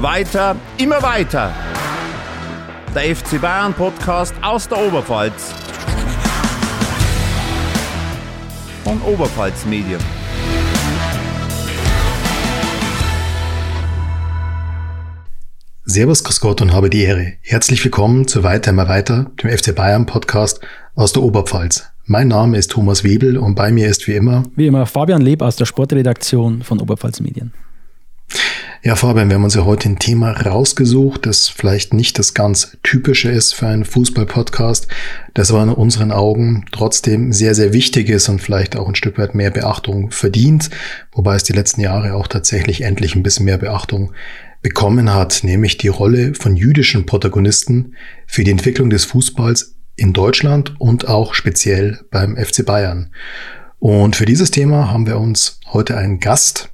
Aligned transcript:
Weiter, 0.00 0.54
immer 0.76 1.02
weiter. 1.02 1.52
Der 2.94 3.16
FC 3.16 3.40
Bayern 3.40 3.74
Podcast 3.74 4.32
aus 4.42 4.68
der 4.68 4.78
Oberpfalz. 4.78 5.52
Von 8.84 9.02
Oberpfalz 9.02 9.66
Medien. 9.66 9.98
Servus, 15.84 16.22
Grüß 16.22 16.40
Gott 16.42 16.60
und 16.62 16.72
habe 16.72 16.90
die 16.90 17.02
Ehre. 17.02 17.32
Herzlich 17.40 17.82
willkommen 17.82 18.28
zu 18.28 18.44
Weiter 18.44 18.70
immer 18.70 18.88
weiter, 18.88 19.32
dem 19.42 19.50
FC 19.50 19.74
Bayern 19.74 20.06
Podcast 20.06 20.60
aus 20.94 21.12
der 21.12 21.24
Oberpfalz. 21.24 21.88
Mein 22.04 22.28
Name 22.28 22.56
ist 22.56 22.70
Thomas 22.70 23.02
Webel 23.02 23.36
und 23.36 23.56
bei 23.56 23.72
mir 23.72 23.88
ist 23.88 24.06
wie 24.06 24.14
immer 24.14 24.44
wie 24.54 24.68
immer 24.68 24.86
Fabian 24.86 25.22
Leb 25.22 25.42
aus 25.42 25.56
der 25.56 25.64
Sportredaktion 25.64 26.62
von 26.62 26.80
Oberpfalz 26.80 27.18
Medien. 27.18 27.52
Ja, 28.80 28.94
Fabian, 28.94 29.28
wir 29.28 29.34
haben 29.34 29.44
uns 29.44 29.56
ja 29.56 29.64
heute 29.64 29.88
ein 29.88 29.98
Thema 29.98 30.30
rausgesucht, 30.30 31.26
das 31.26 31.48
vielleicht 31.48 31.92
nicht 31.92 32.16
das 32.16 32.32
ganz 32.32 32.78
typische 32.84 33.28
ist 33.28 33.52
für 33.52 33.66
einen 33.66 33.84
Fußball-Podcast, 33.84 34.86
das 35.34 35.50
aber 35.50 35.64
in 35.64 35.70
unseren 35.70 36.12
Augen 36.12 36.64
trotzdem 36.70 37.32
sehr, 37.32 37.56
sehr 37.56 37.72
wichtig 37.72 38.08
ist 38.08 38.28
und 38.28 38.40
vielleicht 38.40 38.76
auch 38.76 38.86
ein 38.86 38.94
Stück 38.94 39.18
weit 39.18 39.34
mehr 39.34 39.50
Beachtung 39.50 40.12
verdient, 40.12 40.70
wobei 41.12 41.34
es 41.34 41.42
die 41.42 41.52
letzten 41.52 41.80
Jahre 41.80 42.14
auch 42.14 42.28
tatsächlich 42.28 42.82
endlich 42.82 43.16
ein 43.16 43.24
bisschen 43.24 43.46
mehr 43.46 43.58
Beachtung 43.58 44.12
bekommen 44.62 45.12
hat, 45.12 45.42
nämlich 45.42 45.76
die 45.78 45.88
Rolle 45.88 46.34
von 46.34 46.56
jüdischen 46.56 47.04
Protagonisten 47.04 47.96
für 48.28 48.44
die 48.44 48.52
Entwicklung 48.52 48.90
des 48.90 49.04
Fußballs 49.06 49.74
in 49.96 50.12
Deutschland 50.12 50.80
und 50.80 51.08
auch 51.08 51.34
speziell 51.34 51.98
beim 52.12 52.36
FC 52.36 52.64
Bayern. 52.64 53.12
Und 53.80 54.14
für 54.14 54.24
dieses 54.24 54.52
Thema 54.52 54.90
haben 54.90 55.06
wir 55.06 55.18
uns 55.18 55.58
heute 55.72 55.96
einen 55.96 56.20
Gast 56.20 56.70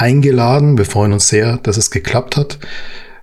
eingeladen. 0.00 0.78
Wir 0.78 0.86
freuen 0.86 1.12
uns 1.12 1.28
sehr, 1.28 1.58
dass 1.58 1.76
es 1.76 1.90
geklappt 1.90 2.36
hat. 2.36 2.58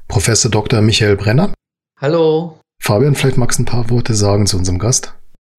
Professor 0.08 0.50
Dr. 0.52 0.82
Michael 0.82 1.18
Brenner. 1.18 1.54
Hallo. 2.00 2.60
Fabian, 2.80 3.16
vielleicht 3.16 3.38
magst 3.38 3.58
du 3.58 3.64
ein 3.64 3.66
paar 3.66 3.90
Worte 3.90 4.14
sagen 4.14 4.46
zu 4.46 4.58
unserem 4.58 4.78
Gast. 4.78 5.16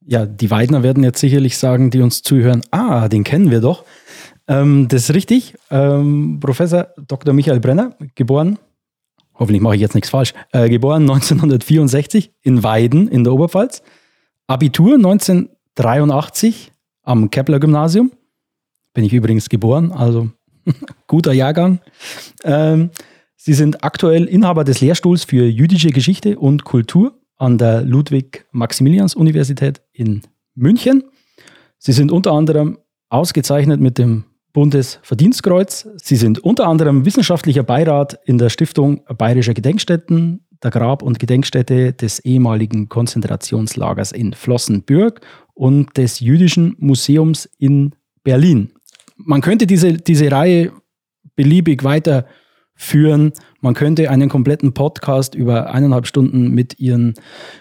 Ja, 0.06 0.24
die 0.24 0.50
Weidner 0.50 0.82
werden 0.82 1.02
jetzt 1.02 1.18
sicherlich 1.18 1.58
sagen, 1.58 1.90
die 1.90 2.00
uns 2.00 2.22
zuhören, 2.22 2.62
ah, 2.70 3.08
den 3.08 3.24
kennen 3.24 3.50
wir 3.50 3.60
doch. 3.60 3.84
Ähm, 4.46 4.86
das 4.88 5.02
ist 5.02 5.14
richtig. 5.14 5.54
Ähm, 5.70 6.38
Professor 6.40 6.88
Dr. 6.96 7.34
Michael 7.34 7.60
Brenner, 7.60 7.96
geboren, 8.14 8.58
hoffentlich 9.34 9.60
mache 9.60 9.74
ich 9.74 9.80
jetzt 9.80 9.94
nichts 9.94 10.08
falsch, 10.08 10.32
äh, 10.52 10.68
geboren 10.70 11.02
1964 11.02 12.32
in 12.42 12.62
Weiden 12.62 13.08
in 13.08 13.24
der 13.24 13.34
Oberpfalz. 13.34 13.82
Abitur 14.46 14.94
1983 14.94 16.72
am 17.02 17.28
Kepler 17.28 17.60
Gymnasium. 17.60 18.12
Bin 18.94 19.04
ich 19.04 19.12
übrigens 19.12 19.48
geboren, 19.50 19.92
also 19.92 20.30
guter 21.06 21.32
Jahrgang. 21.32 21.80
Ähm, 22.44 22.90
Sie 23.40 23.54
sind 23.54 23.84
aktuell 23.84 24.24
Inhaber 24.24 24.64
des 24.64 24.80
Lehrstuhls 24.80 25.24
für 25.24 25.46
jüdische 25.46 25.90
Geschichte 25.90 26.38
und 26.38 26.64
Kultur 26.64 27.20
an 27.36 27.56
der 27.56 27.82
Ludwig-Maximilians-Universität 27.82 29.80
in 29.92 30.22
München. 30.54 31.04
Sie 31.78 31.92
sind 31.92 32.10
unter 32.10 32.32
anderem 32.32 32.78
ausgezeichnet 33.08 33.80
mit 33.80 33.96
dem 33.96 34.24
Bundesverdienstkreuz. 34.52 35.88
Sie 36.02 36.16
sind 36.16 36.40
unter 36.40 36.66
anderem 36.66 37.04
wissenschaftlicher 37.04 37.62
Beirat 37.62 38.18
in 38.24 38.38
der 38.38 38.50
Stiftung 38.50 39.02
Bayerischer 39.16 39.54
Gedenkstätten, 39.54 40.44
der 40.62 40.72
Grab- 40.72 41.02
und 41.02 41.20
Gedenkstätte 41.20 41.92
des 41.92 42.18
ehemaligen 42.18 42.88
Konzentrationslagers 42.88 44.10
in 44.10 44.32
Flossenbürg 44.32 45.20
und 45.54 45.96
des 45.96 46.18
Jüdischen 46.18 46.74
Museums 46.78 47.48
in 47.58 47.94
Berlin 48.24 48.72
man 49.18 49.40
könnte 49.40 49.66
diese, 49.66 49.94
diese 49.94 50.30
Reihe 50.30 50.72
beliebig 51.36 51.84
weiterführen. 51.84 53.32
Man 53.60 53.74
könnte 53.74 54.10
einen 54.10 54.28
kompletten 54.28 54.72
Podcast 54.72 55.34
über 55.34 55.72
eineinhalb 55.72 56.06
Stunden 56.06 56.48
mit, 56.50 56.78
ihren, 56.78 57.14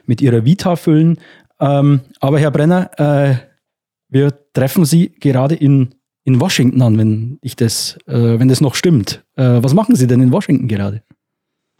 mit 0.05 0.21
ihrer 0.21 0.45
Vita 0.45 0.75
füllen. 0.75 1.19
Ähm, 1.59 2.01
aber 2.19 2.39
Herr 2.39 2.51
Brenner, 2.51 2.91
äh, 2.97 3.35
wir 4.09 4.33
treffen 4.53 4.85
Sie 4.85 5.09
gerade 5.19 5.55
in, 5.55 5.95
in 6.23 6.39
Washington 6.39 6.81
an, 6.81 6.97
wenn 6.97 7.39
ich 7.41 7.55
das, 7.55 7.97
äh, 8.07 8.39
wenn 8.39 8.47
das 8.47 8.61
noch 8.61 8.75
stimmt. 8.75 9.25
Äh, 9.35 9.61
was 9.61 9.73
machen 9.73 9.95
Sie 9.95 10.07
denn 10.07 10.21
in 10.21 10.31
Washington 10.31 10.67
gerade? 10.67 11.03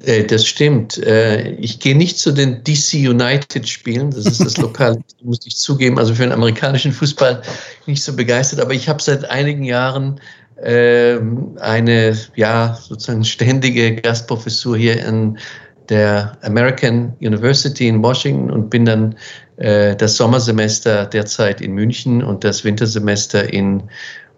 Äh, 0.03 0.23
das 0.25 0.45
stimmt. 0.45 0.97
Äh, 0.97 1.51
ich 1.53 1.79
gehe 1.79 1.95
nicht 1.95 2.17
zu 2.17 2.31
den 2.31 2.63
DC 2.63 3.09
United 3.09 3.67
Spielen. 3.67 4.11
Das 4.11 4.25
ist 4.25 4.41
das 4.41 4.57
Lokale, 4.57 4.99
muss 5.23 5.45
ich 5.45 5.57
zugeben. 5.57 5.97
Also 5.97 6.13
für 6.13 6.23
den 6.23 6.31
amerikanischen 6.31 6.91
Fußball 6.91 7.41
nicht 7.85 8.03
so 8.03 8.15
begeistert. 8.15 8.59
Aber 8.59 8.73
ich 8.73 8.87
habe 8.87 9.01
seit 9.01 9.25
einigen 9.29 9.63
Jahren 9.63 10.19
ähm, 10.63 11.57
eine, 11.59 12.17
ja, 12.35 12.77
sozusagen 12.81 13.23
ständige 13.23 13.95
Gastprofessur 13.95 14.77
hier 14.77 15.03
in 15.05 15.37
der 15.89 16.37
American 16.41 17.15
University 17.19 17.87
in 17.87 18.03
Washington 18.03 18.51
und 18.51 18.69
bin 18.69 18.85
dann 18.85 19.15
äh, 19.57 19.95
das 19.95 20.15
Sommersemester 20.17 21.05
derzeit 21.05 21.61
in 21.61 21.73
München 21.73 22.23
und 22.23 22.43
das 22.43 22.63
Wintersemester 22.63 23.51
in 23.53 23.83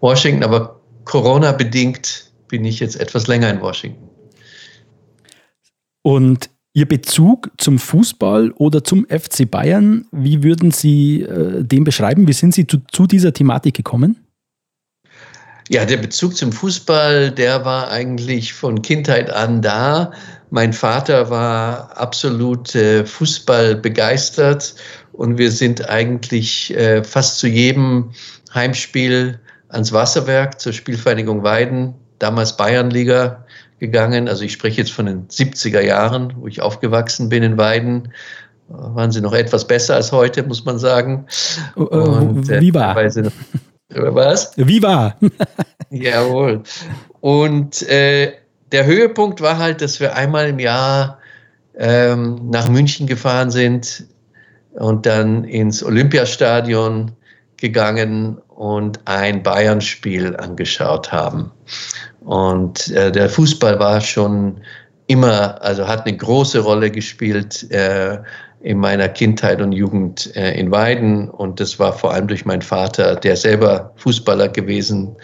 Washington. 0.00 0.44
Aber 0.44 0.80
Corona 1.04 1.52
bedingt 1.52 2.30
bin 2.48 2.64
ich 2.64 2.80
jetzt 2.80 3.00
etwas 3.00 3.26
länger 3.26 3.50
in 3.50 3.60
Washington. 3.60 4.09
Und 6.02 6.50
Ihr 6.72 6.86
Bezug 6.86 7.50
zum 7.58 7.80
Fußball 7.80 8.52
oder 8.52 8.84
zum 8.84 9.04
FC 9.08 9.50
Bayern, 9.50 10.06
wie 10.12 10.44
würden 10.44 10.70
Sie 10.70 11.22
äh, 11.22 11.64
den 11.64 11.82
beschreiben? 11.82 12.28
Wie 12.28 12.32
sind 12.32 12.54
Sie 12.54 12.64
zu, 12.64 12.78
zu, 12.92 13.08
dieser 13.08 13.32
Thematik 13.32 13.74
gekommen? 13.74 14.24
Ja, 15.68 15.84
der 15.84 15.96
Bezug 15.96 16.36
zum 16.36 16.52
Fußball, 16.52 17.32
der 17.32 17.64
war 17.64 17.90
eigentlich 17.90 18.52
von 18.52 18.82
Kindheit 18.82 19.30
an 19.30 19.62
da. 19.62 20.12
Mein 20.50 20.72
Vater 20.72 21.28
war 21.28 21.96
absolut 21.96 22.72
äh, 22.76 23.04
Fußball 23.04 23.80
und 25.12 25.38
wir 25.38 25.50
sind 25.50 25.88
eigentlich 25.88 26.76
äh, 26.76 27.02
fast 27.02 27.38
zu 27.38 27.48
jedem 27.48 28.10
Heimspiel 28.54 29.40
ans 29.68 29.92
Wasserwerk 29.92 30.60
zur 30.60 30.72
Spielvereinigung 30.72 31.42
Weiden, 31.42 31.94
damals 32.20 32.56
Bayernliga, 32.56 33.44
gegangen. 33.80 34.28
Also 34.28 34.44
ich 34.44 34.52
spreche 34.52 34.82
jetzt 34.82 34.92
von 34.92 35.06
den 35.06 35.26
70er 35.26 35.80
Jahren, 35.80 36.34
wo 36.36 36.46
ich 36.46 36.62
aufgewachsen 36.62 37.28
bin 37.28 37.42
in 37.42 37.58
Weiden. 37.58 38.12
Waren 38.68 39.10
sie 39.10 39.20
noch 39.20 39.32
etwas 39.32 39.66
besser 39.66 39.96
als 39.96 40.12
heute, 40.12 40.44
muss 40.44 40.64
man 40.64 40.78
sagen. 40.78 41.26
Oh, 41.74 41.88
oh, 41.90 41.96
Und, 41.96 42.48
äh, 42.48 42.60
wie 42.60 42.72
war? 42.72 42.94
Noch, 42.94 43.32
was? 43.88 44.52
Wie 44.56 44.80
war? 44.80 45.16
Jawohl. 45.90 46.62
Und 47.20 47.82
äh, 47.88 48.34
der 48.70 48.86
Höhepunkt 48.86 49.40
war 49.40 49.58
halt, 49.58 49.82
dass 49.82 49.98
wir 49.98 50.14
einmal 50.14 50.48
im 50.48 50.60
Jahr 50.60 51.18
ähm, 51.76 52.50
nach 52.50 52.68
München 52.68 53.08
gefahren 53.08 53.50
sind 53.50 54.04
und 54.74 55.06
dann 55.06 55.42
ins 55.42 55.82
Olympiastadion 55.82 57.10
gegangen 57.56 58.38
und 58.60 59.00
ein 59.06 59.42
Bayern-Spiel 59.42 60.36
angeschaut 60.36 61.10
haben. 61.10 61.50
Und 62.20 62.90
äh, 62.90 63.10
der 63.10 63.30
Fußball 63.30 63.78
war 63.78 64.02
schon 64.02 64.60
immer, 65.06 65.62
also 65.62 65.88
hat 65.88 66.06
eine 66.06 66.14
große 66.14 66.60
Rolle 66.60 66.90
gespielt 66.90 67.70
äh, 67.70 68.18
in 68.60 68.76
meiner 68.76 69.08
Kindheit 69.08 69.62
und 69.62 69.72
Jugend 69.72 70.36
äh, 70.36 70.60
in 70.60 70.70
Weiden. 70.70 71.30
Und 71.30 71.58
das 71.58 71.78
war 71.78 71.94
vor 71.94 72.12
allem 72.12 72.28
durch 72.28 72.44
meinen 72.44 72.60
Vater, 72.60 73.16
der 73.16 73.34
selber 73.34 73.94
Fußballer 73.96 74.48
gewesen 74.50 75.16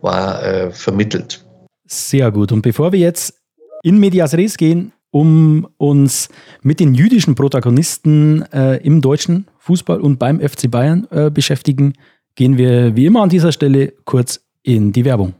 war, 0.00 0.40
äh, 0.44 0.70
vermittelt. 0.70 1.44
Sehr 1.88 2.30
gut. 2.30 2.52
Und 2.52 2.62
bevor 2.62 2.92
wir 2.92 3.00
jetzt 3.00 3.34
in 3.82 3.98
Medias 3.98 4.34
Res 4.34 4.56
gehen, 4.56 4.92
um 5.10 5.66
uns 5.78 6.28
mit 6.62 6.78
den 6.78 6.94
jüdischen 6.94 7.34
Protagonisten 7.34 8.42
äh, 8.52 8.76
im 8.84 9.00
deutschen 9.00 9.48
Fußball 9.58 10.00
und 10.00 10.20
beim 10.20 10.38
FC 10.38 10.70
Bayern 10.70 11.08
äh, 11.10 11.28
beschäftigen, 11.28 11.94
gehen 12.34 12.58
wir 12.58 12.96
wie 12.96 13.06
immer 13.06 13.22
an 13.22 13.28
dieser 13.28 13.52
Stelle 13.52 13.92
kurz 14.04 14.40
in 14.62 14.92
die 14.92 15.04
Werbung. 15.04 15.34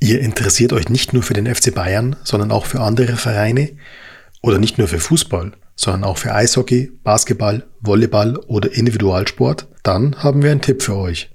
Ihr 0.00 0.20
interessiert 0.20 0.72
euch 0.72 0.88
nicht 0.88 1.12
nur 1.12 1.22
für 1.22 1.34
den 1.34 1.52
FC 1.52 1.74
Bayern, 1.74 2.16
sondern 2.24 2.50
auch 2.50 2.66
für 2.66 2.80
andere 2.80 3.16
Vereine 3.16 3.70
oder 4.42 4.58
nicht 4.58 4.78
nur 4.78 4.88
für 4.88 4.98
Fußball, 4.98 5.52
sondern 5.76 6.04
auch 6.04 6.18
für 6.18 6.34
Eishockey, 6.34 6.90
Basketball, 7.02 7.66
Volleyball 7.80 8.36
oder 8.36 8.72
Individualsport? 8.72 9.68
Dann 9.82 10.16
haben 10.22 10.42
wir 10.42 10.50
einen 10.50 10.62
Tipp 10.62 10.82
für 10.82 10.96
euch. 10.96 11.30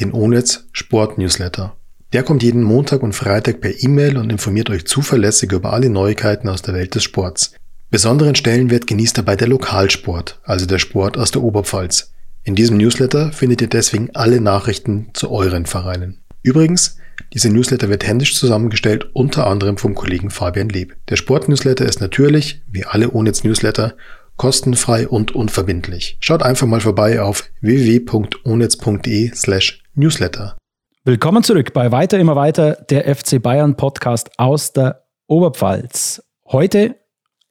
Den 0.00 0.12
Onetz 0.12 0.64
Sport 0.72 1.18
Newsletter. 1.18 1.76
Der 2.12 2.22
kommt 2.22 2.42
jeden 2.42 2.62
Montag 2.62 3.02
und 3.02 3.14
Freitag 3.14 3.60
per 3.60 3.82
E-Mail 3.82 4.18
und 4.18 4.30
informiert 4.30 4.68
euch 4.70 4.84
zuverlässig 4.84 5.52
über 5.52 5.72
alle 5.72 5.88
Neuigkeiten 5.88 6.48
aus 6.48 6.62
der 6.62 6.74
Welt 6.74 6.94
des 6.94 7.04
Sports. 7.04 7.54
Besonderen 7.90 8.34
Stellenwert 8.34 8.86
genießt 8.86 9.18
dabei 9.18 9.36
der 9.36 9.48
Lokalsport, 9.48 10.40
also 10.44 10.66
der 10.66 10.78
Sport 10.78 11.16
aus 11.18 11.30
der 11.30 11.42
Oberpfalz. 11.42 12.11
In 12.44 12.56
diesem 12.56 12.76
Newsletter 12.76 13.30
findet 13.30 13.60
ihr 13.60 13.68
deswegen 13.68 14.10
alle 14.14 14.40
Nachrichten 14.40 15.10
zu 15.14 15.30
euren 15.30 15.64
Vereinen. 15.64 16.24
Übrigens, 16.42 16.98
diese 17.32 17.50
Newsletter 17.50 17.88
wird 17.88 18.04
händisch 18.04 18.34
zusammengestellt, 18.34 19.08
unter 19.12 19.46
anderem 19.46 19.76
vom 19.76 19.94
Kollegen 19.94 20.28
Fabian 20.28 20.68
Leb. 20.68 20.96
Der 21.08 21.14
Sportnewsletter 21.14 21.84
ist 21.84 22.00
natürlich, 22.00 22.62
wie 22.68 22.84
alle 22.84 23.14
Onetz 23.14 23.44
Newsletter, 23.44 23.94
kostenfrei 24.38 25.06
und 25.06 25.32
unverbindlich. 25.36 26.16
Schaut 26.18 26.42
einfach 26.42 26.66
mal 26.66 26.80
vorbei 26.80 27.22
auf 27.22 27.48
www.onetz.de 27.60 29.30
slash 29.34 29.84
newsletter. 29.94 30.56
Willkommen 31.04 31.44
zurück 31.44 31.72
bei 31.72 31.92
Weiter 31.92 32.18
immer 32.18 32.34
weiter, 32.34 32.74
der 32.90 33.14
FC 33.14 33.40
Bayern 33.40 33.76
Podcast 33.76 34.30
aus 34.38 34.72
der 34.72 35.04
Oberpfalz. 35.28 36.24
Heute 36.46 36.96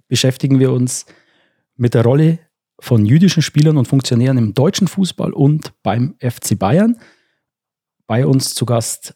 beschäftigen 0.10 0.60
wir 0.60 0.74
uns 0.74 1.06
mit 1.78 1.94
der 1.94 2.04
Rolle 2.04 2.40
von 2.82 3.06
jüdischen 3.06 3.44
Spielern 3.44 3.78
und 3.78 3.88
Funktionären 3.88 4.40
im 4.40 4.54
deutschen 4.56 4.88
Fußball 4.88 5.34
und 5.34 5.72
beim 5.84 6.16
FC 6.20 6.58
Bayern. 6.58 6.98
Bei 8.08 8.26
uns 8.26 8.56
zu 8.56 8.66
Gast 8.66 9.16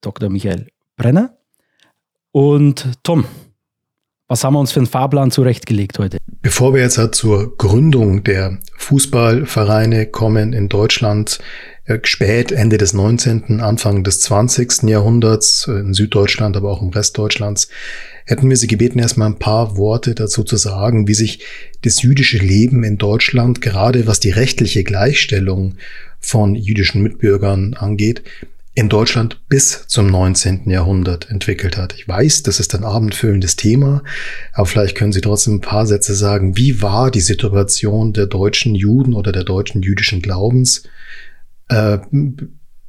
Dr. 0.00 0.30
Michael 0.30 0.68
Brenner. 0.96 1.36
Und 2.30 2.92
Tom, 3.02 3.24
was 4.28 4.42
haben 4.42 4.54
wir 4.54 4.60
uns 4.60 4.72
für 4.72 4.80
einen 4.80 4.86
Fahrplan 4.86 5.30
zurechtgelegt 5.30 5.98
heute? 5.98 6.18
Bevor 6.40 6.74
wir 6.74 6.82
jetzt 6.82 6.98
zur 7.14 7.56
Gründung 7.56 8.24
der 8.24 8.58
Fußballvereine 8.76 10.06
kommen 10.06 10.52
in 10.52 10.68
Deutschland, 10.68 11.38
äh, 11.84 11.98
spät 12.04 12.50
Ende 12.50 12.78
des 12.78 12.94
19., 12.94 13.60
Anfang 13.60 14.02
des 14.02 14.20
20. 14.20 14.88
Jahrhunderts, 14.88 15.68
äh, 15.68 15.72
in 15.72 15.92
Süddeutschland, 15.92 16.56
aber 16.56 16.70
auch 16.70 16.80
im 16.80 16.88
Rest 16.88 17.18
Deutschlands, 17.18 17.68
hätten 18.24 18.48
wir 18.48 18.56
Sie 18.56 18.66
gebeten, 18.66 18.98
erstmal 18.98 19.28
ein 19.28 19.38
paar 19.38 19.76
Worte 19.76 20.14
dazu 20.14 20.42
zu 20.42 20.56
sagen, 20.56 21.06
wie 21.06 21.14
sich 21.14 21.44
das 21.82 22.00
jüdische 22.00 22.38
Leben 22.38 22.82
in 22.82 22.96
Deutschland, 22.96 23.60
gerade 23.60 24.06
was 24.06 24.20
die 24.20 24.30
rechtliche 24.30 24.84
Gleichstellung 24.84 25.74
von 26.20 26.54
jüdischen 26.54 27.02
Mitbürgern 27.02 27.74
angeht, 27.74 28.22
in 28.74 28.88
Deutschland 28.88 29.40
bis 29.48 29.86
zum 29.86 30.08
19. 30.08 30.68
Jahrhundert 30.68 31.30
entwickelt 31.30 31.76
hat. 31.76 31.94
Ich 31.94 32.08
weiß, 32.08 32.42
das 32.42 32.58
ist 32.58 32.74
ein 32.74 32.84
abendfüllendes 32.84 33.54
Thema, 33.54 34.02
aber 34.52 34.66
vielleicht 34.66 34.96
können 34.96 35.12
Sie 35.12 35.20
trotzdem 35.20 35.54
ein 35.54 35.60
paar 35.60 35.86
Sätze 35.86 36.14
sagen, 36.14 36.56
wie 36.56 36.82
war 36.82 37.12
die 37.12 37.20
Situation 37.20 38.12
der 38.12 38.26
deutschen 38.26 38.74
Juden 38.74 39.14
oder 39.14 39.30
der 39.30 39.44
deutschen 39.44 39.82
jüdischen 39.82 40.22
Glaubens 40.22 40.82
äh, 41.68 41.98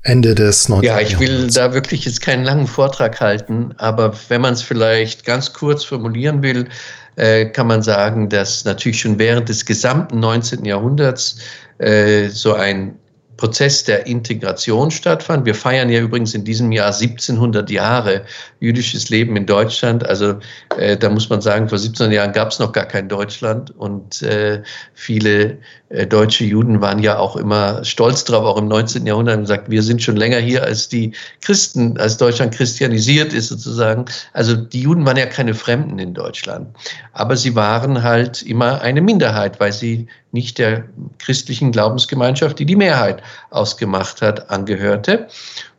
Ende 0.01 0.33
des 0.33 0.69
19. 0.69 0.87
Jahrhunderts? 0.87 1.11
Ja, 1.11 1.17
ich 1.17 1.19
will 1.19 1.47
da 1.51 1.73
wirklich 1.73 2.05
jetzt 2.05 2.21
keinen 2.21 2.43
langen 2.43 2.65
Vortrag 2.65 3.21
halten, 3.21 3.73
aber 3.77 4.13
wenn 4.29 4.41
man 4.41 4.53
es 4.53 4.63
vielleicht 4.63 5.23
ganz 5.23 5.53
kurz 5.53 5.83
formulieren 5.83 6.41
will, 6.41 6.67
äh, 7.15 7.45
kann 7.45 7.67
man 7.67 7.83
sagen, 7.83 8.27
dass 8.29 8.65
natürlich 8.65 8.99
schon 8.99 9.19
während 9.19 9.49
des 9.49 9.65
gesamten 9.65 10.19
19. 10.19 10.65
Jahrhunderts 10.65 11.37
äh, 11.77 12.29
so 12.29 12.53
ein 12.53 12.95
Prozess 13.37 13.83
der 13.83 14.07
Integration 14.07 14.91
stattfand. 14.91 15.45
Wir 15.45 15.55
feiern 15.55 15.89
ja 15.89 15.99
übrigens 15.99 16.33
in 16.33 16.45
diesem 16.45 16.71
Jahr 16.71 16.87
1700 16.87 17.69
Jahre 17.69 18.23
jüdisches 18.59 19.09
Leben 19.09 19.35
in 19.35 19.45
Deutschland. 19.45 20.05
Also 20.07 20.39
äh, 20.77 20.97
da 20.97 21.09
muss 21.09 21.29
man 21.29 21.41
sagen, 21.41 21.67
vor 21.67 21.77
17 21.77 22.11
Jahren 22.11 22.31
gab 22.31 22.51
es 22.51 22.59
noch 22.59 22.71
gar 22.71 22.85
kein 22.85 23.09
Deutschland 23.09 23.71
und 23.77 24.21
äh, 24.21 24.63
viele 24.93 25.57
deutsche 26.03 26.43
Juden 26.43 26.81
waren 26.81 26.99
ja 26.99 27.17
auch 27.17 27.35
immer 27.35 27.83
stolz 27.85 28.23
drauf, 28.25 28.43
auch 28.43 28.57
im 28.57 28.67
19. 28.67 29.05
Jahrhundert, 29.05 29.37
und 29.37 29.43
gesagt, 29.43 29.69
wir 29.69 29.81
sind 29.81 30.01
schon 30.01 30.17
länger 30.17 30.39
hier 30.39 30.63
als 30.63 30.89
die 30.89 31.13
Christen, 31.41 31.97
als 31.97 32.17
Deutschland 32.17 32.53
christianisiert 32.53 33.31
ist 33.33 33.47
sozusagen. 33.47 34.05
Also 34.33 34.55
die 34.55 34.81
Juden 34.81 35.05
waren 35.05 35.17
ja 35.17 35.25
keine 35.25 35.53
Fremden 35.53 35.97
in 35.99 36.13
Deutschland, 36.13 36.75
aber 37.13 37.37
sie 37.37 37.55
waren 37.55 38.03
halt 38.03 38.41
immer 38.41 38.81
eine 38.81 39.01
Minderheit, 39.01 39.59
weil 39.59 39.71
sie 39.71 40.07
nicht 40.31 40.57
der 40.57 40.83
christlichen 41.19 41.71
Glaubensgemeinschaft, 41.71 42.59
die 42.59 42.65
die 42.65 42.75
Mehrheit 42.75 43.23
ausgemacht 43.51 44.21
hat, 44.21 44.49
angehörte. 44.49 45.27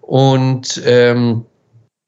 Und 0.01 0.81
ähm, 0.87 1.45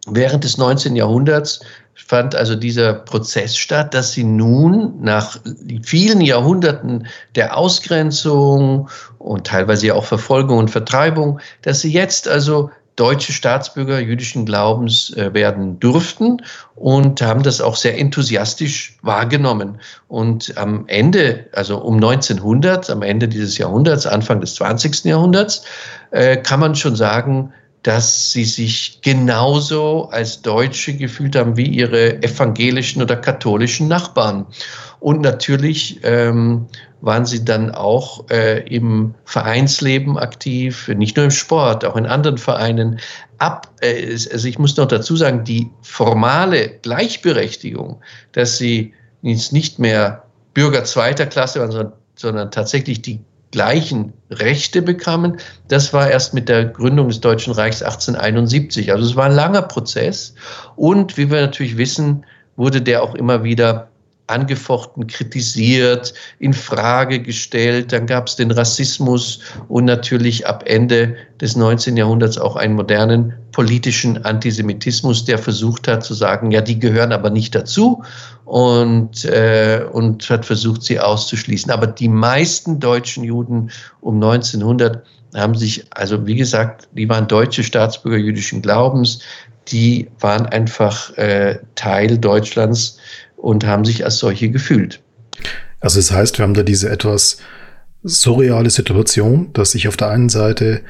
während 0.07 0.45
des 0.45 0.57
19. 0.57 0.97
Jahrhunderts 0.97 1.61
fand 2.07 2.35
also 2.35 2.55
dieser 2.55 2.95
Prozess 2.95 3.57
statt, 3.57 3.93
dass 3.93 4.13
sie 4.13 4.25
nun 4.25 5.01
nach 5.01 5.39
vielen 5.83 6.21
Jahrhunderten 6.21 7.07
der 7.35 7.57
Ausgrenzung 7.57 8.89
und 9.19 9.47
teilweise 9.47 9.95
auch 9.95 10.05
Verfolgung 10.05 10.59
und 10.59 10.71
Vertreibung, 10.71 11.41
dass 11.63 11.81
sie 11.81 11.93
jetzt 11.93 12.29
also 12.29 12.71
deutsche 12.99 13.33
Staatsbürger 13.33 14.01
jüdischen 14.01 14.45
Glaubens 14.45 15.11
äh, 15.17 15.33
werden 15.33 15.79
durften 15.79 16.43
und 16.75 17.23
haben 17.23 17.43
das 17.43 17.61
auch 17.61 17.77
sehr 17.77 17.97
enthusiastisch 17.97 18.97
wahrgenommen. 19.03 19.79
Und 20.09 20.57
am 20.57 20.85
Ende, 20.89 21.47
also 21.53 21.79
um 21.79 21.97
1900, 21.97 22.91
am 22.91 23.03
Ende 23.03 23.29
dieses 23.29 23.57
Jahrhunderts, 23.57 24.07
Anfang 24.07 24.41
des 24.41 24.57
20. 24.57 25.05
Jahrhunderts, 25.05 25.63
äh, 26.11 26.37
kann 26.39 26.59
man 26.59 26.75
schon 26.75 26.97
sagen, 26.97 27.53
dass 27.83 28.33
sie 28.33 28.45
sich 28.45 29.01
genauso 29.03 30.09
als 30.11 30.43
Deutsche 30.43 30.95
gefühlt 30.95 31.37
haben 31.37 31.57
wie 31.57 31.67
ihre 31.67 32.23
evangelischen 32.23 33.03
oder 33.03 33.17
katholischen 33.17 33.89
Nachbarn. 33.89 34.47
Und 35.01 35.21
natürlich 35.21 36.01
ähm, 36.03 36.67
waren 37.01 37.25
sie 37.25 37.45
dann 37.45 37.71
auch 37.71 38.29
äh, 38.31 38.67
im 38.69 39.15
Vereinsleben 39.25 40.19
aktiv, 40.19 40.89
nicht 40.89 41.17
nur 41.17 41.27
im 41.27 41.31
Sport, 41.31 41.85
auch 41.85 41.97
in 41.97 42.07
anderen 42.07 42.39
Vereinen. 42.39 42.99
Ab, 43.39 43.69
äh, 43.81 44.11
also 44.11 44.49
ich 44.49 44.59
muss 44.59 44.77
noch 44.77 44.89
dazu 44.89 45.17
sagen, 45.17 45.45
die 45.45 45.71
formale 45.83 46.71
Gleichberechtigung, 46.83 48.01
dass 48.33 48.59
sie 48.59 48.93
jetzt 49.23 49.53
nicht 49.53 49.79
mehr 49.79 50.25
Bürger 50.55 50.85
zweiter 50.85 51.27
Klasse 51.27 51.61
waren, 51.61 51.71
sondern, 51.71 51.93
sondern 52.17 52.51
tatsächlich 52.51 53.03
die 53.03 53.21
gleichen 53.51 54.13
Rechte 54.31 54.83
bekamen, 54.83 55.39
das 55.69 55.93
war 55.93 56.11
erst 56.11 56.35
mit 56.35 56.49
der 56.49 56.67
Gründung 56.67 57.09
des 57.09 57.21
Deutschen 57.21 57.53
Reichs 57.53 57.83
1871. 57.83 58.93
Also 58.93 59.07
es 59.07 59.17
war 59.17 59.27
ein 59.27 59.33
langer 59.33 59.63
Prozess 59.63 60.35
und 60.77 61.17
wie 61.17 61.31
wir 61.31 61.41
natürlich 61.41 61.77
wissen, 61.77 62.25
wurde 62.57 62.83
der 62.83 63.03
auch 63.03 63.15
immer 63.15 63.45
wieder 63.45 63.89
angefochten, 64.29 65.07
kritisiert, 65.07 66.15
in 66.39 66.53
Frage 66.53 67.21
gestellt. 67.21 67.93
Dann 67.93 68.07
gab 68.07 68.29
es 68.29 68.37
den 68.37 68.51
Rassismus 68.51 69.41
und 69.69 69.85
natürlich 69.85 70.47
ab 70.47 70.65
Ende 70.67 71.17
des 71.41 71.57
19. 71.57 71.97
Jahrhunderts 71.97 72.39
auch 72.39 72.57
einen 72.57 72.75
modernen 72.75 73.35
politischen 73.53 74.25
Antisemitismus, 74.25 75.25
der 75.25 75.39
versucht 75.39 75.89
hat 75.89 76.05
zu 76.05 76.15
sagen, 76.15 76.51
ja, 76.51 76.61
die 76.61 76.79
gehören 76.79 77.13
aber 77.13 77.31
nicht 77.31 77.55
dazu 77.55 78.03
und, 78.45 79.25
äh, 79.25 79.85
und 79.91 80.29
hat 80.31 80.47
versucht, 80.47 80.83
sie 80.83 81.01
auszuschließen. 81.01 81.71
Aber 81.71 81.87
die 81.87 82.09
meisten 82.09 82.81
deutschen 82.81 83.25
Juden 83.25 83.71
um 84.01 84.17
1900 84.17 85.05
haben 85.35 85.55
sich, 85.55 85.85
also 85.91 86.27
wie 86.27 86.37
gesagt, 86.37 86.89
die 86.93 87.09
waren 87.09 87.29
deutsche 87.29 87.63
Staatsbürger 87.63 88.19
jüdischen 88.19 88.63
Glaubens, 88.63 89.21
die 89.71 90.09
waren 90.21 90.47
einfach 90.47 91.17
äh, 91.19 91.59
Teil 91.75 92.19
Deutschlands 92.19 92.99
und 93.39 93.65
haben 93.65 93.85
sich 93.85 94.05
als 94.05 94.19
solche 94.19 94.51
gefühlt. 94.51 95.01
Also 95.81 95.99
das 95.99 96.11
heißt, 96.11 96.39
wir 96.39 96.43
haben 96.43 96.55
da 96.55 96.63
diese 96.63 96.91
etwas 96.91 97.39
surreale 98.03 98.71
Situation, 98.71 99.53
dass 99.53 99.75
ich 99.75 99.89
auf 99.89 99.97
der 99.97 100.11
einen 100.11 100.29
Seite 100.29 100.83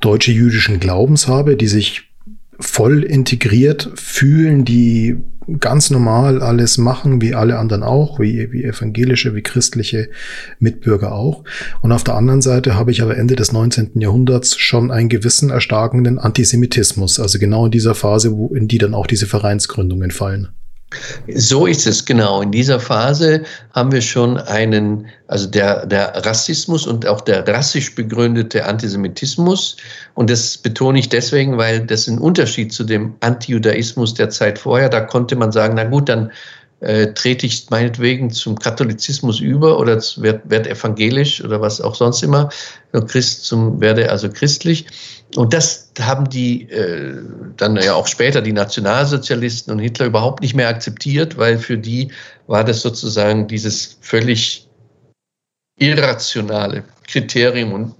deutsche 0.00 0.32
jüdischen 0.32 0.80
Glaubens 0.80 1.28
habe, 1.28 1.56
die 1.56 1.68
sich 1.68 2.10
voll 2.58 3.02
integriert 3.02 3.90
fühlen, 3.94 4.64
die 4.64 5.16
ganz 5.58 5.90
normal 5.90 6.42
alles 6.42 6.78
machen, 6.78 7.20
wie 7.20 7.34
alle 7.34 7.58
anderen 7.58 7.82
auch, 7.82 8.20
wie, 8.20 8.52
wie 8.52 8.62
evangelische, 8.62 9.34
wie 9.34 9.42
christliche 9.42 10.10
Mitbürger 10.58 11.12
auch. 11.12 11.42
Und 11.80 11.92
auf 11.92 12.04
der 12.04 12.14
anderen 12.14 12.42
Seite 12.42 12.76
habe 12.76 12.92
ich 12.92 13.02
aber 13.02 13.16
Ende 13.16 13.34
des 13.34 13.50
19. 13.50 13.92
Jahrhunderts 13.94 14.56
schon 14.58 14.90
einen 14.90 15.08
gewissen 15.08 15.50
erstarkenden 15.50 16.18
Antisemitismus, 16.18 17.18
also 17.18 17.38
genau 17.38 17.66
in 17.66 17.72
dieser 17.72 17.94
Phase, 17.94 18.36
wo 18.36 18.54
in 18.54 18.68
die 18.68 18.78
dann 18.78 18.94
auch 18.94 19.06
diese 19.06 19.26
Vereinsgründungen 19.26 20.10
fallen. 20.10 20.50
So 21.34 21.66
ist 21.66 21.86
es 21.86 22.04
genau. 22.04 22.42
In 22.42 22.50
dieser 22.50 22.80
Phase 22.80 23.44
haben 23.74 23.92
wir 23.92 24.00
schon 24.00 24.38
einen, 24.38 25.06
also 25.28 25.46
der, 25.46 25.86
der 25.86 26.12
Rassismus 26.26 26.86
und 26.86 27.06
auch 27.06 27.20
der 27.20 27.46
rassisch 27.46 27.94
begründete 27.94 28.64
Antisemitismus. 28.64 29.76
Und 30.14 30.30
das 30.30 30.58
betone 30.58 30.98
ich 30.98 31.08
deswegen, 31.08 31.56
weil 31.58 31.86
das 31.86 32.08
ein 32.08 32.18
Unterschied 32.18 32.72
zu 32.72 32.82
dem 32.82 33.14
Antijudaismus 33.20 34.14
der 34.14 34.30
Zeit 34.30 34.58
vorher. 34.58 34.88
Da 34.88 35.00
konnte 35.00 35.36
man 35.36 35.52
sagen, 35.52 35.74
na 35.76 35.84
gut, 35.84 36.08
dann 36.08 36.32
äh, 36.80 37.12
trete 37.12 37.46
ich 37.46 37.68
meinetwegen 37.70 38.30
zum 38.30 38.58
Katholizismus 38.58 39.40
über 39.40 39.78
oder 39.78 40.02
werde 40.16 40.42
werd 40.44 40.66
evangelisch 40.66 41.42
oder 41.44 41.60
was 41.60 41.80
auch 41.80 41.94
sonst 41.94 42.22
immer, 42.22 42.48
Christ 43.06 43.44
zum, 43.44 43.80
werde 43.80 44.10
also 44.10 44.28
christlich. 44.30 44.86
Und 45.36 45.52
das 45.52 45.92
haben 46.00 46.28
die 46.28 46.68
äh, 46.70 47.22
dann 47.56 47.76
ja 47.76 47.94
auch 47.94 48.06
später 48.06 48.42
die 48.42 48.52
Nationalsozialisten 48.52 49.72
und 49.72 49.78
Hitler 49.78 50.06
überhaupt 50.06 50.40
nicht 50.40 50.54
mehr 50.54 50.68
akzeptiert, 50.68 51.36
weil 51.36 51.58
für 51.58 51.78
die 51.78 52.10
war 52.46 52.64
das 52.64 52.82
sozusagen 52.82 53.46
dieses 53.46 53.98
völlig 54.00 54.68
irrationale 55.78 56.84
Kriterium 57.06 57.72
und 57.72 57.94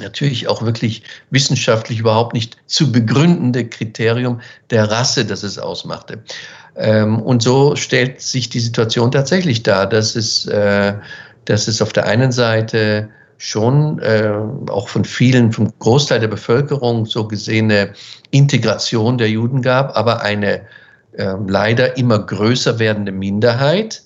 natürlich 0.00 0.48
auch 0.48 0.62
wirklich 0.62 1.02
wissenschaftlich 1.30 1.98
überhaupt 1.98 2.34
nicht 2.34 2.56
zu 2.66 2.92
begründende 2.92 3.68
Kriterium 3.68 4.40
der 4.70 4.90
Rasse, 4.90 5.24
das 5.24 5.42
es 5.42 5.58
ausmachte. 5.58 6.22
Ähm, 6.78 7.20
und 7.20 7.42
so 7.42 7.74
stellt 7.76 8.20
sich 8.20 8.48
die 8.48 8.60
Situation 8.60 9.10
tatsächlich 9.10 9.62
dar, 9.62 9.86
dass 9.86 10.14
es, 10.14 10.46
äh, 10.46 10.94
dass 11.44 11.68
es 11.68 11.82
auf 11.82 11.92
der 11.92 12.06
einen 12.06 12.32
Seite 12.32 13.08
schon 13.36 13.98
äh, 14.00 14.32
auch 14.68 14.88
von 14.88 15.04
vielen, 15.04 15.52
vom 15.52 15.72
Großteil 15.78 16.20
der 16.20 16.28
Bevölkerung 16.28 17.06
so 17.06 17.26
gesehene 17.26 17.92
Integration 18.30 19.18
der 19.18 19.30
Juden 19.30 19.62
gab, 19.62 19.96
aber 19.96 20.22
eine 20.22 20.62
äh, 21.12 21.34
leider 21.46 21.96
immer 21.96 22.18
größer 22.18 22.78
werdende 22.78 23.12
Minderheit 23.12 24.02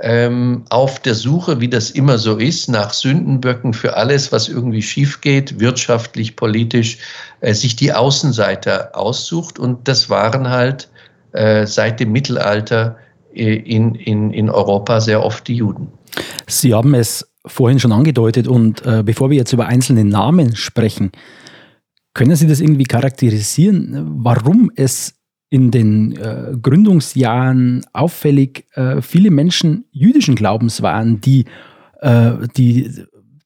ähm, 0.00 0.64
auf 0.70 1.00
der 1.00 1.14
Suche, 1.14 1.60
wie 1.60 1.68
das 1.68 1.90
immer 1.90 2.18
so 2.18 2.36
ist, 2.36 2.68
nach 2.68 2.92
Sündenböcken 2.92 3.72
für 3.72 3.96
alles, 3.96 4.32
was 4.32 4.48
irgendwie 4.48 4.82
schief 4.82 5.20
geht, 5.20 5.60
wirtschaftlich, 5.60 6.34
politisch, 6.34 6.98
äh, 7.40 7.54
sich 7.54 7.76
die 7.76 7.92
Außenseiter 7.92 8.90
aussucht. 8.94 9.58
Und 9.58 9.86
das 9.86 10.10
waren 10.10 10.50
halt 10.50 10.88
seit 11.32 12.00
dem 12.00 12.12
Mittelalter 12.12 12.96
äh, 13.34 13.54
in, 13.54 13.94
in, 13.94 14.32
in 14.32 14.50
Europa 14.50 15.00
sehr 15.00 15.24
oft 15.24 15.48
die 15.48 15.56
Juden. 15.56 15.88
Sie 16.46 16.74
haben 16.74 16.94
es 16.94 17.28
vorhin 17.46 17.80
schon 17.80 17.92
angedeutet 17.92 18.46
und 18.46 18.84
äh, 18.86 19.02
bevor 19.02 19.30
wir 19.30 19.36
jetzt 19.36 19.52
über 19.52 19.66
einzelne 19.66 20.04
Namen 20.04 20.54
sprechen, 20.54 21.12
können 22.14 22.36
Sie 22.36 22.46
das 22.46 22.60
irgendwie 22.60 22.84
charakterisieren, 22.84 24.22
warum 24.22 24.70
es 24.76 25.14
in 25.48 25.70
den 25.70 26.12
äh, 26.12 26.52
Gründungsjahren 26.60 27.84
auffällig 27.92 28.66
äh, 28.74 29.00
viele 29.00 29.30
Menschen 29.30 29.86
jüdischen 29.90 30.34
Glaubens 30.34 30.82
waren, 30.82 31.20
die 31.20 31.46
äh, 32.00 32.32
die 32.56 32.90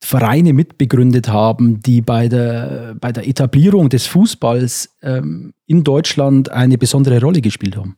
Vereine 0.07 0.53
mitbegründet 0.53 1.29
haben, 1.29 1.81
die 1.83 2.01
bei 2.01 2.29
der, 2.29 2.95
bei 3.01 3.11
der 3.11 3.27
Etablierung 3.27 3.89
des 3.89 4.07
Fußballs 4.07 4.91
ähm, 5.03 5.53
in 5.67 5.83
Deutschland 5.83 6.53
eine 6.53 6.79
besondere 6.79 7.21
Rolle 7.21 7.41
gespielt 7.41 7.77
haben? 7.77 7.97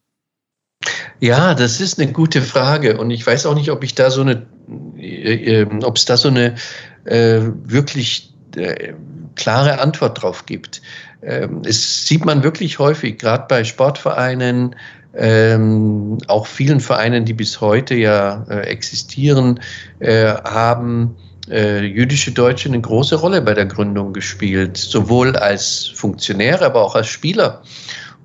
Ja, 1.20 1.54
das 1.54 1.82
ist 1.82 2.00
eine 2.00 2.10
gute 2.10 2.40
Frage 2.40 2.96
und 2.96 3.10
ich 3.10 3.26
weiß 3.26 3.44
auch 3.44 3.54
nicht, 3.54 3.70
ob 3.70 3.84
ich 3.84 3.94
da 3.94 4.10
so 4.10 4.22
eine, 4.22 4.46
äh, 4.96 5.60
äh, 5.60 5.66
ob 5.82 5.96
es 5.98 6.06
da 6.06 6.16
so 6.16 6.28
eine 6.28 6.54
äh, 7.04 7.40
wirklich 7.64 8.32
äh, 8.56 8.94
klare 9.34 9.78
Antwort 9.78 10.22
drauf 10.22 10.46
gibt. 10.46 10.80
Ähm, 11.20 11.60
es 11.66 12.06
sieht 12.06 12.24
man 12.24 12.42
wirklich 12.42 12.78
häufig, 12.78 13.18
gerade 13.18 13.44
bei 13.50 13.64
Sportvereinen, 13.64 14.76
ähm, 15.14 16.16
auch 16.26 16.46
vielen 16.46 16.80
Vereinen, 16.80 17.26
die 17.26 17.34
bis 17.34 17.60
heute 17.60 17.96
ja 17.96 18.46
äh, 18.48 18.60
existieren, 18.60 19.60
äh, 19.98 20.32
haben 20.44 21.16
äh, 21.50 21.84
jüdische 21.84 22.32
Deutsche 22.32 22.68
eine 22.68 22.80
große 22.80 23.16
Rolle 23.16 23.40
bei 23.42 23.54
der 23.54 23.66
Gründung 23.66 24.12
gespielt, 24.12 24.76
sowohl 24.76 25.36
als 25.36 25.86
Funktionäre, 25.94 26.66
aber 26.66 26.82
auch 26.82 26.94
als 26.94 27.08
Spieler. 27.08 27.62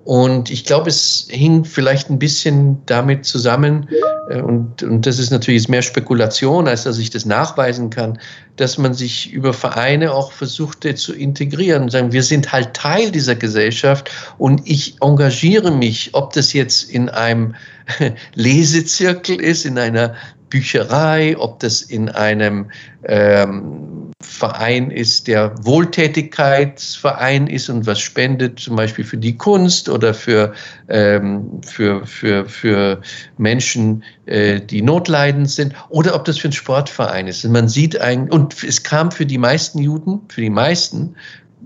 Und 0.05 0.51
ich 0.51 0.65
glaube, 0.65 0.89
es 0.89 1.27
hing 1.29 1.63
vielleicht 1.63 2.09
ein 2.09 2.19
bisschen 2.19 2.81
damit 2.85 3.25
zusammen, 3.25 3.87
äh, 4.29 4.41
und, 4.41 4.83
und 4.83 5.05
das 5.05 5.17
ist 5.17 5.31
natürlich 5.31 5.69
mehr 5.69 5.81
Spekulation, 5.81 6.67
als 6.67 6.83
dass 6.83 6.97
ich 6.97 7.09
das 7.09 7.25
nachweisen 7.25 7.89
kann, 7.89 8.19
dass 8.57 8.77
man 8.77 8.93
sich 8.93 9.31
über 9.31 9.53
Vereine 9.53 10.13
auch 10.13 10.33
versuchte 10.33 10.95
zu 10.95 11.13
integrieren 11.13 11.83
und 11.83 11.89
sagen, 11.89 12.11
wir 12.11 12.23
sind 12.23 12.51
halt 12.51 12.73
Teil 12.73 13.11
dieser 13.11 13.35
Gesellschaft 13.35 14.11
und 14.37 14.61
ich 14.65 14.97
engagiere 15.01 15.71
mich, 15.71 16.09
ob 16.13 16.33
das 16.33 16.51
jetzt 16.51 16.89
in 16.89 17.07
einem 17.07 17.55
Lesezirkel 18.35 19.39
ist, 19.39 19.65
in 19.65 19.77
einer 19.77 20.15
Bücherei, 20.53 21.35
ob 21.35 21.59
das 21.61 21.81
in 21.81 22.09
einem 22.09 22.69
ähm, 23.05 24.11
Verein 24.21 24.91
ist, 24.91 25.27
der 25.27 25.51
Wohltätigkeitsverein 25.65 27.47
ist 27.47 27.69
und 27.69 27.87
was 27.87 27.99
spendet, 27.99 28.59
zum 28.59 28.75
Beispiel 28.75 29.03
für 29.03 29.17
die 29.17 29.35
Kunst 29.35 29.89
oder 29.89 30.13
für, 30.13 30.53
ähm, 30.89 31.59
für, 31.65 32.05
für, 32.05 32.47
für 32.47 33.01
Menschen, 33.39 34.03
äh, 34.27 34.61
die 34.61 34.83
notleidend 34.83 35.49
sind, 35.49 35.73
oder 35.89 36.13
ob 36.13 36.25
das 36.25 36.37
für 36.37 36.49
ein 36.49 36.53
Sportverein 36.53 37.27
ist. 37.27 37.43
Und 37.43 37.51
man 37.51 37.67
sieht 37.67 37.99
eigentlich, 37.99 38.31
und 38.31 38.63
es 38.63 38.83
kam 38.83 39.09
für 39.11 39.25
die 39.25 39.39
meisten 39.39 39.79
Juden, 39.79 40.21
für 40.29 40.41
die 40.41 40.51
meisten, 40.51 41.15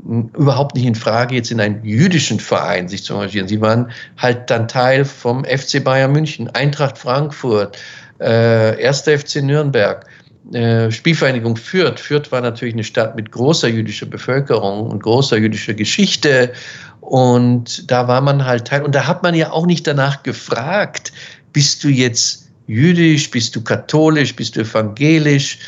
überhaupt 0.06 0.76
nicht 0.76 0.86
in 0.86 0.96
Frage, 0.96 1.36
jetzt 1.36 1.52
in 1.52 1.60
einen 1.60 1.84
jüdischen 1.84 2.40
Verein 2.40 2.88
sich 2.88 3.04
zu 3.04 3.14
engagieren. 3.14 3.48
Sie 3.48 3.60
waren 3.60 3.92
halt 4.18 4.50
dann 4.50 4.68
Teil 4.68 5.04
vom 5.06 5.44
FC 5.44 5.84
Bayern 5.84 6.12
München, 6.12 6.50
Eintracht 6.50 6.98
Frankfurt, 6.98 7.78
äh, 8.20 8.88
1. 8.88 9.02
FC 9.02 9.42
Nürnberg, 9.42 10.06
äh, 10.54 10.92
Spielvereinigung 10.92 11.58
Fürth. 11.58 12.00
Fürth 12.00 12.32
war 12.32 12.42
natürlich 12.42 12.74
eine 12.74 12.84
Stadt 12.84 13.16
mit 13.16 13.32
großer 13.32 13.68
jüdischer 13.68 14.06
Bevölkerung 14.06 14.90
und 14.90 15.04
großer 15.04 15.38
jüdischer 15.38 15.74
Geschichte. 15.74 16.54
Und 17.02 17.90
da 17.92 18.08
war 18.08 18.22
man 18.22 18.46
halt 18.46 18.68
Teil. 18.68 18.84
Und 18.84 18.96
da 18.96 19.08
hat 19.08 19.24
man 19.24 19.36
ja 19.36 19.52
auch 19.52 19.66
nicht 19.66 19.86
danach 19.86 20.24
gefragt, 20.24 21.12
bist 21.54 21.84
du 21.84 21.90
jetzt 21.90 22.50
jüdisch, 22.68 23.32
bist 23.32 23.56
du 23.56 23.62
katholisch, 23.62 24.36
bist 24.36 24.56
du 24.56 24.62
evangelisch? 24.62 25.60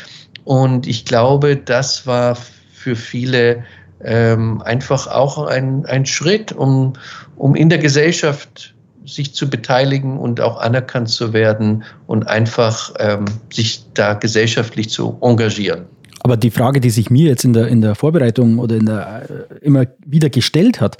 Und 0.44 0.86
ich 0.86 1.04
glaube, 1.04 1.56
das 1.56 2.06
war 2.06 2.36
für 2.72 2.96
viele 2.96 3.64
ähm, 4.02 4.62
einfach 4.62 5.06
auch 5.06 5.46
ein, 5.46 5.84
ein 5.86 6.06
Schritt, 6.06 6.52
um, 6.52 6.94
um 7.36 7.54
in 7.54 7.68
der 7.68 7.78
Gesellschaft 7.78 8.74
sich 9.12 9.34
zu 9.34 9.50
beteiligen 9.50 10.18
und 10.18 10.40
auch 10.40 10.58
anerkannt 10.58 11.08
zu 11.08 11.32
werden 11.32 11.84
und 12.06 12.28
einfach 12.28 12.94
ähm, 12.98 13.24
sich 13.52 13.84
da 13.94 14.14
gesellschaftlich 14.14 14.90
zu 14.90 15.18
engagieren. 15.20 15.86
Aber 16.22 16.36
die 16.36 16.50
Frage, 16.50 16.80
die 16.80 16.90
sich 16.90 17.10
mir 17.10 17.28
jetzt 17.28 17.44
in 17.44 17.52
der, 17.52 17.68
in 17.68 17.80
der 17.80 17.94
Vorbereitung 17.94 18.58
oder 18.58 18.76
in 18.76 18.86
der, 18.86 19.48
äh, 19.50 19.54
immer 19.60 19.86
wieder 20.04 20.28
gestellt 20.28 20.80
hat, 20.80 20.98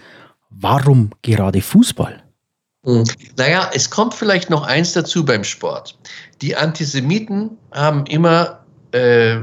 warum 0.49 1.11
gerade 1.23 1.61
Fußball? 1.61 2.23
Hm. 2.85 3.05
Naja, 3.37 3.71
es 3.75 3.91
kommt 3.91 4.15
vielleicht 4.15 4.49
noch 4.49 4.63
eins 4.63 4.95
dazu 4.95 5.25
beim 5.25 5.45
Sport. 5.45 5.99
Die 6.41 6.57
Antisemiten 6.57 7.51
haben 7.73 8.07
immer 8.07 8.65
äh, 8.93 9.37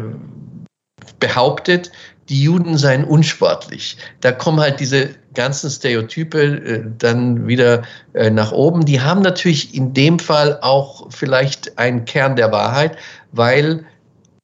behauptet, 1.20 1.92
die 2.30 2.44
Juden 2.44 2.78
seien 2.78 3.04
unsportlich. 3.04 3.98
Da 4.22 4.32
kommen 4.32 4.60
halt 4.60 4.80
diese 4.80 5.10
ganzen 5.34 5.70
Stereotype 5.70 6.40
äh, 6.40 6.84
dann 6.98 7.48
wieder 7.48 7.84
äh, 8.14 8.30
nach 8.30 8.52
oben. 8.52 8.86
Die 8.86 9.00
haben 9.02 9.22
natürlich 9.22 9.74
in 9.76 9.94
dem 9.94 10.20
Fall 10.20 10.60
auch 10.62 11.12
vielleicht 11.12 11.78
einen 11.78 12.06
Kern 12.06 12.36
der 12.36 12.52
Wahrheit, 12.52 12.98
weil 13.32 13.86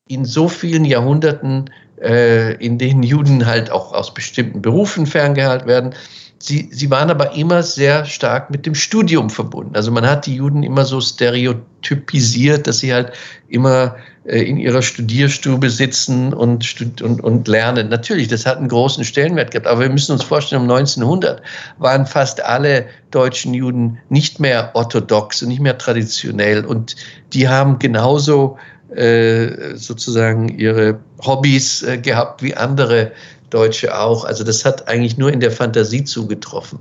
in 0.08 0.26
so 0.26 0.48
vielen 0.48 0.86
Jahrhunderten, 0.86 1.70
äh, 2.02 2.54
in 2.56 2.78
denen 2.78 3.04
Juden 3.04 3.46
halt 3.46 3.72
auch 3.72 3.94
aus 3.94 4.14
bestimmten 4.14 4.62
Berufen 4.62 5.06
ferngehalten 5.06 5.68
werden, 5.68 5.96
Sie, 6.46 6.68
sie 6.74 6.92
waren 6.92 7.10
aber 7.10 7.36
immer 7.36 7.64
sehr 7.64 8.04
stark 8.04 8.50
mit 8.50 8.66
dem 8.66 8.76
Studium 8.76 9.30
verbunden. 9.30 9.78
Also 9.78 9.92
man 9.92 10.06
hat 10.06 10.26
die 10.26 10.36
Juden 10.36 10.62
immer 10.62 10.84
so 10.84 11.00
stereotypisiert, 11.00 12.68
dass 12.68 12.80
sie 12.80 12.94
halt 12.94 13.14
immer 13.48 13.96
äh, 14.26 14.42
in 14.42 14.58
ihrer 14.58 14.82
Studierstube 14.82 15.70
sitzen 15.70 16.34
und, 16.34 17.02
und, 17.02 17.24
und 17.24 17.48
lernen. 17.48 17.88
Natürlich, 17.88 18.28
das 18.28 18.46
hat 18.46 18.58
einen 18.58 18.68
großen 18.68 19.06
Stellenwert 19.06 19.52
gehabt. 19.52 19.68
Aber 19.68 19.80
wir 19.80 19.90
müssen 19.90 20.12
uns 20.12 20.24
vorstellen, 20.24 20.64
um 20.64 20.70
1900 20.70 21.42
waren 21.78 22.06
fast 22.06 22.44
alle 22.44 22.88
deutschen 23.12 23.54
Juden 23.54 23.98
nicht 24.10 24.42
mehr 24.42 24.72
orthodox 24.74 25.42
und 25.44 25.48
nicht 25.48 25.62
mehr 25.62 25.78
traditionell. 25.78 26.66
Und 26.66 26.98
die 27.32 27.48
haben 27.48 27.80
genauso 27.80 28.58
äh, 28.94 29.76
sozusagen 29.76 30.50
ihre 30.50 31.00
Hobbys 31.26 31.84
äh, 31.84 31.98
gehabt 31.98 32.44
wie 32.44 32.54
andere 32.54 33.14
Deutsche 33.54 33.98
auch. 33.98 34.26
Also 34.26 34.44
das 34.44 34.66
hat 34.66 34.88
eigentlich 34.88 35.18
nur 35.18 35.32
in 35.32 35.40
der 35.40 35.52
Fantasie 35.52 36.04
zugetroffen. 36.04 36.80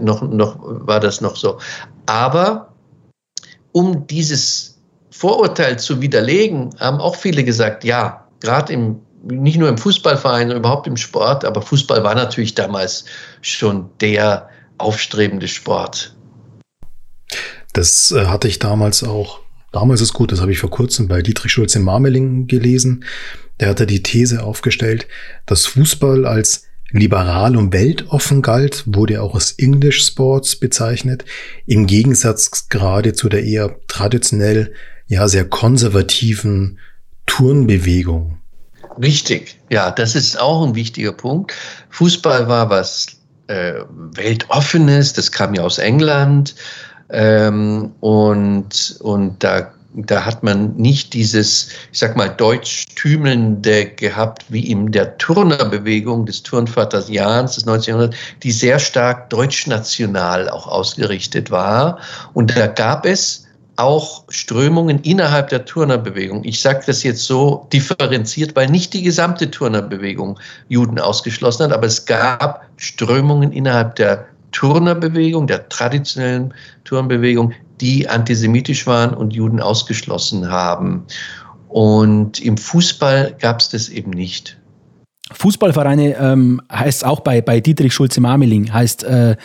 Noch, 0.00 0.22
noch 0.22 0.56
war 0.60 1.00
das 1.00 1.20
noch 1.20 1.36
so. 1.36 1.58
Aber 2.06 2.74
um 3.72 4.06
dieses 4.06 4.78
Vorurteil 5.10 5.78
zu 5.78 6.00
widerlegen, 6.00 6.70
haben 6.78 6.98
auch 6.98 7.16
viele 7.16 7.44
gesagt, 7.44 7.84
ja, 7.84 8.26
gerade 8.40 8.72
im 8.72 9.00
nicht 9.24 9.56
nur 9.56 9.68
im 9.68 9.78
Fußballverein, 9.78 10.48
sondern 10.48 10.58
überhaupt 10.58 10.88
im 10.88 10.96
Sport, 10.96 11.44
aber 11.44 11.62
Fußball 11.62 12.02
war 12.02 12.16
natürlich 12.16 12.54
damals 12.54 13.04
schon 13.40 13.88
der 14.00 14.48
aufstrebende 14.78 15.46
Sport. 15.46 16.16
Das 17.72 18.10
äh, 18.10 18.26
hatte 18.26 18.48
ich 18.48 18.58
damals 18.58 19.04
auch. 19.04 19.40
Damals 19.70 20.00
ist 20.00 20.12
gut, 20.12 20.32
das 20.32 20.40
habe 20.40 20.52
ich 20.52 20.58
vor 20.58 20.70
kurzem 20.70 21.08
bei 21.08 21.22
Dietrich 21.22 21.52
Schulz 21.52 21.74
in 21.74 21.82
Marmeling 21.82 22.46
gelesen. 22.46 23.04
Der 23.62 23.68
hatte 23.68 23.86
die 23.86 24.02
These 24.02 24.42
aufgestellt, 24.42 25.06
dass 25.46 25.66
Fußball 25.66 26.26
als 26.26 26.64
liberal 26.90 27.56
und 27.56 27.72
weltoffen 27.72 28.42
galt, 28.42 28.82
wurde 28.86 29.22
auch 29.22 29.36
als 29.36 29.52
English 29.52 30.04
Sports 30.04 30.56
bezeichnet, 30.56 31.24
im 31.64 31.86
Gegensatz 31.86 32.68
gerade 32.68 33.12
zu 33.12 33.28
der 33.28 33.44
eher 33.44 33.76
traditionell, 33.86 34.74
ja, 35.06 35.28
sehr 35.28 35.44
konservativen 35.44 36.80
Turnbewegung. 37.26 38.40
Richtig, 39.00 39.60
ja, 39.70 39.92
das 39.92 40.16
ist 40.16 40.40
auch 40.40 40.66
ein 40.66 40.74
wichtiger 40.74 41.12
Punkt. 41.12 41.52
Fußball 41.90 42.48
war 42.48 42.68
was 42.68 43.06
äh, 43.46 43.74
weltoffenes, 44.16 45.12
das 45.12 45.30
kam 45.30 45.54
ja 45.54 45.62
aus 45.62 45.78
England 45.78 46.56
ähm, 47.10 47.92
und, 48.00 48.96
und 49.02 49.44
da 49.44 49.72
da 49.94 50.24
hat 50.24 50.42
man 50.42 50.74
nicht 50.76 51.12
dieses, 51.12 51.68
ich 51.92 51.98
sag 51.98 52.16
mal, 52.16 52.28
deutschtümelnde 52.28 53.86
gehabt, 53.86 54.44
wie 54.48 54.70
in 54.70 54.90
der 54.90 55.18
Turnerbewegung 55.18 56.24
des 56.24 56.42
Turnvaters 56.42 57.08
Jahns 57.10 57.56
des 57.56 57.66
1900, 57.66 58.14
die 58.42 58.52
sehr 58.52 58.78
stark 58.78 59.28
deutschnational 59.30 60.48
auch 60.48 60.66
ausgerichtet 60.66 61.50
war. 61.50 61.98
Und 62.32 62.56
da 62.56 62.68
gab 62.68 63.04
es 63.04 63.46
auch 63.76 64.24
Strömungen 64.28 65.00
innerhalb 65.00 65.48
der 65.48 65.64
Turnerbewegung. 65.64 66.44
Ich 66.44 66.60
sage 66.60 66.82
das 66.86 67.02
jetzt 67.02 67.24
so 67.24 67.66
differenziert, 67.72 68.54
weil 68.54 68.68
nicht 68.68 68.92
die 68.92 69.02
gesamte 69.02 69.50
Turnerbewegung 69.50 70.38
Juden 70.68 70.98
ausgeschlossen 70.98 71.64
hat, 71.64 71.72
aber 71.72 71.86
es 71.86 72.04
gab 72.04 72.66
Strömungen 72.76 73.52
innerhalb 73.52 73.96
der 73.96 74.26
Turnerbewegung, 74.52 75.46
der 75.46 75.68
traditionellen 75.68 76.52
Turnbewegung, 76.84 77.54
die 77.82 78.08
antisemitisch 78.08 78.86
waren 78.86 79.12
und 79.12 79.34
Juden 79.34 79.60
ausgeschlossen 79.60 80.50
haben. 80.50 81.04
Und 81.68 82.40
im 82.40 82.56
Fußball 82.56 83.36
gab 83.40 83.60
es 83.60 83.68
das 83.68 83.88
eben 83.88 84.10
nicht. 84.10 84.58
Fußballvereine 85.32 86.16
ähm, 86.16 86.60
heißt 86.70 87.04
auch 87.04 87.20
bei, 87.20 87.40
bei 87.40 87.60
Dietrich 87.60 87.92
Schulze-Marmeling, 87.92 88.72
heißt 88.72 89.04
äh, 89.04 89.36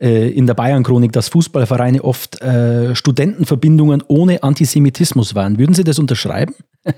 äh, 0.00 0.30
in 0.30 0.46
der 0.46 0.54
Bayern-Chronik, 0.54 1.12
dass 1.12 1.28
Fußballvereine 1.28 2.02
oft 2.02 2.40
äh, 2.40 2.94
Studentenverbindungen 2.94 4.02
ohne 4.06 4.42
Antisemitismus 4.42 5.34
waren. 5.34 5.58
Würden 5.58 5.74
Sie 5.74 5.84
das 5.84 5.98
unterschreiben? 5.98 6.54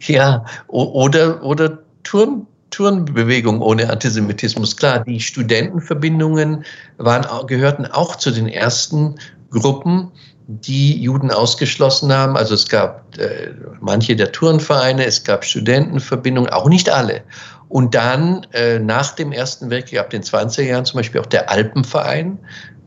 ja, 0.00 0.44
oder, 0.68 1.42
oder 1.42 1.80
Turn, 2.04 2.46
Turnbewegung 2.70 3.60
ohne 3.60 3.90
Antisemitismus. 3.90 4.76
Klar, 4.76 5.04
die 5.04 5.20
Studentenverbindungen 5.20 6.64
waren, 6.98 7.46
gehörten 7.46 7.86
auch 7.86 8.16
zu 8.16 8.30
den 8.30 8.46
ersten 8.46 9.16
Gruppen, 9.50 10.10
die 10.46 11.00
Juden 11.00 11.30
ausgeschlossen 11.30 12.12
haben. 12.12 12.36
Also 12.36 12.54
es 12.54 12.68
gab 12.68 13.16
äh, 13.18 13.50
manche 13.80 14.16
der 14.16 14.32
Turnvereine, 14.32 15.04
es 15.04 15.22
gab 15.22 15.44
Studentenverbindungen, 15.44 16.50
auch 16.50 16.68
nicht 16.68 16.88
alle. 16.88 17.22
Und 17.68 17.94
dann 17.94 18.46
äh, 18.52 18.78
nach 18.78 19.14
dem 19.14 19.32
Ersten 19.32 19.68
Weltkrieg, 19.68 20.00
ab 20.00 20.10
den 20.10 20.22
20er 20.22 20.62
Jahren 20.62 20.84
zum 20.86 20.98
Beispiel 20.98 21.20
auch 21.20 21.26
der 21.26 21.50
Alpenverein, 21.50 22.38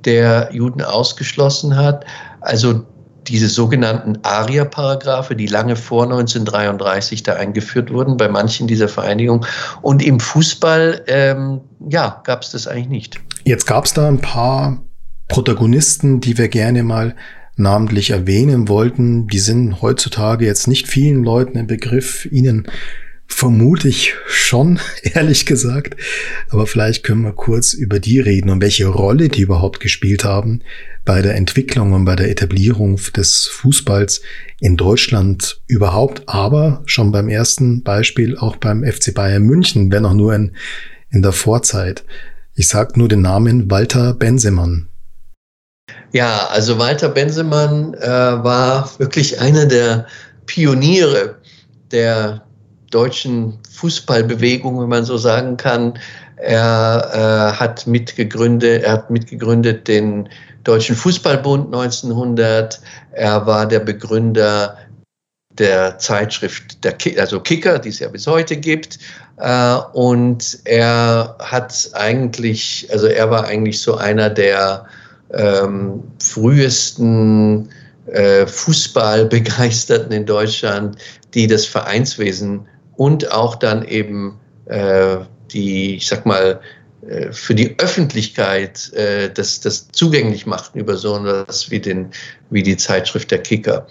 der 0.06 0.50
Juden 0.52 0.82
ausgeschlossen 0.82 1.76
hat. 1.76 2.04
Also 2.42 2.84
diese 3.28 3.48
sogenannten 3.48 4.18
ARIA-Paragraphe, 4.24 5.36
die 5.36 5.46
lange 5.46 5.76
vor 5.76 6.04
1933 6.04 7.22
da 7.22 7.34
eingeführt 7.34 7.94
wurden 7.94 8.18
bei 8.18 8.28
manchen 8.28 8.66
dieser 8.66 8.88
Vereinigungen. 8.88 9.46
Und 9.84 10.02
im 10.04 10.20
Fußball, 10.20 11.04
ähm, 11.06 11.62
ja, 11.90 12.22
gab 12.24 12.42
es 12.42 12.50
das 12.50 12.68
eigentlich 12.68 12.90
nicht. 12.90 13.20
Jetzt 13.44 13.68
gab 13.68 13.86
es 13.86 13.94
da 13.94 14.08
ein 14.08 14.20
paar 14.20 14.80
Protagonisten, 15.32 16.20
die 16.20 16.38
wir 16.38 16.50
gerne 16.50 16.84
mal 16.84 17.16
namentlich 17.56 18.10
erwähnen 18.10 18.68
wollten. 18.68 19.28
Die 19.28 19.40
sind 19.40 19.82
heutzutage 19.82 20.46
jetzt 20.46 20.68
nicht 20.68 20.90
vielen 20.90 21.24
Leuten 21.24 21.58
im 21.58 21.68
Begriff. 21.68 22.28
Ihnen 22.30 22.68
vermute 23.28 23.88
ich 23.88 24.14
schon, 24.28 24.78
ehrlich 25.04 25.46
gesagt. 25.46 25.96
Aber 26.50 26.68
vielleicht 26.68 27.04
können 27.04 27.22
wir 27.22 27.32
kurz 27.32 27.72
über 27.72 28.02
die 28.02 28.20
reden 28.20 28.50
und 28.50 28.62
welche 28.62 28.88
Rolle 28.88 29.30
die 29.30 29.44
überhaupt 29.44 29.80
gespielt 29.80 30.26
haben 30.26 30.64
bei 31.06 31.22
der 31.22 31.36
Entwicklung 31.36 31.94
und 31.94 32.04
bei 32.04 32.18
der 32.18 32.30
Etablierung 32.30 33.00
des 33.16 33.48
Fußballs 33.48 34.22
in 34.60 34.76
Deutschland 34.76 35.62
überhaupt, 35.66 36.24
aber 36.28 36.84
schon 36.86 37.14
beim 37.14 37.30
ersten 37.30 37.84
Beispiel 37.84 38.38
auch 38.38 38.58
beim 38.58 38.84
FC 38.84 39.14
Bayern 39.14 39.44
München, 39.44 39.94
wenn 39.94 40.06
auch 40.06 40.14
nur 40.14 40.36
in, 40.36 40.52
in 41.10 41.22
der 41.22 41.32
Vorzeit. 41.32 42.04
Ich 42.54 42.68
sage 42.68 43.00
nur 43.00 43.08
den 43.08 43.22
Namen 43.22 43.72
Walter 43.72 44.14
Bensemann. 44.14 44.91
Ja, 46.14 46.48
also 46.48 46.78
Walter 46.78 47.10
Bensemann 47.10 47.94
äh, 47.94 48.08
war 48.10 48.90
wirklich 49.00 49.40
einer 49.40 49.66
der 49.66 50.08
Pioniere 50.46 51.36
der 51.92 52.44
deutschen 52.90 53.58
Fußballbewegung, 53.72 54.80
wenn 54.82 54.90
man 54.90 55.06
so 55.06 55.18
sagen 55.18 55.56
kann. 55.56 55.98
Er 56.36 57.12
äh, 57.14 57.58
hat 57.58 57.88
mitgegründet, 57.88 58.84
er 58.84 58.94
hat 58.94 59.10
mitgegründet 59.10 59.88
den 59.88 60.28
Deutschen 60.64 60.96
Fußballbund 60.96 61.74
1900. 61.74 62.82
Er 63.12 63.46
war 63.46 63.66
der 63.66 63.80
Begründer 63.80 64.78
der 65.58 65.98
Zeitschrift, 65.98 66.84
der 66.84 66.94
Ki 66.94 67.18
also 67.20 67.40
Kicker, 67.40 67.80
die 67.80 67.90
es 67.90 68.00
ja 68.00 68.10
bis 68.10 68.28
heute 68.28 68.58
gibt. 68.58 69.00
Äh, 69.38 69.76
und 69.94 70.60
er 70.66 71.38
hat 71.40 71.92
eigentlich, 71.94 72.88
also 72.92 73.08
er 73.08 73.30
war 73.32 73.46
eigentlich 73.46 73.82
so 73.82 73.96
einer 73.96 74.30
der 74.30 74.86
ähm, 75.34 76.04
frühesten 76.20 77.70
äh, 78.08 78.46
Fußballbegeisterten 78.46 80.12
in 80.12 80.26
Deutschland, 80.26 80.98
die 81.34 81.48
das 81.48 81.66
Vereinswesen 81.66 82.68
und 82.98 83.32
auch 83.32 83.56
dann 83.56 83.86
eben 83.86 84.40
äh, 84.66 85.18
die, 85.52 85.96
ich 85.96 86.08
sag 86.08 86.26
mal, 86.26 86.60
äh, 87.08 87.32
für 87.32 87.56
die 87.56 87.78
Öffentlichkeit 87.80 88.92
äh, 88.94 89.30
das, 89.30 89.60
das 89.60 89.88
zugänglich 89.92 90.46
machten 90.46 90.80
über 90.80 90.96
so 90.98 91.18
etwas 91.26 91.72
wie, 91.72 91.80
den, 91.80 92.12
wie 92.50 92.64
die 92.64 92.78
Zeitschrift 92.78 93.32
der 93.32 93.40
Kicker. 93.40 93.88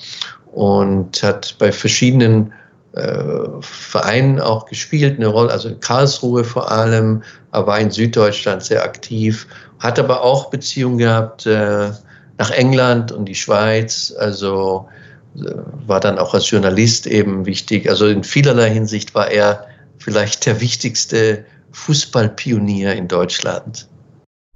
Und 0.53 1.23
hat 1.23 1.57
bei 1.59 1.71
verschiedenen 1.71 2.53
äh, 2.93 3.45
Vereinen 3.61 4.41
auch 4.41 4.67
gespielt, 4.67 5.17
eine 5.17 5.29
Rolle, 5.29 5.53
also 5.53 5.69
in 5.69 5.79
Karlsruhe 5.81 6.43
vor 6.43 6.71
allem, 6.71 7.23
aber 7.53 7.69
war 7.69 7.81
in 7.81 7.91
Süddeutschland 7.91 8.65
sehr 8.65 8.83
aktiv, 8.83 9.47
hat 9.81 9.99
aber 9.99 10.23
auch 10.23 10.51
Beziehungen 10.51 10.99
gehabt 10.99 11.47
äh, 11.47 11.91
nach 12.39 12.51
England 12.51 13.11
und 13.13 13.25
die 13.25 13.35
Schweiz, 13.35 14.15
also 14.17 14.89
äh, 15.37 15.53
war 15.87 16.01
dann 16.01 16.19
auch 16.19 16.35
als 16.35 16.49
Journalist 16.49 17.07
eben 17.07 17.47
wichtig. 17.47 17.89
Also 17.89 18.07
in 18.07 18.23
vielerlei 18.23 18.71
Hinsicht 18.71 19.15
war 19.15 19.31
er 19.31 19.67
vielleicht 19.99 20.47
der 20.47 20.61
wichtigste 20.61 21.45
Fußballpionier 21.73 22.95
in 22.95 23.09
Deutschland. 23.09 23.89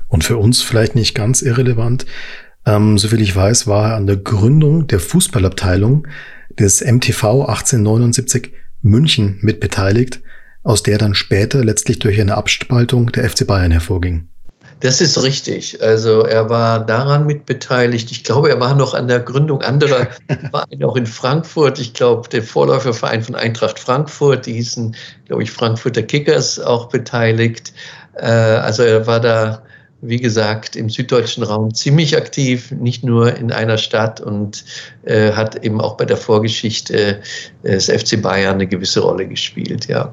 Und 0.08 0.24
für 0.24 0.37
uns 0.37 0.62
vielleicht 0.62 0.94
nicht 0.94 1.14
ganz 1.14 1.42
irrelevant, 1.42 2.06
ähm, 2.66 2.98
soviel 2.98 3.20
ich 3.20 3.34
weiß, 3.34 3.66
war 3.66 3.90
er 3.90 3.96
an 3.96 4.06
der 4.06 4.16
Gründung 4.16 4.87
der 4.87 5.00
Fußballabteilung 5.00 6.06
des 6.58 6.80
MTV 6.80 7.46
1879 7.46 8.52
München 8.82 9.38
mitbeteiligt, 9.40 10.20
aus 10.62 10.82
der 10.82 10.98
dann 10.98 11.14
später 11.14 11.64
letztlich 11.64 11.98
durch 11.98 12.20
eine 12.20 12.37
Abspaltung 12.37 13.12
der 13.12 13.28
FC 13.28 13.46
Bayern 13.46 13.70
hervorging. 13.70 14.28
Das 14.80 15.00
ist 15.00 15.22
richtig. 15.22 15.80
Also 15.82 16.22
er 16.22 16.50
war 16.50 16.84
daran 16.84 17.26
mitbeteiligt. 17.26 18.10
Ich 18.10 18.24
glaube, 18.24 18.50
er 18.50 18.60
war 18.60 18.74
noch 18.74 18.92
an 18.94 19.08
der 19.08 19.20
Gründung 19.20 19.62
anderer 19.62 20.08
Vereine, 20.50 20.87
auch 20.87 20.96
in 20.96 21.06
Frankfurt. 21.06 21.78
Ich 21.78 21.94
glaube, 21.94 22.28
der 22.28 22.42
Vorläuferverein 22.42 23.22
von 23.22 23.34
Eintracht 23.34 23.78
Frankfurt, 23.78 24.46
die 24.46 24.54
hießen, 24.54 24.94
glaube 25.26 25.42
ich, 25.42 25.50
Frankfurter 25.50 26.02
Kickers, 26.02 26.60
auch 26.60 26.88
beteiligt. 26.88 27.72
Äh, 28.14 28.26
also 28.26 28.82
er 28.82 29.06
war 29.06 29.20
da, 29.20 29.62
wie 30.02 30.18
gesagt, 30.18 30.76
im 30.76 30.90
süddeutschen 30.90 31.44
Raum 31.44 31.72
ziemlich 31.72 32.16
aktiv, 32.16 32.70
nicht 32.70 33.04
nur 33.04 33.34
in 33.37 33.52
einer 33.52 33.78
Stadt 33.78 34.20
und 34.20 34.64
äh, 35.04 35.32
hat 35.32 35.64
eben 35.64 35.80
auch 35.80 35.96
bei 35.96 36.04
der 36.04 36.16
Vorgeschichte 36.16 37.20
äh, 37.62 37.70
des 37.70 37.87
FC 37.87 38.20
Bayern 38.20 38.54
eine 38.54 38.66
gewisse 38.66 39.00
Rolle 39.00 39.26
gespielt, 39.26 39.87
ja. 39.87 40.12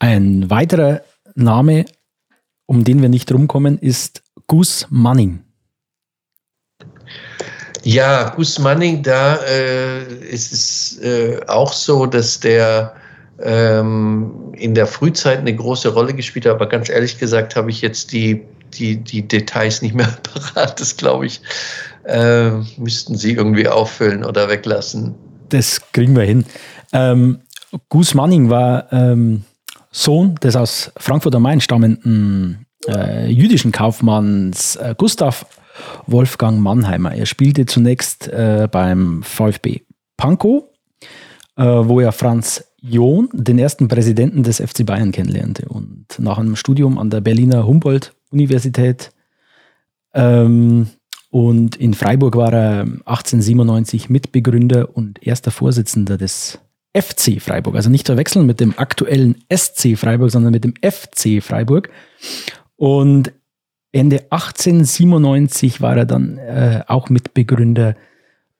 Ein 0.00 0.50
weiterer 0.50 1.00
Name 1.34 1.86
um 2.68 2.84
den 2.84 3.00
wir 3.00 3.08
nicht 3.08 3.32
rumkommen, 3.32 3.78
ist 3.78 4.22
Gus 4.46 4.86
Manning. 4.90 5.40
Ja, 7.82 8.30
Gus 8.30 8.58
Manning, 8.58 9.02
da 9.02 9.36
äh, 9.36 10.02
ist 10.28 10.52
es 10.52 10.98
äh, 11.02 11.40
auch 11.46 11.72
so, 11.72 12.04
dass 12.04 12.38
der 12.38 12.94
ähm, 13.42 14.52
in 14.52 14.74
der 14.74 14.86
Frühzeit 14.86 15.38
eine 15.38 15.54
große 15.54 15.88
Rolle 15.88 16.12
gespielt 16.12 16.44
hat, 16.44 16.52
aber 16.52 16.68
ganz 16.68 16.90
ehrlich 16.90 17.18
gesagt 17.18 17.56
habe 17.56 17.70
ich 17.70 17.80
jetzt 17.80 18.12
die, 18.12 18.42
die, 18.74 18.96
die 18.96 19.26
Details 19.26 19.80
nicht 19.80 19.94
mehr 19.94 20.08
parat. 20.22 20.78
Das 20.78 20.96
glaube 20.96 21.26
ich, 21.26 21.40
äh, 22.04 22.50
müssten 22.76 23.16
Sie 23.16 23.32
irgendwie 23.32 23.66
auffüllen 23.66 24.24
oder 24.24 24.50
weglassen. 24.50 25.14
Das 25.48 25.80
kriegen 25.92 26.14
wir 26.14 26.24
hin. 26.24 26.44
Ähm, 26.92 27.40
Gus 27.88 28.12
Manning 28.12 28.50
war 28.50 28.92
ähm, 28.92 29.44
Sohn 29.90 30.34
des 30.36 30.56
aus 30.56 30.92
Frankfurt 30.96 31.34
am 31.34 31.42
Main 31.42 31.60
stammenden 31.60 32.66
äh, 32.86 33.30
jüdischen 33.30 33.72
Kaufmanns 33.72 34.76
äh, 34.76 34.94
Gustav 34.96 35.46
Wolfgang 36.06 36.60
Mannheimer. 36.60 37.14
Er 37.14 37.26
spielte 37.26 37.66
zunächst 37.66 38.28
äh, 38.28 38.68
beim 38.70 39.22
VfB 39.22 39.82
Pankow, 40.16 40.64
äh, 41.56 41.64
wo 41.64 42.00
er 42.00 42.12
Franz 42.12 42.64
John, 42.80 43.28
den 43.32 43.58
ersten 43.58 43.88
Präsidenten 43.88 44.42
des 44.42 44.60
FC 44.60 44.86
Bayern, 44.86 45.12
kennenlernte. 45.12 45.68
Und 45.68 46.06
nach 46.18 46.38
einem 46.38 46.56
Studium 46.56 46.98
an 46.98 47.10
der 47.10 47.20
Berliner 47.20 47.66
Humboldt-Universität 47.66 49.10
ähm, 50.14 50.88
und 51.30 51.76
in 51.76 51.94
Freiburg 51.94 52.36
war 52.36 52.52
er 52.52 52.80
1897 52.80 54.08
Mitbegründer 54.08 54.96
und 54.96 55.24
erster 55.26 55.50
Vorsitzender 55.50 56.16
des 56.16 56.58
FC 56.98 57.40
Freiburg. 57.40 57.76
Also 57.76 57.90
nicht 57.90 58.06
verwechseln 58.06 58.46
mit 58.46 58.60
dem 58.60 58.78
aktuellen 58.78 59.36
SC 59.54 59.96
Freiburg, 59.96 60.30
sondern 60.30 60.52
mit 60.52 60.64
dem 60.64 60.74
FC 60.82 61.42
Freiburg. 61.42 61.90
Und 62.76 63.32
Ende 63.92 64.26
1897 64.30 65.80
war 65.80 65.96
er 65.96 66.06
dann 66.06 66.38
äh, 66.38 66.82
auch 66.86 67.08
Mitbegründer 67.08 67.94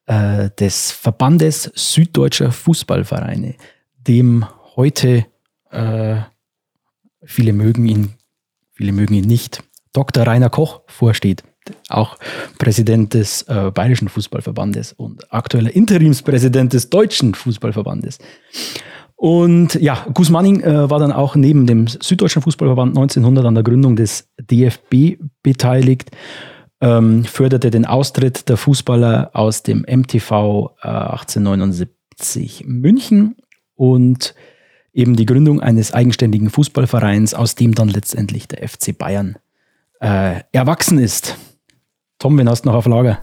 äh, 0.06 0.50
des 0.58 0.90
Verbandes 0.90 1.70
Süddeutscher 1.74 2.50
Fußballvereine, 2.50 3.54
dem 3.98 4.46
heute 4.76 5.26
äh, 5.70 6.16
viele 7.24 7.52
mögen 7.52 7.86
ihn, 7.86 8.14
viele 8.72 8.92
mögen 8.92 9.14
ihn 9.14 9.26
nicht, 9.26 9.62
Dr. 9.92 10.26
Rainer 10.26 10.50
Koch 10.50 10.80
vorsteht, 10.86 11.44
auch 11.88 12.16
Präsident 12.58 13.14
des 13.14 13.42
äh, 13.42 13.70
Bayerischen 13.72 14.08
Fußballverbandes 14.08 14.92
und 14.92 15.32
aktueller 15.32 15.74
Interimspräsident 15.74 16.72
des 16.72 16.90
Deutschen 16.90 17.34
Fußballverbandes. 17.34 18.18
Und 19.16 19.74
ja, 19.74 20.06
Gus 20.14 20.30
Manning 20.30 20.60
äh, 20.60 20.88
war 20.88 21.00
dann 21.00 21.10
auch 21.10 21.34
neben 21.34 21.66
dem 21.66 21.88
Süddeutschen 21.88 22.40
Fußballverband 22.40 22.96
1900 22.96 23.44
an 23.46 23.54
der 23.54 23.64
Gründung 23.64 23.96
des 23.96 24.28
DFB 24.38 25.20
beteiligt, 25.42 26.12
ähm, 26.80 27.24
förderte 27.24 27.70
den 27.70 27.84
Austritt 27.84 28.48
der 28.48 28.56
Fußballer 28.56 29.30
aus 29.32 29.64
dem 29.64 29.84
MTV 29.88 30.70
äh, 30.82 30.88
1879 30.88 32.64
München 32.66 33.34
und 33.74 34.36
eben 34.92 35.16
die 35.16 35.26
Gründung 35.26 35.60
eines 35.60 35.92
eigenständigen 35.92 36.50
Fußballvereins, 36.50 37.34
aus 37.34 37.56
dem 37.56 37.74
dann 37.74 37.88
letztendlich 37.88 38.46
der 38.46 38.68
FC 38.68 38.96
Bayern 38.96 39.36
äh, 40.00 40.42
erwachsen 40.52 40.98
ist. 40.98 41.36
Tom, 42.20 42.36
wen 42.36 42.48
hast 42.48 42.64
du 42.64 42.70
noch 42.70 42.74
auf 42.74 42.86
Lager? 42.86 43.20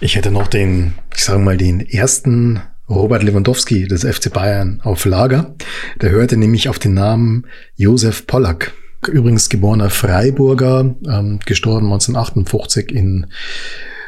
Ich 0.00 0.16
hätte 0.16 0.30
noch 0.30 0.46
den, 0.46 0.94
ich 1.14 1.22
sage 1.22 1.38
mal, 1.38 1.58
den 1.58 1.80
ersten 1.80 2.62
Robert 2.88 3.22
Lewandowski 3.22 3.86
des 3.86 4.04
FC 4.06 4.32
Bayern 4.32 4.80
auf 4.84 5.04
Lager. 5.04 5.54
Der 6.00 6.08
hörte 6.08 6.38
nämlich 6.38 6.70
auf 6.70 6.78
den 6.78 6.94
Namen 6.94 7.46
Josef 7.76 8.26
Pollack. 8.26 8.72
Übrigens 9.06 9.50
geborener 9.50 9.90
Freiburger, 9.90 10.94
ähm, 11.06 11.40
gestorben 11.44 11.92
1958 11.92 12.90
in 12.90 13.26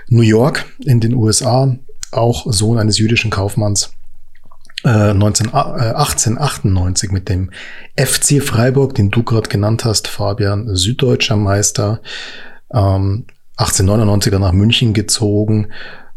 New 0.09 0.23
York 0.23 0.65
in 0.87 1.01
den 1.01 1.15
USA, 1.15 1.77
auch 2.13 2.51
Sohn 2.51 2.79
eines 2.79 2.97
jüdischen 2.97 3.31
Kaufmanns. 3.31 3.93
Äh, 4.85 5.13
19, 5.13 5.49
äh, 5.49 5.51
1898 5.51 7.13
mit 7.13 7.29
dem 7.29 7.51
FC 7.95 8.41
Freiburg, 8.41 8.95
den 8.95 9.11
du 9.11 9.23
gerade 9.23 9.51
genannt 9.51 9.85
hast, 9.85 10.09
Fabian, 10.09 10.75
süddeutscher 10.75 11.37
Meister. 11.37 12.01
Ähm, 12.73 13.27
1899er 13.61 14.39
nach 14.39 14.53
München 14.53 14.95
gezogen, 14.95 15.69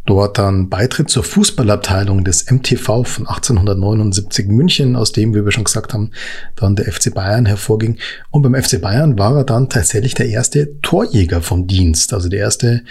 dort 0.06 0.38
dann 0.38 0.70
Beitritt 0.70 1.10
zur 1.10 1.24
Fußballabteilung 1.24 2.24
des 2.24 2.50
MTV 2.50 3.04
von 3.04 3.28
1879 3.28 4.48
München, 4.48 4.96
aus 4.96 5.12
dem, 5.12 5.34
wie 5.34 5.46
wir 5.46 5.52
schon 5.52 5.64
gesagt 5.64 5.94
haben, 5.94 6.12
dann 6.56 6.76
der 6.76 6.92
FC 6.92 7.14
Bayern 7.14 7.46
hervorging. 7.46 7.98
Und 8.30 8.42
beim 8.42 8.56
FC 8.56 8.82
Bayern 8.82 9.18
war 9.18 9.36
er 9.38 9.44
dann 9.44 9.70
tatsächlich 9.70 10.14
der 10.14 10.28
erste 10.28 10.80
Torjäger 10.82 11.42
vom 11.42 11.68
Dienst, 11.68 12.14
also 12.14 12.28
der 12.28 12.40
erste, 12.40 12.84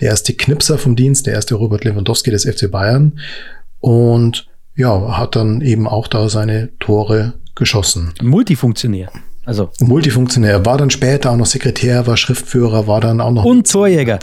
der 0.00 0.08
erste 0.10 0.34
Knipser 0.34 0.78
vom 0.78 0.94
Dienst, 0.94 1.26
der 1.26 1.34
erste 1.34 1.54
Robert 1.54 1.84
Lewandowski 1.84 2.30
des 2.30 2.44
FC 2.44 2.70
Bayern. 2.70 3.18
Und 3.80 4.46
ja, 4.76 5.18
hat 5.18 5.36
dann 5.36 5.60
eben 5.60 5.88
auch 5.88 6.06
da 6.06 6.28
seine 6.28 6.70
Tore 6.78 7.34
geschossen. 7.54 8.12
Multifunktionär. 8.22 9.10
Also 9.48 9.70
Multifunktionär, 9.80 10.66
war 10.66 10.76
dann 10.76 10.90
später 10.90 11.30
auch 11.30 11.36
noch 11.38 11.46
Sekretär, 11.46 12.06
war 12.06 12.18
Schriftführer, 12.18 12.86
war 12.86 13.00
dann 13.00 13.22
auch 13.22 13.32
noch 13.32 13.46
und 13.46 13.66
Torjäger. 13.66 14.18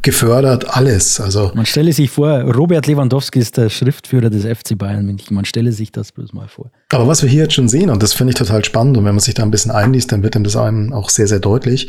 gefördert, 0.00 0.74
alles. 0.74 1.20
Also 1.20 1.52
man 1.54 1.66
stelle 1.66 1.92
sich 1.92 2.10
vor, 2.10 2.30
Robert 2.40 2.86
Lewandowski 2.86 3.38
ist 3.38 3.58
der 3.58 3.68
Schriftführer 3.68 4.30
des 4.30 4.44
FC 4.44 4.78
Bayern 4.78 5.04
München. 5.04 5.34
Man 5.34 5.44
stelle 5.44 5.72
sich 5.72 5.92
das 5.92 6.10
bloß 6.10 6.32
mal 6.32 6.48
vor. 6.48 6.70
Aber 6.90 7.06
was 7.06 7.22
wir 7.22 7.28
hier 7.28 7.42
jetzt 7.42 7.52
schon 7.52 7.68
sehen, 7.68 7.90
und 7.90 8.02
das 8.02 8.14
finde 8.14 8.30
ich 8.30 8.38
total 8.38 8.64
spannend, 8.64 8.96
und 8.96 9.04
wenn 9.04 9.14
man 9.14 9.20
sich 9.20 9.34
da 9.34 9.42
ein 9.42 9.50
bisschen 9.50 9.72
einliest, 9.72 10.10
dann 10.10 10.22
wird 10.22 10.36
dann 10.36 10.44
das 10.44 10.56
einem 10.56 10.94
auch 10.94 11.10
sehr, 11.10 11.26
sehr 11.26 11.40
deutlich, 11.40 11.88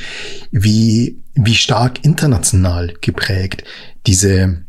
wie, 0.51 1.23
wie 1.35 1.55
stark 1.55 2.03
international 2.03 2.93
geprägt 2.99 3.63
diese 4.07 4.64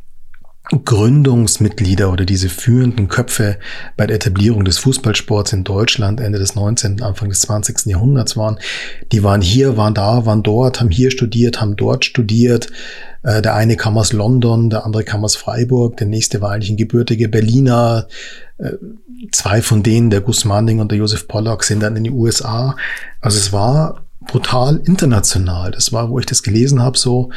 Gründungsmitglieder 0.70 2.10
oder 2.10 2.24
diese 2.24 2.48
führenden 2.48 3.06
Köpfe 3.08 3.58
bei 3.96 4.06
der 4.06 4.16
Etablierung 4.16 4.64
des 4.64 4.78
Fußballsports 4.78 5.52
in 5.52 5.62
Deutschland 5.62 6.20
Ende 6.20 6.38
des 6.38 6.56
19., 6.56 7.02
Anfang 7.02 7.28
des 7.28 7.42
20. 7.42 7.86
Jahrhunderts 7.86 8.36
waren. 8.36 8.58
Die 9.12 9.22
waren 9.22 9.40
hier, 9.40 9.76
waren 9.76 9.94
da, 9.94 10.26
waren 10.26 10.42
dort, 10.42 10.80
haben 10.80 10.90
hier 10.90 11.12
studiert, 11.12 11.60
haben 11.60 11.76
dort 11.76 12.04
studiert. 12.04 12.68
Äh, 13.22 13.42
der 13.42 13.54
eine 13.54 13.76
kam 13.76 13.96
aus 13.96 14.12
London, 14.12 14.68
der 14.68 14.84
andere 14.84 15.04
kam 15.04 15.24
aus 15.24 15.36
Freiburg, 15.36 15.98
der 15.98 16.08
nächste 16.08 16.40
war 16.40 16.50
eigentlich 16.50 16.70
ein 16.70 16.76
gebürtiger 16.76 17.28
Berliner. 17.28 18.08
Äh, 18.58 18.72
zwei 19.30 19.62
von 19.62 19.84
denen, 19.84 20.10
der 20.10 20.20
Gus 20.20 20.44
Manning 20.44 20.80
und 20.80 20.90
der 20.90 20.98
Josef 20.98 21.28
Pollack, 21.28 21.62
sind 21.62 21.80
dann 21.80 21.96
in 21.96 22.04
die 22.04 22.10
USA. 22.10 22.76
Also 23.20 23.38
es 23.38 23.52
war 23.52 24.02
brutal 24.26 24.80
international. 24.84 25.70
Das 25.70 25.92
war, 25.92 26.10
wo 26.10 26.18
ich 26.18 26.26
das 26.26 26.42
gelesen 26.42 26.82
habe, 26.82 26.98
so 26.98 27.30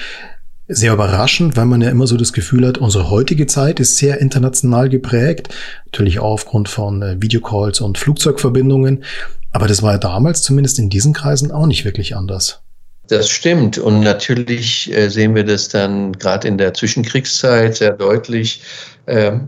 sehr 0.69 0.93
überraschend, 0.93 1.58
weil 1.58 1.65
man 1.65 1.82
ja 1.82 1.89
immer 1.89 2.05
so 2.05 2.15
das 2.15 2.32
Gefühl 2.32 2.65
hat, 2.67 2.77
unsere 2.77 3.10
heutige 3.10 3.47
Zeit 3.47 3.79
ist 3.79 3.97
sehr 3.97 4.21
international 4.21 4.88
geprägt, 4.88 5.49
natürlich 5.86 6.19
auch 6.19 6.34
aufgrund 6.34 6.69
von 6.69 7.01
äh, 7.01 7.19
Videocalls 7.19 7.82
und 7.82 7.97
Flugzeugverbindungen. 7.97 9.03
Aber 9.51 9.67
das 9.67 9.82
war 9.82 9.93
ja 9.93 9.97
damals 9.97 10.43
zumindest 10.43 10.77
in 10.77 10.89
diesen 10.89 11.13
Kreisen 11.13 11.51
auch 11.51 11.65
nicht 11.65 11.86
wirklich 11.86 12.15
anders. 12.15 12.62
Das 13.08 13.27
stimmt. 13.29 13.79
Und 13.79 14.01
natürlich 14.01 14.93
äh, 14.95 15.10
sehen 15.10 15.34
wir 15.34 15.43
das 15.43 15.69
dann 15.69 16.13
gerade 16.13 16.47
in 16.47 16.60
der 16.60 16.75
Zwischenkriegszeit 16.75 17.77
sehr 17.77 17.93
deutlich. 17.93 18.62
Ähm, 19.08 19.47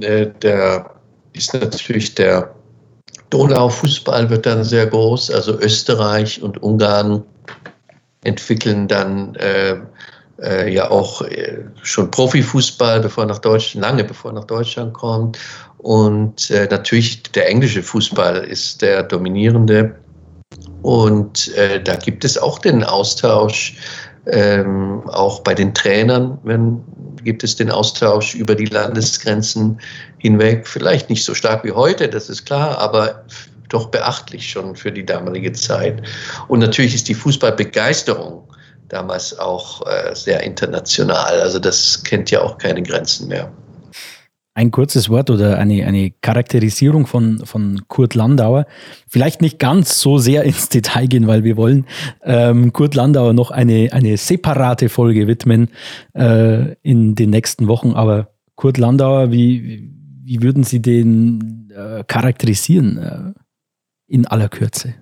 äh, 0.00 0.26
der 0.42 0.90
ist 1.32 1.54
natürlich 1.54 2.14
der 2.14 2.54
Donau-Fußball 3.30 4.28
wird 4.28 4.44
dann 4.44 4.62
sehr 4.62 4.86
groß. 4.86 5.30
Also 5.30 5.58
Österreich 5.58 6.42
und 6.42 6.62
Ungarn 6.62 7.24
entwickeln 8.22 8.86
dann 8.86 9.34
äh, 9.36 9.76
äh, 10.44 10.72
ja 10.72 10.90
auch 10.90 11.22
äh, 11.22 11.64
schon 11.82 12.10
Profifußball, 12.10 13.00
bevor 13.00 13.26
nach 13.26 13.38
Deutschland, 13.38 13.84
lange 13.84 14.04
bevor 14.04 14.32
nach 14.32 14.44
Deutschland 14.44 14.92
kommt. 14.92 15.38
Und 15.78 16.50
äh, 16.50 16.66
natürlich 16.70 17.22
der 17.22 17.48
englische 17.48 17.82
Fußball 17.82 18.44
ist 18.44 18.82
der 18.82 19.02
dominierende. 19.02 19.94
Und 20.82 21.54
äh, 21.56 21.82
da 21.82 21.96
gibt 21.96 22.24
es 22.24 22.38
auch 22.38 22.58
den 22.58 22.84
Austausch, 22.84 23.76
ähm, 24.26 25.02
auch 25.08 25.40
bei 25.40 25.54
den 25.54 25.74
Trainern, 25.74 26.38
wenn, 26.44 26.82
gibt 27.24 27.44
es 27.44 27.56
den 27.56 27.70
Austausch 27.70 28.34
über 28.34 28.54
die 28.54 28.66
Landesgrenzen 28.66 29.78
hinweg. 30.18 30.66
Vielleicht 30.66 31.10
nicht 31.10 31.24
so 31.24 31.34
stark 31.34 31.64
wie 31.64 31.72
heute, 31.72 32.08
das 32.08 32.30
ist 32.30 32.46
klar, 32.46 32.78
aber 32.78 33.24
doch 33.68 33.86
beachtlich 33.86 34.48
schon 34.48 34.76
für 34.76 34.92
die 34.92 35.04
damalige 35.04 35.52
Zeit. 35.52 36.02
Und 36.48 36.60
natürlich 36.60 36.94
ist 36.94 37.08
die 37.08 37.14
Fußballbegeisterung 37.14 38.43
damals 38.88 39.38
auch 39.38 39.86
äh, 39.86 40.14
sehr 40.14 40.42
international. 40.42 41.40
Also 41.40 41.58
das 41.58 42.02
kennt 42.04 42.30
ja 42.30 42.42
auch 42.42 42.58
keine 42.58 42.82
Grenzen 42.82 43.28
mehr. 43.28 43.52
Ein 44.56 44.70
kurzes 44.70 45.08
Wort 45.10 45.30
oder 45.30 45.58
eine, 45.58 45.84
eine 45.84 46.12
Charakterisierung 46.20 47.08
von, 47.08 47.44
von 47.44 47.82
Kurt 47.88 48.14
Landauer. 48.14 48.66
Vielleicht 49.08 49.42
nicht 49.42 49.58
ganz 49.58 49.98
so 49.98 50.18
sehr 50.18 50.44
ins 50.44 50.68
Detail 50.68 51.08
gehen, 51.08 51.26
weil 51.26 51.42
wir 51.42 51.56
wollen 51.56 51.86
ähm, 52.22 52.72
Kurt 52.72 52.94
Landauer 52.94 53.32
noch 53.32 53.50
eine, 53.50 53.88
eine 53.92 54.16
separate 54.16 54.88
Folge 54.88 55.26
widmen 55.26 55.70
äh, 56.14 56.74
in 56.82 57.16
den 57.16 57.30
nächsten 57.30 57.66
Wochen. 57.66 57.94
Aber 57.94 58.28
Kurt 58.54 58.78
Landauer, 58.78 59.32
wie, 59.32 59.90
wie 60.22 60.40
würden 60.40 60.62
Sie 60.62 60.80
den 60.80 61.72
äh, 61.74 62.04
charakterisieren 62.06 62.98
äh, 62.98 63.40
in 64.06 64.24
aller 64.24 64.48
Kürze? 64.48 64.94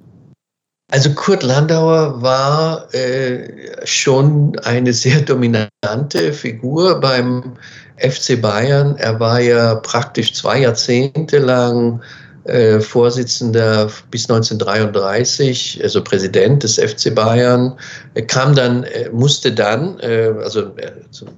Also 0.92 1.08
Kurt 1.14 1.42
Landauer 1.42 2.20
war 2.20 2.94
äh, 2.94 3.48
schon 3.86 4.58
eine 4.62 4.92
sehr 4.92 5.22
dominante 5.22 6.34
Figur 6.34 7.00
beim 7.00 7.54
FC 7.96 8.38
Bayern. 8.38 8.96
Er 8.98 9.18
war 9.18 9.40
ja 9.40 9.76
praktisch 9.76 10.34
zwei 10.34 10.60
Jahrzehnte 10.60 11.38
lang 11.38 12.02
äh, 12.44 12.78
Vorsitzender 12.78 13.90
bis 14.10 14.28
1933, 14.28 15.80
also 15.82 16.04
Präsident 16.04 16.62
des 16.62 16.74
FC 16.74 17.14
Bayern. 17.14 17.74
Er 18.12 18.26
kam 18.26 18.54
dann, 18.54 18.84
äh, 18.84 19.08
musste 19.12 19.50
dann, 19.50 19.98
äh, 20.00 20.30
also 20.42 20.76
äh, 20.76 20.92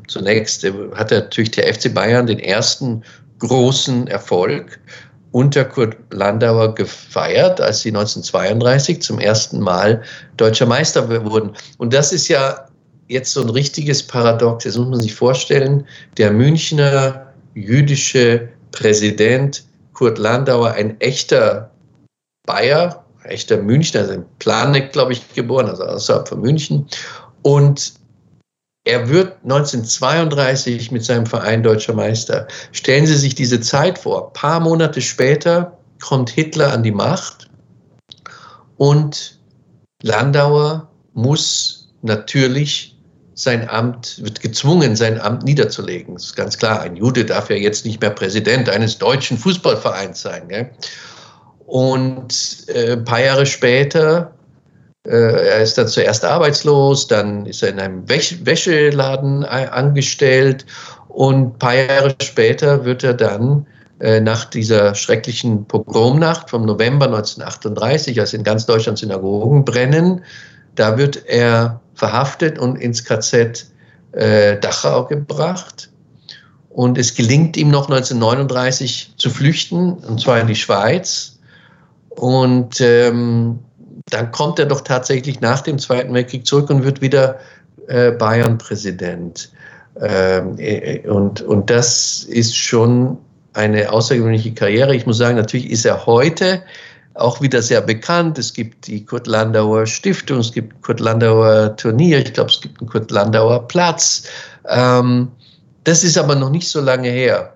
zunächst 0.08 0.66
hatte 0.96 1.14
natürlich 1.20 1.52
der 1.52 1.72
FC 1.72 1.94
Bayern 1.94 2.26
den 2.26 2.40
ersten 2.40 3.04
großen 3.38 4.08
Erfolg 4.08 4.80
unter 5.34 5.64
Kurt 5.64 5.96
Landauer 6.12 6.76
gefeiert, 6.76 7.60
als 7.60 7.80
sie 7.80 7.88
1932 7.88 9.02
zum 9.02 9.18
ersten 9.18 9.58
Mal 9.58 10.00
deutscher 10.36 10.64
Meister 10.64 11.08
wurden. 11.24 11.50
Und 11.78 11.92
das 11.92 12.12
ist 12.12 12.28
ja 12.28 12.68
jetzt 13.08 13.32
so 13.32 13.42
ein 13.42 13.50
richtiges 13.50 14.00
Paradox. 14.00 14.62
Das 14.62 14.78
muss 14.78 14.86
man 14.86 15.00
sich 15.00 15.12
vorstellen. 15.12 15.84
Der 16.18 16.30
Münchner 16.30 17.26
jüdische 17.54 18.48
Präsident 18.70 19.64
Kurt 19.92 20.18
Landauer, 20.18 20.70
ein 20.74 21.00
echter 21.00 21.68
Bayer, 22.46 23.04
echter 23.24 23.56
Münchner, 23.56 24.02
also 24.02 24.12
in 24.12 24.24
Planek, 24.38 24.92
glaube 24.92 25.14
ich, 25.14 25.34
geboren, 25.34 25.66
also 25.66 25.82
außerhalb 25.82 26.28
von 26.28 26.42
München. 26.42 26.86
Und 27.42 27.94
er 28.84 29.08
wird 29.08 29.38
1932 29.44 30.90
mit 30.90 31.04
seinem 31.04 31.26
Verein 31.26 31.62
deutscher 31.62 31.94
Meister. 31.94 32.46
Stellen 32.72 33.06
Sie 33.06 33.16
sich 33.16 33.34
diese 33.34 33.60
Zeit 33.60 33.98
vor. 33.98 34.28
Ein 34.28 34.32
paar 34.34 34.60
Monate 34.60 35.00
später 35.00 35.78
kommt 36.02 36.30
Hitler 36.30 36.72
an 36.72 36.82
die 36.82 36.90
Macht 36.90 37.48
und 38.76 39.38
Landauer 40.02 40.90
muss 41.14 41.88
natürlich 42.02 42.94
sein 43.34 43.68
Amt, 43.68 44.22
wird 44.22 44.40
gezwungen, 44.40 44.94
sein 44.96 45.20
Amt 45.20 45.44
niederzulegen. 45.44 46.14
Das 46.14 46.24
ist 46.24 46.36
ganz 46.36 46.58
klar. 46.58 46.82
Ein 46.82 46.96
Jude 46.96 47.24
darf 47.24 47.50
ja 47.50 47.56
jetzt 47.56 47.86
nicht 47.86 48.00
mehr 48.00 48.10
Präsident 48.10 48.68
eines 48.68 48.98
deutschen 48.98 49.38
Fußballvereins 49.38 50.20
sein. 50.20 50.48
Gell? 50.48 50.70
Und 51.66 52.66
äh, 52.68 52.92
ein 52.92 53.04
paar 53.04 53.20
Jahre 53.20 53.46
später 53.46 54.34
er 55.04 55.60
ist 55.60 55.76
dann 55.76 55.88
zuerst 55.88 56.24
arbeitslos, 56.24 57.06
dann 57.06 57.46
ist 57.46 57.62
er 57.62 57.70
in 57.70 57.80
einem 57.80 58.08
Wäscheladen 58.08 59.44
angestellt 59.44 60.64
und 61.08 61.54
ein 61.54 61.58
paar 61.58 61.74
Jahre 61.74 62.14
später 62.22 62.84
wird 62.84 63.04
er 63.04 63.14
dann 63.14 63.66
äh, 64.00 64.20
nach 64.20 64.44
dieser 64.44 64.94
schrecklichen 64.96 65.64
Pogromnacht 65.66 66.50
vom 66.50 66.66
November 66.66 67.06
1938, 67.06 68.18
als 68.18 68.34
in 68.34 68.42
ganz 68.42 68.66
Deutschland 68.66 68.98
Synagogen 68.98 69.64
brennen, 69.64 70.22
da 70.74 70.98
wird 70.98 71.24
er 71.26 71.80
verhaftet 71.94 72.58
und 72.58 72.76
ins 72.76 73.04
KZ 73.04 73.66
äh, 74.12 74.58
Dachau 74.58 75.04
gebracht. 75.04 75.90
Und 76.70 76.98
es 76.98 77.14
gelingt 77.14 77.56
ihm 77.56 77.70
noch 77.70 77.88
1939 77.88 79.14
zu 79.16 79.30
flüchten, 79.30 79.92
und 79.92 80.20
zwar 80.20 80.40
in 80.40 80.48
die 80.48 80.56
Schweiz. 80.56 81.38
Und 82.10 82.80
ähm, 82.80 83.60
dann 84.10 84.30
kommt 84.32 84.58
er 84.58 84.66
doch 84.66 84.82
tatsächlich 84.82 85.40
nach 85.40 85.60
dem 85.62 85.78
Zweiten 85.78 86.12
Weltkrieg 86.14 86.46
zurück 86.46 86.70
und 86.70 86.84
wird 86.84 87.00
wieder 87.00 87.38
äh, 87.86 88.12
Bayern-Präsident. 88.12 89.50
Ähm, 90.00 90.58
äh, 90.58 91.06
und, 91.08 91.40
und 91.42 91.70
das 91.70 92.24
ist 92.24 92.56
schon 92.56 93.18
eine 93.54 93.90
außergewöhnliche 93.90 94.52
Karriere. 94.52 94.94
Ich 94.94 95.06
muss 95.06 95.18
sagen, 95.18 95.36
natürlich 95.36 95.70
ist 95.70 95.84
er 95.84 96.06
heute 96.06 96.62
auch 97.14 97.40
wieder 97.40 97.62
sehr 97.62 97.80
bekannt. 97.80 98.38
Es 98.38 98.52
gibt 98.52 98.88
die 98.88 99.04
Kurt 99.04 99.26
Landauer 99.26 99.86
Stiftung, 99.86 100.38
es 100.38 100.52
gibt 100.52 100.82
Kurt 100.82 101.00
Landauer 101.00 101.76
Turnier, 101.76 102.18
ich 102.18 102.32
glaube, 102.32 102.50
es 102.50 102.60
gibt 102.60 102.80
einen 102.80 102.90
Kurt 102.90 103.10
Landauer 103.10 103.68
Platz. 103.68 104.24
Ähm, 104.68 105.30
das 105.84 106.02
ist 106.02 106.18
aber 106.18 106.34
noch 106.34 106.50
nicht 106.50 106.68
so 106.68 106.80
lange 106.80 107.08
her. 107.08 107.53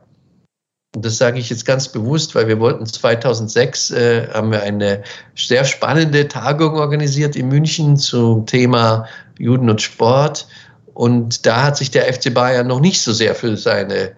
Und 0.95 1.05
das 1.05 1.19
sage 1.19 1.39
ich 1.39 1.51
jetzt 1.51 1.67
ganz 1.67 1.89
bewusst, 1.89 2.35
weil 2.35 2.49
wir 2.49 2.61
wollten 2.61 2.87
2006 2.87 3.91
äh, 3.91 4.29
haben 4.33 4.51
wir 4.51 4.63
eine 4.63 5.03
sehr 5.37 5.65
spannende 5.65 6.27
Tagung 6.29 6.77
organisiert 6.77 7.37
in 7.37 7.49
München 7.49 7.97
zum 7.97 8.47
Thema 8.47 9.07
Juden 9.39 9.69
und 9.69 9.83
Sport. 9.83 10.49
Und 10.95 11.45
da 11.45 11.65
hat 11.65 11.77
sich 11.77 11.91
der 11.91 12.13
FC 12.13 12.33
Bayern 12.33 12.67
noch 12.67 12.81
nicht 12.81 13.03
so 13.03 13.13
sehr 13.13 13.35
für 13.35 13.57
seine 13.57 14.13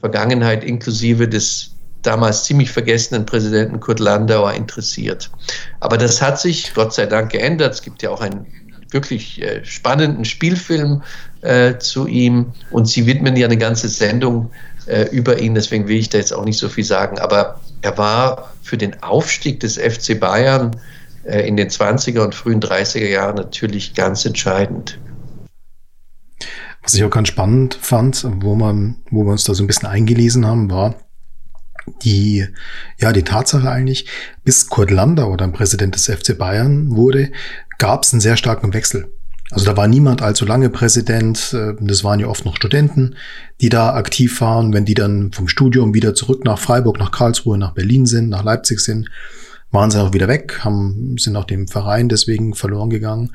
Vergangenheit 0.00 0.62
inklusive 0.62 1.28
des 1.28 1.72
damals 2.02 2.44
ziemlich 2.44 2.70
vergessenen 2.70 3.26
Präsidenten 3.26 3.80
Kurt 3.80 3.98
Landauer 3.98 4.52
interessiert. 4.52 5.30
Aber 5.80 5.98
das 5.98 6.22
hat 6.22 6.40
sich 6.40 6.72
Gott 6.74 6.94
sei 6.94 7.06
Dank 7.06 7.32
geändert. 7.32 7.74
Es 7.74 7.82
gibt 7.82 8.00
ja 8.02 8.10
auch 8.10 8.20
einen 8.20 8.46
wirklich 8.90 9.42
äh, 9.42 9.64
spannenden 9.64 10.24
Spielfilm 10.24 11.02
äh, 11.40 11.78
zu 11.78 12.06
ihm 12.06 12.52
und 12.70 12.86
sie 12.86 13.06
widmen 13.06 13.36
ja 13.36 13.46
eine 13.46 13.56
ganze 13.56 13.88
Sendung 13.88 14.50
äh, 14.86 15.08
über 15.10 15.38
ihn. 15.38 15.54
Deswegen 15.54 15.88
will 15.88 15.96
ich 15.96 16.08
da 16.08 16.18
jetzt 16.18 16.32
auch 16.32 16.44
nicht 16.44 16.58
so 16.58 16.68
viel 16.68 16.84
sagen. 16.84 17.18
Aber 17.18 17.60
er 17.82 17.96
war 17.98 18.52
für 18.62 18.76
den 18.76 19.02
Aufstieg 19.02 19.60
des 19.60 19.76
FC 19.76 20.18
Bayern 20.18 20.76
äh, 21.24 21.46
in 21.46 21.56
den 21.56 21.68
20er 21.68 22.20
und 22.20 22.34
frühen 22.34 22.60
30er 22.60 23.08
Jahren 23.08 23.36
natürlich 23.36 23.94
ganz 23.94 24.24
entscheidend. 24.24 24.98
Was 26.82 26.94
ich 26.94 27.04
auch 27.04 27.10
ganz 27.10 27.28
spannend 27.28 27.78
fand, 27.80 28.26
wo 28.40 28.56
man, 28.56 28.96
wo 29.10 29.24
wir 29.24 29.32
uns 29.32 29.44
da 29.44 29.54
so 29.54 29.62
ein 29.62 29.68
bisschen 29.68 29.88
eingelesen 29.88 30.44
haben, 30.46 30.70
war, 30.70 30.96
die, 32.02 32.46
ja, 32.98 33.12
die 33.12 33.22
Tatsache 33.22 33.70
eigentlich, 33.70 34.08
bis 34.44 34.68
Kurt 34.68 34.90
Landauer 34.90 35.36
dann 35.36 35.52
Präsident 35.52 35.94
des 35.94 36.06
FC 36.06 36.36
Bayern 36.36 36.96
wurde, 36.96 37.30
gab 37.78 38.04
es 38.04 38.12
einen 38.12 38.20
sehr 38.20 38.36
starken 38.36 38.72
Wechsel. 38.72 39.12
Also 39.52 39.66
da 39.66 39.76
war 39.76 39.86
niemand 39.86 40.22
allzu 40.22 40.46
lange 40.46 40.70
Präsident. 40.70 41.52
Äh, 41.52 41.74
das 41.78 42.02
waren 42.02 42.20
ja 42.20 42.26
oft 42.26 42.44
noch 42.44 42.56
Studenten, 42.56 43.16
die 43.60 43.68
da 43.68 43.94
aktiv 43.94 44.40
waren. 44.40 44.72
Wenn 44.72 44.86
die 44.86 44.94
dann 44.94 45.30
vom 45.32 45.46
Studium 45.46 45.94
wieder 45.94 46.14
zurück 46.14 46.44
nach 46.44 46.58
Freiburg, 46.58 46.98
nach 46.98 47.12
Karlsruhe, 47.12 47.58
nach 47.58 47.74
Berlin 47.74 48.06
sind, 48.06 48.30
nach 48.30 48.42
Leipzig 48.42 48.80
sind, 48.80 49.10
waren 49.70 49.90
sie 49.90 50.02
auch 50.02 50.14
wieder 50.14 50.28
weg, 50.28 50.60
haben, 50.64 51.16
sind 51.18 51.36
auch 51.36 51.44
dem 51.44 51.68
Verein 51.68 52.08
deswegen 52.08 52.54
verloren 52.54 52.90
gegangen. 52.90 53.34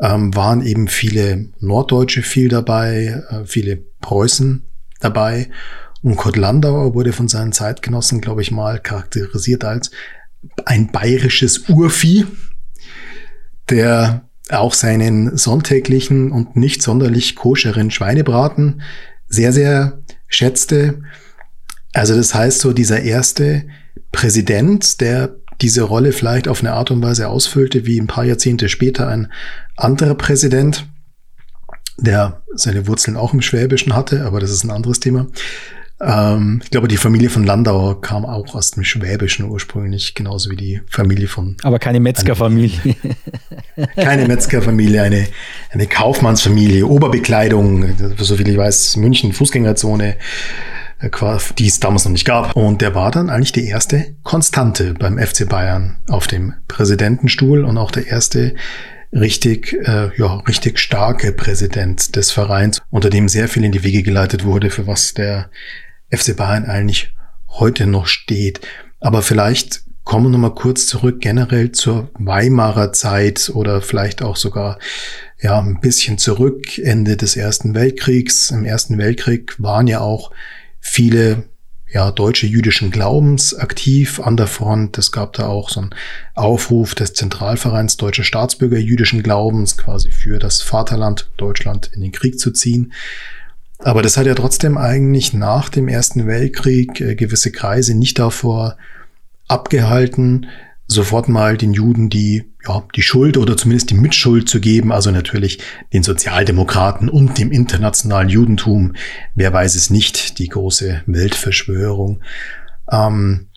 Ähm, 0.00 0.34
waren 0.34 0.64
eben 0.64 0.88
viele 0.88 1.48
Norddeutsche 1.60 2.22
viel 2.22 2.48
dabei, 2.48 3.22
äh, 3.30 3.44
viele 3.44 3.76
Preußen 4.00 4.64
dabei. 5.00 5.50
Und 6.02 6.16
Kurt 6.16 6.36
Landauer 6.36 6.94
wurde 6.94 7.12
von 7.12 7.28
seinen 7.28 7.52
Zeitgenossen, 7.52 8.20
glaube 8.20 8.42
ich 8.42 8.50
mal, 8.50 8.78
charakterisiert 8.78 9.64
als 9.64 9.90
ein 10.64 10.92
bayerisches 10.92 11.68
Urvieh, 11.68 12.26
der 13.68 14.27
auch 14.50 14.74
seinen 14.74 15.36
sonntäglichen 15.36 16.32
und 16.32 16.56
nicht 16.56 16.82
sonderlich 16.82 17.36
koscheren 17.36 17.90
Schweinebraten 17.90 18.82
sehr, 19.28 19.52
sehr 19.52 19.98
schätzte. 20.26 21.02
Also 21.92 22.16
das 22.16 22.34
heißt 22.34 22.60
so 22.60 22.72
dieser 22.72 23.02
erste 23.02 23.64
Präsident, 24.12 25.00
der 25.00 25.36
diese 25.60 25.82
Rolle 25.82 26.12
vielleicht 26.12 26.48
auf 26.48 26.60
eine 26.60 26.72
Art 26.72 26.90
und 26.90 27.02
Weise 27.02 27.28
ausfüllte, 27.28 27.84
wie 27.84 28.00
ein 28.00 28.06
paar 28.06 28.24
Jahrzehnte 28.24 28.68
später 28.68 29.08
ein 29.08 29.32
anderer 29.76 30.14
Präsident, 30.14 30.88
der 31.98 32.42
seine 32.54 32.86
Wurzeln 32.86 33.16
auch 33.16 33.34
im 33.34 33.42
Schwäbischen 33.42 33.96
hatte, 33.96 34.24
aber 34.24 34.38
das 34.40 34.50
ist 34.50 34.64
ein 34.64 34.70
anderes 34.70 35.00
Thema. 35.00 35.26
Ähm, 36.00 36.60
ich 36.62 36.70
glaube, 36.70 36.88
die 36.88 36.96
Familie 36.96 37.28
von 37.28 37.44
Landau 37.44 37.94
kam 37.96 38.24
auch 38.24 38.54
aus 38.54 38.70
dem 38.70 38.84
Schwäbischen 38.84 39.46
ursprünglich, 39.46 40.14
genauso 40.14 40.50
wie 40.50 40.56
die 40.56 40.80
Familie 40.88 41.26
von. 41.26 41.56
Aber 41.62 41.78
keine 41.78 42.00
Metzgerfamilie. 42.00 42.94
keine 43.96 44.28
Metzgerfamilie, 44.28 45.02
eine, 45.02 45.26
eine 45.70 45.86
Kaufmannsfamilie, 45.86 46.86
Oberbekleidung, 46.86 48.14
soviel 48.18 48.48
ich 48.48 48.56
weiß, 48.56 48.96
München, 48.96 49.32
Fußgängerzone, 49.32 50.16
äh, 51.00 51.38
die 51.58 51.66
es 51.66 51.80
damals 51.80 52.04
noch 52.04 52.12
nicht 52.12 52.24
gab. 52.24 52.54
Und 52.54 52.80
der 52.80 52.94
war 52.94 53.10
dann 53.10 53.28
eigentlich 53.28 53.52
die 53.52 53.66
erste 53.66 54.14
Konstante 54.22 54.94
beim 54.94 55.18
FC 55.18 55.48
Bayern 55.48 55.96
auf 56.08 56.28
dem 56.28 56.54
Präsidentenstuhl 56.68 57.64
und 57.64 57.76
auch 57.76 57.90
der 57.90 58.06
erste 58.06 58.54
richtig, 59.12 59.72
äh, 59.72 60.10
ja, 60.16 60.36
richtig 60.46 60.78
starke 60.78 61.32
Präsident 61.32 62.14
des 62.14 62.30
Vereins, 62.30 62.80
unter 62.90 63.10
dem 63.10 63.28
sehr 63.28 63.48
viel 63.48 63.64
in 63.64 63.72
die 63.72 63.82
Wege 63.82 64.02
geleitet 64.02 64.44
wurde, 64.44 64.70
für 64.70 64.86
was 64.86 65.14
der 65.14 65.50
FC 66.10 66.36
Bayern 66.36 66.64
eigentlich 66.64 67.14
heute 67.48 67.86
noch 67.86 68.06
steht. 68.06 68.60
Aber 69.00 69.22
vielleicht 69.22 69.82
kommen 70.04 70.26
wir 70.26 70.30
nochmal 70.30 70.54
kurz 70.54 70.86
zurück 70.86 71.20
generell 71.20 71.72
zur 71.72 72.10
Weimarer 72.14 72.92
Zeit 72.92 73.50
oder 73.54 73.82
vielleicht 73.82 74.22
auch 74.22 74.36
sogar 74.36 74.78
ja 75.40 75.58
ein 75.58 75.80
bisschen 75.80 76.18
zurück 76.18 76.78
Ende 76.78 77.16
des 77.16 77.36
Ersten 77.36 77.74
Weltkriegs. 77.74 78.50
Im 78.50 78.64
Ersten 78.64 78.96
Weltkrieg 78.98 79.54
waren 79.58 79.86
ja 79.86 80.00
auch 80.00 80.30
viele 80.80 81.44
ja, 81.90 82.10
deutsche 82.10 82.46
jüdischen 82.46 82.90
Glaubens 82.90 83.54
aktiv 83.54 84.20
an 84.20 84.36
der 84.36 84.46
Front. 84.46 84.98
Es 84.98 85.12
gab 85.12 85.34
da 85.34 85.46
auch 85.46 85.70
so 85.70 85.80
einen 85.80 85.94
Aufruf 86.34 86.94
des 86.94 87.14
Zentralvereins 87.14 87.96
Deutsche 87.96 88.24
Staatsbürger 88.24 88.78
jüdischen 88.78 89.22
Glaubens 89.22 89.76
quasi 89.76 90.10
für 90.10 90.38
das 90.38 90.60
Vaterland 90.60 91.30
Deutschland 91.36 91.90
in 91.94 92.00
den 92.00 92.12
Krieg 92.12 92.38
zu 92.38 92.50
ziehen. 92.50 92.92
Aber 93.78 94.02
das 94.02 94.16
hat 94.16 94.26
ja 94.26 94.34
trotzdem 94.34 94.76
eigentlich 94.76 95.32
nach 95.32 95.68
dem 95.68 95.88
Ersten 95.88 96.26
Weltkrieg 96.26 97.00
äh, 97.00 97.14
gewisse 97.14 97.52
Kreise 97.52 97.96
nicht 97.96 98.18
davor 98.18 98.76
abgehalten, 99.46 100.46
sofort 100.86 101.28
mal 101.28 101.56
den 101.56 101.72
Juden 101.72 102.08
die, 102.08 102.50
ja, 102.66 102.82
die 102.96 103.02
Schuld 103.02 103.36
oder 103.36 103.56
zumindest 103.56 103.90
die 103.90 103.94
Mitschuld 103.94 104.48
zu 104.48 104.60
geben, 104.60 104.90
also 104.90 105.10
natürlich 105.10 105.60
den 105.92 106.02
Sozialdemokraten 106.02 107.08
und 107.08 107.38
dem 107.38 107.52
internationalen 107.52 108.28
Judentum. 108.28 108.94
Wer 109.34 109.52
weiß 109.52 109.74
es 109.74 109.90
nicht, 109.90 110.38
die 110.38 110.48
große 110.48 111.02
Weltverschwörung. 111.06 112.20
Ähm, 112.90 113.47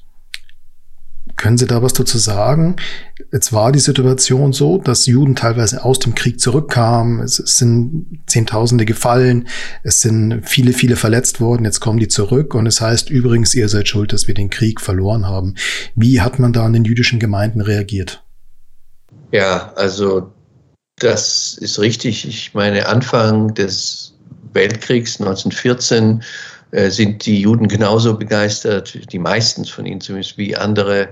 können 1.36 1.58
Sie 1.58 1.67
da 1.67 1.82
was 1.82 1.94
dazu 1.94 2.17
sagen? 2.17 2.76
Jetzt 3.32 3.54
war 3.54 3.72
die 3.72 3.80
Situation 3.80 4.54
so, 4.54 4.78
dass 4.78 5.06
Juden 5.06 5.36
teilweise 5.36 5.84
aus 5.86 6.00
dem 6.00 6.15
Krieg 6.15 6.39
zurückkamen. 6.39 7.22
Es, 7.22 7.38
sind 7.38 8.22
Zehntausende 8.28 8.86
gefallen. 8.86 9.48
Es 9.84 10.02
sind 10.02 10.41
viele, 10.44 10.74
viele 10.74 10.96
verletzt 10.96 11.39
worden. 11.39 11.65
Jetzt 11.65 11.80
kommen 11.80 12.00
die 12.00 12.08
zurück. 12.08 12.54
Und 12.56 12.67
es 12.67 12.82
heißt 12.82 13.10
übrigens, 13.10 13.56
ihr 13.56 13.70
seid 13.70 13.88
schuld, 13.88 14.13
dass 14.13 14.28
wir 14.28 14.34
den 14.34 14.50
Krieg 14.50 14.82
verloren 14.82 15.28
haben. 15.28 15.56
Wie 15.96 16.22
hat 16.22 16.39
man 16.39 16.54
da 16.54 16.65
an 16.65 16.74
den 16.74 16.86
jüdischen 16.86 17.20
Gemeinden 17.20 17.62
reagiert? 17.62 18.24
Ja, 19.32 19.72
also 19.76 20.34
das 20.98 21.58
ist 21.60 21.80
richtig. 21.80 22.28
Ich 22.28 22.54
meine, 22.54 22.88
Anfang 22.88 23.54
des 23.54 24.13
Weltkriegs 24.54 25.20
1914 25.20 26.20
äh, 26.20 26.24
sind 26.72 27.26
die 27.26 27.42
Juden 27.42 27.68
genauso 27.68 28.18
begeistert, 28.18 29.12
die 29.12 29.20
meisten 29.20 29.66
von 29.66 29.86
ihnen 29.86 30.02
zumindest, 30.02 30.38
wie 30.38 30.56
andere 30.56 31.10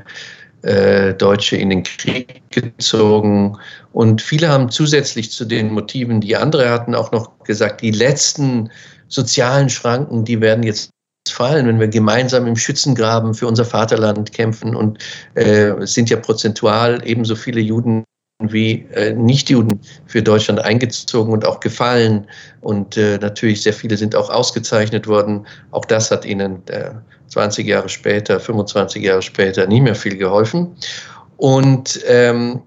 äh, 0.62 1.14
Deutsche 1.14 1.56
in 1.56 1.70
den 1.70 1.84
Krieg 1.84 2.42
gezogen. 2.50 3.58
Und 3.94 4.22
viele 4.22 4.50
haben 4.50 4.70
zusätzlich 4.70 5.32
zu 5.32 5.46
den 5.46 5.72
Motiven, 5.72 6.22
die 6.22 6.36
andere 6.36 6.70
hatten, 6.70 6.96
auch 6.96 7.12
noch 7.12 7.40
gesagt, 7.44 7.82
die 7.82 7.92
letzten 7.92 8.70
sozialen 9.08 9.70
Schranken, 9.70 10.26
die 10.26 10.42
werden 10.42 10.64
jetzt 10.64 10.90
fallen, 11.30 11.68
wenn 11.68 11.80
wir 11.80 11.88
gemeinsam 11.88 12.48
im 12.48 12.56
Schützengraben 12.56 13.34
für 13.34 13.48
unser 13.48 13.66
Vaterland 13.66 14.34
kämpfen. 14.34 14.76
Und 14.76 15.00
äh, 15.36 15.74
sind 15.86 16.10
ja 16.10 16.18
prozentual 16.18 17.02
ebenso 17.06 17.36
viele 17.36 17.62
Juden 17.62 18.04
wie 18.40 18.86
äh, 18.94 19.14
Nichtjuden 19.14 19.82
für 20.08 20.24
Deutschland 20.24 20.60
eingezogen 20.62 21.34
und 21.34 21.46
auch 21.46 21.60
gefallen. 21.60 22.26
Und 22.62 22.96
äh, 22.96 23.18
natürlich 23.18 23.62
sehr 23.62 23.74
viele 23.74 23.98
sind 23.98 24.16
auch 24.16 24.30
ausgezeichnet 24.30 25.08
worden. 25.08 25.46
Auch 25.72 25.86
das 25.86 26.10
hat 26.10 26.26
ihnen 26.26 26.66
äh, 26.68 26.92
20 27.28 27.68
Jahre 27.68 27.90
später, 27.90 28.40
25 28.40 29.04
Jahre 29.04 29.22
später 29.22 29.68
nie 29.68 29.82
mehr 29.82 29.96
viel 29.96 30.16
geholfen. 30.16 30.76
Und 31.36 32.00
ähm, 32.08 32.62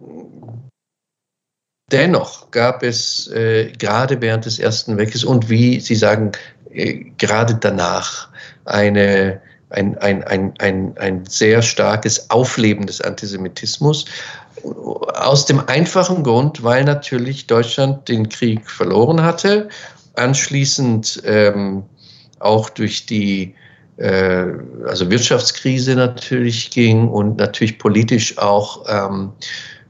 dennoch 1.91 2.51
gab 2.51 2.83
es 2.83 3.29
äh, 3.29 3.73
gerade 3.79 4.21
während 4.21 4.45
des 4.45 4.59
Ersten 4.59 4.99
Weltkriegs 4.99 5.25
und 5.25 5.49
wie 5.49 5.81
Sie 5.81 5.97
sagen, 5.97 6.33
äh, 6.71 7.05
gerade 7.17 7.55
danach 7.55 8.29
eine 8.67 9.41
ein, 9.73 9.97
ein, 9.99 10.23
ein, 10.25 10.53
ein, 10.59 10.99
ein 10.99 11.25
sehr 11.27 11.63
starkes 11.63 12.31
Aufleben 12.31 12.87
des 12.87 13.01
Antisemitismus. 13.01 14.05
Aus 14.64 15.46
dem 15.46 15.61
einfachen 15.68 16.22
Grund, 16.22 16.62
weil 16.62 16.85
natürlich 16.85 17.46
Deutschland 17.46 18.09
den 18.09 18.29
Krieg 18.29 18.68
verloren 18.70 19.22
hatte, 19.22 19.68
anschließend 20.14 21.22
ähm, 21.25 21.83
auch 22.38 22.70
durch 22.70 23.07
die 23.07 23.55
äh, 23.96 24.46
also 24.87 25.11
Wirtschaftskrise 25.11 25.94
natürlich 25.94 26.70
ging 26.70 27.09
und 27.09 27.38
natürlich 27.38 27.79
politisch 27.79 28.38
auch, 28.38 28.85
ähm, 28.88 29.33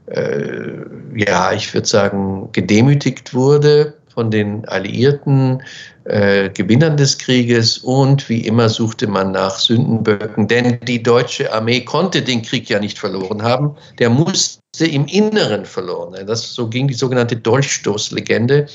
äh, 0.07 0.71
ja, 1.15 1.53
ich 1.53 1.73
würde 1.73 1.87
sagen, 1.87 2.49
gedemütigt 2.51 3.33
wurde 3.33 3.93
von 4.13 4.31
den 4.31 4.65
Alliierten, 4.65 5.61
äh, 6.05 6.49
Gewinnern 6.49 6.97
des 6.97 7.17
Krieges 7.17 7.77
und 7.79 8.27
wie 8.29 8.41
immer 8.45 8.69
suchte 8.69 9.07
man 9.07 9.31
nach 9.31 9.57
Sündenböcken, 9.57 10.47
denn 10.47 10.79
die 10.81 11.01
deutsche 11.01 11.51
Armee 11.51 11.81
konnte 11.81 12.21
den 12.21 12.41
Krieg 12.41 12.69
ja 12.69 12.79
nicht 12.79 12.99
verloren 12.99 13.41
haben, 13.41 13.75
der 13.99 14.09
musste 14.09 14.85
im 14.85 15.05
Inneren 15.05 15.65
verloren. 15.65 16.15
Das 16.27 16.53
so 16.53 16.67
ging 16.67 16.87
die 16.87 16.93
sogenannte 16.93 17.35
Dolchstoßlegende. 17.35 18.67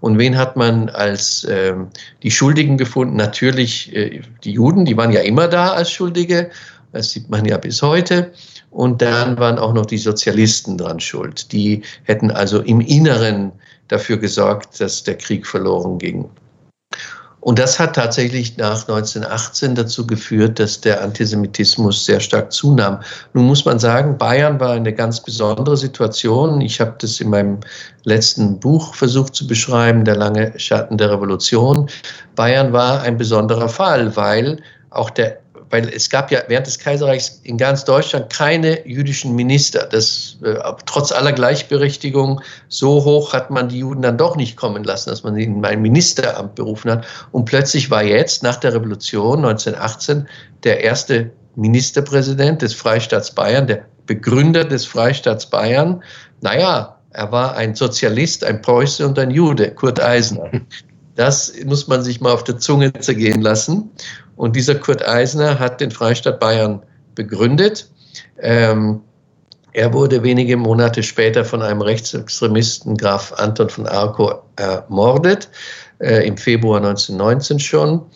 Und 0.00 0.18
wen 0.18 0.38
hat 0.38 0.56
man 0.56 0.88
als 0.90 1.46
ähm, 1.50 1.88
die 2.22 2.30
Schuldigen 2.30 2.76
gefunden? 2.76 3.16
Natürlich 3.16 3.94
äh, 3.94 4.20
die 4.44 4.52
Juden, 4.52 4.84
die 4.84 4.96
waren 4.96 5.10
ja 5.10 5.20
immer 5.20 5.48
da 5.48 5.72
als 5.72 5.90
Schuldige, 5.90 6.50
das 6.92 7.10
sieht 7.10 7.28
man 7.28 7.44
ja 7.44 7.58
bis 7.58 7.82
heute. 7.82 8.32
Und 8.70 9.00
dann 9.00 9.38
waren 9.38 9.58
auch 9.58 9.72
noch 9.72 9.86
die 9.86 9.98
Sozialisten 9.98 10.76
dran 10.78 11.00
schuld. 11.00 11.50
Die 11.52 11.82
hätten 12.04 12.30
also 12.30 12.60
im 12.60 12.80
Inneren 12.80 13.52
dafür 13.88 14.18
gesorgt, 14.18 14.80
dass 14.80 15.02
der 15.02 15.16
Krieg 15.16 15.46
verloren 15.46 15.98
ging. 15.98 16.28
Und 17.40 17.58
das 17.58 17.78
hat 17.78 17.94
tatsächlich 17.94 18.56
nach 18.56 18.82
1918 18.88 19.76
dazu 19.76 20.06
geführt, 20.06 20.58
dass 20.58 20.80
der 20.80 21.02
Antisemitismus 21.02 22.04
sehr 22.04 22.18
stark 22.18 22.52
zunahm. 22.52 23.00
Nun 23.32 23.46
muss 23.46 23.64
man 23.64 23.78
sagen, 23.78 24.18
Bayern 24.18 24.58
war 24.58 24.72
eine 24.72 24.92
ganz 24.92 25.22
besondere 25.22 25.76
Situation. 25.76 26.60
Ich 26.60 26.80
habe 26.80 26.96
das 26.98 27.20
in 27.20 27.30
meinem 27.30 27.58
letzten 28.02 28.58
Buch 28.58 28.94
versucht 28.94 29.36
zu 29.36 29.46
beschreiben, 29.46 30.04
Der 30.04 30.16
lange 30.16 30.52
Schatten 30.58 30.98
der 30.98 31.12
Revolution. 31.12 31.88
Bayern 32.34 32.72
war 32.72 33.02
ein 33.02 33.16
besonderer 33.16 33.68
Fall, 33.68 34.14
weil 34.16 34.60
auch 34.90 35.10
der 35.10 35.38
weil 35.70 35.88
es 35.88 36.08
gab 36.08 36.30
ja 36.30 36.40
während 36.48 36.66
des 36.66 36.78
Kaiserreichs 36.78 37.40
in 37.42 37.58
ganz 37.58 37.84
Deutschland 37.84 38.30
keine 38.32 38.86
jüdischen 38.86 39.34
Minister. 39.34 39.86
Das, 39.90 40.36
äh, 40.42 40.54
trotz 40.86 41.12
aller 41.12 41.32
Gleichberechtigung, 41.32 42.40
so 42.68 43.04
hoch 43.04 43.32
hat 43.32 43.50
man 43.50 43.68
die 43.68 43.80
Juden 43.80 44.02
dann 44.02 44.18
doch 44.18 44.36
nicht 44.36 44.56
kommen 44.56 44.84
lassen, 44.84 45.10
dass 45.10 45.22
man 45.22 45.34
sie 45.34 45.44
in 45.44 45.64
ein 45.64 45.82
Ministeramt 45.82 46.54
berufen 46.54 46.90
hat. 46.90 47.06
Und 47.32 47.44
plötzlich 47.44 47.90
war 47.90 48.02
jetzt 48.02 48.42
nach 48.42 48.56
der 48.56 48.74
Revolution 48.74 49.44
1918 49.44 50.28
der 50.64 50.82
erste 50.82 51.30
Ministerpräsident 51.56 52.62
des 52.62 52.72
Freistaats 52.74 53.34
Bayern, 53.34 53.66
der 53.66 53.84
Begründer 54.06 54.64
des 54.64 54.84
Freistaats 54.86 55.46
Bayern. 55.46 56.02
Naja, 56.40 56.96
er 57.10 57.32
war 57.32 57.56
ein 57.56 57.74
Sozialist, 57.74 58.44
ein 58.44 58.62
Preuße 58.62 59.06
und 59.06 59.18
ein 59.18 59.30
Jude, 59.30 59.70
Kurt 59.72 60.00
Eisner. 60.00 60.50
Das 61.18 61.52
muss 61.64 61.88
man 61.88 62.04
sich 62.04 62.20
mal 62.20 62.32
auf 62.32 62.44
der 62.44 62.58
Zunge 62.58 62.92
zergehen 62.92 63.42
lassen. 63.42 63.90
Und 64.38 64.54
dieser 64.54 64.76
Kurt 64.76 65.06
Eisner 65.06 65.58
hat 65.58 65.80
den 65.80 65.90
Freistaat 65.90 66.38
Bayern 66.38 66.80
begründet. 67.16 67.90
Ähm, 68.38 69.00
er 69.72 69.92
wurde 69.92 70.22
wenige 70.22 70.56
Monate 70.56 71.02
später 71.02 71.44
von 71.44 71.60
einem 71.60 71.82
Rechtsextremisten, 71.82 72.96
Graf 72.96 73.32
Anton 73.36 73.68
von 73.68 73.88
Arco, 73.88 74.40
ermordet, 74.54 75.48
äh, 75.98 76.24
im 76.24 76.36
Februar 76.36 76.78
1919 76.78 77.58
schon 77.58 78.06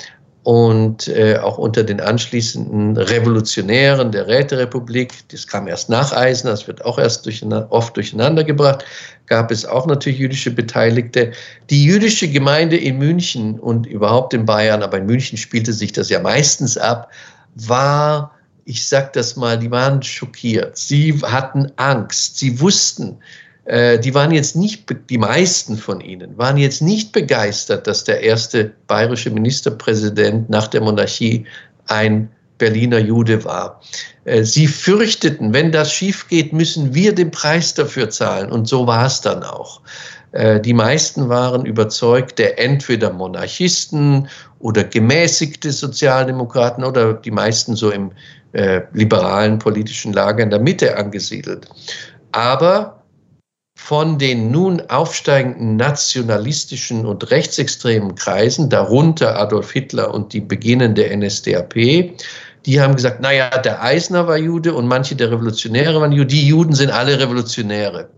und 0.44 1.07
äh, 1.07 1.38
auch 1.38 1.57
unter 1.57 1.85
den 1.85 2.00
anschließenden 2.00 2.96
Revolutionären 2.96 4.11
der 4.11 4.26
Räterepublik, 4.26 5.12
das 5.28 5.46
kam 5.46 5.68
erst 5.68 5.88
nach 5.88 6.12
Eisen, 6.12 6.48
das 6.48 6.66
wird 6.66 6.85
auch 6.85 6.98
erst 6.98 7.24
durcheinander, 7.26 7.68
oft 7.70 7.96
durcheinander 7.96 8.42
gebracht, 8.42 8.85
gab 9.26 9.52
es 9.52 9.64
auch 9.64 9.87
natürlich 9.87 10.18
jüdische 10.18 10.50
Beteiligte. 10.50 11.31
Die 11.70 11.85
jüdische 11.85 12.28
Gemeinde 12.28 12.76
in 12.76 12.98
München 12.98 13.59
und 13.61 13.87
überhaupt 13.87 14.35
in 14.35 14.44
Bayern, 14.44 14.83
aber 14.83 14.98
in 14.98 15.07
München 15.07 15.38
spielte 15.38 15.72
sich 15.72 15.92
das 15.92 16.09
ja 16.09 16.18
meistens 16.18 16.76
ab, 16.76 17.11
war, 17.55 18.35
ich 18.64 18.87
sag 18.87 19.12
das 19.12 19.37
mal, 19.37 19.59
die 19.59 19.70
waren 19.70 20.02
schockiert. 20.02 20.76
Sie 20.76 21.14
hatten 21.22 21.70
Angst. 21.76 22.38
Sie 22.38 22.59
wussten, 22.61 23.18
die 23.64 24.12
waren 24.12 24.33
jetzt 24.33 24.57
nicht, 24.57 24.87
die 25.09 25.18
meisten 25.18 25.77
von 25.77 26.01
ihnen 26.01 26.37
waren 26.37 26.57
jetzt 26.57 26.83
nicht 26.83 27.12
begeistert, 27.12 27.87
dass 27.87 28.03
der 28.03 28.20
erste 28.20 28.72
bayerische 28.88 29.31
Ministerpräsident 29.31 30.51
nach 30.51 30.66
der 30.66 30.81
Monarchie 30.81 31.46
ein 31.87 32.29
Berliner 32.62 32.98
Jude 32.98 33.44
war. 33.44 33.81
Äh, 34.25 34.44
sie 34.44 34.68
fürchteten, 34.68 35.53
wenn 35.53 35.72
das 35.72 35.92
schief 35.92 36.29
geht, 36.29 36.53
müssen 36.53 36.94
wir 36.94 37.12
den 37.12 37.33
Preis 37.33 37.75
dafür 37.75 38.09
zahlen. 38.09 38.53
Und 38.53 38.68
so 38.68 38.87
war 38.87 39.07
es 39.07 39.20
dann 39.20 39.42
auch. 39.42 39.81
Äh, 40.31 40.61
die 40.61 40.72
meisten 40.72 41.29
waren 41.29 41.66
überzeugt, 41.66 42.38
der 42.38 42.61
entweder 42.61 43.12
Monarchisten 43.12 44.29
oder 44.61 44.85
gemäßigte 44.85 45.72
Sozialdemokraten 45.72 46.85
oder 46.85 47.14
die 47.14 47.33
meisten 47.33 47.75
so 47.75 47.90
im 47.90 48.12
äh, 48.53 48.83
liberalen 48.92 49.59
politischen 49.59 50.12
Lager 50.12 50.44
in 50.44 50.51
der 50.51 50.61
Mitte 50.61 50.96
angesiedelt. 50.96 51.66
Aber 52.31 53.01
von 53.84 54.16
den 54.16 54.52
nun 54.52 54.80
aufsteigenden 54.90 55.74
nationalistischen 55.74 57.04
und 57.04 57.32
rechtsextremen 57.32 58.14
Kreisen, 58.14 58.68
darunter 58.68 59.36
Adolf 59.36 59.72
Hitler 59.72 60.14
und 60.14 60.32
die 60.32 60.40
beginnende 60.40 61.04
NSDAP, 61.14 61.74
die 62.64 62.80
haben 62.80 62.94
gesagt, 62.94 63.20
naja, 63.20 63.50
der 63.58 63.82
Eisner 63.82 64.28
war 64.28 64.38
Jude 64.38 64.72
und 64.72 64.86
manche 64.86 65.16
der 65.16 65.32
Revolutionäre 65.32 66.00
waren 66.00 66.12
Jude, 66.12 66.28
die 66.28 66.46
Juden 66.46 66.74
sind 66.74 66.92
alle 66.92 67.18
Revolutionäre. 67.18 68.08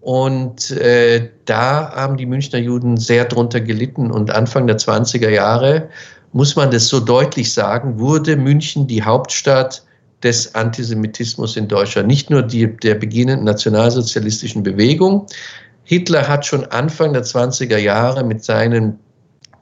Und 0.00 0.70
äh, 0.70 1.28
da 1.44 1.92
haben 1.94 2.16
die 2.16 2.24
Münchner 2.24 2.58
Juden 2.58 2.96
sehr 2.96 3.26
drunter 3.26 3.60
gelitten 3.60 4.10
und 4.10 4.30
Anfang 4.30 4.66
der 4.66 4.78
20er 4.78 5.28
Jahre, 5.28 5.90
muss 6.32 6.56
man 6.56 6.70
das 6.70 6.88
so 6.88 7.00
deutlich 7.00 7.52
sagen, 7.52 7.98
wurde 7.98 8.34
München 8.34 8.86
die 8.86 9.02
Hauptstadt 9.02 9.82
des 10.22 10.54
Antisemitismus 10.54 11.56
in 11.56 11.68
Deutschland. 11.68 12.08
Nicht 12.08 12.30
nur 12.30 12.42
die, 12.42 12.76
der 12.76 12.94
beginnenden 12.94 13.44
nationalsozialistischen 13.44 14.62
Bewegung. 14.62 15.26
Hitler 15.84 16.28
hat 16.28 16.46
schon 16.46 16.64
Anfang 16.66 17.12
der 17.12 17.24
20er 17.24 17.78
Jahre 17.78 18.22
mit 18.22 18.44
seinen 18.44 18.98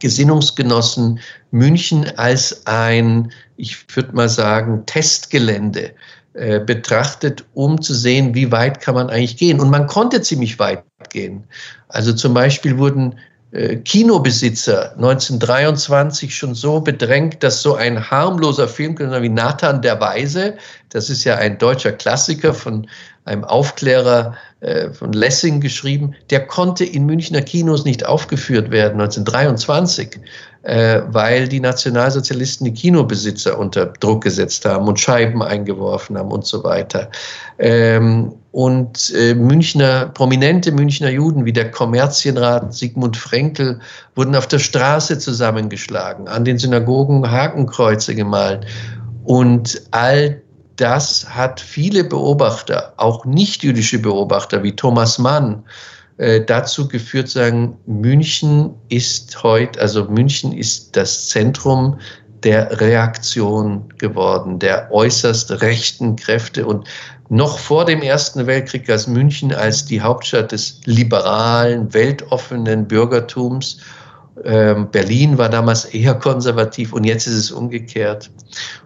Gesinnungsgenossen 0.00 1.20
München 1.50 2.06
als 2.16 2.66
ein, 2.66 3.32
ich 3.56 3.84
würde 3.96 4.14
mal 4.14 4.28
sagen, 4.28 4.84
Testgelände 4.86 5.92
äh, 6.34 6.60
betrachtet, 6.60 7.44
um 7.54 7.80
zu 7.80 7.94
sehen, 7.94 8.34
wie 8.34 8.52
weit 8.52 8.80
kann 8.80 8.94
man 8.94 9.10
eigentlich 9.10 9.36
gehen. 9.36 9.60
Und 9.60 9.70
man 9.70 9.86
konnte 9.86 10.20
ziemlich 10.22 10.58
weit 10.58 10.84
gehen. 11.10 11.44
Also 11.88 12.12
zum 12.12 12.34
Beispiel 12.34 12.78
wurden 12.78 13.16
Kinobesitzer 13.52 14.92
1923 14.96 16.36
schon 16.36 16.54
so 16.54 16.80
bedrängt, 16.80 17.42
dass 17.42 17.62
so 17.62 17.76
ein 17.76 18.10
harmloser 18.10 18.68
Film 18.68 18.98
wie 18.98 19.28
Nathan 19.30 19.80
der 19.80 19.98
Weise, 20.00 20.58
das 20.90 21.08
ist 21.08 21.24
ja 21.24 21.36
ein 21.36 21.56
deutscher 21.56 21.92
Klassiker 21.92 22.52
von 22.52 22.86
einem 23.24 23.44
Aufklärer 23.44 24.34
äh, 24.60 24.90
von 24.90 25.12
Lessing 25.12 25.60
geschrieben, 25.60 26.14
der 26.28 26.46
konnte 26.46 26.84
in 26.84 27.06
Münchner 27.06 27.40
Kinos 27.40 27.84
nicht 27.84 28.04
aufgeführt 28.04 28.70
werden 28.70 29.00
1923, 29.00 30.18
äh, 30.62 31.02
weil 31.08 31.48
die 31.48 31.60
Nationalsozialisten 31.60 32.66
die 32.66 32.74
Kinobesitzer 32.74 33.58
unter 33.58 33.86
Druck 33.86 34.24
gesetzt 34.24 34.66
haben 34.66 34.88
und 34.88 35.00
Scheiben 35.00 35.42
eingeworfen 35.42 36.18
haben 36.18 36.32
und 36.32 36.44
so 36.44 36.64
weiter. 36.64 37.10
Ähm, 37.58 38.34
und 38.52 39.12
äh, 39.14 39.34
Münchner, 39.34 40.06
prominente 40.06 40.72
Münchner 40.72 41.10
Juden 41.10 41.44
wie 41.44 41.52
der 41.52 41.70
Kommerzienrat 41.70 42.72
Sigmund 42.72 43.16
Frenkel 43.16 43.78
wurden 44.14 44.34
auf 44.34 44.46
der 44.46 44.58
Straße 44.58 45.18
zusammengeschlagen, 45.18 46.28
an 46.28 46.44
den 46.44 46.58
Synagogen 46.58 47.30
Hakenkreuze 47.30 48.14
gemalt. 48.14 48.66
Und 49.24 49.82
all 49.90 50.40
das 50.76 51.28
hat 51.28 51.60
viele 51.60 52.04
Beobachter, 52.04 52.94
auch 52.96 53.24
nicht-jüdische 53.24 53.98
Beobachter 53.98 54.62
wie 54.62 54.74
Thomas 54.74 55.18
Mann, 55.18 55.62
äh, 56.16 56.40
dazu 56.40 56.88
geführt, 56.88 57.28
sagen, 57.28 57.76
München 57.86 58.70
ist 58.88 59.42
heute, 59.42 59.80
also 59.80 60.04
München 60.06 60.52
ist 60.52 60.96
das 60.96 61.28
Zentrum 61.28 61.98
der 62.42 62.80
Reaktion 62.80 63.84
geworden, 63.98 64.58
der 64.58 64.88
äußerst 64.92 65.60
rechten 65.60 66.16
Kräfte. 66.16 66.66
Und 66.66 66.86
noch 67.28 67.58
vor 67.58 67.84
dem 67.84 68.02
Ersten 68.02 68.46
Weltkrieg 68.46 68.88
als 68.88 69.06
München 69.06 69.52
als 69.52 69.84
die 69.84 70.00
Hauptstadt 70.00 70.52
des 70.52 70.80
liberalen, 70.84 71.92
weltoffenen 71.92 72.86
Bürgertums. 72.88 73.78
Ähm, 74.44 74.90
Berlin 74.90 75.36
war 75.36 75.48
damals 75.48 75.84
eher 75.86 76.14
konservativ 76.14 76.92
und 76.92 77.04
jetzt 77.04 77.26
ist 77.26 77.34
es 77.34 77.50
umgekehrt. 77.50 78.30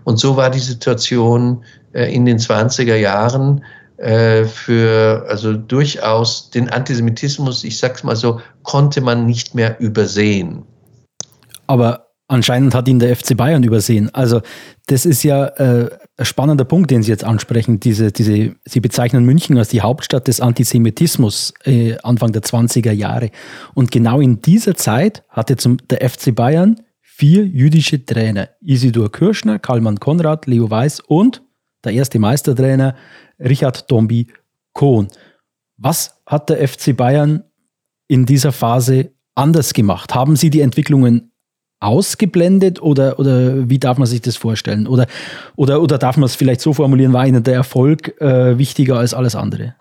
Und 0.05 0.18
so 0.18 0.36
war 0.36 0.51
die 0.51 0.59
Situation 0.59 1.62
äh, 1.93 2.12
in 2.12 2.24
den 2.24 2.38
20er 2.38 2.97
Jahren 2.97 3.62
äh, 3.99 4.45
für 4.45 5.24
also 5.28 5.53
durchaus 5.53 6.51
den 6.51 6.68
Antisemitismus, 6.70 7.62
ich 7.64 7.78
sag's 7.78 8.03
mal 8.03 8.16
so, 8.16 8.40
konnte 8.62 9.01
man 9.01 9.26
nicht 9.26 9.55
mehr 9.55 9.78
übersehen. 9.78 10.64
Aber 11.68 12.12
anscheinend 12.33 12.74
hat 12.74 12.89
ihn 12.89 12.99
der 12.99 13.14
FC 13.14 13.37
Bayern 13.37 13.62
übersehen. 13.62 14.12
Also 14.14 14.41
das 14.87 15.07
ist 15.07 15.22
ja 15.22 15.47
äh, 15.47 15.91
ein 16.16 16.24
spannender 16.24 16.64
Punkt, 16.64 16.91
den 16.91 17.03
Sie 17.03 17.11
jetzt 17.11 17.24
ansprechen. 17.24 17.78
Diese, 17.78 18.11
diese, 18.11 18.57
Sie 18.64 18.80
bezeichnen 18.80 19.24
München 19.24 19.59
als 19.59 19.68
die 19.68 19.83
Hauptstadt 19.83 20.28
des 20.28 20.41
Antisemitismus 20.41 21.53
äh, 21.64 21.97
Anfang 22.03 22.33
der 22.33 22.43
20er 22.43 22.93
Jahre. 22.93 23.30
Und 23.74 23.91
genau 23.91 24.20
in 24.20 24.41
dieser 24.41 24.74
Zeit 24.74 25.22
hatte 25.28 25.57
zum, 25.57 25.76
der 25.89 26.09
FC 26.09 26.35
Bayern 26.35 26.80
vier 27.01 27.45
jüdische 27.45 28.05
Trainer. 28.05 28.49
Isidor 28.61 29.12
Kirschner, 29.12 29.59
Karlmann 29.59 30.01
Konrad, 30.01 30.47
Leo 30.47 30.70
Weiß 30.70 31.01
und 31.01 31.43
der 31.85 31.93
erste 31.93 32.18
Meistertrainer 32.18 32.97
Richard 33.39 33.91
Dombi 33.91 34.28
Kohn. 34.72 35.09
Was 35.76 36.22
hat 36.26 36.49
der 36.49 36.66
FC 36.66 36.97
Bayern 36.97 37.45
in 38.09 38.24
dieser 38.24 38.53
Phase 38.53 39.11
anders 39.35 39.74
gemacht? 39.74 40.14
Haben 40.14 40.37
Sie 40.37 40.49
die 40.49 40.61
Entwicklungen 40.61 41.32
ausgeblendet 41.83 42.80
oder, 42.80 43.18
oder 43.18 43.68
wie 43.68 43.78
darf 43.78 43.99
man 43.99 44.07
sich 44.07 44.20
das 44.22 44.37
vorstellen? 44.37 44.87
Oder, 44.87 45.07
oder, 45.57 45.83
oder 45.83 45.99
darf 45.99 46.16
man 46.16 46.26
es 46.26 46.35
vielleicht 46.35 46.61
so 46.61 46.72
formulieren, 46.72 47.12
war 47.12 47.26
Ihnen 47.26 47.43
der 47.43 47.55
Erfolg 47.55 48.20
äh, 48.20 48.59
wichtiger 48.59 48.99
als 48.99 49.14
alles 49.14 49.35
andere? 49.35 49.74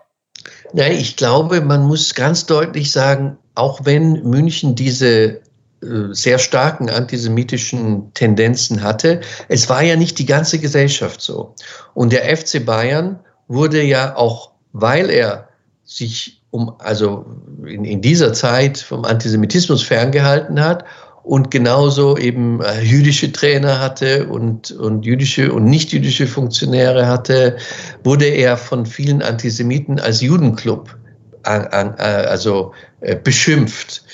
Nein, 0.72 0.92
ich 0.92 1.16
glaube, 1.16 1.60
man 1.60 1.82
muss 1.82 2.14
ganz 2.14 2.46
deutlich 2.46 2.90
sagen, 2.90 3.36
auch 3.54 3.84
wenn 3.84 4.22
München 4.24 4.74
diese 4.74 5.40
äh, 5.82 6.12
sehr 6.12 6.38
starken 6.38 6.88
antisemitischen 6.88 8.12
Tendenzen 8.14 8.82
hatte, 8.82 9.20
es 9.48 9.68
war 9.68 9.82
ja 9.82 9.96
nicht 9.96 10.18
die 10.18 10.26
ganze 10.26 10.58
Gesellschaft 10.58 11.20
so. 11.20 11.54
Und 11.94 12.12
der 12.12 12.36
FC 12.36 12.64
Bayern 12.64 13.18
wurde 13.48 13.82
ja 13.82 14.16
auch, 14.16 14.52
weil 14.72 15.10
er 15.10 15.48
sich 15.84 16.42
um, 16.50 16.74
also 16.78 17.26
in, 17.66 17.84
in 17.84 18.00
dieser 18.00 18.32
Zeit 18.32 18.78
vom 18.78 19.04
Antisemitismus 19.04 19.82
ferngehalten 19.82 20.60
hat 20.60 20.84
und 21.24 21.50
genauso 21.50 22.16
eben 22.16 22.60
äh, 22.62 22.80
jüdische 22.80 23.30
Trainer 23.30 23.78
hatte 23.78 24.26
und, 24.26 24.72
und 24.72 25.04
jüdische 25.04 25.52
und 25.52 25.64
nicht 25.64 25.92
jüdische 25.92 26.26
Funktionäre 26.26 27.06
hatte, 27.06 27.56
wurde 28.02 28.26
er 28.26 28.56
von 28.56 28.84
vielen 28.84 29.22
Antisemiten 29.22 30.00
als 30.00 30.20
Judenclub 30.20 30.96
an, 31.44 31.66
an, 31.68 31.94
äh, 31.98 32.02
also 32.02 32.72
äh, 33.00 33.16
beschimpft. 33.16 34.04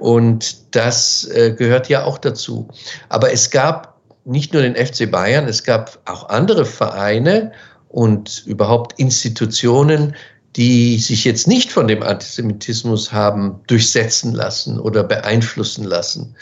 Und 0.00 0.74
das 0.76 1.30
gehört 1.56 1.88
ja 1.88 2.04
auch 2.04 2.18
dazu. 2.18 2.68
Aber 3.08 3.32
es 3.32 3.50
gab 3.50 3.98
nicht 4.26 4.52
nur 4.52 4.60
den 4.60 4.76
FC 4.76 5.10
Bayern, 5.10 5.48
es 5.48 5.64
gab 5.64 5.98
auch 6.04 6.28
andere 6.28 6.66
Vereine 6.66 7.52
und 7.88 8.42
überhaupt 8.44 8.98
Institutionen, 8.98 10.14
die 10.56 10.98
sich 10.98 11.24
jetzt 11.24 11.46
nicht 11.46 11.70
von 11.70 11.86
dem 11.86 12.02
Antisemitismus 12.02 13.12
haben 13.12 13.60
durchsetzen 13.66 14.32
lassen 14.32 14.80
oder 14.80 15.04
beeinflussen 15.04 15.84
lassen. 15.84 16.34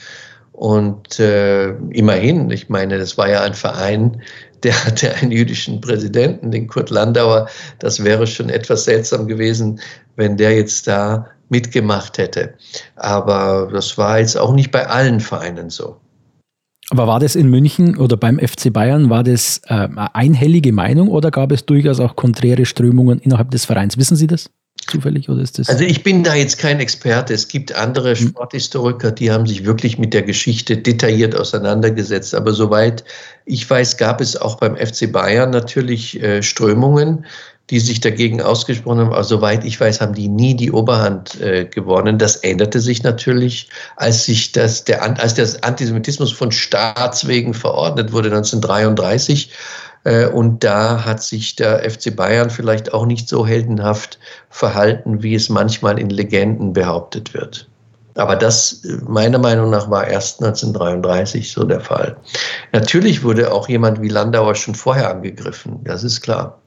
Und 0.52 1.18
äh, 1.18 1.70
immerhin, 1.90 2.48
ich 2.50 2.68
meine, 2.68 2.98
das 2.98 3.18
war 3.18 3.28
ja 3.28 3.42
ein 3.42 3.54
Verein, 3.54 4.22
der 4.62 4.84
hatte 4.84 5.12
einen 5.16 5.32
jüdischen 5.32 5.80
Präsidenten, 5.80 6.52
den 6.52 6.68
Kurt 6.68 6.90
Landauer. 6.90 7.48
Das 7.80 8.02
wäre 8.02 8.26
schon 8.26 8.50
etwas 8.50 8.84
seltsam 8.84 9.26
gewesen, 9.26 9.80
wenn 10.14 10.36
der 10.36 10.56
jetzt 10.56 10.86
da 10.86 11.26
mitgemacht 11.48 12.18
hätte. 12.18 12.54
Aber 12.96 13.68
das 13.72 13.98
war 13.98 14.20
jetzt 14.20 14.38
auch 14.38 14.54
nicht 14.54 14.70
bei 14.70 14.86
allen 14.86 15.20
Vereinen 15.20 15.70
so. 15.70 16.00
Aber 16.90 17.06
war 17.06 17.20
das 17.20 17.34
in 17.34 17.48
München 17.48 17.96
oder 17.96 18.16
beim 18.16 18.38
FC 18.38 18.72
Bayern, 18.72 19.08
war 19.08 19.24
das 19.24 19.62
äh, 19.66 19.74
eine 19.74 20.14
einhellige 20.14 20.72
Meinung 20.72 21.08
oder 21.08 21.30
gab 21.30 21.50
es 21.52 21.64
durchaus 21.64 21.98
auch 21.98 22.14
konträre 22.14 22.66
Strömungen 22.66 23.20
innerhalb 23.20 23.50
des 23.50 23.64
Vereins? 23.64 23.96
Wissen 23.96 24.16
Sie 24.16 24.26
das 24.26 24.50
zufällig 24.86 25.28
oder 25.28 25.40
ist 25.40 25.58
das? 25.58 25.68
Also 25.68 25.84
ich 25.84 26.02
bin 26.02 26.22
da 26.22 26.34
jetzt 26.34 26.58
kein 26.58 26.80
Experte. 26.80 27.32
Es 27.32 27.48
gibt 27.48 27.74
andere 27.74 28.14
hm. 28.14 28.28
Sporthistoriker, 28.28 29.12
die 29.12 29.30
haben 29.30 29.46
sich 29.46 29.64
wirklich 29.64 29.98
mit 29.98 30.12
der 30.12 30.22
Geschichte 30.22 30.76
detailliert 30.76 31.34
auseinandergesetzt. 31.34 32.34
Aber 32.34 32.52
soweit 32.52 33.04
ich 33.46 33.68
weiß, 33.68 33.96
gab 33.96 34.20
es 34.20 34.36
auch 34.36 34.56
beim 34.56 34.76
FC 34.76 35.10
Bayern 35.10 35.50
natürlich 35.50 36.22
äh, 36.22 36.42
Strömungen, 36.42 37.24
die 37.70 37.80
sich 37.80 38.00
dagegen 38.00 38.42
ausgesprochen 38.42 39.00
haben. 39.00 39.12
Aber 39.12 39.24
soweit 39.24 39.64
ich 39.64 39.80
weiß, 39.80 40.00
haben 40.00 40.14
die 40.14 40.28
nie 40.28 40.54
die 40.54 40.70
Oberhand 40.70 41.40
äh, 41.40 41.64
gewonnen. 41.64 42.18
Das 42.18 42.36
änderte 42.36 42.80
sich 42.80 43.02
natürlich, 43.02 43.68
als 43.96 44.24
sich 44.24 44.52
das, 44.52 44.84
der, 44.84 45.02
als 45.02 45.34
der 45.34 45.48
Antisemitismus 45.62 46.32
von 46.32 46.52
Staatswegen 46.52 47.54
verordnet 47.54 48.12
wurde 48.12 48.28
1933. 48.28 49.50
Äh, 50.04 50.26
und 50.26 50.62
da 50.62 51.04
hat 51.04 51.22
sich 51.22 51.56
der 51.56 51.90
FC 51.90 52.14
Bayern 52.14 52.50
vielleicht 52.50 52.92
auch 52.92 53.06
nicht 53.06 53.28
so 53.28 53.46
heldenhaft 53.46 54.18
verhalten, 54.50 55.22
wie 55.22 55.34
es 55.34 55.48
manchmal 55.48 55.98
in 55.98 56.10
Legenden 56.10 56.74
behauptet 56.74 57.32
wird. 57.32 57.66
Aber 58.16 58.36
das, 58.36 58.82
meiner 59.08 59.38
Meinung 59.38 59.70
nach, 59.70 59.90
war 59.90 60.06
erst 60.06 60.40
1933 60.40 61.50
so 61.50 61.64
der 61.64 61.80
Fall. 61.80 62.16
Natürlich 62.72 63.24
wurde 63.24 63.52
auch 63.52 63.68
jemand 63.68 64.00
wie 64.02 64.08
Landauer 64.08 64.54
schon 64.54 64.74
vorher 64.76 65.10
angegriffen, 65.10 65.80
das 65.82 66.04
ist 66.04 66.20
klar. 66.20 66.60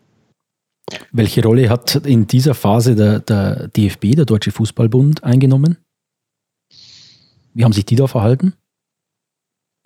Welche 1.11 1.43
Rolle 1.43 1.69
hat 1.69 1.95
in 1.95 2.27
dieser 2.27 2.53
Phase 2.53 2.95
der, 2.95 3.19
der 3.19 3.67
DFB, 3.67 4.15
der 4.15 4.25
Deutsche 4.25 4.51
Fußballbund, 4.51 5.23
eingenommen? 5.23 5.77
Wie 7.53 7.63
haben 7.63 7.73
sich 7.73 7.85
die 7.85 7.95
da 7.95 8.07
verhalten? 8.07 8.53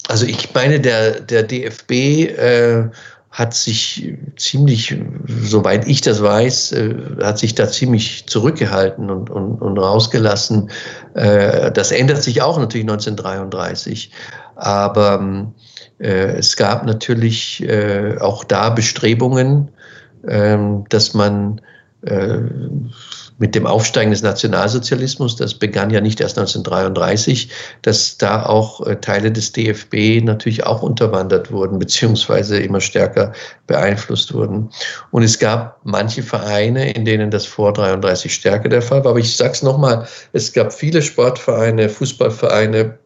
Also 0.08 0.26
ich 0.26 0.54
meine, 0.54 0.80
der, 0.80 1.22
der 1.22 1.43
DFB 1.43 1.91
äh, 1.91 2.89
hat 3.32 3.54
sich 3.54 4.14
ziemlich, 4.36 4.95
soweit 5.26 5.88
ich 5.88 6.02
das 6.02 6.22
weiß, 6.22 6.74
äh, 6.74 6.95
hat 7.22 7.39
sich 7.39 7.56
da 7.56 7.70
ziemlich 7.70 8.28
zurückgehalten 8.28 9.10
und, 9.10 9.30
und, 9.30 9.62
und 9.62 9.78
rausgelassen. 9.78 10.70
Äh, 11.14 11.72
das 11.72 11.91
ändert 11.91 12.22
sich 12.24 12.41
auch 12.41 12.60
natürlich 12.60 12.86
1933. 12.86 14.12
Aber 14.56 15.54
äh, 15.99 16.38
es 16.38 16.58
gab 16.58 16.86
natürlich 16.86 17.64
äh, 17.64 18.18
auch 18.20 18.43
da 18.43 18.70
Bestrebungen, 18.70 19.70
ähm, 19.70 19.78
dass 20.24 21.13
man 21.13 21.61
äh, 22.03 22.39
mit 23.38 23.55
dem 23.55 23.65
Aufsteigen 23.65 24.11
des 24.11 24.22
Nationalsozialismus, 24.22 25.36
das 25.36 25.53
begann 25.55 25.89
ja 25.89 26.01
nicht 26.01 26.19
erst 26.19 26.38
1933, 26.38 27.49
dass 27.82 28.17
da 28.17 28.45
auch 28.45 28.86
äh, 28.86 28.95
Teile 28.97 29.32
des 29.32 29.51
DFB 29.51 30.24
natürlich 30.24 30.63
auch 30.65 30.84
unterwandert 30.84 31.51
wurden, 31.51 31.80
beziehungsweise 31.80 32.59
immer 32.59 32.82
stärker 32.82 33.34
beeinflusst 33.67 34.34
wurden. 34.34 34.69
Und 35.11 35.24
es 35.24 35.39
gab 35.39 35.80
manche 35.84 36.24
Vereine, 36.24 36.91
in 36.93 37.05
denen 37.05 37.32
das 37.32 37.45
vor 37.45 37.74
33 37.74 38.34
stärker 38.34 38.69
der 38.69 38.82
Fall 38.82 39.03
war. 39.03 39.11
Aber 39.11 39.19
ich 39.19 39.36
sage 39.36 39.53
es 39.53 39.63
nochmal, 39.63 40.07
es 40.34 40.53
gab 40.53 40.74
viele 40.74 41.01
Sportvereine, 41.01 41.89
Fußballvereine, 41.89 42.97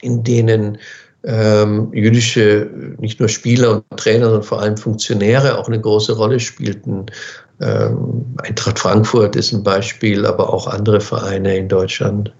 in 0.00 0.24
denen 0.24 0.78
ähm, 1.24 1.92
jüdische, 1.92 2.70
nicht 2.98 3.20
nur 3.20 3.28
Spieler 3.28 3.72
und 3.72 3.98
Trainer, 3.98 4.26
sondern 4.26 4.42
vor 4.42 4.60
allem 4.60 4.76
Funktionäre 4.76 5.58
auch 5.58 5.68
eine 5.68 5.80
große 5.80 6.16
Rolle 6.16 6.40
spielten. 6.40 7.06
Ähm, 7.60 8.34
Eintracht 8.42 8.78
Frankfurt 8.78 9.36
ist 9.36 9.52
ein 9.52 9.62
Beispiel, 9.62 10.26
aber 10.26 10.52
auch 10.52 10.66
andere 10.66 11.00
Vereine 11.00 11.56
in 11.56 11.68
Deutschland. 11.68 12.32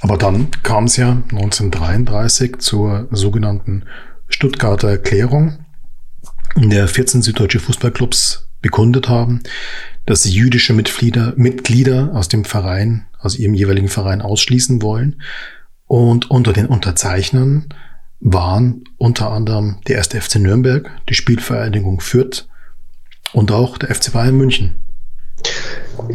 Aber 0.00 0.18
dann 0.18 0.50
kam 0.62 0.84
es 0.84 0.96
ja 0.96 1.22
1933 1.30 2.58
zur 2.58 3.08
sogenannten 3.10 3.84
Stuttgarter 4.28 4.90
Erklärung, 4.90 5.58
in 6.54 6.70
der 6.70 6.88
14 6.88 7.22
süddeutsche 7.22 7.60
Fußballclubs 7.60 8.48
bekundet 8.60 9.08
haben, 9.08 9.42
dass 10.04 10.22
sie 10.22 10.32
jüdische 10.32 10.72
Mitglieder, 10.72 11.32
Mitglieder 11.36 12.10
aus 12.14 12.28
dem 12.28 12.44
Verein, 12.44 13.06
aus 13.18 13.38
ihrem 13.38 13.54
jeweiligen 13.54 13.88
Verein 13.88 14.20
ausschließen 14.20 14.82
wollen. 14.82 15.22
Und 15.86 16.30
unter 16.30 16.52
den 16.52 16.66
Unterzeichnern 16.66 17.68
waren 18.20 18.84
unter 18.96 19.30
anderem 19.30 19.78
der 19.86 19.96
erste 19.96 20.20
FC 20.20 20.36
Nürnberg, 20.36 20.90
die 21.08 21.14
Spielvereinigung 21.14 22.00
Fürth 22.00 22.48
und 23.32 23.52
auch 23.52 23.78
der 23.78 23.94
FC 23.94 24.12
Bayern 24.12 24.36
München. 24.36 24.76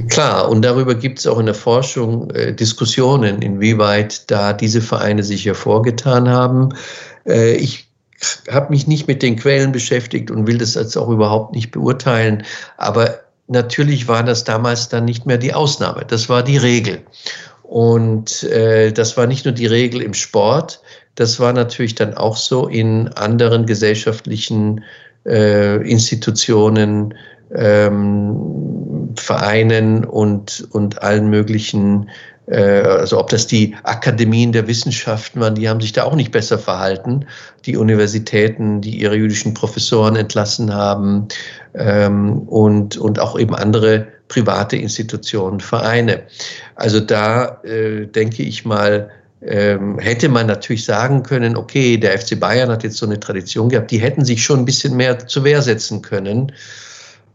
Klar, 0.10 0.50
und 0.50 0.64
darüber 0.64 0.96
gibt 0.96 1.20
es 1.20 1.28
auch 1.28 1.40
in 1.40 1.46
der 1.46 1.56
Forschung 1.56 2.30
äh, 2.32 2.54
Diskussionen, 2.54 3.42
inwieweit 3.42 4.30
da 4.30 4.54
diese 4.54 4.82
Vereine 4.82 5.24
sich 5.24 5.46
hervorgetan 5.46 6.30
haben. 6.30 6.70
Äh, 7.26 7.54
ich 7.56 7.88
habe 8.50 8.70
mich 8.70 8.88
nicht 8.88 9.08
mit 9.08 9.22
den 9.24 9.36
Quellen 9.36 9.72
beschäftigt 9.72 10.30
und 10.30 10.48
will 10.48 10.58
das 10.58 10.76
jetzt 10.76 10.96
auch 10.98 11.10
überhaupt 11.10 11.56
nicht 11.56 11.72
beurteilen, 11.72 12.44
aber 12.78 13.22
natürlich 13.48 14.08
war 14.08 14.24
das 14.24 14.44
damals 14.44 14.90
dann 14.90 15.06
nicht 15.06 15.26
mehr 15.26 15.38
die 15.38 15.54
Ausnahme, 15.54 16.06
das 16.08 16.30
war 16.30 16.44
die 16.44 16.58
Regel. 16.58 17.02
Und 17.64 18.44
äh, 18.44 18.92
das 18.92 19.16
war 19.16 19.28
nicht 19.28 19.46
nur 19.46 19.54
die 19.54 19.66
Regel 19.66 20.02
im 20.02 20.14
Sport, 20.14 20.82
das 21.16 21.40
war 21.40 21.54
natürlich 21.54 21.96
dann 21.96 22.14
auch 22.14 22.38
so 22.38 22.68
in 22.68 23.08
anderen 23.10 23.66
gesellschaftlichen 23.66 24.84
äh, 25.26 25.78
Institutionen, 25.88 27.14
ähm, 27.54 29.14
Vereinen 29.18 30.06
und, 30.06 30.68
und 30.72 31.02
allen 31.02 31.30
möglichen, 31.30 32.10
äh, 32.48 32.82
also 32.82 33.20
ob 33.20 33.30
das 33.30 33.46
die 33.46 33.76
Akademien 33.84 34.54
der 34.54 34.68
Wissenschaften 34.68 35.42
waren, 35.42 35.56
die 35.56 35.68
haben 35.68 35.82
sich 35.82 35.92
da 35.92 36.04
auch 36.04 36.16
nicht 36.16 36.32
besser 36.32 36.58
verhalten. 36.58 37.26
Die 37.66 37.76
Universitäten, 37.76 38.80
die 38.80 38.98
ihre 38.98 39.16
jüdischen 39.16 39.54
Professoren 39.54 40.16
entlassen 40.16 40.74
haben 40.74 41.28
ähm, 41.74 42.40
und, 42.44 42.98
und 42.98 43.20
auch 43.20 43.38
eben 43.38 43.54
andere 43.54 44.08
private 44.30 44.78
Institutionen, 44.78 45.60
Vereine. 45.60 46.22
Also 46.76 47.02
da 47.02 47.62
äh, 47.64 48.08
denke 48.08 48.44
ich 48.44 48.64
mal, 48.64 49.10
ähm, 49.42 49.98
hätte 50.00 50.30
man 50.30 50.48
natürlich 50.48 50.86
sagen 50.86 51.24
können, 51.24 51.58
okay, 51.58 51.98
der 51.98 52.18
FC 52.20 52.40
Bayern 52.40 52.70
hat 52.70 52.84
jetzt 52.84 52.98
so 52.98 53.06
eine 53.06 53.20
Tradition 53.20 53.70
gehabt, 53.70 53.92
die 53.92 54.00
hätten 54.00 54.24
sich 54.24 54.44
schon 54.44 54.60
ein 54.60 54.66
bisschen 54.66 54.96
mehr 54.96 55.28
zur 55.28 55.44
Wehr 55.44 55.62
setzen 55.62 56.02
können. 56.02 56.52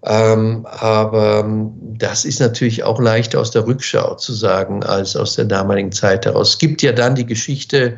Ähm, 0.05 0.67
aber 0.71 1.41
ähm, 1.41 1.73
das 1.99 2.25
ist 2.25 2.39
natürlich 2.39 2.85
auch 2.85 3.01
leichter 3.01 3.41
aus 3.41 3.51
der 3.51 3.67
Rückschau 3.67 4.15
zu 4.15 4.33
sagen 4.35 4.85
als 4.85 5.17
aus 5.17 5.35
der 5.35 5.47
damaligen 5.47 5.91
Zeit 5.91 6.27
heraus. 6.27 6.51
Es 6.51 6.59
gibt 6.59 6.83
ja 6.83 6.93
dann 6.93 7.17
die 7.17 7.27
Geschichte 7.27 7.97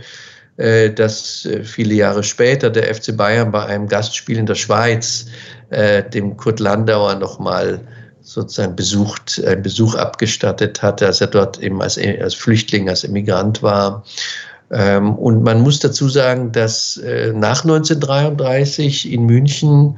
äh, 0.58 0.90
dass 0.90 1.46
äh, 1.46 1.62
viele 1.62 1.94
Jahre 1.94 2.24
später 2.24 2.68
der 2.68 2.92
FC 2.92 3.16
Bayern 3.16 3.52
bei 3.52 3.64
einem 3.64 3.86
Gastspiel 3.86 4.38
in 4.38 4.46
der 4.46 4.56
Schweiz 4.56 5.26
äh, 5.70 6.02
dem 6.02 6.36
Kurt 6.36 6.58
Landauer 6.58 7.14
nochmal 7.14 7.80
sozusagen 8.32 8.76
besucht, 8.76 9.42
einen 9.46 9.62
Besuch 9.62 9.94
abgestattet 9.94 10.82
hatte, 10.82 11.06
als 11.06 11.20
er 11.20 11.28
dort 11.28 11.58
eben 11.58 11.82
als, 11.82 11.98
als 11.98 12.34
Flüchtling, 12.34 12.88
als 12.88 13.04
Emigrant 13.04 13.62
war. 13.62 14.04
Ähm, 14.70 15.14
und 15.14 15.42
man 15.42 15.60
muss 15.60 15.78
dazu 15.78 16.08
sagen, 16.08 16.52
dass 16.52 17.00
nach 17.34 17.64
1933 17.64 19.12
in 19.12 19.24
München 19.24 19.96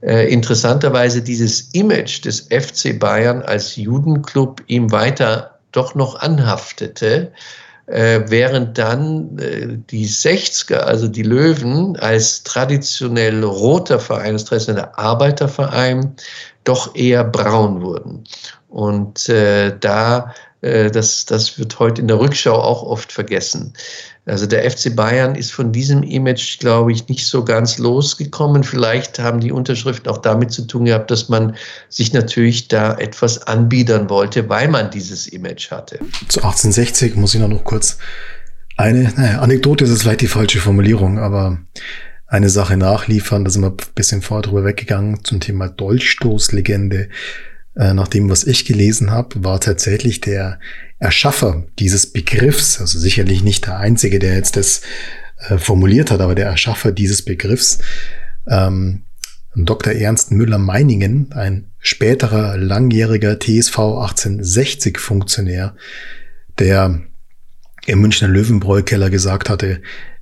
interessanterweise 0.00 1.22
dieses 1.22 1.70
Image 1.72 2.24
des 2.24 2.42
FC 2.42 2.96
Bayern 2.96 3.42
als 3.42 3.74
Judenclub 3.74 4.62
ihm 4.68 4.92
weiter 4.92 5.58
doch 5.72 5.96
noch 5.96 6.20
anhaftete 6.20 7.32
äh, 7.88 8.20
während 8.26 8.76
dann 8.76 9.38
äh, 9.38 9.78
die 9.90 10.06
60er, 10.06 10.76
also 10.76 11.08
die 11.08 11.22
Löwen, 11.22 11.96
als 11.96 12.42
traditionell 12.42 13.42
roter 13.42 13.98
Verein, 13.98 14.34
als 14.34 14.44
traditioneller 14.44 14.98
Arbeiterverein, 14.98 16.14
doch 16.68 16.94
eher 16.94 17.24
braun 17.24 17.80
wurden. 17.80 18.24
Und 18.68 19.28
äh, 19.28 19.76
da, 19.78 20.34
äh, 20.60 20.90
das, 20.90 21.24
das 21.24 21.58
wird 21.58 21.78
heute 21.78 22.02
in 22.02 22.08
der 22.08 22.20
Rückschau 22.20 22.54
auch 22.54 22.82
oft 22.82 23.10
vergessen. 23.10 23.72
Also 24.26 24.46
der 24.46 24.70
FC 24.70 24.94
Bayern 24.94 25.34
ist 25.34 25.52
von 25.52 25.72
diesem 25.72 26.02
Image, 26.02 26.58
glaube 26.58 26.92
ich, 26.92 27.08
nicht 27.08 27.26
so 27.26 27.44
ganz 27.44 27.78
losgekommen. 27.78 28.62
Vielleicht 28.62 29.18
haben 29.18 29.40
die 29.40 29.50
Unterschriften 29.50 30.10
auch 30.10 30.18
damit 30.18 30.52
zu 30.52 30.66
tun 30.66 30.84
gehabt, 30.84 31.10
dass 31.10 31.30
man 31.30 31.56
sich 31.88 32.12
natürlich 32.12 32.68
da 32.68 32.94
etwas 32.98 33.46
anbiedern 33.46 34.10
wollte, 34.10 34.46
weil 34.50 34.68
man 34.68 34.90
dieses 34.90 35.26
Image 35.28 35.70
hatte. 35.70 35.98
Zu 36.28 36.40
1860 36.40 37.16
muss 37.16 37.34
ich 37.34 37.40
noch 37.40 37.64
kurz 37.64 37.96
eine, 38.76 39.12
naja, 39.16 39.40
Anekdote 39.40 39.84
ist 39.84 40.02
vielleicht 40.02 40.20
die 40.20 40.28
falsche 40.28 40.60
Formulierung, 40.60 41.18
aber 41.18 41.58
eine 42.28 42.50
Sache 42.50 42.76
nachliefern, 42.76 43.44
da 43.44 43.50
sind 43.50 43.62
wir 43.62 43.70
ein 43.70 43.76
bisschen 43.94 44.22
vorher 44.22 44.42
drüber 44.42 44.64
weggegangen 44.64 45.24
zum 45.24 45.40
Thema 45.40 45.68
Dolchstoßlegende. 45.68 47.08
Äh, 47.74 47.94
nach 47.94 48.08
dem, 48.08 48.28
was 48.28 48.44
ich 48.44 48.66
gelesen 48.66 49.10
habe, 49.10 49.42
war 49.44 49.60
tatsächlich 49.60 50.20
der 50.20 50.60
Erschaffer 50.98 51.64
dieses 51.78 52.12
Begriffs, 52.12 52.80
also 52.80 52.98
sicherlich 52.98 53.42
nicht 53.42 53.66
der 53.66 53.78
Einzige, 53.78 54.18
der 54.18 54.34
jetzt 54.34 54.56
das 54.56 54.82
äh, 55.48 55.56
formuliert 55.56 56.10
hat, 56.10 56.20
aber 56.20 56.34
der 56.34 56.46
Erschaffer 56.46 56.92
dieses 56.92 57.22
Begriffs, 57.22 57.78
ähm, 58.46 59.04
Dr. 59.54 59.94
Ernst 59.94 60.30
Müller-Meiningen, 60.30 61.32
ein 61.32 61.70
späterer 61.78 62.58
langjähriger 62.58 63.38
TSV 63.38 63.78
1860 63.78 64.98
Funktionär, 64.98 65.74
der 66.58 67.00
im 67.86 68.00
Münchner 68.00 68.28
Löwenbräukeller 68.28 69.08
gesagt 69.08 69.48
hatte, 69.48 69.80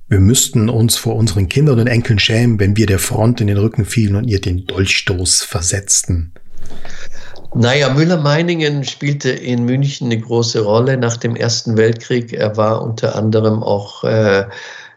wir 0.09 0.19
müssten 0.19 0.69
uns 0.69 0.95
vor 0.95 1.15
unseren 1.15 1.49
Kindern 1.49 1.79
und 1.79 1.87
Enkeln 1.87 2.19
schämen, 2.19 2.59
wenn 2.59 2.77
wir 2.77 2.85
der 2.85 2.99
Front 2.99 3.41
in 3.41 3.47
den 3.47 3.57
Rücken 3.57 3.85
fielen 3.85 4.15
und 4.15 4.25
ihr 4.25 4.39
den 4.39 4.65
Dolchstoß 4.65 5.43
versetzten. 5.43 6.31
Naja, 7.53 7.93
Müller-Meiningen 7.93 8.83
spielte 8.83 9.29
in 9.31 9.65
München 9.65 10.11
eine 10.11 10.19
große 10.19 10.61
Rolle 10.61 10.97
nach 10.97 11.17
dem 11.17 11.35
Ersten 11.35 11.77
Weltkrieg. 11.77 12.33
Er 12.33 12.55
war 12.55 12.81
unter 12.81 13.15
anderem 13.15 13.63
auch 13.63 14.03
äh, 14.03 14.45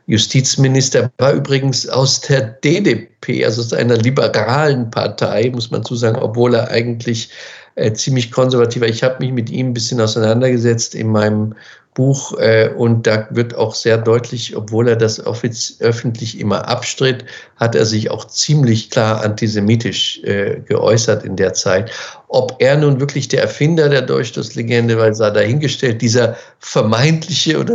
Justizminister, 0.06 1.11
war 1.18 1.32
übrigens 1.32 1.88
aus 1.88 2.20
der 2.20 2.40
DDP, 2.40 3.44
also 3.44 3.62
aus 3.62 3.72
einer 3.72 3.96
liberalen 3.96 4.90
Partei, 4.90 5.50
muss 5.52 5.70
man 5.70 5.84
zu 5.84 5.94
sagen, 5.94 6.16
obwohl 6.16 6.54
er 6.54 6.68
eigentlich 6.68 7.30
äh, 7.76 7.92
ziemlich 7.92 8.36
war. 8.36 8.88
Ich 8.88 9.02
habe 9.02 9.16
mich 9.20 9.32
mit 9.32 9.50
ihm 9.50 9.68
ein 9.68 9.74
bisschen 9.74 10.00
auseinandergesetzt 10.00 10.94
in 10.94 11.08
meinem 11.08 11.54
Buch 11.95 12.38
äh, 12.38 12.70
und 12.76 13.07
da 13.07 13.26
wird 13.30 13.55
auch 13.57 13.74
sehr 13.74 13.99
deutlich, 13.99 14.57
obwohl 14.57 14.88
er 14.88 14.97
das 14.97 15.20
öffentlich 15.20 16.38
immer 16.38 16.68
abstritt, 16.68 17.24
hat 17.57 17.74
er 17.74 17.84
sich 17.84 18.11
auch 18.11 18.26
ziemlich 18.26 18.91
klar 18.91 19.24
antisemitisch 19.24 20.22
äh, 20.22 20.61
geäußert 20.64 21.24
in 21.24 21.34
der 21.34 21.53
Zeit. 21.53 21.91
Ob 22.28 22.55
er 22.61 22.76
nun 22.76 23.01
wirklich 23.01 23.26
der 23.26 23.43
Erfinder 23.43 23.88
der 23.88 24.03
Durchstoßlegende 24.03 24.97
war, 24.99 25.12
sei 25.12 25.30
dahingestellt. 25.30 26.01
Dieser 26.01 26.36
vermeintliche 26.61 27.59
oder 27.59 27.74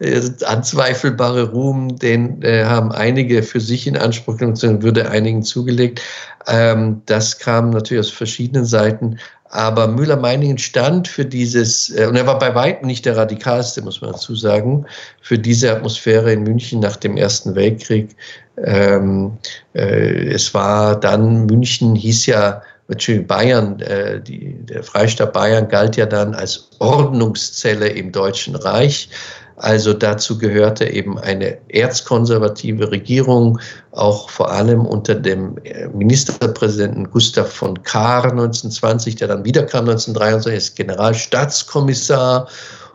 äh, 0.00 0.20
anzweifelbare 0.44 1.50
Ruhm, 1.52 1.96
den 1.96 2.42
äh, 2.42 2.64
haben 2.64 2.92
einige 2.92 3.42
für 3.42 3.60
sich 3.60 3.86
in 3.86 3.96
Anspruch 3.96 4.36
genommen, 4.36 4.82
würde 4.82 5.08
einigen 5.10 5.42
zugelegt. 5.42 6.02
Ähm, 6.46 7.00
das 7.06 7.38
kam 7.38 7.70
natürlich 7.70 8.06
aus 8.06 8.10
verschiedenen 8.10 8.66
Seiten. 8.66 9.18
Aber 9.52 9.86
Müller-Meiningen 9.86 10.56
stand 10.56 11.06
für 11.06 11.26
dieses, 11.26 11.90
äh, 11.90 12.06
und 12.06 12.16
er 12.16 12.26
war 12.26 12.38
bei 12.38 12.54
weitem 12.54 12.86
nicht 12.86 13.04
der 13.04 13.18
radikalste, 13.18 13.82
muss 13.82 14.00
man 14.00 14.12
dazu 14.12 14.34
sagen, 14.34 14.86
für 15.20 15.38
diese 15.38 15.70
Atmosphäre 15.70 16.32
in 16.32 16.42
München 16.42 16.80
nach 16.80 16.96
dem 16.96 17.18
Ersten 17.18 17.54
Weltkrieg. 17.54 18.16
Ähm, 18.64 19.36
äh, 19.74 20.32
es 20.32 20.54
war 20.54 20.98
dann, 20.98 21.44
München 21.44 21.94
hieß 21.94 22.26
ja, 22.26 22.62
Entschuldigung, 22.88 23.26
Bayern, 23.26 23.80
äh, 23.80 24.22
die, 24.22 24.54
der 24.64 24.82
Freistaat 24.82 25.34
Bayern 25.34 25.68
galt 25.68 25.96
ja 25.96 26.06
dann 26.06 26.34
als 26.34 26.70
Ordnungszelle 26.78 27.88
im 27.88 28.10
Deutschen 28.10 28.56
Reich. 28.56 29.10
Also 29.56 29.92
dazu 29.92 30.38
gehörte 30.38 30.86
eben 30.86 31.18
eine 31.18 31.58
erzkonservative 31.68 32.90
Regierung, 32.90 33.58
auch 33.92 34.30
vor 34.30 34.50
allem 34.50 34.86
unter 34.86 35.14
dem 35.14 35.58
äh, 35.64 35.88
Ministerpräsidenten 35.88 37.10
Gustav 37.10 37.50
von 37.50 37.82
Kahr 37.82 38.24
1920, 38.24 39.16
der 39.16 39.28
dann 39.28 39.44
wiederkam 39.44 39.88
1923 39.88 40.54
als 40.54 40.74
Generalstaatskommissar 40.74 42.48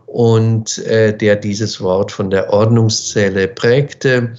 und 0.08 0.80
äh, 0.80 1.16
der 1.16 1.36
dieses 1.36 1.80
Wort 1.82 2.12
von 2.12 2.30
der 2.30 2.52
Ordnungszelle 2.52 3.48
prägte. 3.48 4.34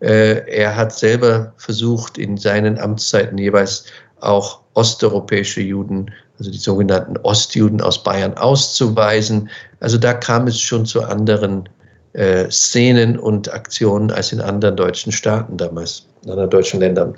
Äh, 0.00 0.48
er 0.50 0.76
hat 0.76 0.96
selber 0.96 1.52
versucht, 1.58 2.16
in 2.16 2.36
seinen 2.36 2.78
Amtszeiten 2.78 3.36
jeweils 3.36 3.84
auch 4.20 4.60
osteuropäische 4.74 5.60
Juden 5.60 6.10
also 6.40 6.50
die 6.50 6.58
sogenannten 6.58 7.18
Ostjuden 7.18 7.82
aus 7.82 8.02
Bayern 8.02 8.34
auszuweisen. 8.34 9.50
Also 9.80 9.98
da 9.98 10.14
kam 10.14 10.46
es 10.46 10.60
schon 10.60 10.86
zu 10.86 11.02
anderen 11.02 11.68
äh, 12.12 12.50
Szenen 12.50 13.18
und 13.18 13.52
Aktionen 13.52 14.10
als 14.10 14.32
in 14.32 14.40
anderen 14.40 14.76
deutschen 14.76 15.12
Staaten 15.12 15.56
damals, 15.56 16.06
in 16.24 16.30
anderen 16.30 16.50
deutschen 16.50 16.80
Ländern. 16.80 17.14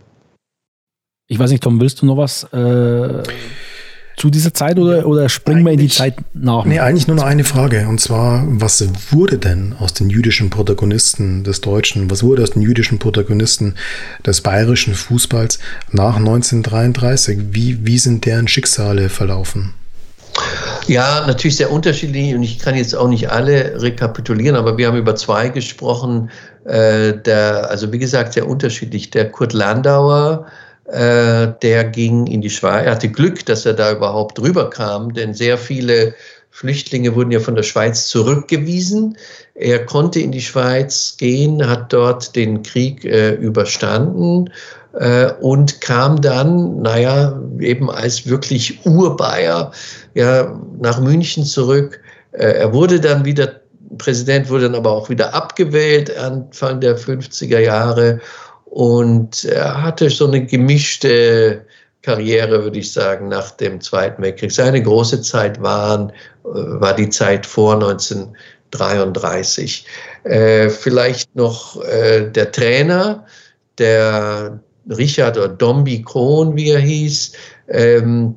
Ich 1.29 1.39
weiß 1.39 1.51
nicht, 1.51 1.63
Tom, 1.63 1.81
willst 1.81 2.03
du 2.03 2.07
noch 2.07 2.17
was 2.17 2.45
äh, 2.53 3.23
zu 4.17 4.31
dieser 4.31 4.53
Zeit 4.53 4.79
oder, 4.79 5.07
oder 5.07 5.29
springen 5.29 5.65
wir 5.65 5.73
in 5.73 5.79
die 5.79 5.89
Zeit 5.89 6.17
nach? 6.35 6.65
Nee, 6.65 6.79
eigentlich 6.79 7.07
nur 7.07 7.17
noch 7.17 7.25
eine 7.25 7.45
Frage. 7.45 7.89
Und 7.89 8.01
zwar, 8.01 8.45
was 8.47 8.85
wurde 9.11 9.39
denn 9.39 9.75
aus 9.79 9.95
den 9.95 10.11
jüdischen 10.11 10.51
Protagonisten 10.51 11.43
des 11.43 11.61
Deutschen, 11.61 12.11
was 12.11 12.23
wurde 12.23 12.43
aus 12.43 12.51
den 12.51 12.63
jüdischen 12.63 12.99
Protagonisten 12.99 13.75
des 14.27 14.43
bayerischen 14.43 14.95
Fußballs 14.95 15.59
nach 15.91 16.17
1933? 16.17 17.39
Wie, 17.53 17.87
wie 17.87 17.99
sind 17.99 18.27
deren 18.27 18.47
Schicksale 18.47 19.09
verlaufen? 19.09 19.75
Ja, 20.89 21.25
natürlich 21.27 21.57
sehr 21.57 21.71
unterschiedlich 21.71 22.35
und 22.35 22.43
ich 22.43 22.59
kann 22.59 22.75
jetzt 22.75 22.95
auch 22.95 23.09
nicht 23.09 23.31
alle 23.31 23.81
rekapitulieren, 23.81 24.57
aber 24.57 24.77
wir 24.77 24.89
haben 24.89 24.99
über 24.99 25.15
zwei 25.15 25.49
gesprochen. 25.49 26.31
Äh, 26.65 27.15
der, 27.15 27.71
also 27.71 27.93
wie 27.93 27.99
gesagt, 27.99 28.33
sehr 28.33 28.49
unterschiedlich. 28.49 29.11
Der 29.11 29.31
Kurt 29.31 29.53
Landauer, 29.53 30.47
äh, 30.87 31.49
der 31.63 31.85
ging 31.85 32.27
in 32.27 32.41
die 32.41 32.51
Schweiz. 32.51 32.87
Er 32.87 32.93
hatte 32.93 33.09
Glück, 33.09 33.47
dass 33.47 33.65
er 33.65 33.75
da 33.75 33.93
überhaupt 33.93 34.41
rüberkam, 34.41 35.15
denn 35.15 35.35
sehr 35.35 35.57
viele 35.57 36.15
Flüchtlinge 36.51 37.15
wurden 37.15 37.31
ja 37.31 37.41
von 37.41 37.55
der 37.55 37.63
Schweiz 37.63 38.09
zurückgewiesen. 38.09 39.17
Er 39.55 39.87
konnte 39.87 40.21
in 40.21 40.33
die 40.33 40.43
Schweiz 40.43 41.17
gehen, 41.17 41.67
hat 41.67 41.93
dort 41.93 42.37
den 42.37 42.63
Krieg 42.63 43.05
äh, 43.05 43.31
überstanden 43.33 44.51
und 45.41 45.81
kam 45.81 46.21
dann, 46.21 46.83
naja, 46.83 47.41
eben 47.59 47.91
als 47.91 48.27
wirklich 48.27 48.85
Urbayer 48.85 49.73
ja, 50.15 50.61
nach 50.81 51.01
München 51.01 51.45
zurück. 51.45 52.01
Äh, 52.33 52.59
er 52.59 52.73
wurde 52.73 53.01
dann 53.01 53.25
wieder, 53.25 53.61
Präsident 53.99 54.51
wurde 54.51 54.65
dann 54.65 54.75
aber 54.75 54.91
auch 54.91 55.09
wieder 55.09 55.33
abgewählt 55.35 56.17
Anfang 56.17 56.81
der 56.81 56.99
50er 56.99 57.59
Jahre 57.59 58.21
und 58.65 59.45
er 59.45 59.81
hatte 59.83 60.11
so 60.11 60.27
eine 60.27 60.45
gemischte 60.45 61.65
Karriere, 62.01 62.65
würde 62.65 62.81
ich 62.81 62.93
sagen, 62.93 63.29
nach 63.29 63.53
dem 63.53 63.81
Zweiten 63.81 64.21
Weltkrieg. 64.23 64.51
Seine 64.51 64.83
große 64.83 65.23
Zeit 65.23 65.63
waren, 65.63 66.11
äh, 66.11 66.15
war 66.45 66.95
die 66.95 67.11
Zeit 67.11 67.47
vor 67.47 67.75
1933. 67.75 69.87
Äh, 70.25 70.69
vielleicht 70.69 71.33
noch 71.37 71.81
äh, 71.85 72.29
der 72.31 72.51
Trainer, 72.51 73.25
der 73.79 74.59
Richard 74.89 75.37
oder 75.37 75.49
Dombi 75.49 76.03
Kohn, 76.03 76.57
wie 76.57 76.71
er 76.71 76.81
hieß, 76.81 77.33
ähm, 77.69 78.37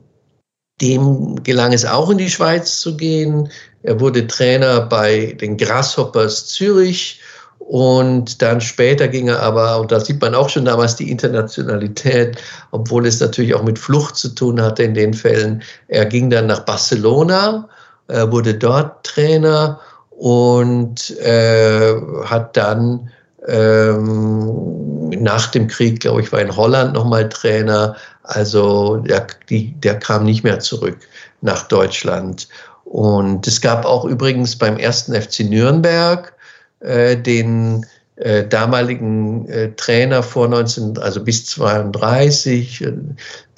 dem 0.81 1.41
gelang 1.43 1.73
es 1.73 1.85
auch 1.85 2.09
in 2.09 2.17
die 2.17 2.29
Schweiz 2.29 2.79
zu 2.79 2.97
gehen. 2.97 3.49
Er 3.83 3.99
wurde 3.99 4.27
Trainer 4.27 4.81
bei 4.81 5.35
den 5.39 5.57
Grasshoppers 5.57 6.47
Zürich 6.47 7.21
und 7.59 8.41
dann 8.41 8.61
später 8.61 9.07
ging 9.07 9.29
er 9.29 9.41
aber, 9.41 9.79
und 9.79 9.91
da 9.91 9.99
sieht 9.99 10.21
man 10.21 10.35
auch 10.35 10.49
schon 10.49 10.65
damals 10.65 10.97
die 10.97 11.09
Internationalität, 11.09 12.37
obwohl 12.71 13.07
es 13.07 13.19
natürlich 13.19 13.55
auch 13.55 13.63
mit 13.63 13.79
Flucht 13.79 14.17
zu 14.17 14.29
tun 14.29 14.61
hatte 14.61 14.83
in 14.83 14.93
den 14.93 15.13
Fällen. 15.13 15.63
Er 15.87 16.05
ging 16.05 16.29
dann 16.29 16.47
nach 16.47 16.59
Barcelona, 16.59 17.67
wurde 18.07 18.53
dort 18.53 19.03
Trainer 19.05 19.79
und 20.11 21.09
äh, 21.19 21.95
hat 22.25 22.55
dann 22.55 23.09
ähm, 23.47 25.09
nach 25.09 25.47
dem 25.51 25.67
Krieg, 25.67 25.99
glaube 25.99 26.21
ich, 26.21 26.31
war 26.31 26.41
in 26.41 26.55
Holland 26.55 26.93
nochmal 26.93 27.29
Trainer. 27.29 27.95
Also 28.23 28.97
der, 28.97 29.27
die, 29.49 29.73
der 29.73 29.99
kam 29.99 30.25
nicht 30.25 30.43
mehr 30.43 30.59
zurück 30.59 30.97
nach 31.41 31.67
Deutschland. 31.67 32.47
Und 32.85 33.45
es 33.47 33.61
gab 33.61 33.85
auch 33.85 34.05
übrigens 34.05 34.55
beim 34.55 34.77
ersten 34.77 35.13
FC 35.19 35.41
Nürnberg 35.41 36.33
äh, 36.79 37.17
den 37.17 37.85
äh, 38.17 38.45
damaligen 38.47 39.47
äh, 39.49 39.71
Trainer 39.75 40.23
vor 40.23 40.47
19, 40.47 40.97
also 40.99 41.23
bis 41.23 41.45
32, 41.47 42.81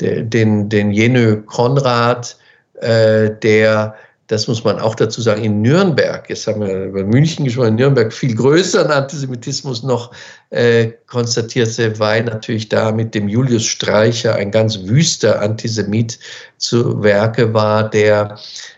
äh, 0.02 0.24
den, 0.24 0.70
den 0.70 0.92
Jenö 0.92 1.42
Konrad, 1.44 2.38
äh, 2.82 3.30
der 3.30 3.96
das 4.28 4.48
muss 4.48 4.64
man 4.64 4.80
auch 4.80 4.96
dazu 4.96 5.22
sagen, 5.22 5.44
in 5.44 5.62
Nürnberg, 5.62 6.30
jetzt 6.30 6.48
haben 6.48 6.62
wir 6.62 6.86
über 6.86 7.04
München 7.04 7.46
gesprochen, 7.46 7.70
in 7.70 7.76
Nürnberg 7.76 8.12
viel 8.12 8.36
größeren 8.36 8.92
Antisemitismus 8.92 9.84
noch 9.84 10.12
äh, 10.50 10.92
konstatierte, 11.08 11.98
weil 11.98 12.26
natürlich 12.26 12.68
da 12.68 12.92
mit 12.92 13.16
dem 13.16 13.30
Julius 13.30 13.66
Streicher 13.66 14.36
ein 14.36 14.52
ganz 14.52 14.80
wüster 14.84 15.42
Antisemit 15.42 16.20
zu 16.58 17.02
Werke 17.02 17.54
war, 17.54 17.90
der 17.90 18.38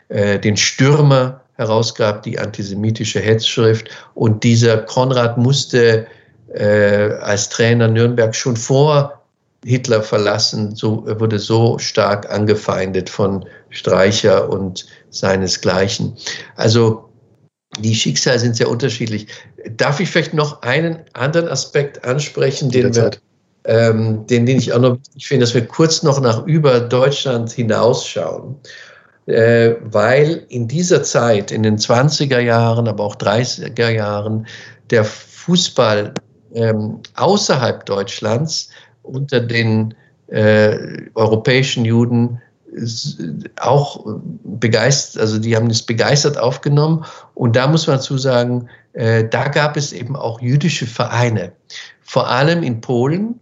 äh, 0.10 0.39
den 0.39 0.56
Stürmer 0.56 1.41
herausgab, 1.56 2.24
die 2.24 2.38
antisemitische 2.38 3.20
Hetzschrift. 3.20 3.89
Und 4.14 4.43
dieser 4.43 4.78
Konrad 4.78 5.38
musste 5.38 6.06
äh, 6.54 7.12
als 7.22 7.50
Trainer 7.50 7.88
Nürnberg 7.88 8.36
schon 8.36 8.56
vor 8.56 9.20
Hitler 9.66 10.02
verlassen, 10.02 10.76
so, 10.76 11.06
wurde 11.20 11.38
so 11.38 11.78
stark 11.80 12.32
angefeindet 12.32 13.10
von 13.10 13.45
Streicher 13.70 14.50
und 14.50 14.86
seinesgleichen. 15.10 16.16
Also 16.55 17.10
die 17.80 17.95
Schicksale 17.95 18.39
sind 18.39 18.55
sehr 18.55 18.70
unterschiedlich. 18.70 19.28
Darf 19.78 19.99
ich 19.99 20.10
vielleicht 20.10 20.34
noch 20.34 20.62
einen 20.64 20.99
anderen 21.14 21.47
Aspekt 21.47 22.03
ansprechen, 22.03 22.72
den, 22.72 22.95
wir, 22.95 23.12
ähm, 23.66 24.26
den, 24.28 24.45
den 24.45 24.57
ich 24.57 24.74
auch 24.74 24.80
noch 24.80 24.97
wichtig 24.97 25.28
finde, 25.28 25.45
dass 25.45 25.53
wir 25.53 25.66
kurz 25.66 26.03
noch 26.03 26.20
nach 26.20 26.45
über 26.45 26.80
Deutschland 26.80 27.51
hinausschauen. 27.51 28.55
Äh, 29.28 29.76
weil 29.84 30.45
in 30.49 30.68
dieser 30.68 31.03
Zeit, 31.03 31.51
in 31.51 31.62
den 31.62 31.78
20er 31.78 32.39
Jahren, 32.39 32.88
aber 32.88 33.03
auch 33.03 33.16
30er 33.16 33.89
Jahren, 33.89 34.47
der 34.89 35.05
Fußball 35.05 36.14
ähm, 36.55 36.99
außerhalb 37.16 37.86
Deutschlands 37.86 38.70
unter 39.03 39.39
den 39.39 39.93
äh, 40.28 40.78
europäischen 41.14 41.86
Juden 41.86 42.41
auch 43.59 44.05
begeistert, 44.43 45.22
also 45.22 45.39
die 45.39 45.55
haben 45.55 45.70
es 45.70 45.82
begeistert 45.82 46.38
aufgenommen. 46.38 47.05
Und 47.34 47.55
da 47.55 47.67
muss 47.67 47.88
man 47.88 47.97
dazu 47.97 48.17
sagen, 48.17 48.70
äh, 48.93 49.28
da 49.28 49.47
gab 49.47 49.78
es 49.78 49.93
eben 49.93 50.15
auch 50.15 50.41
jüdische 50.41 50.88
Vereine, 50.88 51.53
vor 52.01 52.30
allem 52.30 52.63
in 52.63 52.82
Polen, 52.82 53.39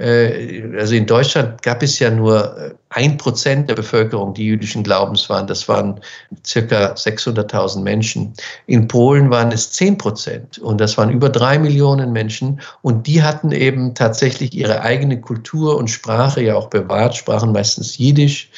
also 0.00 0.94
in 0.94 1.06
Deutschland 1.06 1.62
gab 1.62 1.82
es 1.82 1.98
ja 1.98 2.10
nur 2.10 2.56
äh, 2.56 2.74
ein 2.88 3.18
Prozent 3.18 3.68
der 3.68 3.74
Bevölkerung, 3.74 4.32
die 4.32 4.46
jüdischen 4.46 4.82
Glaubens 4.82 5.28
waren. 5.28 5.46
Das 5.46 5.68
waren 5.68 6.00
circa 6.44 6.94
600.000 6.94 7.82
Menschen. 7.82 8.32
In 8.66 8.88
Polen 8.88 9.30
waren 9.30 9.52
es 9.52 9.72
zehn 9.72 9.98
Prozent 9.98 10.58
und 10.58 10.80
das 10.80 10.96
waren 10.96 11.10
über 11.10 11.28
drei 11.28 11.58
Millionen 11.58 12.12
Menschen 12.12 12.60
und 12.80 13.06
die 13.06 13.22
hatten 13.22 13.52
eben 13.52 13.94
tatsächlich 13.94 14.54
ihre 14.54 14.80
eigene 14.80 15.20
Kultur 15.20 15.76
und 15.76 15.88
Sprache 15.88 16.42
ja 16.42 16.56
auch 16.56 16.70
bewahrt, 16.70 17.14
sprachen 17.16 17.52
meistens 17.52 17.98
Jiddisch 17.98 18.50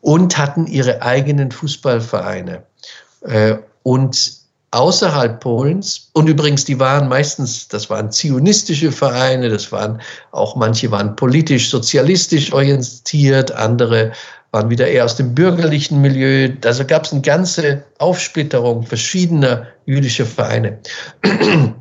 und 0.00 0.38
hatten 0.38 0.66
ihre 0.66 1.02
eigenen 1.02 1.50
Fußballvereine. 1.50 2.62
Äh, 3.22 3.56
und 3.82 4.41
außerhalb 4.72 5.40
Polens. 5.40 6.10
Und 6.12 6.28
übrigens, 6.28 6.64
die 6.64 6.78
waren 6.80 7.08
meistens, 7.08 7.68
das 7.68 7.88
waren 7.88 8.10
zionistische 8.10 8.90
Vereine, 8.90 9.48
das 9.48 9.70
waren 9.70 10.00
auch 10.32 10.56
manche 10.56 10.90
waren 10.90 11.14
politisch, 11.14 11.70
sozialistisch 11.70 12.52
orientiert, 12.52 13.52
andere 13.52 14.12
waren 14.50 14.68
wieder 14.68 14.86
eher 14.86 15.04
aus 15.04 15.16
dem 15.16 15.34
bürgerlichen 15.34 16.00
Milieu. 16.00 16.50
Also 16.64 16.84
gab 16.84 17.04
es 17.04 17.12
eine 17.12 17.22
ganze 17.22 17.84
Aufsplitterung 17.98 18.82
verschiedener 18.82 19.66
jüdischer 19.86 20.26
Vereine. 20.26 20.78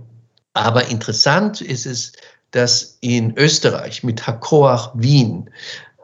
Aber 0.53 0.87
interessant 0.87 1.61
ist 1.61 1.85
es, 1.85 2.13
dass 2.51 2.97
in 2.99 3.37
Österreich 3.37 4.03
mit 4.03 4.27
Hakoach 4.27 4.91
Wien 4.95 5.49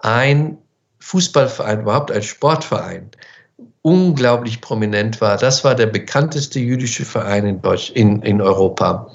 ein 0.01 0.57
Fußballverein, 0.99 1.81
überhaupt 1.81 2.11
ein 2.11 2.23
Sportverein, 2.23 3.11
unglaublich 3.87 4.59
prominent 4.59 5.21
war. 5.21 5.37
Das 5.37 5.63
war 5.63 5.73
der 5.73 5.85
bekannteste 5.85 6.59
jüdische 6.59 7.05
Verein 7.05 7.45
in, 7.45 7.61
Deutsch, 7.61 7.89
in, 7.91 8.21
in 8.21 8.41
Europa. 8.41 9.09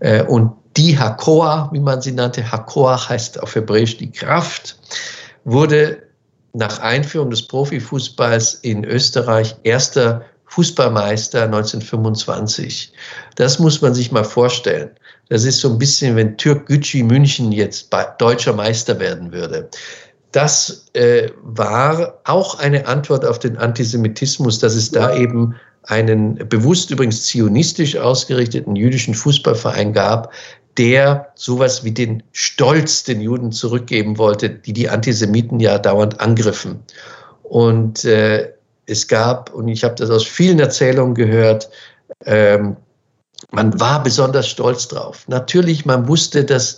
Äh, 0.00 0.22
und 0.22 0.50
die 0.78 0.98
Hakoa, 0.98 1.68
wie 1.74 1.80
man 1.80 2.00
sie 2.00 2.12
nannte, 2.12 2.50
Hakoa 2.50 3.06
heißt 3.10 3.42
auf 3.42 3.54
Hebräisch 3.54 3.98
die 3.98 4.10
Kraft, 4.10 4.78
wurde 5.44 6.02
nach 6.54 6.78
Einführung 6.78 7.28
des 7.28 7.46
Profifußballs 7.46 8.54
in 8.62 8.84
Österreich 8.84 9.56
erster 9.62 10.22
Fußballmeister 10.46 11.42
1925. 11.42 12.94
Das 13.34 13.58
muss 13.58 13.82
man 13.82 13.92
sich 13.92 14.10
mal 14.10 14.24
vorstellen. 14.24 14.90
Das 15.28 15.44
ist 15.44 15.60
so 15.60 15.68
ein 15.68 15.78
bisschen, 15.78 16.16
wenn 16.16 16.38
Türk 16.38 16.66
Gücü 16.66 17.02
München 17.02 17.52
jetzt 17.52 17.90
deutscher 18.18 18.54
Meister 18.54 18.98
werden 18.98 19.32
würde 19.32 19.68
das 20.34 20.86
äh, 20.94 21.28
war 21.42 22.20
auch 22.24 22.58
eine 22.58 22.88
Antwort 22.88 23.24
auf 23.24 23.38
den 23.38 23.56
Antisemitismus, 23.56 24.58
dass 24.58 24.74
es 24.74 24.90
da 24.90 25.14
eben 25.14 25.54
einen 25.84 26.48
bewusst 26.48 26.90
übrigens 26.90 27.24
zionistisch 27.24 27.96
ausgerichteten 27.96 28.74
jüdischen 28.74 29.14
Fußballverein 29.14 29.92
gab, 29.92 30.32
der 30.76 31.28
sowas 31.36 31.84
wie 31.84 31.92
den 31.92 32.22
Stolz 32.32 33.04
den 33.04 33.20
Juden 33.20 33.52
zurückgeben 33.52 34.18
wollte, 34.18 34.50
die 34.50 34.72
die 34.72 34.88
Antisemiten 34.88 35.60
ja 35.60 35.78
dauernd 35.78 36.20
angriffen. 36.20 36.80
Und 37.44 38.04
äh, 38.04 38.50
es 38.86 39.06
gab, 39.06 39.54
und 39.54 39.68
ich 39.68 39.84
habe 39.84 39.94
das 39.94 40.10
aus 40.10 40.24
vielen 40.26 40.58
Erzählungen 40.58 41.14
gehört, 41.14 41.70
ähm, 42.24 42.76
man 43.52 43.78
war 43.78 44.02
besonders 44.02 44.48
stolz 44.48 44.88
drauf. 44.88 45.28
Natürlich, 45.28 45.86
man 45.86 46.08
wusste, 46.08 46.44
dass 46.44 46.76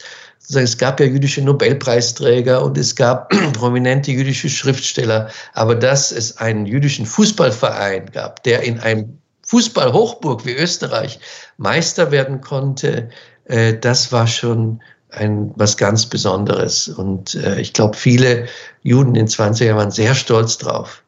es 0.54 0.78
gab 0.78 1.00
ja 1.00 1.06
jüdische 1.06 1.42
Nobelpreisträger 1.42 2.62
und 2.62 2.78
es 2.78 2.94
gab 2.94 3.30
prominente 3.52 4.12
jüdische 4.12 4.48
Schriftsteller, 4.48 5.30
aber 5.54 5.74
dass 5.74 6.12
es 6.12 6.36
einen 6.38 6.66
jüdischen 6.66 7.06
Fußballverein 7.06 8.10
gab, 8.12 8.42
der 8.44 8.62
in 8.62 8.78
einem 8.80 9.18
Fußballhochburg 9.46 10.44
wie 10.44 10.54
Österreich 10.54 11.18
Meister 11.56 12.10
werden 12.10 12.40
konnte, 12.40 13.08
äh, 13.44 13.74
das 13.74 14.12
war 14.12 14.26
schon 14.26 14.80
ein, 15.10 15.52
was 15.56 15.76
ganz 15.76 16.06
Besonderes. 16.06 16.88
Und 16.88 17.34
äh, 17.36 17.60
ich 17.60 17.72
glaube, 17.72 17.96
viele 17.96 18.46
Juden 18.82 19.14
in 19.14 19.26
20er 19.26 19.76
waren 19.76 19.90
sehr 19.90 20.14
stolz 20.14 20.58
drauf. 20.58 21.02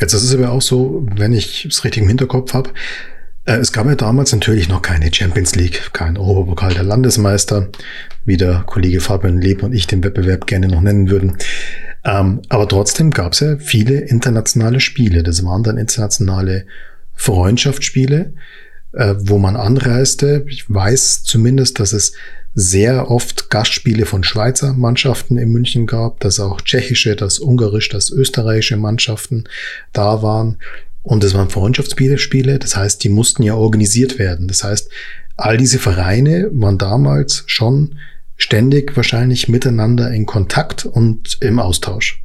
Jetzt 0.00 0.14
ist 0.14 0.24
es 0.24 0.34
aber 0.34 0.50
auch 0.50 0.62
so, 0.62 1.06
wenn 1.14 1.32
ich 1.32 1.64
es 1.64 1.84
richtig 1.84 2.02
im 2.02 2.08
Hinterkopf 2.08 2.52
habe, 2.54 2.70
es 3.44 3.72
gab 3.72 3.86
ja 3.86 3.96
damals 3.96 4.32
natürlich 4.32 4.68
noch 4.68 4.82
keine 4.82 5.12
Champions 5.12 5.54
League, 5.54 5.90
kein 5.92 6.16
Europapokal 6.16 6.74
der 6.74 6.84
Landesmeister, 6.84 7.68
wie 8.24 8.36
der 8.36 8.62
Kollege 8.66 9.00
Fabian 9.00 9.40
Leb 9.40 9.62
und 9.62 9.72
ich 9.72 9.86
den 9.86 10.04
Wettbewerb 10.04 10.46
gerne 10.46 10.68
noch 10.68 10.80
nennen 10.80 11.10
würden. 11.10 11.36
Ähm, 12.04 12.42
aber 12.48 12.68
trotzdem 12.68 13.10
gab 13.10 13.32
es 13.32 13.40
ja 13.40 13.58
viele 13.58 14.00
internationale 14.00 14.80
Spiele. 14.80 15.22
Das 15.22 15.44
waren 15.44 15.62
dann 15.62 15.78
internationale 15.78 16.66
Freundschaftsspiele, 17.14 18.34
äh, 18.92 19.14
wo 19.18 19.38
man 19.38 19.56
anreiste. 19.56 20.44
Ich 20.48 20.68
weiß 20.68 21.24
zumindest, 21.24 21.80
dass 21.80 21.92
es 21.92 22.12
sehr 22.54 23.10
oft 23.10 23.50
Gastspiele 23.50 24.04
von 24.04 24.24
Schweizer 24.24 24.74
Mannschaften 24.74 25.38
in 25.38 25.50
München 25.50 25.86
gab, 25.86 26.20
dass 26.20 26.38
auch 26.38 26.60
tschechische, 26.60 27.16
das 27.16 27.38
ungarische, 27.38 27.90
das 27.90 28.10
österreichische 28.10 28.76
Mannschaften 28.76 29.44
da 29.92 30.22
waren. 30.22 30.58
Und 31.02 31.24
das 31.24 31.34
waren 31.34 31.50
Freundschaftsspiele, 31.50 32.58
das 32.58 32.76
heißt, 32.76 33.02
die 33.02 33.08
mussten 33.08 33.42
ja 33.42 33.54
organisiert 33.54 34.18
werden. 34.18 34.46
Das 34.46 34.62
heißt, 34.62 34.90
all 35.36 35.56
diese 35.56 35.78
Vereine 35.78 36.48
waren 36.52 36.78
damals 36.78 37.44
schon 37.46 37.98
ständig 38.36 38.96
wahrscheinlich 38.96 39.48
miteinander 39.48 40.10
in 40.10 40.26
Kontakt 40.26 40.84
und 40.84 41.38
im 41.40 41.58
Austausch. 41.58 42.22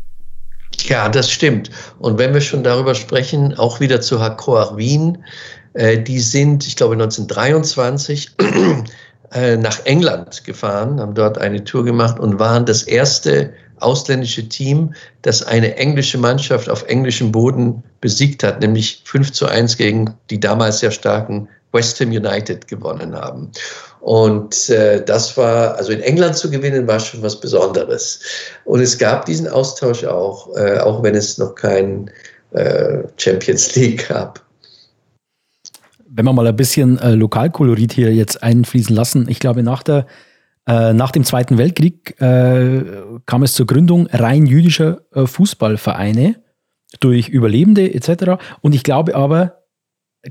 Ja, 0.86 1.10
das 1.10 1.32
stimmt. 1.32 1.72
Und 2.00 2.20
wenn 2.20 2.34
wir 2.34 2.42
schon 2.42 2.64
darüber 2.64 2.94
sprechen, 2.94 3.56
auch 3.56 3.80
wieder 3.80 4.02
zu 4.02 4.20
Hakoach 4.20 4.78
Wien, 4.78 5.24
äh, 5.74 6.02
die 6.02 6.20
sind, 6.20 6.68
ich 6.68 6.76
glaube, 6.76 6.94
1923 6.94 8.32
äh, 9.32 9.58
nach 9.58 9.86
England 9.86 10.44
gefahren, 10.44 11.00
haben 11.00 11.16
dort 11.16 11.38
eine 11.38 11.64
Tour 11.64 11.84
gemacht 11.84 12.20
und 12.20 12.40
waren 12.40 12.66
das 12.66 12.84
erste 12.84 13.54
ausländische 13.80 14.48
Team, 14.48 14.94
das 15.22 15.44
eine 15.44 15.76
englische 15.78 16.18
Mannschaft 16.18 16.70
auf 16.70 16.84
englischem 16.88 17.32
Boden 17.32 17.84
besiegt 18.02 18.44
hat, 18.44 18.62
nämlich 18.62 19.02
5 19.06 19.32
zu 19.32 19.48
1 19.48 19.78
gegen 19.78 20.14
die 20.30 20.40
damals 20.40 20.80
sehr 20.80 20.92
starken 20.92 21.48
West 21.74 22.00
Ham 22.00 22.10
United 22.10 22.68
gewonnen 22.68 23.16
haben. 23.16 23.52
Und 24.00 24.70
äh, 24.70 25.04
das 25.04 25.36
war, 25.36 25.76
also 25.76 25.92
in 25.92 26.02
England 26.02 26.36
zu 26.36 26.50
gewinnen, 26.50 26.88
war 26.88 27.00
schon 27.00 27.22
was 27.22 27.40
Besonderes. 27.40 28.22
Und 28.66 28.80
es 28.80 28.98
gab 28.98 29.26
diesen 29.26 29.48
Austausch 29.48 30.04
auch, 30.06 30.56
äh, 30.56 30.80
auch 30.80 31.04
wenn 31.04 31.16
es 31.16 31.38
noch 31.38 31.56
kein 31.56 32.10
äh, 32.52 33.00
Champions 33.18 33.76
League 33.76 34.08
gab. 34.08 34.42
wenn 36.10 36.26
wir 36.26 36.34
mal 36.34 36.48
ein 36.48 36.56
bisschen 36.56 36.98
äh, 37.00 37.12
Lokalkolorit 37.12 37.94
hier 37.94 38.14
jetzt 38.14 38.42
einfließen 38.42 38.96
lassen, 38.96 39.28
ich 39.30 39.40
glaube, 39.40 39.62
nach, 39.62 39.84
der, 39.84 40.08
nach 40.68 41.11
dem 41.11 41.24
Zweiten 41.24 41.57
Weltkrieg 41.57 42.20
äh, 42.22 42.84
kam 43.26 43.43
es 43.43 43.53
zur 43.53 43.65
Gründung 43.65 44.07
rein 44.07 44.45
jüdischer 44.45 44.99
äh, 45.13 45.26
Fußballvereine 45.26 46.36
durch 46.99 47.30
Überlebende 47.30 47.93
etc. 47.93 48.41
Und 48.61 48.76
ich 48.76 48.84
glaube 48.84 49.15
aber, 49.15 49.63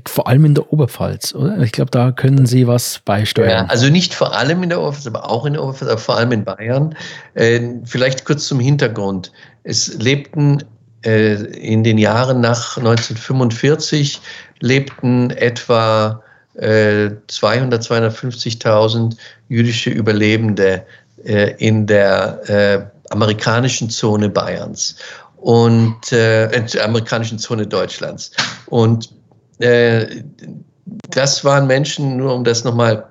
vor 0.05 0.27
allem 0.27 0.45
in 0.45 0.53
der 0.53 0.71
Oberpfalz, 0.71 1.33
oder? 1.33 1.57
Ich 1.59 1.71
glaube, 1.71 1.91
da 1.91 2.11
können 2.11 2.45
Sie 2.45 2.67
was 2.67 2.99
beisteuern. 2.99 3.49
Ja, 3.49 3.65
also 3.65 3.89
nicht 3.89 4.13
vor 4.13 4.35
allem 4.35 4.61
in 4.61 4.69
der 4.69 4.79
Oberpfalz, 4.79 5.07
aber 5.07 5.29
auch 5.29 5.45
in 5.45 5.53
der 5.53 5.63
Oberpfalz, 5.63 5.89
aber 5.89 5.99
vor 5.99 6.17
allem 6.17 6.31
in 6.31 6.43
Bayern. 6.43 6.95
Äh, 7.33 7.61
vielleicht 7.85 8.25
kurz 8.25 8.47
zum 8.47 8.59
Hintergrund. 8.59 9.31
Es 9.63 9.95
lebten 9.95 10.63
äh, 11.03 11.33
in 11.33 11.83
den 11.83 11.97
Jahren 11.97 12.41
nach 12.41 12.77
1945 12.77 14.21
lebten 14.59 15.31
etwa 15.31 16.21
äh, 16.57 17.09
200, 17.27 17.83
250.000 17.83 19.15
jüdische 19.49 19.89
Überlebende 19.89 20.85
äh, 21.23 21.53
in 21.57 21.85
der 21.85 22.49
äh, 22.49 23.11
amerikanischen 23.11 23.89
Zone 23.89 24.29
Bayerns 24.29 24.95
und 25.37 26.11
äh, 26.11 26.65
der 26.65 26.85
amerikanischen 26.85 27.39
Zone 27.39 27.65
Deutschlands. 27.65 28.31
Und 28.67 29.09
äh, 29.59 30.23
das 31.09 31.43
waren 31.43 31.67
Menschen, 31.67 32.17
nur 32.17 32.33
um 32.33 32.43
das 32.43 32.63
nochmal 32.63 33.05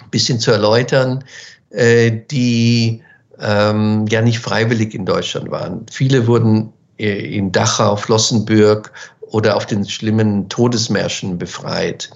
ein 0.00 0.10
bisschen 0.10 0.38
zu 0.38 0.50
erläutern, 0.50 1.24
äh, 1.70 2.10
die 2.30 3.02
ähm, 3.40 4.06
ja 4.08 4.20
nicht 4.20 4.38
freiwillig 4.38 4.94
in 4.94 5.06
Deutschland 5.06 5.50
waren. 5.50 5.86
Viele 5.90 6.26
wurden 6.26 6.72
äh, 6.98 7.36
in 7.36 7.50
Dachau, 7.52 7.96
Flossenbürg 7.96 8.92
oder 9.32 9.56
auf 9.56 9.66
den 9.66 9.88
schlimmen 9.88 10.48
Todesmärschen 10.48 11.38
befreit. 11.38 12.10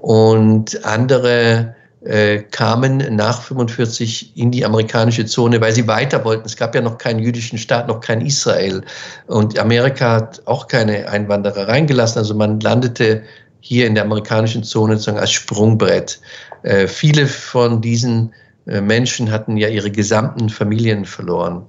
Und 0.00 0.84
andere 0.84 1.74
äh, 2.02 2.38
kamen 2.38 3.16
nach 3.16 3.42
45 3.42 4.36
in 4.36 4.52
die 4.52 4.64
amerikanische 4.64 5.26
Zone, 5.26 5.60
weil 5.60 5.72
sie 5.72 5.88
weiter 5.88 6.24
wollten. 6.24 6.46
Es 6.46 6.56
gab 6.56 6.74
ja 6.76 6.80
noch 6.80 6.98
keinen 6.98 7.18
jüdischen 7.18 7.58
Staat, 7.58 7.88
noch 7.88 8.00
kein 8.00 8.20
Israel. 8.20 8.82
Und 9.26 9.58
Amerika 9.58 10.12
hat 10.12 10.42
auch 10.46 10.68
keine 10.68 11.08
Einwanderer 11.08 11.66
reingelassen. 11.66 12.20
Also 12.20 12.34
man 12.34 12.60
landete 12.60 13.22
hier 13.60 13.88
in 13.88 13.96
der 13.96 14.04
amerikanischen 14.04 14.62
Zone 14.62 14.94
sozusagen 14.94 15.18
als 15.18 15.32
Sprungbrett. 15.32 16.20
Äh, 16.62 16.86
viele 16.86 17.26
von 17.26 17.80
diesen 17.80 18.32
äh, 18.68 18.80
Menschen 18.80 19.32
hatten 19.32 19.56
ja 19.56 19.66
ihre 19.66 19.90
gesamten 19.90 20.48
Familien 20.48 21.04
verloren. 21.04 21.66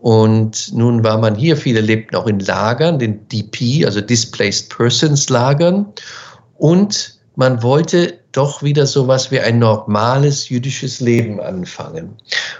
Und 0.00 0.72
nun 0.74 1.04
war 1.04 1.18
man 1.18 1.36
hier, 1.36 1.56
viele 1.56 1.80
lebten 1.80 2.16
auch 2.16 2.26
in 2.26 2.40
Lagern, 2.40 2.98
den 2.98 3.28
DP, 3.28 3.84
also 3.84 4.00
Displaced 4.00 4.74
Persons 4.74 5.28
Lagern. 5.28 5.86
Und 6.56 7.19
man 7.40 7.62
wollte 7.62 8.18
doch 8.32 8.62
wieder 8.62 8.86
so 8.86 9.08
was 9.08 9.30
wie 9.30 9.40
ein 9.40 9.58
normales 9.58 10.50
jüdisches 10.50 11.00
Leben 11.00 11.40
anfangen. 11.40 12.14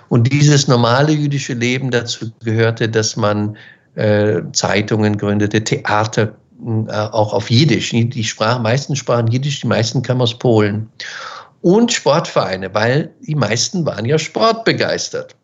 Und 0.09 0.33
dieses 0.33 0.69
normale 0.69 1.13
jüdische 1.13 1.53
Leben 1.53 1.91
dazu 1.91 2.31
gehörte, 2.43 2.89
dass 2.89 3.15
man 3.15 3.59
äh, 3.97 4.41
Zeitungen 4.53 5.19
gründete, 5.19 5.63
Theater 5.63 6.35
äh, 6.65 6.93
auch 6.93 7.35
auf 7.35 7.51
Jiddisch. 7.51 7.91
Die 7.91 8.25
sprachen, 8.25 8.63
meisten 8.63 8.97
sprachen 8.97 9.27
Jiddisch, 9.27 9.61
die 9.61 9.67
meisten 9.67 10.01
kamen 10.01 10.23
aus 10.23 10.39
Polen. 10.39 10.89
Und 11.61 11.93
Sportvereine, 11.93 12.73
weil 12.73 13.11
die 13.21 13.35
meisten 13.35 13.85
waren 13.85 14.07
ja 14.07 14.19
sportbegeistert. 14.19 15.37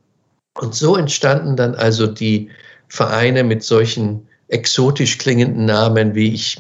Und 0.59 0.75
so 0.75 0.97
entstanden 0.97 1.57
dann 1.57 1.75
also 1.75 2.07
die 2.07 2.49
Vereine 2.89 3.45
mit 3.45 3.63
solchen 3.63 4.27
exotisch 4.49 5.19
klingenden 5.19 5.67
Namen, 5.67 6.15
wie 6.15 6.33
ich 6.33 6.57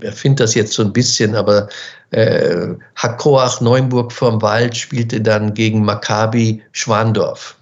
erfinde 0.00 0.44
das 0.44 0.54
jetzt 0.54 0.72
so 0.72 0.82
ein 0.82 0.92
bisschen, 0.92 1.34
aber 1.34 1.68
äh, 2.12 2.68
Hakoach 2.96 3.60
Neuenburg 3.60 4.12
vom 4.12 4.40
Wald 4.42 4.76
spielte 4.76 5.20
dann 5.20 5.54
gegen 5.54 5.84
Maccabi 5.84 6.62
Schwandorf. 6.72 7.56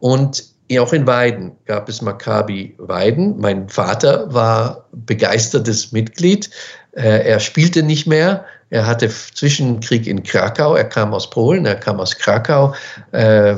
Und 0.00 0.44
auch 0.76 0.92
in 0.92 1.06
Weiden 1.06 1.52
gab 1.64 1.88
es 1.88 2.02
Maccabi 2.02 2.74
Weiden. 2.78 3.38
Mein 3.38 3.68
Vater 3.68 4.32
war 4.32 4.84
begeistertes 4.92 5.92
Mitglied. 5.92 6.50
Äh, 6.92 7.26
er 7.26 7.40
spielte 7.40 7.82
nicht 7.82 8.06
mehr. 8.06 8.44
Er 8.70 8.86
hatte 8.86 9.08
Zwischenkrieg 9.08 10.06
in 10.06 10.22
Krakau. 10.22 10.74
Er 10.74 10.84
kam 10.84 11.14
aus 11.14 11.30
Polen, 11.30 11.64
er 11.64 11.76
kam 11.76 12.00
aus 12.00 12.14
Krakau. 12.16 12.74
Äh, 13.12 13.56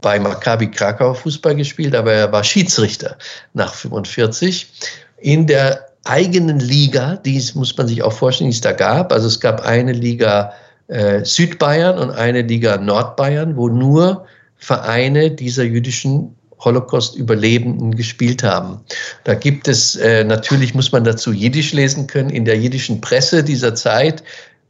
bei 0.00 0.18
Maccabi 0.18 0.70
Krakau 0.70 1.14
Fußball 1.14 1.54
gespielt, 1.54 1.94
aber 1.94 2.12
er 2.12 2.32
war 2.32 2.42
Schiedsrichter 2.42 3.16
nach 3.52 3.74
45 3.74 4.72
in 5.18 5.46
der 5.46 5.89
eigenen 6.04 6.60
Liga, 6.60 7.16
die 7.16 7.42
muss 7.54 7.76
man 7.76 7.88
sich 7.88 8.02
auch 8.02 8.12
vorstellen, 8.12 8.50
die 8.50 8.56
es 8.56 8.60
da 8.60 8.72
gab. 8.72 9.12
Also 9.12 9.26
es 9.26 9.40
gab 9.40 9.60
eine 9.62 9.92
Liga 9.92 10.52
äh, 10.88 11.24
Südbayern 11.24 11.98
und 11.98 12.10
eine 12.10 12.42
Liga 12.42 12.76
Nordbayern, 12.78 13.56
wo 13.56 13.68
nur 13.68 14.26
Vereine 14.56 15.30
dieser 15.30 15.64
jüdischen 15.64 16.34
Holocaust-Überlebenden 16.60 17.96
gespielt 17.96 18.42
haben. 18.42 18.80
Da 19.24 19.34
gibt 19.34 19.68
es, 19.68 19.96
äh, 19.96 20.24
natürlich 20.24 20.74
muss 20.74 20.92
man 20.92 21.04
dazu 21.04 21.32
Jiddisch 21.32 21.72
lesen 21.72 22.06
können, 22.06 22.30
in 22.30 22.44
der 22.44 22.58
jiddischen 22.58 23.00
Presse 23.00 23.42
dieser 23.42 23.74
Zeit 23.74 24.22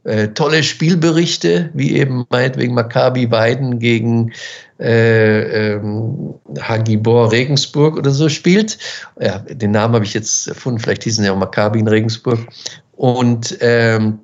äh, 0.03 0.29
tolle 0.29 0.63
Spielberichte, 0.63 1.69
wie 1.73 1.95
eben 1.95 2.25
meinetwegen 2.29 2.73
Maccabi 2.73 3.29
Weiden 3.29 3.79
gegen 3.79 4.31
äh, 4.79 5.73
ähm, 5.73 6.33
Hagibor 6.59 7.31
Regensburg 7.31 7.97
oder 7.97 8.11
so 8.11 8.27
spielt. 8.27 8.79
Ja, 9.19 9.39
den 9.39 9.71
Namen 9.71 9.93
habe 9.95 10.05
ich 10.05 10.13
jetzt 10.13 10.47
erfunden, 10.47 10.79
vielleicht 10.79 11.03
hießen 11.03 11.23
ja 11.23 11.33
auch 11.33 11.37
Maccabi 11.37 11.79
in 11.79 11.87
Regensburg. 11.87 12.39
Und, 12.93 13.57
ähm, 13.61 14.19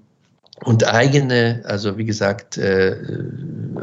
und 0.64 0.88
eigene, 0.92 1.62
also 1.66 1.98
wie 2.00 2.06
gesagt, 2.06 2.58
äh, 2.58 2.96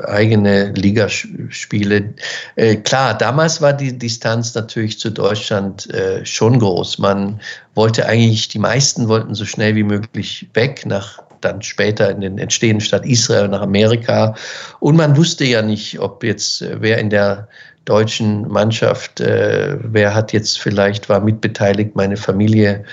eigene 0.04 0.72
Ligaspiele. 0.72 2.14
Äh, 2.56 2.76
klar, 2.76 3.16
damals 3.16 3.60
war 3.60 3.72
die 3.72 3.96
Distanz 3.96 4.54
natürlich 4.54 4.98
zu 4.98 5.10
Deutschland 5.10 5.88
äh, 5.94 6.26
schon 6.26 6.58
groß. 6.58 6.98
Man 6.98 7.40
wollte 7.76 8.06
eigentlich, 8.06 8.48
die 8.48 8.58
meisten 8.58 9.06
wollten 9.06 9.36
so 9.36 9.44
schnell 9.44 9.76
wie 9.76 9.84
möglich 9.84 10.48
weg 10.54 10.84
nach 10.86 11.22
dann 11.44 11.62
später 11.62 12.10
in 12.10 12.20
den 12.20 12.38
entstehenden 12.38 12.80
Stadt 12.80 13.06
Israel 13.06 13.48
nach 13.48 13.62
Amerika. 13.62 14.34
Und 14.80 14.96
man 14.96 15.16
wusste 15.16 15.44
ja 15.44 15.62
nicht, 15.62 15.98
ob 16.00 16.24
jetzt 16.24 16.62
äh, 16.62 16.76
wer 16.80 16.98
in 16.98 17.10
der 17.10 17.48
deutschen 17.84 18.48
Mannschaft, 18.48 19.20
äh, 19.20 19.76
wer 19.80 20.14
hat 20.14 20.32
jetzt 20.32 20.58
vielleicht 20.58 21.08
war 21.08 21.20
mitbeteiligt, 21.20 21.94
meine 21.94 22.16
Familie 22.16 22.84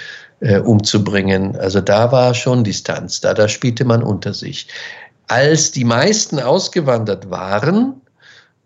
äh, 0.41 0.59
umzubringen. 0.59 1.55
Also 1.57 1.81
da 1.81 2.11
war 2.11 2.33
schon 2.33 2.63
Distanz, 2.63 3.21
da, 3.21 3.33
da 3.33 3.47
spielte 3.47 3.85
man 3.85 4.03
unter 4.03 4.33
sich. 4.33 4.67
Als 5.27 5.71
die 5.71 5.85
meisten 5.85 6.39
ausgewandert 6.39 7.29
waren, 7.29 8.01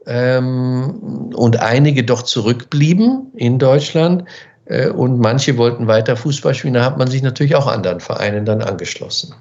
ähm, 0.08 1.32
und 1.36 1.60
einige 1.60 2.04
doch 2.04 2.22
zurückblieben 2.22 3.32
in 3.36 3.60
Deutschland 3.60 4.24
äh, 4.66 4.90
und 4.90 5.20
manche 5.20 5.58
wollten 5.58 5.88
weiter 5.88 6.16
Fußball 6.16 6.54
spielen, 6.54 6.76
da 6.76 6.86
hat 6.86 6.98
man 6.98 7.08
sich 7.08 7.24
natürlich 7.24 7.56
auch 7.56 7.68
anderen 7.68 8.00
Vereinen 8.00 8.46
dann 8.46 8.62
angeschlossen 8.62 9.36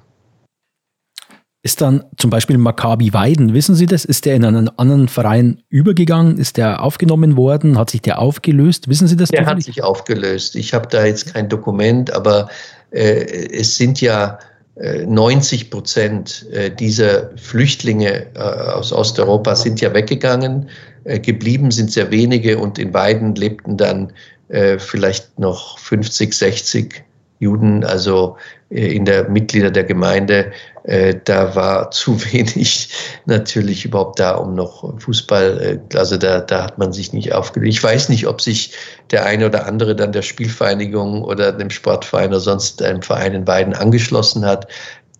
ist 1.65 1.81
dann 1.81 2.03
zum 2.17 2.29
Beispiel 2.29 2.59
Maccabi 2.59 3.11
Weiden, 3.11 3.55
wissen 3.55 3.73
Sie 3.73 3.87
das? 3.87 4.05
Ist 4.05 4.25
der 4.25 4.35
in 4.35 4.45
einen 4.45 4.69
anderen 4.77 5.07
Verein 5.07 5.63
übergegangen? 5.69 6.37
Ist 6.37 6.57
der 6.57 6.83
aufgenommen 6.83 7.37
worden? 7.37 7.79
Hat 7.79 7.89
sich 7.89 8.03
der 8.03 8.19
aufgelöst? 8.19 8.87
Wissen 8.87 9.07
Sie 9.07 9.15
das? 9.15 9.29
Der 9.29 9.47
hat 9.47 9.63
sich 9.63 9.81
aufgelöst. 9.81 10.55
Ich 10.55 10.75
habe 10.75 10.87
da 10.87 11.03
jetzt 11.03 11.33
kein 11.33 11.49
Dokument, 11.49 12.13
aber 12.13 12.49
äh, 12.91 13.49
es 13.51 13.77
sind 13.77 13.99
ja 13.99 14.37
äh, 14.75 15.07
90 15.07 15.71
Prozent 15.71 16.45
äh, 16.51 16.69
dieser 16.69 17.31
Flüchtlinge 17.35 18.27
äh, 18.35 18.39
aus 18.39 18.93
Osteuropa 18.93 19.55
sind 19.55 19.81
ja 19.81 19.91
weggegangen. 19.91 20.69
Äh, 21.03 21.19
geblieben 21.19 21.71
sind 21.71 21.91
sehr 21.91 22.11
wenige 22.11 22.59
und 22.59 22.77
in 22.77 22.93
Weiden 22.93 23.33
lebten 23.33 23.75
dann 23.75 24.13
äh, 24.49 24.77
vielleicht 24.77 25.39
noch 25.39 25.79
50, 25.79 26.31
60 26.31 27.03
Juden, 27.39 27.83
also 27.83 28.37
in 28.69 29.05
der 29.05 29.29
Mitglieder 29.29 29.71
der 29.71 29.83
Gemeinde 29.83 30.51
äh, 30.85 31.15
da 31.23 31.55
war 31.55 31.91
zu 31.95 32.21
wenig 32.31 32.89
natürlich 33.25 33.85
überhaupt 33.85 34.19
da, 34.19 34.35
um 34.35 34.55
noch 34.55 34.99
Fußball, 34.99 35.79
äh, 35.91 35.97
also 35.97 36.17
da, 36.17 36.41
da 36.41 36.63
hat 36.63 36.77
man 36.77 36.93
sich 36.93 37.13
nicht 37.13 37.33
aufgelegt. 37.33 37.73
Ich 37.73 37.83
weiß 37.83 38.09
nicht, 38.09 38.27
ob 38.27 38.41
sich 38.41 38.73
der 39.11 39.25
eine 39.25 39.47
oder 39.47 39.65
andere 39.65 39.95
dann 39.95 40.11
der 40.11 40.21
Spielvereinigung 40.21 41.23
oder 41.23 41.51
dem 41.51 41.69
Sportverein 41.69 42.29
oder 42.29 42.39
sonst 42.39 42.81
einem 42.81 43.01
Verein 43.01 43.33
in 43.33 43.45
beiden 43.45 43.73
angeschlossen 43.73 44.45
hat. 44.45 44.67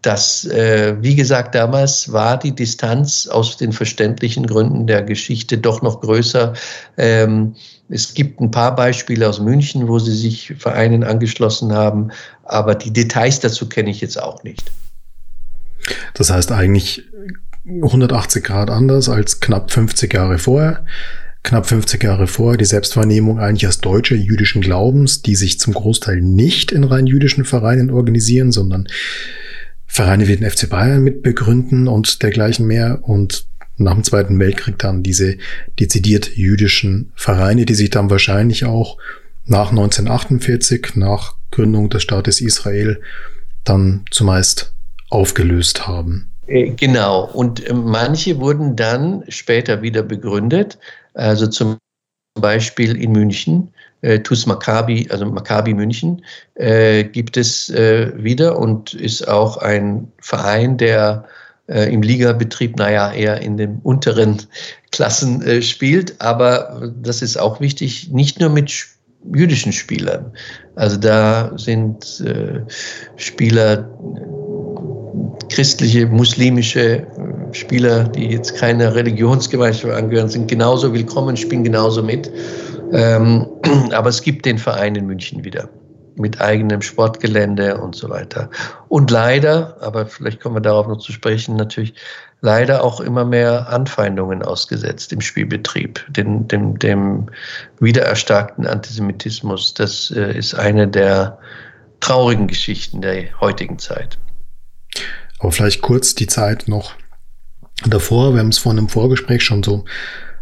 Das, 0.02 0.46
äh, 0.46 0.96
wie 1.02 1.16
gesagt, 1.16 1.56
damals 1.56 2.12
war 2.12 2.38
die 2.38 2.54
Distanz 2.54 3.28
aus 3.28 3.58
den 3.58 3.72
verständlichen 3.72 4.46
Gründen 4.46 4.86
der 4.86 5.02
Geschichte 5.02 5.58
doch 5.58 5.82
noch 5.82 6.02
größer. 6.02 6.54
Ähm, 6.98 7.56
es 7.90 8.14
gibt 8.14 8.40
ein 8.40 8.52
paar 8.52 8.76
Beispiele 8.76 9.28
aus 9.28 9.40
München, 9.40 9.88
wo 9.88 9.98
sie 9.98 10.16
sich 10.16 10.54
Vereinen 10.60 11.04
angeschlossen 11.04 11.74
haben, 11.74 12.12
aber 12.44 12.76
die 12.76 12.94
Details 12.94 13.40
dazu 13.40 13.68
kenne 13.68 13.90
ich 13.90 14.02
jetzt 14.02 14.22
auch 14.22 14.44
nicht. 14.44 14.72
Das 16.14 16.30
heißt 16.30 16.52
eigentlich 16.52 17.04
180 17.66 18.44
Grad 18.44 18.70
anders 18.70 19.10
als 19.10 19.40
knapp 19.40 19.72
50 19.72 20.14
Jahre 20.14 20.38
vorher. 20.38 20.86
Knapp 21.44 21.68
50 21.68 22.04
Jahre 22.04 22.26
vorher 22.26 22.58
die 22.58 22.66
Selbstwahrnehmung 22.66 23.40
eigentlich 23.40 23.68
als 23.68 23.80
Deutsche 23.80 24.16
jüdischen 24.16 24.62
Glaubens, 24.62 25.22
die 25.22 25.36
sich 25.36 25.60
zum 25.60 25.74
Großteil 25.74 26.20
nicht 26.20 26.72
in 26.72 26.84
rein 26.84 27.06
jüdischen 27.06 27.46
Vereinen 27.46 27.92
organisieren, 27.92 28.52
sondern 28.52 28.88
Vereine 29.86 30.28
wie 30.28 30.36
den 30.36 30.50
FC 30.50 30.70
Bayern 30.70 31.04
mitbegründen 31.04 31.88
und 31.88 32.24
dergleichen 32.24 32.66
mehr 32.66 33.00
und 33.04 33.46
nach 33.78 33.94
dem 33.94 34.04
Zweiten 34.04 34.40
Weltkrieg 34.40 34.80
dann 34.80 35.04
diese 35.04 35.38
dezidiert 35.80 36.36
jüdischen 36.36 37.12
Vereine, 37.16 37.66
die 37.66 37.76
sich 37.76 37.90
dann 37.90 38.10
wahrscheinlich 38.10 38.66
auch 38.66 38.98
nach 39.46 39.70
1948, 39.70 40.96
nach 40.96 41.36
Gründung 41.52 41.90
des 41.90 42.02
Staates 42.02 42.42
Israel, 42.42 43.00
dann 43.64 44.06
zumeist 44.12 44.75
aufgelöst 45.10 45.88
haben. 45.88 46.30
Äh, 46.48 46.72
genau, 46.72 47.26
und 47.34 47.68
äh, 47.68 47.74
manche 47.74 48.40
wurden 48.40 48.76
dann 48.76 49.24
später 49.30 49.82
wieder 49.82 50.04
begründet, 50.04 50.78
also 51.14 51.48
zum 51.48 51.78
Beispiel 52.40 52.96
in 53.02 53.12
München, 53.14 53.72
äh, 54.02 54.20
TuS 54.20 54.46
Maccabi, 54.46 55.08
also 55.10 55.26
Maccabi 55.26 55.74
München, 55.74 56.24
äh, 56.56 57.04
gibt 57.04 57.38
es 57.38 57.70
äh, 57.70 58.12
wieder 58.16 58.60
und 58.60 58.94
ist 58.94 59.28
auch 59.28 59.58
ein 59.58 60.12
Verein, 60.20 60.78
der 60.78 61.26
äh, 61.68 61.92
im 61.92 62.02
Ligabetrieb, 62.02 62.78
naja, 62.78 63.12
eher 63.12 63.42
in 63.42 63.58
den 63.58 63.80
unteren 63.84 64.42
Klassen 64.92 65.42
äh, 65.42 65.62
spielt. 65.62 66.20
Aber 66.22 66.92
das 67.02 67.22
ist 67.22 67.38
auch 67.38 67.60
wichtig, 67.60 68.12
nicht 68.12 68.40
nur 68.40 68.50
mit 68.50 68.72
jüdischen 69.34 69.74
Spielern. 69.74 70.32
Also 70.76 70.98
da 70.98 71.58
sind 71.58 72.22
äh, 72.22 72.62
Spieler, 73.16 73.90
christliche, 75.50 76.06
muslimische 76.08 77.06
Spieler, 77.52 78.06
die 78.06 78.28
jetzt 78.28 78.56
keine 78.56 78.94
Religionsgemeinschaft 78.96 79.94
angehören, 79.94 80.30
sind 80.30 80.50
genauso 80.50 80.94
willkommen, 80.94 81.38
spielen 81.38 81.64
genauso 81.64 82.04
mit. 82.04 82.32
Ähm, 82.92 83.48
aber 83.92 84.10
es 84.10 84.22
gibt 84.22 84.46
den 84.46 84.58
Verein 84.58 84.96
in 84.96 85.06
München 85.06 85.44
wieder 85.44 85.70
mit 86.18 86.40
eigenem 86.40 86.82
Sportgelände 86.82 87.78
und 87.78 87.96
so 87.96 88.10
weiter. 88.10 88.50
Und 88.88 89.12
leider, 89.12 89.78
aber 89.82 90.06
vielleicht 90.06 90.40
kommen 90.40 90.56
wir 90.56 90.62
darauf 90.62 90.88
noch 90.88 91.00
zu 91.00 91.12
sprechen, 91.12 91.56
natürlich 91.58 91.94
leider 92.42 92.84
auch 92.84 93.02
immer 93.02 93.26
mehr 93.26 93.70
Anfeindungen 93.70 94.42
ausgesetzt 94.42 95.12
im 95.12 95.22
Spielbetrieb, 95.22 96.06
dem, 96.10 96.48
dem, 96.48 96.80
dem 96.80 97.28
wiedererstarkten 97.80 98.66
Antisemitismus. 98.66 99.74
Das 99.74 100.12
äh, 100.12 100.38
ist 100.38 100.54
eine 100.54 100.88
der 100.88 101.38
traurigen 102.00 102.48
Geschichten 102.48 103.02
der 103.02 103.40
heutigen 103.42 103.80
Zeit. 103.80 104.18
Aber 105.40 105.52
vielleicht 105.52 105.82
kurz 105.82 106.16
die 106.16 106.28
Zeit 106.28 106.68
noch 106.68 106.96
davor. 107.86 108.34
Wir 108.34 108.40
haben 108.40 108.50
es 108.50 108.58
vorhin 108.58 108.80
im 108.80 108.90
Vorgespräch 108.90 109.44
schon 109.44 109.64
so 109.64 109.86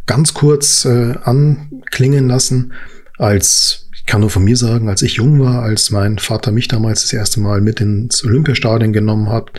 ganz 0.05 0.33
kurz 0.33 0.85
äh, 0.85 1.15
anklingen 1.23 2.27
lassen, 2.27 2.73
als 3.17 3.89
ich 3.95 4.05
kann 4.05 4.21
nur 4.21 4.29
von 4.29 4.43
mir 4.43 4.57
sagen, 4.57 4.89
als 4.89 5.01
ich 5.01 5.13
jung 5.13 5.39
war, 5.39 5.63
als 5.63 5.89
mein 5.89 6.19
Vater 6.19 6.51
mich 6.51 6.67
damals 6.67 7.03
das 7.03 7.13
erste 7.13 7.39
Mal 7.39 7.61
mit 7.61 7.79
ins 7.79 8.23
Olympiastadion 8.25 8.91
genommen 8.91 9.29
hat, 9.29 9.51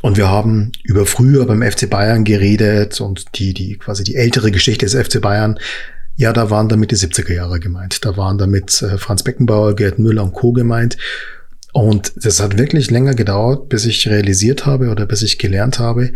und 0.00 0.16
wir 0.16 0.28
haben 0.28 0.72
über 0.84 1.06
früher 1.06 1.44
beim 1.46 1.62
FC 1.62 1.90
Bayern 1.90 2.24
geredet 2.24 3.00
und 3.00 3.24
die, 3.36 3.52
die 3.52 3.78
quasi 3.78 4.04
die 4.04 4.14
ältere 4.14 4.52
Geschichte 4.52 4.86
des 4.86 4.94
FC 4.94 5.20
Bayern. 5.20 5.58
Ja, 6.16 6.32
da 6.32 6.50
waren 6.50 6.68
damit 6.68 6.90
die 6.90 6.96
70er 6.96 7.34
Jahre 7.34 7.60
gemeint. 7.60 8.04
Da 8.04 8.16
waren 8.16 8.38
damit 8.38 8.80
äh, 8.82 8.98
Franz 8.98 9.22
Beckenbauer, 9.22 9.74
Gerd 9.74 9.98
Müller 9.98 10.22
und 10.22 10.32
Co. 10.32 10.52
gemeint. 10.52 10.96
Und 11.78 12.12
das 12.16 12.40
hat 12.40 12.58
wirklich 12.58 12.90
länger 12.90 13.14
gedauert, 13.14 13.68
bis 13.68 13.86
ich 13.86 14.08
realisiert 14.08 14.66
habe 14.66 14.88
oder 14.88 15.06
bis 15.06 15.22
ich 15.22 15.38
gelernt 15.38 15.78
habe, 15.78 16.10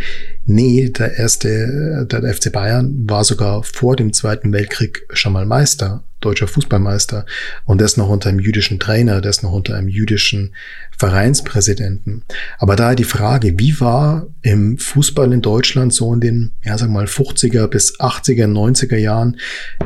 nee, 0.44 0.88
der 0.88 1.16
erste, 1.18 2.04
der 2.10 2.34
FC 2.34 2.50
Bayern 2.50 3.08
war 3.08 3.22
sogar 3.22 3.62
vor 3.62 3.94
dem 3.94 4.12
Zweiten 4.12 4.52
Weltkrieg 4.52 5.06
schon 5.12 5.32
mal 5.32 5.46
Meister 5.46 6.02
deutscher 6.20 6.48
Fußballmeister 6.48 7.26
und 7.64 7.80
das 7.80 7.96
noch 7.96 8.08
unter 8.08 8.28
einem 8.28 8.40
jüdischen 8.40 8.80
Trainer, 8.80 9.20
das 9.20 9.42
noch 9.44 9.52
unter 9.52 9.76
einem 9.76 9.88
jüdischen 9.88 10.52
Vereinspräsidenten. 10.98 12.22
Aber 12.58 12.74
da 12.74 12.96
die 12.96 13.04
Frage, 13.04 13.58
wie 13.58 13.80
war 13.80 14.26
im 14.42 14.78
Fußball 14.78 15.32
in 15.32 15.42
Deutschland 15.42 15.92
so 15.92 16.12
in 16.12 16.20
den, 16.20 16.52
ja, 16.64 16.76
sag 16.76 16.90
mal, 16.90 17.06
50er 17.06 17.68
bis 17.68 18.00
80er, 18.00 18.46
90er 18.46 18.96
Jahren 18.96 19.36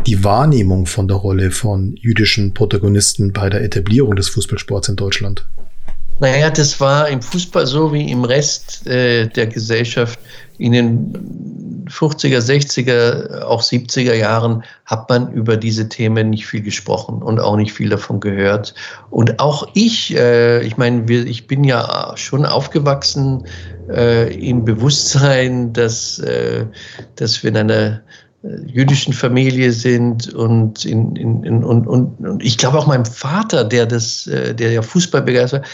die 0.06 0.24
Wahrnehmung 0.24 0.86
von 0.86 1.06
der 1.06 1.18
Rolle 1.18 1.50
von 1.50 1.96
jüdischen 1.96 2.54
Protagonisten 2.54 3.32
bei 3.32 3.50
der 3.50 3.62
Etablierung 3.62 4.16
des 4.16 4.30
Fußballsports 4.30 4.88
in 4.88 4.96
Deutschland? 4.96 5.46
Naja, 6.18 6.48
das 6.50 6.80
war 6.80 7.08
im 7.08 7.20
Fußball 7.20 7.66
so 7.66 7.92
wie 7.92 8.10
im 8.10 8.24
Rest 8.24 8.86
äh, 8.86 9.26
der 9.28 9.46
Gesellschaft 9.46 10.18
in 10.58 10.72
den 10.72 11.84
50er, 11.90 12.38
60er, 12.38 13.42
auch 13.42 13.62
70er 13.62 14.14
Jahren 14.14 14.64
hat 14.86 15.08
man 15.08 15.30
über 15.32 15.56
diese 15.56 15.88
Themen 15.88 16.30
nicht 16.30 16.46
viel 16.46 16.62
gesprochen 16.62 17.22
und 17.22 17.38
auch 17.38 17.56
nicht 17.56 17.72
viel 17.72 17.90
davon 17.90 18.20
gehört. 18.20 18.74
Und 19.10 19.38
auch 19.38 19.68
ich, 19.74 20.16
äh, 20.16 20.62
ich 20.62 20.76
meine, 20.78 21.04
ich 21.12 21.46
bin 21.46 21.64
ja 21.64 22.12
schon 22.16 22.46
aufgewachsen 22.46 23.44
äh, 23.88 24.34
im 24.34 24.64
Bewusstsein, 24.64 25.72
dass, 25.72 26.18
äh, 26.20 26.64
dass 27.16 27.42
wir 27.42 27.50
in 27.50 27.56
einer 27.58 28.00
äh, 28.42 28.48
jüdischen 28.66 29.12
Familie 29.12 29.72
sind 29.72 30.32
und, 30.34 30.84
in, 30.86 31.14
in, 31.16 31.44
in, 31.44 31.62
und, 31.62 31.86
und, 31.86 32.18
und 32.26 32.42
ich 32.42 32.58
glaube 32.58 32.78
auch 32.78 32.86
meinem 32.86 33.04
Vater, 33.04 33.64
der 33.64 33.86
das, 33.86 34.26
äh, 34.26 34.54
der 34.54 34.72
ja 34.72 34.82
Fußball 34.82 35.22
begeistert, 35.22 35.66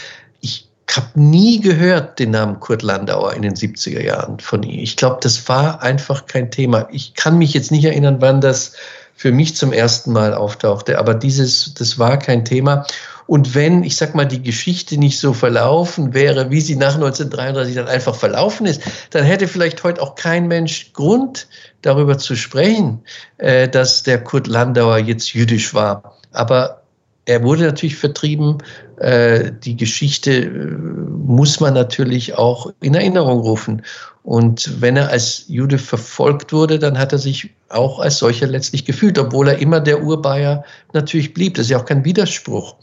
ich 0.43 0.67
habe 0.91 1.07
nie 1.15 1.59
gehört 1.59 2.19
den 2.19 2.31
Namen 2.31 2.59
Kurt 2.59 2.83
Landauer 2.83 3.33
in 3.33 3.41
den 3.41 3.55
70er 3.55 4.01
Jahren 4.01 4.39
von 4.39 4.61
ihm. 4.61 4.79
Ich 4.79 4.95
glaube, 4.95 5.17
das 5.21 5.47
war 5.47 5.81
einfach 5.81 6.27
kein 6.27 6.51
Thema. 6.51 6.87
Ich 6.91 7.15
kann 7.15 7.37
mich 7.37 7.53
jetzt 7.53 7.71
nicht 7.71 7.85
erinnern, 7.85 8.17
wann 8.19 8.41
das 8.41 8.73
für 9.15 9.31
mich 9.31 9.55
zum 9.55 9.71
ersten 9.71 10.11
Mal 10.11 10.33
auftauchte, 10.33 10.99
aber 10.99 11.15
dieses, 11.15 11.73
das 11.75 11.97
war 11.97 12.19
kein 12.19 12.45
Thema. 12.45 12.85
Und 13.25 13.55
wenn, 13.55 13.83
ich 13.83 13.95
sag 13.95 14.15
mal, 14.15 14.25
die 14.25 14.43
Geschichte 14.43 14.97
nicht 14.97 15.17
so 15.17 15.33
verlaufen 15.33 16.13
wäre, 16.13 16.51
wie 16.51 16.59
sie 16.59 16.75
nach 16.75 16.95
1933 16.95 17.75
dann 17.75 17.87
einfach 17.87 18.15
verlaufen 18.15 18.65
ist, 18.65 18.81
dann 19.11 19.23
hätte 19.23 19.47
vielleicht 19.47 19.81
heute 19.83 20.01
auch 20.01 20.15
kein 20.15 20.47
Mensch 20.47 20.91
Grund, 20.91 21.47
darüber 21.81 22.17
zu 22.17 22.35
sprechen, 22.35 23.01
äh, 23.37 23.69
dass 23.69 24.03
der 24.03 24.21
Kurt 24.21 24.47
Landauer 24.47 24.97
jetzt 24.97 25.33
jüdisch 25.33 25.73
war. 25.73 26.17
Aber 26.33 26.83
er 27.25 27.43
wurde 27.43 27.63
natürlich 27.63 27.95
vertrieben. 27.95 28.57
Äh, 29.03 29.51
die 29.51 29.75
Geschichte 29.75 30.31
äh, 30.31 30.49
muss 30.49 31.59
man 31.59 31.73
natürlich 31.73 32.35
auch 32.35 32.71
in 32.79 32.95
Erinnerung 32.95 33.41
rufen. 33.41 33.81
Und 34.23 34.81
wenn 34.81 34.95
er 34.95 35.09
als 35.09 35.43
Jude 35.49 35.77
verfolgt 35.77 36.53
wurde, 36.53 36.79
dann 36.79 36.97
hat 36.97 37.11
er 37.11 37.17
sich 37.17 37.49
auch 37.67 37.99
als 37.99 38.19
solcher 38.19 38.47
letztlich 38.47 38.85
gefühlt, 38.85 39.19
obwohl 39.19 39.49
er 39.49 39.57
immer 39.59 39.81
der 39.81 40.01
Urbayer 40.01 40.63
natürlich 40.93 41.33
blieb. 41.33 41.55
Das 41.55 41.65
ist 41.65 41.71
ja 41.71 41.79
auch 41.79 41.85
kein 41.85 42.05
Widerspruch. 42.05 42.77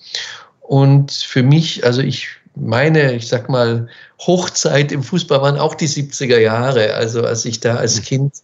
Und 0.60 1.10
für 1.10 1.42
mich, 1.42 1.86
also 1.86 2.02
ich 2.02 2.28
meine, 2.54 3.14
ich 3.14 3.26
sag 3.26 3.48
mal, 3.48 3.88
Hochzeit 4.20 4.92
im 4.92 5.02
Fußball 5.02 5.40
waren 5.40 5.56
auch 5.56 5.74
die 5.74 5.88
70er 5.88 6.38
Jahre. 6.38 6.92
Also 6.92 7.24
als 7.24 7.46
ich 7.46 7.60
da 7.60 7.76
als 7.76 8.02
Kind 8.02 8.34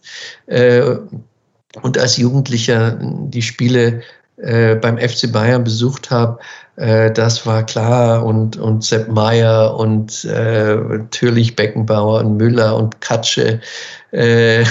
äh, 0.47 0.95
und 1.83 1.99
als 1.99 2.17
Jugendlicher 2.17 2.97
die 2.99 3.43
Spiele 3.43 4.01
äh, 4.37 4.75
beim 4.75 4.97
FC 4.97 5.31
Bayern 5.31 5.63
besucht 5.63 6.11
habe, 6.11 6.39
äh, 6.75 7.11
das 7.11 7.45
war 7.45 7.65
klar 7.65 8.23
und, 8.23 8.57
und 8.57 8.83
Sepp 8.83 9.07
Meier 9.09 9.75
und 9.75 10.25
äh, 10.25 10.75
natürlich 10.75 11.55
Beckenbauer 11.55 12.19
und 12.19 12.37
Müller 12.37 12.75
und 12.75 13.01
Katsche 13.01 13.59
äh, 14.11 14.63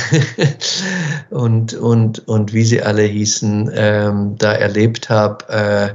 und, 1.30 1.74
und, 1.74 2.26
und 2.28 2.52
wie 2.52 2.64
sie 2.64 2.82
alle 2.82 3.02
hießen, 3.02 3.70
ähm, 3.74 4.36
da 4.38 4.52
erlebt 4.52 5.10
habe. 5.10 5.48
Äh, 5.48 5.94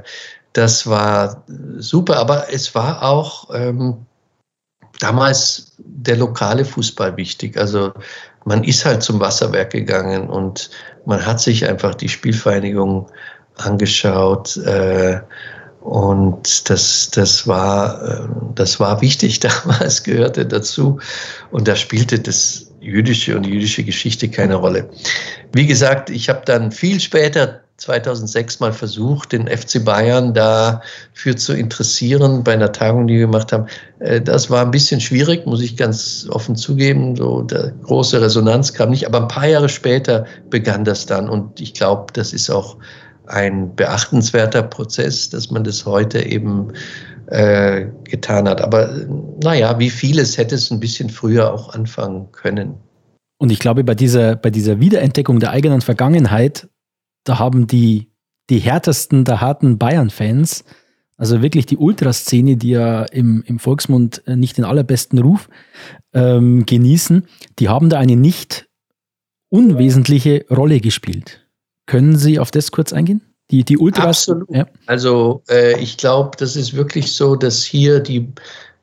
das 0.54 0.86
war 0.86 1.46
super, 1.78 2.18
aber 2.18 2.48
es 2.52 2.76
war 2.76 3.04
auch 3.04 3.50
ähm, 3.54 4.06
damals 5.00 5.74
der 5.78 6.18
lokale 6.18 6.66
Fußball 6.66 7.16
wichtig. 7.16 7.58
Also 7.58 7.94
man 8.44 8.64
ist 8.66 8.86
halt 8.86 9.02
zum 9.02 9.20
Wasserwerk 9.22 9.72
gegangen 9.72 10.30
und 10.30 10.70
man 11.06 11.26
hat 11.26 11.40
sich 11.40 11.68
einfach 11.68 11.96
die 11.96 12.10
Spielvereinigung 12.10 13.08
angeschaut. 13.58 14.58
Äh, 14.58 15.22
und 15.82 16.70
das, 16.70 17.10
das, 17.12 17.48
war, 17.48 18.02
äh, 18.04 18.28
das 18.56 18.80
war 18.80 19.02
wichtig 19.02 19.40
damals, 19.42 20.04
gehörte 20.04 20.46
dazu. 20.46 21.00
Und 21.52 21.68
da 21.68 21.76
spielte 21.76 22.20
das 22.20 22.68
jüdische 22.80 23.36
und 23.36 23.46
jüdische 23.46 23.84
Geschichte 23.84 24.30
keine 24.30 24.56
Rolle. 24.56 24.90
Wie 25.54 25.68
gesagt, 25.68 26.10
ich 26.10 26.30
habe 26.30 26.42
dann 26.46 26.72
viel 26.72 27.00
später 27.00 27.62
2006 27.78 28.60
mal 28.60 28.74
versucht, 28.74 29.32
den 29.32 29.48
FC 29.48 29.84
Bayern 29.84 30.36
dafür 30.36 31.36
zu 31.36 31.54
interessieren 31.54 32.44
bei 32.44 32.54
einer 32.54 32.72
Tagung, 32.72 33.08
die 33.08 33.16
wir 33.16 33.26
gemacht 33.26 33.52
haben. 33.52 33.66
Äh, 34.00 34.22
das 34.22 34.52
war 34.52 34.64
ein 34.64 34.72
bisschen 34.72 35.02
schwierig, 35.02 35.48
muss 35.48 35.62
ich 35.62 35.78
ganz 35.78 36.28
offen 36.30 36.56
zugeben. 36.56 37.16
So 37.16 37.46
große 37.84 38.22
Resonanz 38.22 38.74
kam 38.74 38.92
nicht, 38.92 39.08
aber 39.08 39.22
ein 39.22 39.28
paar 39.28 39.48
Jahre 39.48 39.70
später 39.70 40.26
begann 40.52 40.84
das 40.84 41.08
dann 41.08 41.28
und 41.28 41.60
ich 41.60 41.74
glaube, 41.74 42.14
das 42.14 42.34
ist 42.34 42.52
auch 42.52 42.78
ein 43.32 43.76
beachtenswerter 43.76 44.64
Prozess, 44.64 45.30
dass 45.30 45.52
man 45.52 45.64
das 45.64 45.86
heute 45.86 46.26
eben 46.26 46.74
äh, 47.28 47.88
getan 48.04 48.48
hat. 48.48 48.62
Aber 48.62 48.90
naja, 49.44 49.80
wie 49.80 49.90
vieles 49.90 50.38
hätte 50.38 50.56
es 50.56 50.72
ein 50.72 50.80
bisschen 50.80 51.10
früher 51.10 51.54
auch 51.54 51.74
anfangen 51.74 52.32
können. 52.32 52.76
Und 53.38 53.52
ich 53.52 53.60
glaube, 53.60 53.84
bei 53.84 53.96
dieser, 53.96 54.36
bei 54.36 54.50
dieser 54.50 54.80
Wiederentdeckung 54.80 55.40
der 55.40 55.52
eigenen 55.52 55.82
Vergangenheit, 55.82 56.68
da 57.24 57.40
haben 57.40 57.68
die, 57.68 58.12
die 58.50 58.60
härtesten 58.60 59.26
der 59.26 59.42
harten 59.42 59.78
Bayern-Fans 59.78 60.64
also 61.22 61.44
wirklich 61.44 61.68
die 61.68 61.78
Ultraszene, 61.78 62.58
die 62.58 62.72
ja 62.72 63.04
im, 63.04 63.44
im 63.46 63.60
Volksmund 63.60 64.24
äh, 64.26 64.36
nicht 64.36 64.58
den 64.58 64.66
allerbesten 64.66 65.20
Ruf 65.20 65.50
ähm, 66.14 66.66
genießen, 66.66 67.28
die 67.60 67.70
haben 67.70 67.90
da 67.90 68.00
eine 68.00 68.16
nicht 68.16 68.68
unwesentliche 69.50 70.48
Rolle 70.50 70.80
gespielt. 70.80 71.48
Können 71.86 72.16
Sie 72.16 72.40
auf 72.40 72.52
das 72.52 72.72
kurz 72.72 72.94
eingehen? 72.94 73.22
Die, 73.52 73.66
die 73.66 73.78
Ultras. 73.78 74.30
Absolut. 74.30 74.50
Ja. 74.50 74.66
Also 74.86 75.44
äh, 75.50 75.78
ich 75.80 75.98
glaube, 75.98 76.32
das 76.38 76.56
ist 76.56 76.74
wirklich 76.74 77.12
so, 77.12 77.36
dass 77.36 77.64
hier 77.64 78.00
die, 78.00 78.32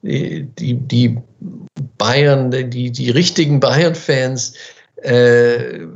die, 0.03 0.47
die 0.75 1.19
Bayern, 1.97 2.51
die, 2.51 2.91
die 2.91 3.11
richtigen 3.11 3.61
Bayern-Fans 3.61 4.55
äh, 5.03 5.87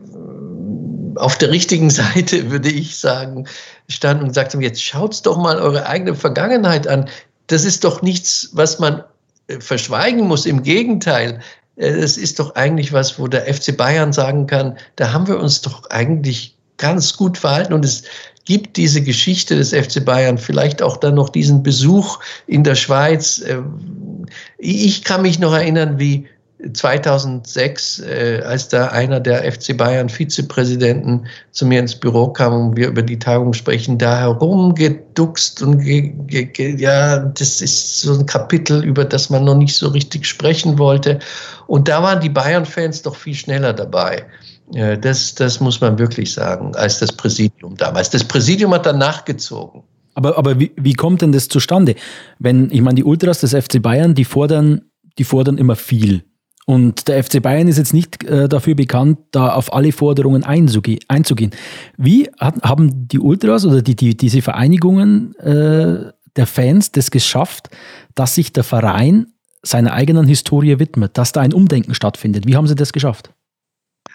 auf 1.16 1.36
der 1.38 1.50
richtigen 1.50 1.90
Seite, 1.90 2.50
würde 2.50 2.70
ich 2.70 2.96
sagen, 2.96 3.46
standen 3.88 4.24
und 4.24 4.34
sagten, 4.34 4.62
jetzt 4.62 4.82
schaut 4.82 5.24
doch 5.26 5.36
mal 5.36 5.58
eure 5.58 5.86
eigene 5.86 6.14
Vergangenheit 6.14 6.86
an. 6.88 7.08
Das 7.48 7.64
ist 7.64 7.84
doch 7.84 8.00
nichts, 8.00 8.50
was 8.52 8.78
man 8.78 9.04
äh, 9.48 9.60
verschweigen 9.60 10.26
muss. 10.26 10.46
Im 10.46 10.62
Gegenteil, 10.62 11.40
es 11.76 12.16
ist 12.16 12.38
doch 12.38 12.54
eigentlich 12.54 12.92
was, 12.92 13.18
wo 13.18 13.28
der 13.28 13.52
FC 13.52 13.76
Bayern 13.76 14.12
sagen 14.12 14.46
kann, 14.46 14.76
da 14.96 15.12
haben 15.12 15.26
wir 15.26 15.38
uns 15.38 15.62
doch 15.62 15.90
eigentlich 15.90 16.56
ganz 16.82 17.16
gut 17.16 17.38
verhalten 17.38 17.72
und 17.72 17.84
es 17.84 18.02
gibt 18.44 18.76
diese 18.76 19.00
Geschichte 19.00 19.54
des 19.54 19.72
FC 19.72 20.04
Bayern, 20.04 20.36
vielleicht 20.36 20.82
auch 20.82 20.96
dann 20.96 21.14
noch 21.14 21.28
diesen 21.28 21.62
Besuch 21.62 22.18
in 22.48 22.64
der 22.64 22.74
Schweiz. 22.74 23.42
Ähm, 23.46 24.26
ich 24.58 25.04
kann 25.04 25.22
mich 25.22 25.38
noch 25.38 25.54
erinnern, 25.54 25.98
wie 26.00 26.26
2006, 26.72 28.00
äh, 28.00 28.42
als 28.44 28.68
da 28.68 28.88
einer 28.88 29.20
der 29.20 29.50
FC 29.50 29.76
Bayern 29.76 30.08
Vizepräsidenten 30.08 31.26
zu 31.52 31.66
mir 31.66 31.80
ins 31.80 31.94
Büro 31.94 32.28
kam 32.28 32.52
und 32.52 32.76
wir 32.76 32.88
über 32.88 33.02
die 33.02 33.18
Tagung 33.18 33.52
sprechen, 33.52 33.98
da 33.98 34.18
herumgeduckst 34.18 35.62
und 35.62 35.78
ge, 35.78 36.12
ge, 36.26 36.44
ge, 36.44 36.80
ja, 36.80 37.18
das 37.18 37.60
ist 37.60 38.00
so 38.00 38.14
ein 38.14 38.26
Kapitel, 38.26 38.84
über 38.84 39.04
das 39.04 39.30
man 39.30 39.44
noch 39.44 39.56
nicht 39.56 39.76
so 39.76 39.88
richtig 39.88 40.26
sprechen 40.26 40.78
wollte. 40.78 41.20
Und 41.66 41.88
da 41.88 42.02
waren 42.02 42.20
die 42.20 42.28
Bayern-Fans 42.28 43.02
doch 43.02 43.16
viel 43.16 43.34
schneller 43.34 43.72
dabei. 43.72 44.24
Das, 44.70 45.34
das 45.34 45.60
muss 45.60 45.80
man 45.80 45.98
wirklich 45.98 46.32
sagen, 46.32 46.74
als 46.76 46.98
das 46.98 47.12
Präsidium 47.12 47.76
damals. 47.76 48.10
Das 48.10 48.24
Präsidium 48.24 48.72
hat 48.72 48.86
dann 48.86 48.98
nachgezogen. 48.98 49.82
Aber, 50.14 50.38
aber 50.38 50.58
wie, 50.58 50.72
wie 50.76 50.94
kommt 50.94 51.22
denn 51.22 51.32
das 51.32 51.48
zustande? 51.48 51.94
Wenn, 52.38 52.70
ich 52.70 52.80
meine, 52.80 52.96
die 52.96 53.04
Ultras 53.04 53.40
des 53.40 53.54
FC 53.54 53.80
Bayern, 53.80 54.14
die 54.14 54.24
fordern, 54.24 54.82
die 55.18 55.24
fordern 55.24 55.58
immer 55.58 55.76
viel. 55.76 56.24
Und 56.64 57.08
der 57.08 57.22
FC 57.22 57.42
Bayern 57.42 57.66
ist 57.66 57.78
jetzt 57.78 57.92
nicht 57.92 58.22
äh, 58.24 58.48
dafür 58.48 58.74
bekannt, 58.74 59.18
da 59.32 59.52
auf 59.52 59.72
alle 59.72 59.92
Forderungen 59.92 60.44
einzugehen. 60.44 61.50
Wie 61.96 62.30
hat, 62.38 62.62
haben 62.62 63.08
die 63.08 63.18
Ultras 63.18 63.66
oder 63.66 63.82
die, 63.82 63.96
die, 63.96 64.16
diese 64.16 64.42
Vereinigungen 64.42 65.34
äh, 65.36 66.12
der 66.36 66.46
Fans 66.46 66.92
das 66.92 67.10
geschafft, 67.10 67.68
dass 68.14 68.34
sich 68.34 68.52
der 68.52 68.64
Verein 68.64 69.26
seiner 69.62 69.92
eigenen 69.92 70.26
Historie 70.26 70.78
widmet, 70.78 71.18
dass 71.18 71.32
da 71.32 71.40
ein 71.40 71.52
Umdenken 71.52 71.94
stattfindet? 71.94 72.46
Wie 72.46 72.56
haben 72.56 72.66
sie 72.66 72.74
das 72.76 72.92
geschafft? 72.92 73.30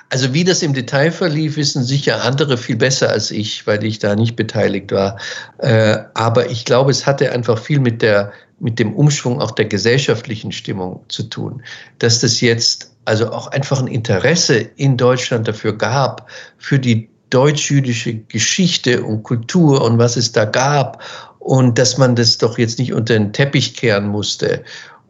Also 0.10 0.34
wie 0.34 0.44
das 0.44 0.62
im 0.62 0.74
Detail 0.74 1.12
verlief, 1.12 1.58
wissen 1.58 1.84
sicher 1.84 2.24
andere 2.24 2.58
viel 2.58 2.78
besser 2.78 3.10
als 3.10 3.30
ich, 3.30 3.68
weil 3.68 3.84
ich 3.84 4.00
da 4.00 4.16
nicht 4.16 4.36
beteiligt 4.36 4.92
war. 4.92 5.18
Äh, 5.58 5.98
aber 6.14 6.50
ich 6.50 6.64
glaube, 6.64 6.92
es 6.92 7.06
hatte 7.06 7.32
einfach 7.32 7.58
viel 7.58 7.80
mit 7.80 8.02
der 8.02 8.32
mit 8.60 8.80
dem 8.80 8.96
Umschwung 8.96 9.40
auch 9.40 9.52
der 9.52 9.66
gesellschaftlichen 9.66 10.52
Stimmung 10.52 11.06
zu 11.10 11.24
tun, 11.24 11.62
dass 12.00 12.22
das 12.22 12.42
jetzt 12.42 12.92
also 13.06 13.32
auch 13.32 13.48
einfach 13.48 13.80
ein 13.80 13.88
Interesse 13.88 14.56
in 14.56 14.98
Deutschland 14.98 15.48
dafür 15.48 15.78
gab, 15.78 16.28
für 16.58 16.80
die 16.80 17.08
deutsch-jüdische 17.30 18.16
Geschichte 18.16 19.04
und 19.04 19.24
Kultur 19.24 19.84
und 19.84 19.98
was 19.98 20.18
es 20.18 20.32
da 20.32 20.46
gab 20.46 21.02
und 21.40 21.78
dass 21.78 21.98
man 21.98 22.16
das 22.16 22.38
doch 22.38 22.58
jetzt 22.58 22.80
nicht 22.80 22.94
unter 22.94 23.14
den 23.14 23.32
Teppich 23.32 23.76
kehren 23.76 24.08
musste. 24.08 24.64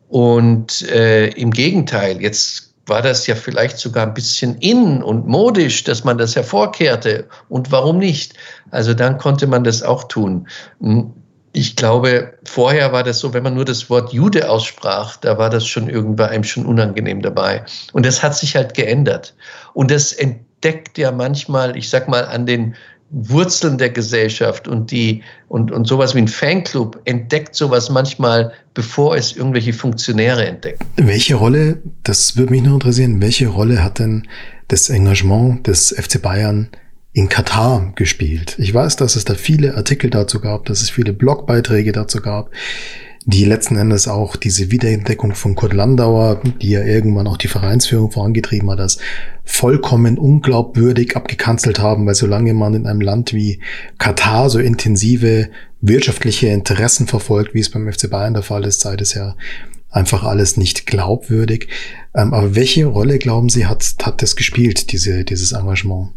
Und 0.10 0.84
äh, 0.89 1.28
im 1.30 1.52
Gegenteil, 1.52 2.22
jetzt 2.22 2.66
war 2.88 3.02
das 3.02 3.28
ja 3.28 3.36
vielleicht 3.36 3.78
sogar 3.78 4.06
ein 4.06 4.14
bisschen 4.14 4.56
in 4.56 5.04
und 5.04 5.28
modisch, 5.28 5.84
dass 5.84 6.04
man 6.04 6.18
das 6.18 6.36
hervorkehrte. 6.36 7.28
Und 7.50 7.72
warum 7.72 7.98
nicht? 7.98 8.34
Also 8.72 8.94
dann 8.94 9.18
konnte 9.18 9.48
man 9.48 9.64
das 9.64 9.84
auch 9.84 10.06
tun. 10.06 10.48
Hm 10.80 11.14
ich 11.58 11.76
glaube, 11.76 12.34
vorher 12.44 12.92
war 12.92 13.04
das 13.04 13.18
so, 13.18 13.34
wenn 13.34 13.42
man 13.42 13.56
nur 13.56 13.66
das 13.66 13.90
Wort 13.90 14.14
Jude 14.14 14.48
aussprach, 14.48 15.18
da 15.18 15.40
war 15.40 15.50
das 15.50 15.66
schon 15.66 15.90
irgendwann 15.90 16.30
einem 16.30 16.44
schon 16.44 16.68
unangenehm 16.68 17.24
dabei. 17.24 17.64
Und 17.94 18.06
das 18.06 18.22
hat 18.22 18.36
sich 18.36 18.56
halt 18.56 18.76
geändert. 18.76 19.34
Und 19.74 19.90
das 19.90 20.14
entdeckt 20.14 21.00
ja 21.00 21.12
manchmal, 21.12 21.76
ich 21.76 21.90
sag 21.90 22.08
mal, 22.08 22.26
an 22.26 22.46
den 22.46 22.76
Wurzeln 23.10 23.78
der 23.78 23.89
Gesellschaft 23.89 24.68
und 24.68 24.91
die 24.91 25.24
und, 25.47 25.72
und 25.72 25.88
sowas 25.88 26.14
wie 26.14 26.20
ein 26.20 26.28
Fanclub 26.28 26.99
entdeckt 27.05 27.55
sowas 27.55 27.89
manchmal, 27.89 28.51
bevor 28.74 29.16
es 29.16 29.36
irgendwelche 29.36 29.72
Funktionäre 29.72 30.45
entdecken. 30.45 30.86
Welche 30.97 31.36
Rolle, 31.36 31.82
das 32.03 32.36
würde 32.36 32.51
mich 32.51 32.64
noch 32.64 32.74
interessieren, 32.74 33.22
welche 33.22 33.47
Rolle 33.47 33.84
hat 33.84 33.99
denn 33.99 34.28
das 34.68 34.89
Engagement 34.89 35.66
des 35.68 35.95
FC 35.97 36.22
Bayern 36.22 36.70
in 37.14 37.30
Katar 37.30 37.93
gespielt. 37.95 38.55
Ich 38.60 38.74
weiß, 38.74 38.97
dass 38.97 39.16
es 39.16 39.26
da 39.26 39.34
viele 39.34 39.76
Artikel 39.76 40.10
dazu 40.10 40.39
gab, 40.39 40.66
dass 40.66 40.82
es 40.82 40.89
viele 40.89 41.14
Blogbeiträge 41.14 41.93
dazu 41.93 42.22
gab, 42.22 42.51
die 43.30 43.43
letzten 43.43 43.75
Endes 43.75 44.07
auch 44.07 44.38
diese 44.38 44.71
Wiederentdeckung 44.71 45.36
von 45.36 45.53
Kurt 45.53 45.73
Landauer, 45.73 46.41
die 46.61 46.69
ja 46.69 46.82
irgendwann 46.82 47.28
auch 47.28 47.36
die 47.36 47.49
Vereinsführung 47.49 48.09
vorangetrieben 48.09 48.71
hat, 48.71 48.80
als 48.80 48.99
vollkommen 49.43 50.17
unglaubwürdig 50.17 51.17
abgekanzelt 51.17 51.80
haben, 51.80 52.07
weil 52.07 52.15
solange 52.15 52.53
man 52.53 52.73
in 52.73 52.88
einem 52.88 53.01
Land 53.01 53.34
wie 53.34 53.59
Katar 53.97 54.49
so 54.49 54.59
intensive 54.59 55.49
wirtschaftliche 55.82 56.47
Interessen 56.47 57.05
verfolgt, 57.05 57.53
wie 57.53 57.59
es 57.59 57.69
beim 57.69 57.91
FC 57.91 58.09
Bayern 58.09 58.34
der 58.34 58.43
Fall 58.43 58.65
ist, 58.65 58.80
sei 58.80 58.95
es 58.95 59.13
ja 59.13 59.36
einfach 59.89 60.23
alles 60.23 60.55
nicht 60.55 60.88
glaubwürdig. 60.88 61.67
Ähm, 62.15 62.34
aber 62.34 62.55
welche 62.55 62.86
Rolle, 62.86 63.19
glauben 63.19 63.49
Sie, 63.49 63.65
hat, 63.65 63.84
hat 64.03 64.21
das 64.21 64.38
gespielt, 64.38 64.93
diese, 64.93 65.25
dieses 65.25 65.51
Engagement? 65.51 66.11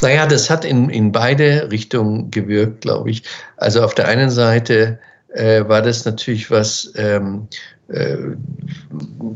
Naja, 0.00 0.26
das 0.26 0.48
hat 0.48 0.64
in, 0.64 0.88
in 0.88 1.12
beide 1.12 1.70
Richtungen 1.70 2.30
gewirkt, 2.30 2.80
glaube 2.80 3.10
ich. 3.10 3.24
Also 3.58 3.82
auf 3.82 3.94
der 3.94 4.08
einen 4.08 4.30
Seite 4.30 4.98
äh, 5.34 5.66
war 5.68 5.82
das 5.82 6.04
natürlich 6.04 6.50
was, 6.50 6.92
ähm, 6.96 7.48
äh, 7.88 8.16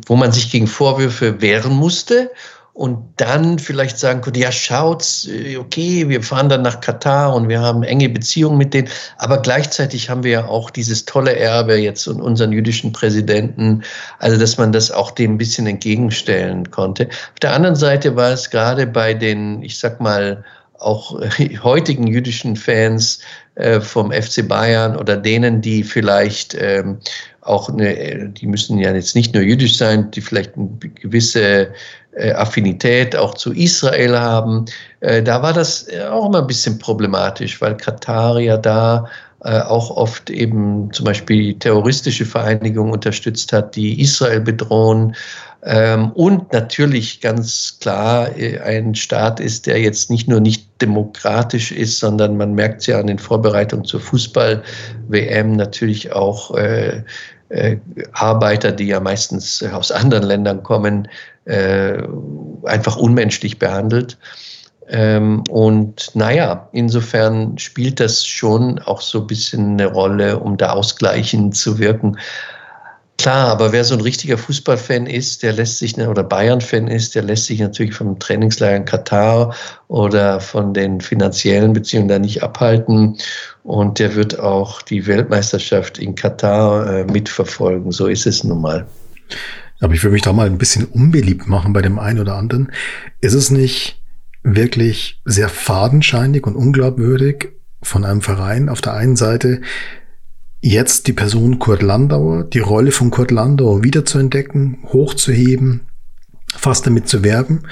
wo 0.07 0.17
man 0.17 0.33
sich 0.33 0.51
gegen 0.51 0.67
Vorwürfe 0.67 1.41
wehren 1.41 1.73
musste 1.73 2.31
und 2.77 2.99
dann 3.17 3.59
vielleicht 3.59 3.99
sagen 3.99 4.21
konnte, 4.21 4.39
ja, 4.39 4.53
schaut's, 4.53 5.27
äh, 5.27 5.57
okay, 5.57 6.11
wir 6.11 6.23
fahren 6.23 6.51
dann 6.51 6.61
nach 6.61 6.83
Katar 6.83 7.35
und 7.35 7.49
wir 7.49 7.61
haben 7.61 7.83
enge 7.83 8.11
Beziehungen 8.11 8.59
mit 8.59 8.75
denen, 8.75 8.89
aber 9.17 9.39
gleichzeitig 9.39 10.11
haben 10.11 10.25
wir 10.25 10.31
ja 10.31 10.47
auch 10.47 10.69
dieses 10.69 11.07
tolle 11.07 11.35
Erbe 11.37 11.77
jetzt 11.77 12.07
und 12.07 12.21
unseren 12.21 12.53
jüdischen 12.53 12.93
Präsidenten, 12.93 13.83
also 14.19 14.39
dass 14.39 14.59
man 14.59 14.73
das 14.73 14.91
auch 14.91 15.11
dem 15.11 15.33
ein 15.33 15.39
bisschen 15.39 15.67
entgegenstellen 15.67 16.71
konnte. 16.71 17.09
Auf 17.09 17.41
der 17.41 17.55
anderen 17.55 17.77
Seite 17.77 18.15
war 18.15 18.33
es 18.33 18.51
gerade 18.51 18.87
bei 18.87 19.15
den, 19.15 19.63
ich 19.63 19.79
sag 19.79 19.99
mal, 20.01 20.45
auch 20.79 21.19
heutigen 21.63 22.07
jüdischen 22.07 22.57
Fans 22.57 23.21
vom 23.81 24.13
FC 24.13 24.47
Bayern 24.47 24.97
oder 24.97 25.17
denen, 25.17 25.63
die 25.63 25.83
vielleicht 25.83 26.55
ähm, 26.61 26.99
auch 27.41 27.69
eine, 27.69 28.29
die 28.29 28.47
müssen 28.47 28.79
ja 28.79 28.93
jetzt 28.93 29.15
nicht 29.15 29.33
nur 29.35 29.43
jüdisch 29.43 29.79
sein, 29.79 30.11
die 30.11 30.21
vielleicht 30.21 30.57
eine 30.57 30.69
gewisse 31.01 31.69
äh, 32.13 32.33
Affinität 32.33 33.15
auch 33.17 33.35
zu 33.35 33.53
Israel 33.53 34.19
haben. 34.19 34.67
Äh, 35.01 35.23
da 35.23 35.43
war 35.43 35.53
das 35.53 35.87
auch 36.11 36.27
immer 36.27 36.41
ein 36.41 36.47
bisschen 36.47 36.79
problematisch, 36.79 37.61
weil 37.61 37.77
Katar 37.77 38.39
ja 38.41 38.57
da 38.57 39.05
äh, 39.05 39.26
auch 39.47 39.91
oft 39.91 40.31
eben 40.31 40.93
zum 40.93 41.05
Beispiel 41.05 41.55
terroristische 41.55 42.25
Vereinigungen 42.25 42.93
unterstützt 42.93 43.53
hat, 43.53 43.77
die 43.77 44.01
Israel 44.01 44.41
bedrohen. 44.41 45.15
Ähm, 45.63 46.13
und 46.13 46.53
natürlich 46.53 47.21
ganz 47.21 47.79
klar 47.81 48.31
ein 48.65 48.95
Staat 48.95 49.41
ist, 49.41 49.67
der 49.67 49.81
jetzt 49.81 50.11
nicht 50.11 50.29
nur 50.29 50.41
nicht 50.41 50.81
demokratisch 50.81 51.73
ist, 51.73 51.99
sondern 51.99 52.37
man 52.37 52.55
merkt 52.55 52.83
es 52.83 52.87
ja 52.87 53.01
an 53.01 53.09
den 53.09 53.19
Vorbereitungen 53.19 53.85
zur 53.85 54.01
Fußball-WM 54.01 55.53
natürlich 55.53 56.13
auch 56.13 56.55
äh, 56.55 57.03
äh, 57.49 57.77
Arbeiter, 58.13 58.73
die 58.73 58.87
ja 58.87 59.01
meistens 59.01 59.63
aus 59.63 59.91
anderen 59.91 60.25
Ländern 60.25 60.63
kommen, 60.63 61.09
äh, 61.45 62.03
einfach 62.65 62.97
unmenschlich 62.97 63.59
behandelt. 63.59 64.19
Ähm, 64.89 65.43
und 65.51 66.11
naja, 66.15 66.69
insofern 66.73 67.59
spielt 67.59 67.99
das 68.01 68.25
schon 68.25 68.79
auch 68.79 69.01
so 69.01 69.23
ein 69.23 69.27
bisschen 69.27 69.73
eine 69.73 69.87
Rolle, 69.87 70.39
um 70.39 70.57
da 70.57 70.71
ausgleichend 70.71 71.57
zu 71.57 71.79
wirken. 71.79 72.17
Klar, 73.19 73.49
aber 73.49 73.73
wer 73.73 73.83
so 73.83 73.95
ein 73.95 74.03
richtiger 74.03 74.37
Fußballfan 74.37 75.07
ist, 75.07 75.43
der 75.43 75.55
lässt 75.55 75.79
sich, 75.79 75.97
oder 75.99 76.23
Bayern-Fan 76.23 76.87
ist, 76.87 77.15
der 77.15 77.23
lässt 77.23 77.47
sich 77.47 77.61
natürlich 77.61 77.95
vom 77.95 78.19
Trainingslager 78.19 78.77
in 78.77 78.85
Katar 78.85 79.55
oder 79.89 80.39
von 80.39 80.75
den 80.75 81.01
finanziellen 81.01 81.73
Beziehungen 81.73 82.09
da 82.09 82.19
nicht 82.19 82.43
abhalten. 82.43 83.17
Und 83.65 83.99
der 83.99 84.15
wird 84.15 84.39
auch 84.39 84.83
die 84.83 85.07
Weltmeisterschaft 85.07 85.99
in 85.99 86.15
Katar 86.15 86.87
äh, 86.89 87.05
mitverfolgen. 87.05 87.91
So 87.91 88.07
ist 88.07 88.27
es 88.27 88.45
nun 88.45 88.61
mal. 88.61 88.87
Aber 89.81 89.95
ich 89.95 90.03
würde 90.03 90.13
mich 90.13 90.23
da 90.23 90.33
mal 90.33 90.47
ein 90.47 90.59
bisschen 90.59 90.85
unbeliebt 90.85 91.49
machen 91.49 91.73
bei 91.73 91.83
dem 91.83 91.99
einen 91.99 92.21
oder 92.21 92.37
anderen. 92.37 92.71
Ist 93.21 93.35
es 93.35 93.51
nicht 93.51 93.99
wirklich 94.47 95.21
sehr 95.25 95.49
fadenscheinig 95.49 96.47
und 96.47 96.55
unglaubwürdig 96.55 97.49
von 97.83 98.05
einem 98.05 98.23
Verein 98.23 98.69
auf 98.69 98.81
der 98.81 98.95
einen 98.95 99.17
Seite 99.17 99.61
jetzt 100.61 101.09
die 101.09 101.13
Person 101.13 101.59
Kurt 101.59 101.83
Landauer, 101.83 102.45
die 102.45 102.61
Rolle 102.61 102.93
von 102.93 103.11
Kurt 103.11 103.33
Landauer 103.33 103.83
wiederzuentdecken, 103.83 104.79
hochzuheben, 104.85 105.89
fast 106.55 106.87
damit 106.87 107.09
zu 107.09 107.25
werben 107.25 107.65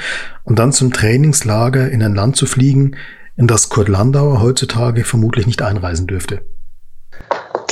und 0.43 0.59
dann 0.59 0.72
zum 0.72 0.93
Trainingslager 0.93 1.91
in 1.91 2.03
ein 2.03 2.14
Land 2.14 2.37
zu 2.37 2.45
fliegen, 2.45 2.97
in 3.37 3.47
das 3.47 3.68
Kurt 3.68 3.89
Landauer 3.89 4.43
heutzutage 4.43 5.05
vermutlich 5.05 5.47
nicht 5.47 5.62
einreisen 5.62 6.09
dürfte. 6.09 6.45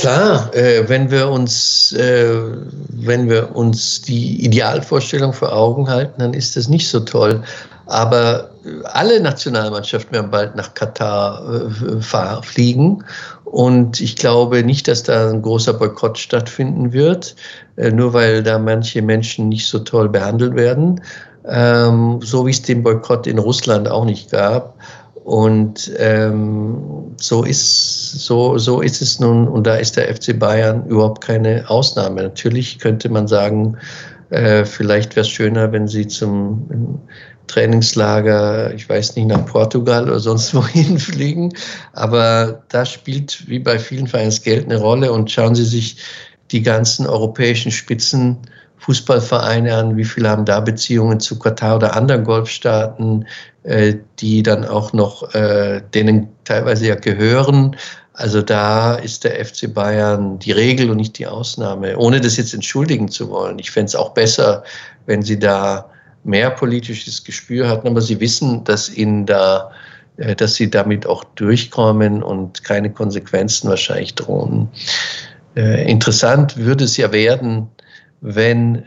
Klar, 0.03 0.53
äh, 0.53 0.89
wenn 0.89 1.09
wir 1.11 1.29
uns, 1.29 1.93
äh, 1.93 2.35
wenn 2.89 3.29
wir 3.29 3.55
uns 3.55 4.01
die 4.01 4.43
Idealvorstellung 4.43 5.31
vor 5.31 5.53
Augen 5.53 5.87
halten, 5.87 6.19
dann 6.19 6.33
ist 6.33 6.57
das 6.57 6.67
nicht 6.67 6.89
so 6.89 6.99
toll. 6.99 7.41
Aber 7.85 8.49
alle 8.83 9.21
Nationalmannschaften 9.21 10.11
werden 10.11 10.29
bald 10.29 10.57
nach 10.57 10.73
Katar 10.73 11.41
äh, 11.47 12.41
fliegen. 12.41 13.05
Und 13.45 14.01
ich 14.01 14.17
glaube 14.17 14.61
nicht, 14.65 14.89
dass 14.89 15.03
da 15.03 15.29
ein 15.29 15.41
großer 15.41 15.71
Boykott 15.71 16.17
stattfinden 16.17 16.91
wird, 16.91 17.37
äh, 17.77 17.89
nur 17.89 18.11
weil 18.11 18.43
da 18.43 18.59
manche 18.59 19.01
Menschen 19.01 19.47
nicht 19.47 19.69
so 19.69 19.79
toll 19.79 20.09
behandelt 20.09 20.55
werden. 20.55 20.99
Ähm, 21.47 22.19
so 22.21 22.45
wie 22.45 22.51
es 22.51 22.61
den 22.61 22.83
Boykott 22.83 23.25
in 23.25 23.39
Russland 23.39 23.87
auch 23.87 24.03
nicht 24.03 24.31
gab. 24.31 24.75
Und 25.23 25.91
ähm, 25.97 27.13
so, 27.17 27.43
ist, 27.43 28.11
so, 28.19 28.57
so 28.57 28.81
ist 28.81 29.01
es 29.01 29.19
nun, 29.19 29.47
und 29.47 29.65
da 29.65 29.75
ist 29.75 29.95
der 29.95 30.13
FC 30.13 30.37
Bayern 30.37 30.85
überhaupt 30.87 31.23
keine 31.23 31.69
Ausnahme. 31.69 32.23
Natürlich 32.23 32.79
könnte 32.79 33.07
man 33.07 33.27
sagen, 33.27 33.77
äh, 34.31 34.65
vielleicht 34.65 35.15
wäre 35.15 35.21
es 35.21 35.29
schöner, 35.29 35.71
wenn 35.71 35.87
sie 35.87 36.07
zum 36.07 36.99
Trainingslager, 37.47 38.73
ich 38.73 38.89
weiß 38.89 39.15
nicht, 39.15 39.27
nach 39.27 39.45
Portugal 39.45 40.03
oder 40.03 40.19
sonst 40.19 40.53
wohin 40.55 40.99
fliegen. 40.99 41.53
Aber 41.93 42.63
da 42.69 42.85
spielt 42.85 43.47
wie 43.47 43.59
bei 43.59 43.79
vielen 43.79 44.07
Vereinen 44.07 44.29
das 44.29 44.41
Geld 44.41 44.65
eine 44.65 44.79
Rolle. 44.79 45.11
Und 45.13 45.31
schauen 45.31 45.55
Sie 45.55 45.65
sich 45.65 45.97
die 46.51 46.61
ganzen 46.61 47.07
europäischen 47.07 47.71
Spitzenfußballvereine 48.83 49.75
an, 49.75 49.97
wie 49.97 50.03
viele 50.03 50.29
haben 50.29 50.45
da 50.45 50.59
Beziehungen 50.59 51.19
zu 51.19 51.39
Katar 51.39 51.77
oder 51.77 51.95
anderen 51.95 52.23
Golfstaaten, 52.23 53.25
äh, 53.63 53.95
die 54.19 54.43
dann 54.43 54.65
auch 54.65 54.91
noch 54.93 55.33
äh, 55.33 55.81
denen 55.93 56.27
teilweise 56.43 56.87
ja 56.87 56.95
gehören. 56.95 57.75
Also 58.13 58.41
da 58.41 58.95
ist 58.95 59.23
der 59.23 59.43
FC 59.43 59.73
Bayern 59.73 60.37
die 60.39 60.51
Regel 60.51 60.89
und 60.89 60.97
nicht 60.97 61.17
die 61.17 61.25
Ausnahme, 61.25 61.97
ohne 61.97 62.19
das 62.19 62.37
jetzt 62.37 62.53
entschuldigen 62.53 63.07
zu 63.07 63.29
wollen. 63.29 63.57
Ich 63.57 63.71
fände 63.71 63.87
es 63.87 63.95
auch 63.95 64.09
besser, 64.09 64.63
wenn 65.05 65.21
sie 65.21 65.39
da 65.39 65.89
mehr 66.23 66.51
politisches 66.51 67.23
Gespür 67.23 67.67
hatten, 67.67 67.87
aber 67.87 68.01
sie 68.01 68.19
wissen, 68.19 68.63
dass 68.65 68.89
ihnen 68.89 69.25
da, 69.25 69.71
äh, 70.17 70.35
dass 70.35 70.55
sie 70.55 70.69
damit 70.69 71.07
auch 71.07 71.23
durchkommen 71.35 72.21
und 72.21 72.63
keine 72.63 72.91
Konsequenzen 72.91 73.69
wahrscheinlich 73.69 74.13
drohen. 74.15 74.67
Äh, 75.55 75.89
interessant 75.89 76.57
würde 76.57 76.83
es 76.83 76.97
ja 76.97 77.11
werden, 77.11 77.69
wenn 78.23 78.85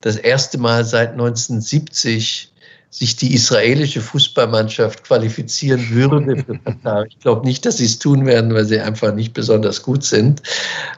das 0.00 0.16
erste 0.16 0.58
Mal 0.58 0.84
seit 0.84 1.12
1970 1.12 2.52
sich 2.88 3.16
die 3.16 3.34
israelische 3.34 4.00
Fußballmannschaft 4.00 5.04
qualifizieren 5.04 5.90
würde 5.90 6.36
für 6.44 6.58
Katar. 6.58 7.04
Ich 7.08 7.18
glaube 7.18 7.44
nicht, 7.44 7.66
dass 7.66 7.78
sie 7.78 7.84
es 7.84 7.98
tun 7.98 8.24
werden, 8.24 8.54
weil 8.54 8.64
sie 8.64 8.80
einfach 8.80 9.12
nicht 9.12 9.34
besonders 9.34 9.82
gut 9.82 10.04
sind. 10.04 10.40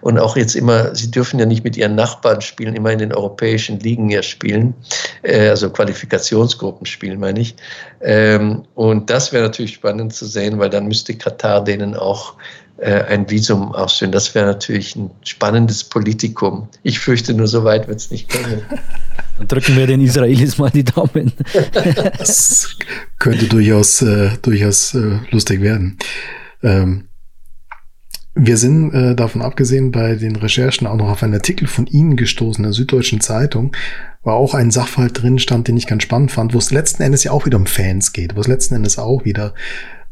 Und 0.02 0.18
auch 0.18 0.36
jetzt 0.36 0.54
immer, 0.54 0.94
sie 0.94 1.10
dürfen 1.10 1.40
ja 1.40 1.46
nicht 1.46 1.64
mit 1.64 1.76
ihren 1.76 1.94
Nachbarn 1.94 2.40
spielen, 2.40 2.76
immer 2.76 2.92
in 2.92 2.98
den 2.98 3.12
europäischen 3.12 3.80
Ligen 3.80 4.10
ja 4.10 4.22
spielen, 4.22 4.74
äh, 5.22 5.48
also 5.48 5.70
Qualifikationsgruppen 5.70 6.86
spielen, 6.86 7.18
meine 7.18 7.40
ich. 7.40 7.56
Ähm, 8.02 8.64
und 8.74 9.08
das 9.10 9.32
wäre 9.32 9.44
natürlich 9.44 9.74
spannend 9.74 10.12
zu 10.14 10.26
sehen, 10.26 10.58
weil 10.58 10.70
dann 10.70 10.86
müsste 10.86 11.16
Katar 11.16 11.64
denen 11.64 11.96
auch 11.96 12.34
ein 12.80 13.28
Visum 13.28 13.72
ausstellen. 13.72 14.12
Das 14.12 14.34
wäre 14.34 14.46
natürlich 14.46 14.94
ein 14.94 15.10
spannendes 15.24 15.82
Politikum. 15.84 16.68
Ich 16.82 17.00
fürchte 17.00 17.34
nur, 17.34 17.48
so 17.48 17.64
weit 17.64 17.88
wird 17.88 17.98
es 17.98 18.10
nicht 18.10 18.28
kommen. 18.30 18.62
Dann 19.38 19.48
drücken 19.48 19.76
wir 19.76 19.86
den 19.86 20.00
Israelis 20.00 20.58
mal 20.58 20.70
die 20.70 20.84
Daumen. 20.84 21.32
das 22.18 22.76
könnte 23.18 23.46
durchaus, 23.46 24.02
äh, 24.02 24.30
durchaus 24.42 24.94
äh, 24.94 25.18
lustig 25.30 25.60
werden. 25.60 25.98
Ähm, 26.62 27.08
wir 28.40 28.56
sind 28.56 28.92
äh, 28.94 29.14
davon 29.16 29.42
abgesehen 29.42 29.90
bei 29.90 30.14
den 30.14 30.36
Recherchen 30.36 30.86
auch 30.86 30.96
noch 30.96 31.08
auf 31.08 31.22
einen 31.22 31.34
Artikel 31.34 31.66
von 31.66 31.86
Ihnen 31.86 32.16
gestoßen, 32.16 32.62
der 32.62 32.72
Süddeutschen 32.72 33.20
Zeitung, 33.20 33.74
wo 34.22 34.30
auch 34.30 34.54
ein 34.54 34.70
Sachverhalt 34.70 35.20
drin 35.20 35.40
stand, 35.40 35.66
den 35.66 35.76
ich 35.76 35.88
ganz 35.88 36.04
spannend 36.04 36.30
fand, 36.30 36.54
wo 36.54 36.58
es 36.58 36.70
letzten 36.70 37.02
Endes 37.02 37.24
ja 37.24 37.32
auch 37.32 37.46
wieder 37.46 37.58
um 37.58 37.66
Fans 37.66 38.12
geht, 38.12 38.36
wo 38.36 38.40
es 38.40 38.46
letzten 38.46 38.76
Endes 38.76 38.98
auch 38.98 39.24
wieder 39.24 39.54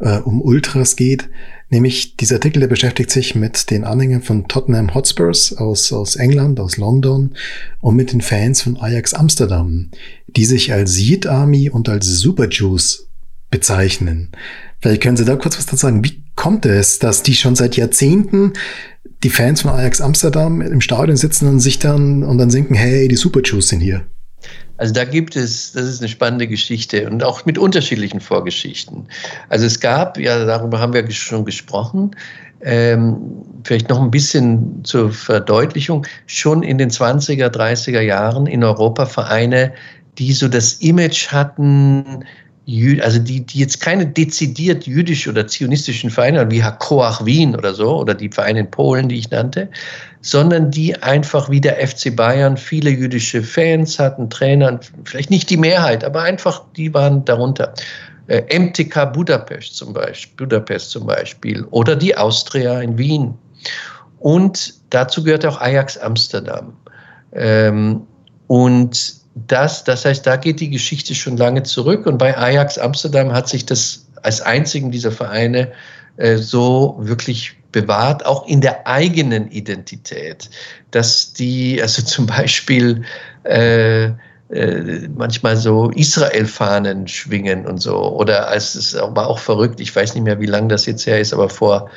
äh, 0.00 0.18
um 0.18 0.40
Ultras 0.40 0.96
geht. 0.96 1.28
Nämlich 1.68 2.16
dieser 2.16 2.36
Artikel, 2.36 2.60
der 2.60 2.68
beschäftigt 2.68 3.10
sich 3.10 3.34
mit 3.34 3.70
den 3.70 3.84
Anhängern 3.84 4.22
von 4.22 4.46
Tottenham 4.46 4.94
Hotspurs 4.94 5.52
aus, 5.56 5.92
aus 5.92 6.14
England, 6.14 6.60
aus 6.60 6.76
London 6.76 7.34
und 7.80 7.96
mit 7.96 8.12
den 8.12 8.20
Fans 8.20 8.62
von 8.62 8.76
Ajax 8.76 9.14
Amsterdam, 9.14 9.90
die 10.28 10.44
sich 10.44 10.72
als 10.72 10.98
Yid 11.00 11.26
Army 11.26 11.68
und 11.68 11.88
als 11.88 12.06
Super 12.06 12.48
Jews 12.48 13.08
bezeichnen. 13.50 14.30
Vielleicht 14.80 15.02
können 15.02 15.16
Sie 15.16 15.24
da 15.24 15.34
kurz 15.34 15.58
was 15.58 15.66
dazu 15.66 15.76
sagen. 15.76 16.04
Wie 16.04 16.22
kommt 16.36 16.66
es, 16.66 17.00
dass 17.00 17.24
die 17.24 17.34
schon 17.34 17.56
seit 17.56 17.76
Jahrzehnten 17.76 18.52
die 19.24 19.30
Fans 19.30 19.62
von 19.62 19.72
Ajax 19.72 20.00
Amsterdam 20.00 20.60
im 20.60 20.80
Stadion 20.80 21.16
sitzen 21.16 21.48
und 21.48 21.58
sich 21.58 21.80
dann 21.80 22.22
und 22.22 22.38
dann 22.38 22.50
sinken, 22.50 22.74
hey, 22.74 23.08
die 23.08 23.16
Super 23.16 23.40
Jews 23.42 23.68
sind 23.68 23.80
hier? 23.80 24.06
Also 24.78 24.92
da 24.92 25.04
gibt 25.04 25.36
es, 25.36 25.72
das 25.72 25.84
ist 25.84 26.00
eine 26.00 26.08
spannende 26.08 26.46
Geschichte 26.46 27.08
und 27.08 27.22
auch 27.24 27.44
mit 27.46 27.58
unterschiedlichen 27.58 28.20
Vorgeschichten. 28.20 29.06
Also 29.48 29.66
es 29.66 29.80
gab, 29.80 30.18
ja, 30.18 30.44
darüber 30.44 30.80
haben 30.80 30.92
wir 30.92 31.10
schon 31.10 31.44
gesprochen, 31.44 32.10
ähm, 32.60 33.16
vielleicht 33.64 33.88
noch 33.88 34.00
ein 34.00 34.10
bisschen 34.10 34.84
zur 34.84 35.12
Verdeutlichung, 35.12 36.06
schon 36.26 36.62
in 36.62 36.78
den 36.78 36.90
20er, 36.90 37.48
30er 37.48 38.00
Jahren 38.00 38.46
in 38.46 38.64
Europa 38.64 39.06
Vereine, 39.06 39.72
die 40.18 40.32
so 40.32 40.48
das 40.48 40.74
Image 40.74 41.28
hatten, 41.28 42.24
also 43.00 43.20
die, 43.20 43.46
die 43.46 43.60
jetzt 43.60 43.80
keine 43.80 44.06
dezidiert 44.06 44.86
jüdisch 44.86 45.28
oder 45.28 45.46
zionistischen 45.46 46.10
Vereine 46.10 46.50
wie 46.50 46.64
Hakoach 46.64 47.24
Wien 47.24 47.54
oder 47.54 47.72
so 47.74 47.96
oder 47.96 48.14
die 48.14 48.28
Vereine 48.28 48.60
in 48.60 48.70
Polen, 48.70 49.08
die 49.08 49.18
ich 49.18 49.30
nannte, 49.30 49.68
sondern 50.26 50.72
die 50.72 51.00
einfach 51.04 51.48
wie 51.50 51.60
der 51.60 51.86
FC 51.86 52.14
Bayern 52.14 52.56
viele 52.56 52.90
jüdische 52.90 53.44
Fans 53.44 54.00
hatten, 54.00 54.28
Trainer, 54.28 54.80
vielleicht 55.04 55.30
nicht 55.30 55.48
die 55.50 55.56
Mehrheit, 55.56 56.02
aber 56.02 56.22
einfach 56.22 56.64
die 56.76 56.92
waren 56.92 57.24
darunter. 57.24 57.72
Äh, 58.26 58.58
MTK 58.58 59.12
Budapest 59.12 59.76
zum 59.76 59.92
Beispiel, 59.92 60.48
Budapest 60.48 60.90
zum 60.90 61.06
Beispiel 61.06 61.64
oder 61.70 61.94
die 61.94 62.16
Austria 62.16 62.80
in 62.80 62.98
Wien. 62.98 63.34
Und 64.18 64.74
dazu 64.90 65.22
gehört 65.22 65.46
auch 65.46 65.60
Ajax 65.60 65.96
Amsterdam. 65.96 66.72
Ähm, 67.32 68.02
und 68.48 69.14
das, 69.46 69.84
das 69.84 70.04
heißt, 70.04 70.26
da 70.26 70.34
geht 70.34 70.58
die 70.58 70.70
Geschichte 70.70 71.14
schon 71.14 71.36
lange 71.36 71.62
zurück 71.62 72.04
und 72.04 72.18
bei 72.18 72.36
Ajax 72.36 72.78
Amsterdam 72.78 73.32
hat 73.32 73.48
sich 73.48 73.64
das 73.64 74.08
als 74.22 74.40
einzigen 74.40 74.90
dieser 74.90 75.12
Vereine 75.12 75.70
äh, 76.16 76.36
so 76.36 76.96
wirklich 76.98 77.56
bewahrt, 77.76 78.24
auch 78.24 78.46
in 78.46 78.62
der 78.62 78.86
eigenen 78.86 79.50
Identität, 79.50 80.48
dass 80.92 81.34
die, 81.34 81.80
also 81.82 82.00
zum 82.00 82.24
Beispiel 82.24 83.02
äh, 83.44 84.06
äh, 84.06 85.08
manchmal 85.14 85.58
so 85.58 85.90
Israel-Fahnen 85.90 87.06
schwingen 87.06 87.66
und 87.66 87.82
so. 87.82 87.96
Oder 88.16 88.50
es 88.54 88.74
ist 88.74 88.94
aber 88.96 89.26
auch 89.26 89.38
verrückt, 89.38 89.78
ich 89.78 89.94
weiß 89.94 90.14
nicht 90.14 90.24
mehr, 90.24 90.40
wie 90.40 90.46
lange 90.46 90.68
das 90.68 90.86
jetzt 90.86 91.06
her 91.06 91.20
ist, 91.20 91.34
aber 91.34 91.50
vor 91.50 91.90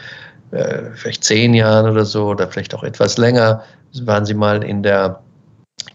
äh, 0.51 0.81
vielleicht 0.95 1.23
zehn 1.23 1.53
Jahren 1.53 1.89
oder 1.89 2.03
so 2.03 2.27
oder 2.27 2.49
vielleicht 2.49 2.75
auch 2.75 2.83
etwas 2.83 3.17
länger 3.17 3.63
waren 4.03 4.25
sie 4.25 4.33
mal 4.33 4.61
in 4.63 4.83
der 4.83 5.21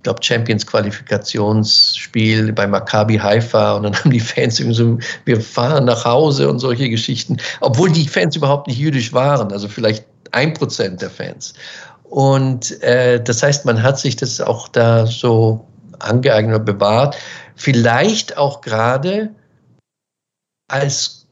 glaube, 0.04 0.22
Champions-Qualifikationsspiel 0.22 2.52
bei 2.52 2.68
Maccabi 2.68 3.16
Haifa 3.16 3.74
und 3.74 3.82
dann 3.82 3.94
haben 3.98 4.12
die 4.12 4.20
Fans 4.20 4.60
irgendwie 4.60 4.76
so, 4.76 5.00
wir 5.24 5.40
fahren 5.40 5.86
nach 5.86 6.04
Hause 6.04 6.48
und 6.48 6.60
solche 6.60 6.88
Geschichten, 6.88 7.38
obwohl 7.60 7.90
die 7.90 8.06
Fans 8.06 8.36
überhaupt 8.36 8.68
nicht 8.68 8.78
jüdisch 8.78 9.12
waren, 9.12 9.50
also 9.52 9.66
vielleicht 9.66 10.04
ein 10.30 10.54
Prozent 10.54 11.02
der 11.02 11.10
Fans. 11.10 11.54
Und 12.04 12.80
äh, 12.82 13.20
das 13.22 13.42
heißt, 13.42 13.64
man 13.64 13.82
hat 13.82 13.98
sich 13.98 14.14
das 14.14 14.40
auch 14.40 14.68
da 14.68 15.06
so 15.06 15.66
angeeignet 15.98 16.54
oder 16.54 16.64
bewahrt, 16.64 17.16
vielleicht 17.56 18.36
auch 18.36 18.60
gerade 18.60 19.30
als 20.68 21.26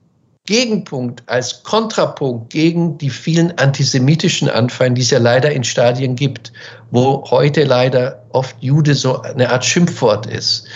Gegenpunkt, 0.44 1.22
als 1.26 1.62
Kontrapunkt 1.62 2.52
gegen 2.52 2.98
die 2.98 3.10
vielen 3.10 3.56
antisemitischen 3.58 4.48
Anfallen, 4.48 4.96
die 4.96 5.02
es 5.02 5.10
ja 5.10 5.20
leider 5.20 5.52
in 5.52 5.62
Stadien 5.62 6.16
gibt, 6.16 6.52
wo 6.90 7.24
heute 7.30 7.62
leider 7.62 8.21
oft 8.32 8.56
Jude 8.60 8.94
so 8.94 9.20
eine 9.22 9.50
Art 9.50 9.64
Schimpfwort 9.64 10.26
ist. 10.26 10.66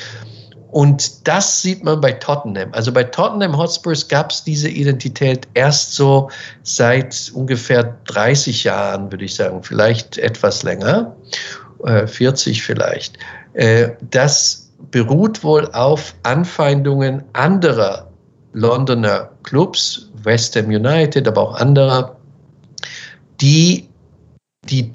Und 0.70 1.26
das 1.26 1.62
sieht 1.62 1.84
man 1.84 2.00
bei 2.00 2.12
Tottenham. 2.12 2.68
Also 2.72 2.92
bei 2.92 3.04
Tottenham 3.04 3.56
Hotspurs 3.56 4.08
gab 4.08 4.30
es 4.30 4.44
diese 4.44 4.68
Identität 4.68 5.48
erst 5.54 5.94
so 5.94 6.28
seit 6.64 7.30
ungefähr 7.34 7.96
30 8.04 8.64
Jahren, 8.64 9.10
würde 9.10 9.24
ich 9.24 9.34
sagen, 9.36 9.62
vielleicht 9.62 10.18
etwas 10.18 10.64
länger, 10.64 11.16
40 12.06 12.58
äh, 12.58 12.60
vielleicht. 12.60 13.18
Äh, 13.54 13.90
das 14.10 14.70
beruht 14.90 15.42
wohl 15.42 15.66
auf 15.72 16.14
Anfeindungen 16.24 17.22
anderer 17.32 18.10
Londoner 18.52 19.30
Clubs, 19.44 20.10
West 20.24 20.56
Ham 20.56 20.66
United, 20.66 21.26
aber 21.28 21.42
auch 21.42 21.54
anderer, 21.54 22.16
die 23.40 23.88
die 24.68 24.92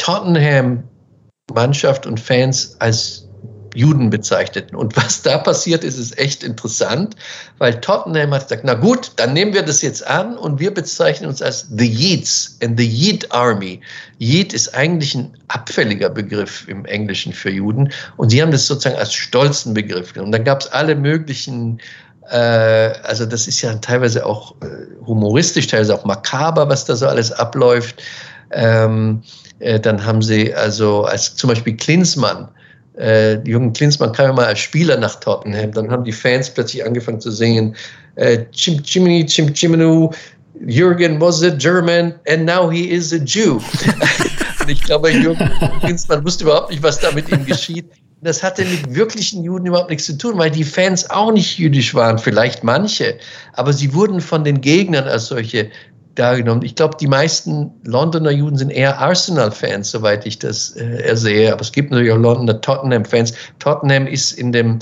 Tottenham-Mannschaft 1.52 2.06
und 2.06 2.20
Fans 2.20 2.76
als 2.80 3.28
Juden 3.74 4.10
bezeichneten. 4.10 4.76
Und 4.76 4.98
was 4.98 5.22
da 5.22 5.38
passiert 5.38 5.86
ist, 5.86 5.98
ist 5.98 6.18
echt 6.18 6.44
interessant, 6.44 7.16
weil 7.58 7.80
Tottenham 7.80 8.34
hat 8.34 8.44
gesagt, 8.50 8.64
na 8.66 8.74
gut, 8.74 9.14
dann 9.16 9.32
nehmen 9.32 9.54
wir 9.54 9.64
das 9.64 9.82
jetzt 9.82 10.06
an 10.06 10.38
und 10.38 10.60
wir 10.60 10.74
bezeichnen 10.74 11.30
uns 11.30 11.42
als 11.42 11.68
The 11.74 11.88
Yeats 11.88 12.58
and 12.62 12.78
the 12.78 12.86
Yeet 12.86 13.32
Army. 13.32 13.80
Yeet 14.20 14.52
ist 14.52 14.76
eigentlich 14.76 15.16
ein 15.16 15.32
abfälliger 15.48 16.10
Begriff 16.10 16.68
im 16.68 16.84
Englischen 16.84 17.32
für 17.32 17.50
Juden 17.50 17.94
und 18.18 18.32
sie 18.32 18.42
haben 18.42 18.52
das 18.52 18.68
sozusagen 18.68 18.98
als 18.98 19.14
stolzen 19.14 19.74
Begriff 19.74 20.14
genommen. 20.14 20.34
Dann 20.34 20.44
gab 20.44 20.60
es 20.62 20.68
alle 20.68 20.96
möglichen 20.96 21.80
äh, 22.30 22.94
also 23.04 23.26
das 23.26 23.48
ist 23.48 23.62
ja 23.62 23.74
teilweise 23.76 24.26
auch 24.26 24.56
äh, 24.62 25.06
humoristisch, 25.06 25.68
teilweise 25.68 25.96
auch 25.96 26.04
makaber, 26.04 26.68
was 26.68 26.84
da 26.84 26.96
so 26.98 27.08
alles 27.08 27.32
abläuft. 27.32 28.04
Ähm, 28.52 29.24
äh, 29.62 29.80
dann 29.80 30.04
haben 30.04 30.22
sie 30.22 30.54
also 30.54 31.04
als 31.04 31.36
zum 31.36 31.50
Beispiel 31.50 31.76
Klinsmann, 31.76 32.50
äh, 32.98 33.36
Jürgen 33.48 33.74
Klinsmann 33.74 34.12
kam 34.12 34.26
ja 34.28 34.34
mal 34.34 34.46
als 34.46 34.60
Spieler 34.60 34.98
nach 34.98 35.20
Tottenham, 35.20 35.72
dann 35.72 35.90
haben 35.90 36.04
die 36.04 36.12
Fans 36.12 36.50
plötzlich 36.50 36.86
angefangen 36.86 37.22
zu 37.22 37.32
singen, 37.32 37.76
äh, 38.16 38.40
Chim 38.52 38.82
Chimney, 38.84 39.26
Chim 39.26 39.54
Chimenu, 39.54 40.12
Jürgen 40.66 41.20
was 41.20 41.42
a 41.44 41.50
German 41.50 42.14
and 42.28 42.46
now 42.46 42.70
he 42.70 42.90
is 42.90 43.14
a 43.14 43.18
Jew. 43.18 43.60
Und 44.62 44.70
ich 44.70 44.84
glaube, 44.84 45.12
Jürgen 45.12 45.50
Klinsmann 45.80 46.24
wusste 46.24 46.44
überhaupt 46.44 46.70
nicht, 46.70 46.84
was 46.84 47.00
da 47.00 47.12
mit 47.12 47.30
ihm 47.30 47.46
geschieht. 47.46 47.86
Das 48.24 48.44
hatte 48.44 48.64
mit 48.64 48.94
wirklichen 48.94 49.44
Juden 49.44 49.66
überhaupt 49.66 49.90
nichts 49.90 50.06
zu 50.06 50.16
tun, 50.16 50.38
weil 50.38 50.52
die 50.52 50.64
Fans 50.64 51.10
auch 51.10 51.32
nicht 51.32 51.58
jüdisch 51.58 51.96
waren, 51.96 52.20
vielleicht 52.20 52.64
manche, 52.64 53.18
aber 53.54 53.74
sie 53.74 53.92
wurden 53.96 54.22
von 54.22 54.44
den 54.44 54.62
Gegnern 54.62 55.08
als 55.08 55.26
solche 55.26 55.72
dargenommen. 56.16 56.64
Ich 56.64 56.76
glaube, 56.76 56.98
die 57.00 57.08
meisten 57.08 57.72
Londoner 57.84 58.32
Juden 58.32 58.58
sind 58.58 58.70
eher 58.70 59.00
Arsenal-Fans, 59.00 59.92
soweit 59.92 60.26
ich 60.26 60.40
das 60.40 60.72
äh, 60.72 61.02
ersehe. 61.04 61.52
Aber 61.52 61.62
es 61.62 61.72
gibt 61.72 61.92
natürlich 61.92 62.12
auch 62.12 62.18
Londoner 62.18 62.60
Tottenham-Fans. 62.62 63.34
Tottenham 63.60 64.08
ist 64.08 64.34
in 64.34 64.52
dem, 64.52 64.80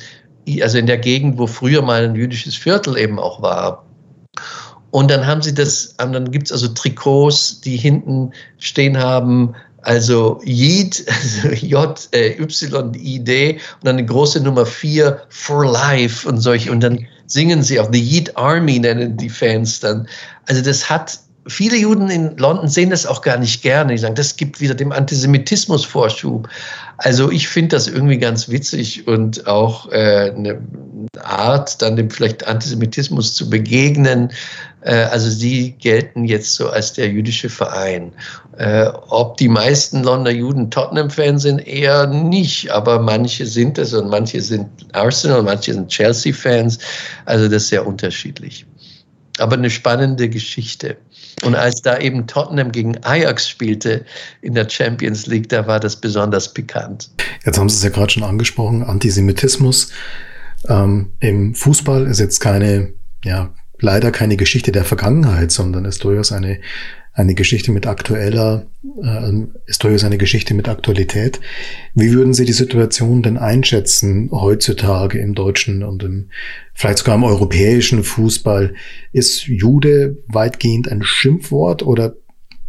also 0.61 0.77
in 0.77 0.87
der 0.87 0.97
Gegend, 0.97 1.37
wo 1.37 1.47
früher 1.47 1.81
mal 1.81 2.03
ein 2.03 2.15
jüdisches 2.15 2.55
Viertel 2.55 2.97
eben 2.97 3.19
auch 3.19 3.41
war. 3.41 3.85
Und 4.91 5.11
dann 5.11 5.25
haben 5.25 5.41
sie 5.41 5.53
das, 5.53 5.95
dann 5.97 6.31
gibt 6.31 6.47
es 6.47 6.51
also 6.51 6.67
Trikots, 6.69 7.61
die 7.61 7.77
hinten 7.77 8.31
stehen 8.57 8.97
haben, 8.97 9.53
also 9.81 10.41
Yid, 10.43 11.05
also 11.43 11.49
J, 11.65 12.09
äh, 12.11 12.41
Y, 12.41 12.93
I, 12.95 13.23
D 13.23 13.53
und 13.53 13.59
dann 13.83 13.97
eine 13.97 14.05
große 14.05 14.41
Nummer 14.41 14.65
4 14.65 15.21
for 15.29 15.65
life 15.65 16.27
und 16.27 16.39
solche. 16.39 16.71
Und 16.71 16.81
dann 16.81 17.05
singen 17.29 17.63
sie 17.63 17.79
auch 17.79 17.89
The 17.91 18.01
Yeet 18.01 18.35
Army, 18.35 18.79
nennen 18.79 19.15
die 19.15 19.29
Fans 19.29 19.79
dann. 19.79 20.07
Also 20.47 20.61
das 20.61 20.89
hat, 20.89 21.19
viele 21.47 21.77
Juden 21.77 22.09
in 22.09 22.35
London 22.37 22.67
sehen 22.67 22.89
das 22.89 23.05
auch 23.05 23.21
gar 23.21 23.37
nicht 23.37 23.61
gerne. 23.61 23.93
Die 23.93 23.97
sagen, 23.99 24.15
das 24.15 24.35
gibt 24.35 24.59
wieder 24.59 24.75
dem 24.75 24.91
Antisemitismus 24.91 25.85
Vorschub. 25.85 26.49
Also 26.97 27.31
ich 27.31 27.47
finde 27.47 27.75
das 27.75 27.87
irgendwie 27.87 28.17
ganz 28.17 28.49
witzig 28.49 29.07
und 29.07 29.47
auch 29.47 29.89
äh, 29.91 30.33
eine 30.35 30.59
Art, 31.21 31.81
dann 31.81 31.95
dem 31.95 32.09
vielleicht 32.09 32.47
Antisemitismus 32.47 33.35
zu 33.35 33.49
begegnen. 33.49 34.31
Äh, 34.81 35.03
also 35.03 35.29
sie 35.29 35.71
gelten 35.71 36.25
jetzt 36.25 36.55
so 36.55 36.69
als 36.69 36.93
der 36.93 37.09
jüdische 37.09 37.49
Verein. 37.49 38.11
Äh, 38.57 38.87
ob 39.07 39.37
die 39.37 39.49
meisten 39.49 40.03
Londoner 40.03 40.31
Juden 40.31 40.71
Tottenham-Fans 40.71 41.43
sind, 41.43 41.65
eher 41.65 42.07
nicht, 42.07 42.71
aber 42.71 42.99
manche 42.99 43.45
sind 43.45 43.77
es 43.77 43.93
und 43.93 44.09
manche 44.09 44.41
sind 44.41 44.67
Arsenal, 44.93 45.43
manche 45.43 45.73
sind 45.73 45.89
Chelsea-Fans. 45.89 46.79
Also 47.25 47.47
das 47.47 47.63
ist 47.63 47.69
sehr 47.69 47.85
unterschiedlich. 47.85 48.65
Aber 49.39 49.55
eine 49.55 49.69
spannende 49.69 50.27
Geschichte. 50.29 50.97
Und 51.45 51.55
als 51.55 51.81
da 51.81 51.97
eben 51.97 52.27
Tottenham 52.27 52.71
gegen 52.71 52.97
Ajax 53.03 53.47
spielte 53.47 54.05
in 54.41 54.55
der 54.55 54.69
Champions 54.69 55.25
League, 55.27 55.47
da 55.49 55.65
war 55.67 55.79
das 55.79 55.95
besonders 55.95 56.53
pikant. 56.53 57.09
Jetzt 57.45 57.57
haben 57.57 57.69
Sie 57.69 57.75
es 57.75 57.83
ja 57.83 57.89
gerade 57.89 58.11
schon 58.11 58.23
angesprochen, 58.23 58.83
Antisemitismus 58.83 59.89
ähm, 60.67 61.13
im 61.19 61.55
Fußball 61.55 62.07
ist 62.07 62.19
jetzt 62.19 62.39
keine, 62.39 62.93
ja, 63.23 63.53
leider 63.79 64.11
keine 64.11 64.37
Geschichte 64.37 64.71
der 64.71 64.83
Vergangenheit, 64.83 65.51
sondern 65.51 65.85
ist 65.85 66.03
durchaus 66.03 66.31
eine, 66.31 66.59
eine 67.13 67.33
Geschichte 67.33 67.71
mit 67.71 67.87
aktueller, 67.87 68.67
äh, 69.03 69.31
ist 69.65 69.83
durchaus 69.83 70.03
eine 70.03 70.17
Geschichte 70.17 70.53
mit 70.53 70.67
Aktualität. 70.67 71.39
Wie 71.93 72.11
würden 72.11 72.33
Sie 72.33 72.45
die 72.45 72.53
Situation 72.53 73.21
denn 73.21 73.37
einschätzen 73.37 74.29
heutzutage 74.31 75.19
im 75.19 75.35
deutschen 75.35 75.83
und 75.83 76.03
im, 76.03 76.29
vielleicht 76.73 76.99
sogar 76.99 77.15
im 77.15 77.23
europäischen 77.23 78.03
Fußball? 78.03 78.73
Ist 79.11 79.47
Jude 79.47 80.17
weitgehend 80.27 80.91
ein 80.91 81.03
Schimpfwort 81.03 81.83
oder 81.83 82.15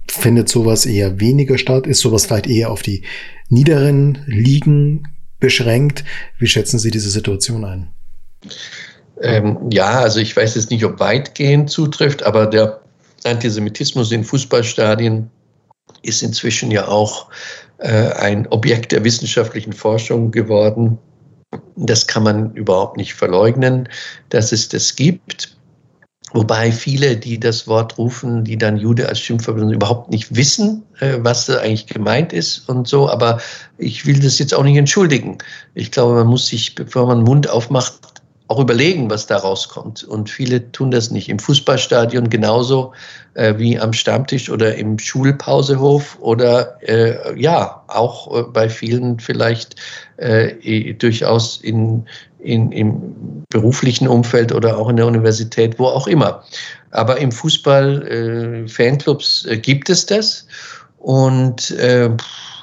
findet 0.06 0.48
sowas 0.48 0.86
eher 0.86 1.20
weniger 1.20 1.58
statt? 1.58 1.86
Ist 1.86 2.00
sowas 2.00 2.26
vielleicht 2.26 2.46
eher 2.46 2.70
auf 2.70 2.82
die 2.82 3.02
niederen 3.48 4.18
Ligen 4.26 5.04
beschränkt? 5.40 6.04
Wie 6.38 6.46
schätzen 6.46 6.78
Sie 6.78 6.90
diese 6.90 7.10
Situation 7.10 7.64
ein? 7.64 7.88
Ähm, 9.20 9.58
ja, 9.70 10.00
also 10.00 10.20
ich 10.20 10.36
weiß 10.36 10.54
jetzt 10.54 10.70
nicht, 10.70 10.84
ob 10.84 11.00
weitgehend 11.00 11.70
zutrifft, 11.70 12.22
aber 12.22 12.46
der 12.46 12.80
Antisemitismus 13.24 14.12
in 14.12 14.24
Fußballstadien 14.24 15.30
ist 16.02 16.22
inzwischen 16.22 16.70
ja 16.70 16.88
auch 16.88 17.28
äh, 17.78 18.12
ein 18.12 18.46
Objekt 18.48 18.92
der 18.92 19.04
wissenschaftlichen 19.04 19.72
Forschung 19.72 20.30
geworden. 20.30 20.98
Das 21.76 22.06
kann 22.06 22.22
man 22.22 22.54
überhaupt 22.54 22.96
nicht 22.96 23.14
verleugnen, 23.14 23.88
dass 24.28 24.52
es 24.52 24.68
das 24.68 24.94
gibt. 24.96 25.56
Wobei 26.32 26.70
viele, 26.70 27.16
die 27.16 27.40
das 27.40 27.66
Wort 27.66 27.98
rufen, 27.98 28.44
die 28.44 28.57
dann 28.57 28.77
Jude 28.77 29.09
als 29.09 29.20
Schimpfwort 29.20 29.59
überhaupt 29.59 30.11
nicht 30.11 30.35
wissen, 30.35 30.85
äh, 31.01 31.19
was 31.19 31.47
da 31.47 31.59
eigentlich 31.59 31.86
gemeint 31.86 32.32
ist 32.32 32.69
und 32.69 32.86
so. 32.86 33.09
Aber 33.09 33.40
ich 33.78 34.07
will 34.07 34.20
das 34.20 34.39
jetzt 34.39 34.55
auch 34.55 34.62
nicht 34.62 34.77
entschuldigen. 34.77 35.39
Ich 35.74 35.90
glaube, 35.90 36.15
man 36.15 36.28
muss 36.28 36.47
sich, 36.47 36.74
bevor 36.74 37.07
man 37.07 37.19
den 37.19 37.24
Mund 37.24 37.51
aufmacht, 37.51 37.94
auch 38.51 38.59
überlegen, 38.59 39.09
was 39.09 39.28
da 39.28 39.36
rauskommt. 39.36 40.02
Und 40.02 40.28
viele 40.28 40.73
tun 40.73 40.90
das 40.90 41.12
nicht. 41.12 41.28
Im 41.28 41.39
Fußballstadion 41.39 42.31
genauso 42.31 42.93
äh, 43.35 43.55
wie 43.59 43.78
am 43.78 43.93
Stammtisch 43.93 44.51
oder 44.51 44.74
im 44.74 44.98
Schulpausehof 44.98 46.19
oder 46.20 46.77
äh, 46.82 47.40
ja, 47.40 47.85
auch 47.86 48.36
äh, 48.36 48.43
bei 48.43 48.69
vielen 48.69 49.20
vielleicht 49.20 49.77
äh, 50.16 50.94
durchaus 50.94 51.61
in, 51.61 52.07
in, 52.42 52.72
im 52.72 53.44
beruflichen 53.50 54.08
Umfeld 54.08 54.52
oder 54.52 54.78
auch 54.78 54.88
in 54.88 54.96
der 54.96 55.06
Universität, 55.06 55.78
wo 55.78 55.86
auch 55.86 56.06
immer. 56.06 56.42
Aber 56.92 57.18
im 57.18 57.32
Fußball, 57.32 58.06
äh, 58.06 58.68
Fanclubs 58.68 59.44
äh, 59.46 59.58
gibt 59.58 59.90
es 59.90 60.06
das. 60.06 60.46
Und 60.98 61.70
äh, 61.72 62.10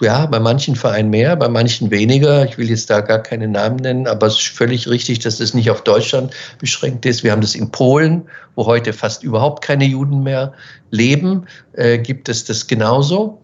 ja, 0.02 0.26
bei 0.28 0.40
manchen 0.40 0.76
Vereinen 0.76 1.10
mehr, 1.10 1.36
bei 1.36 1.50
manchen 1.50 1.90
weniger. 1.90 2.46
Ich 2.46 2.58
will 2.58 2.70
jetzt 2.70 2.90
da 2.90 3.02
gar 3.02 3.20
keine 3.20 3.48
Namen 3.48 3.78
nennen, 3.78 4.08
aber 4.08 4.28
es 4.28 4.36
ist 4.36 4.48
völlig 4.50 4.88
richtig, 4.88 5.20
dass 5.20 5.38
das 5.38 5.54
nicht 5.54 5.72
auf 5.72 5.84
Deutschland 5.84 6.34
beschränkt 6.60 7.06
ist. 7.06 7.24
Wir 7.24 7.32
haben 7.32 7.42
das 7.42 7.56
in 7.56 7.72
Polen, 7.72 8.28
wo 8.56 8.66
heute 8.66 8.94
fast 8.94 9.24
überhaupt 9.24 9.64
keine 9.64 9.86
Juden 9.86 10.24
mehr 10.24 10.54
leben, 10.92 11.48
äh, 11.74 11.98
gibt 11.98 12.30
es 12.30 12.46
das 12.46 12.68
genauso. 12.68 13.42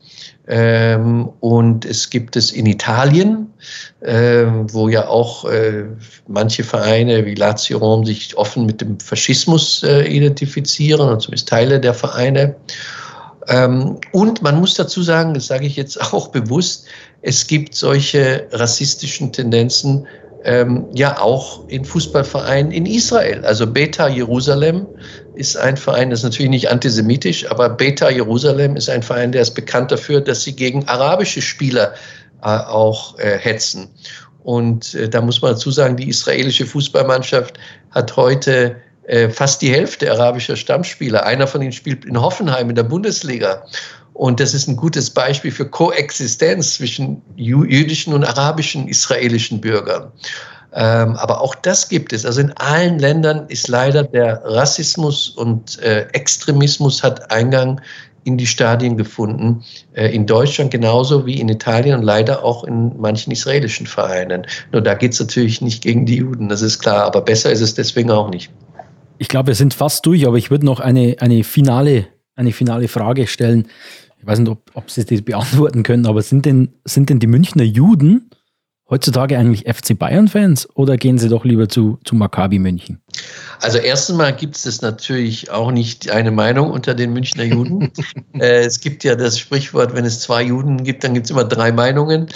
Ähm, 0.47 1.29
und 1.39 1.85
es 1.85 2.09
gibt 2.09 2.35
es 2.35 2.51
in 2.51 2.65
Italien, 2.65 3.47
äh, 4.01 4.45
wo 4.45 4.89
ja 4.89 5.07
auch 5.07 5.45
äh, 5.45 5.85
manche 6.27 6.63
Vereine 6.65 7.25
wie 7.25 7.35
Lazio 7.35 7.77
Rom 7.77 8.05
sich 8.05 8.35
offen 8.35 8.65
mit 8.65 8.81
dem 8.81 8.99
Faschismus 8.99 9.83
äh, 9.83 10.03
identifizieren, 10.03 11.07
und 11.07 11.21
zumindest 11.21 11.47
Teile 11.47 11.79
der 11.79 11.93
Vereine. 11.93 12.55
Ähm, 13.47 13.99
und 14.11 14.41
man 14.41 14.59
muss 14.59 14.75
dazu 14.75 15.01
sagen, 15.01 15.33
das 15.33 15.47
sage 15.47 15.65
ich 15.65 15.77
jetzt 15.77 15.99
auch 16.13 16.27
bewusst, 16.27 16.87
es 17.21 17.47
gibt 17.47 17.73
solche 17.73 18.47
rassistischen 18.51 19.31
Tendenzen 19.31 20.05
ähm, 20.43 20.85
ja 20.93 21.19
auch 21.19 21.67
in 21.69 21.85
Fußballvereinen 21.85 22.71
in 22.71 22.85
Israel. 22.85 23.43
Also 23.45 23.65
Beta 23.65 24.07
Jerusalem 24.07 24.85
ist 25.35 25.57
ein 25.57 25.77
Verein, 25.77 26.09
das 26.09 26.19
ist 26.19 26.23
natürlich 26.23 26.49
nicht 26.49 26.69
antisemitisch, 26.69 27.49
aber 27.49 27.69
Beta 27.69 28.09
Jerusalem 28.09 28.75
ist 28.75 28.89
ein 28.89 29.03
Verein, 29.03 29.31
der 29.31 29.41
ist 29.41 29.55
bekannt 29.55 29.91
dafür, 29.91 30.21
dass 30.21 30.43
sie 30.43 30.55
gegen 30.55 30.87
arabische 30.87 31.41
Spieler 31.41 31.93
äh, 32.41 32.47
auch 32.47 33.17
äh, 33.19 33.37
hetzen. 33.37 33.89
Und 34.43 34.93
äh, 34.95 35.07
da 35.07 35.21
muss 35.21 35.41
man 35.41 35.53
dazu 35.53 35.71
sagen, 35.71 35.95
die 35.95 36.09
israelische 36.09 36.65
Fußballmannschaft 36.65 37.57
hat 37.91 38.15
heute 38.17 38.75
äh, 39.05 39.29
fast 39.29 39.61
die 39.61 39.71
Hälfte 39.71 40.11
arabischer 40.11 40.55
Stammspieler. 40.55 41.25
Einer 41.25 41.47
von 41.47 41.61
ihnen 41.61 41.71
spielt 41.71 42.05
in 42.05 42.19
Hoffenheim 42.19 42.69
in 42.69 42.75
der 42.75 42.83
Bundesliga. 42.83 43.65
Und 44.13 44.39
das 44.39 44.53
ist 44.53 44.67
ein 44.67 44.75
gutes 44.75 45.09
Beispiel 45.09 45.51
für 45.51 45.67
Koexistenz 45.67 46.75
zwischen 46.75 47.21
jüdischen 47.35 48.13
und 48.13 48.23
arabischen 48.23 48.87
israelischen 48.87 49.59
Bürgern. 49.59 50.11
Ähm, 50.75 51.15
aber 51.17 51.41
auch 51.41 51.55
das 51.55 51.87
gibt 51.87 52.13
es. 52.13 52.25
Also 52.25 52.41
in 52.41 52.51
allen 52.53 52.99
Ländern 52.99 53.45
ist 53.47 53.67
leider 53.67 54.03
der 54.03 54.41
Rassismus 54.43 55.29
und 55.29 55.79
äh, 55.79 56.07
Extremismus 56.13 57.03
hat 57.03 57.31
Eingang 57.31 57.79
in 58.23 58.37
die 58.37 58.47
Stadien 58.47 58.97
gefunden. 58.97 59.63
Äh, 59.93 60.15
in 60.15 60.25
Deutschland 60.25 60.71
genauso 60.71 61.25
wie 61.25 61.39
in 61.39 61.49
Italien 61.49 61.99
und 61.99 62.03
leider 62.03 62.43
auch 62.43 62.63
in 62.63 62.99
manchen 62.99 63.31
israelischen 63.31 63.85
Vereinen. 63.85 64.47
Nur 64.71 64.81
da 64.81 64.95
geht 64.95 65.13
es 65.13 65.19
natürlich 65.19 65.61
nicht 65.61 65.83
gegen 65.83 66.05
die 66.05 66.17
Juden, 66.17 66.49
das 66.49 66.61
ist 66.61 66.79
klar. 66.79 67.05
Aber 67.05 67.21
besser 67.21 67.51
ist 67.51 67.61
es 67.61 67.75
deswegen 67.75 68.09
auch 68.09 68.29
nicht. 68.29 68.49
Ich 69.19 69.27
glaube, 69.27 69.47
wir 69.47 69.55
sind 69.55 69.73
fast 69.73 70.05
durch, 70.05 70.25
aber 70.27 70.37
ich 70.37 70.49
würde 70.49 70.65
noch 70.65 70.79
eine, 70.79 71.15
eine, 71.19 71.43
finale, 71.43 72.07
eine 72.35 72.51
finale 72.51 72.87
Frage 72.87 73.27
stellen. 73.27 73.67
ich 74.19 74.25
weiß 74.25 74.39
nicht, 74.39 74.49
ob, 74.49 74.71
ob 74.73 74.89
Sie 74.89 75.05
das 75.05 75.21
beantworten 75.21 75.83
können, 75.83 76.05
aber 76.05 76.21
sind 76.21 76.45
denn, 76.45 76.73
sind 76.85 77.09
denn 77.09 77.19
die 77.19 77.27
Münchner 77.27 77.63
Juden 77.63 78.29
heutzutage 78.89 79.37
eigentlich 79.37 79.65
FC 79.67 79.97
Bayern-Fans 79.97 80.69
oder 80.75 80.97
gehen 80.97 81.17
sie 81.17 81.29
doch 81.29 81.45
lieber 81.45 81.67
zu, 81.69 81.97
zu 82.03 82.15
Maccabi 82.15 82.59
München? 82.59 83.01
Also 83.59 83.79
erstens 83.79 84.17
mal 84.17 84.35
gibt 84.35 84.55
es 84.55 84.81
natürlich 84.81 85.49
auch 85.49 85.71
nicht 85.71 86.11
eine 86.11 86.31
Meinung 86.31 86.69
unter 86.69 86.93
den 86.93 87.11
Münchner 87.13 87.43
Juden. 87.43 87.91
äh, 88.33 88.65
es 88.65 88.79
gibt 88.79 89.03
ja 89.03 89.15
das 89.15 89.39
Sprichwort, 89.39 89.95
wenn 89.95 90.05
es 90.05 90.19
zwei 90.19 90.43
Juden 90.43 90.83
gibt, 90.83 91.03
dann 91.03 91.13
gibt 91.13 91.25
es 91.25 91.31
immer 91.31 91.43
drei 91.43 91.71
Meinungen. 91.71 92.27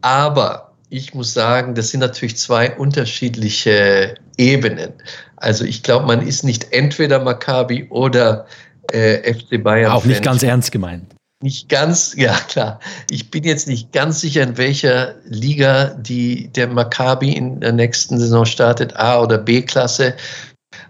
Aber 0.00 0.72
ich 0.88 1.14
muss 1.14 1.32
sagen, 1.32 1.74
das 1.74 1.90
sind 1.90 2.00
natürlich 2.00 2.36
zwei 2.36 2.76
unterschiedliche 2.76 4.14
Ebenen. 4.36 4.92
Also 5.36 5.64
ich 5.64 5.82
glaube, 5.82 6.06
man 6.06 6.26
ist 6.26 6.44
nicht 6.44 6.72
entweder 6.72 7.20
Maccabi 7.22 7.86
oder 7.90 8.46
äh, 8.92 9.34
FC 9.34 9.62
Bayern. 9.62 9.92
Auch 9.92 10.04
nicht 10.04 10.22
ganz 10.22 10.42
ernst 10.42 10.72
gemeint 10.72 11.14
nicht 11.44 11.68
ganz, 11.68 12.14
ja 12.16 12.34
klar, 12.48 12.80
ich 13.10 13.30
bin 13.30 13.44
jetzt 13.44 13.68
nicht 13.68 13.92
ganz 13.92 14.20
sicher, 14.20 14.42
in 14.42 14.56
welcher 14.56 15.14
Liga 15.26 15.94
die, 15.94 16.48
der 16.48 16.66
Maccabi 16.66 17.32
in 17.32 17.60
der 17.60 17.72
nächsten 17.72 18.18
Saison 18.18 18.44
startet, 18.44 18.96
A 18.96 19.20
oder 19.20 19.38
B-Klasse. 19.38 20.14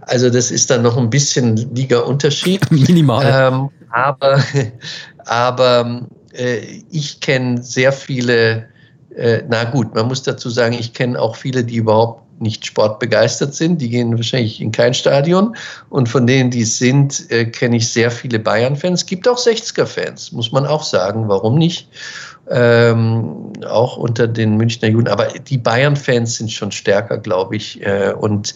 Also 0.03 0.31
das 0.31 0.51
ist 0.51 0.71
dann 0.71 0.83
noch 0.83 0.97
ein 0.97 1.11
bisschen 1.11 1.57
Liga-Unterschied. 1.75 2.71
Minimal. 2.71 3.27
Ähm, 3.27 3.71
aber 3.91 4.43
aber 5.27 6.07
äh, 6.33 6.59
ich 6.91 7.21
kenne 7.21 7.63
sehr 7.63 7.93
viele, 7.93 8.67
äh, 9.17 9.43
na 9.49 9.65
gut, 9.65 9.95
man 9.95 10.07
muss 10.09 10.23
dazu 10.23 10.49
sagen, 10.49 10.75
ich 10.75 10.95
kenne 10.95 11.21
auch 11.21 11.37
viele, 11.37 11.65
die 11.65 11.77
überhaupt 11.77 12.24
nicht 12.41 12.67
sportbegeistert 12.67 13.55
sind. 13.55 13.81
Die 13.81 13.89
gehen 13.89 14.17
wahrscheinlich 14.17 14.61
in 14.61 14.73
kein 14.73 14.95
Stadion. 14.95 15.57
Und 15.91 16.09
von 16.09 16.27
denen, 16.27 16.51
die 16.51 16.63
es 16.63 16.79
sind, 16.79 17.31
äh, 17.31 17.45
kenne 17.45 17.77
ich 17.77 17.89
sehr 17.89 18.11
viele 18.11 18.39
Bayern-Fans. 18.39 19.03
Es 19.03 19.07
gibt 19.07 19.29
auch 19.29 19.39
60er-Fans, 19.39 20.33
muss 20.33 20.53
man 20.53 20.67
auch 20.67 20.83
sagen. 20.83 21.29
Warum 21.29 21.57
nicht? 21.57 21.89
Ähm, 22.51 23.53
auch 23.67 23.97
unter 23.97 24.27
den 24.29 24.57
Münchner 24.57 24.89
Juden. 24.89 25.09
Aber 25.09 25.29
die 25.29 25.59
Bayern-Fans 25.59 26.37
sind 26.37 26.51
schon 26.51 26.73
stärker, 26.73 27.19
glaube 27.19 27.57
ich. 27.57 27.83
Äh, 27.83 28.13
und 28.19 28.55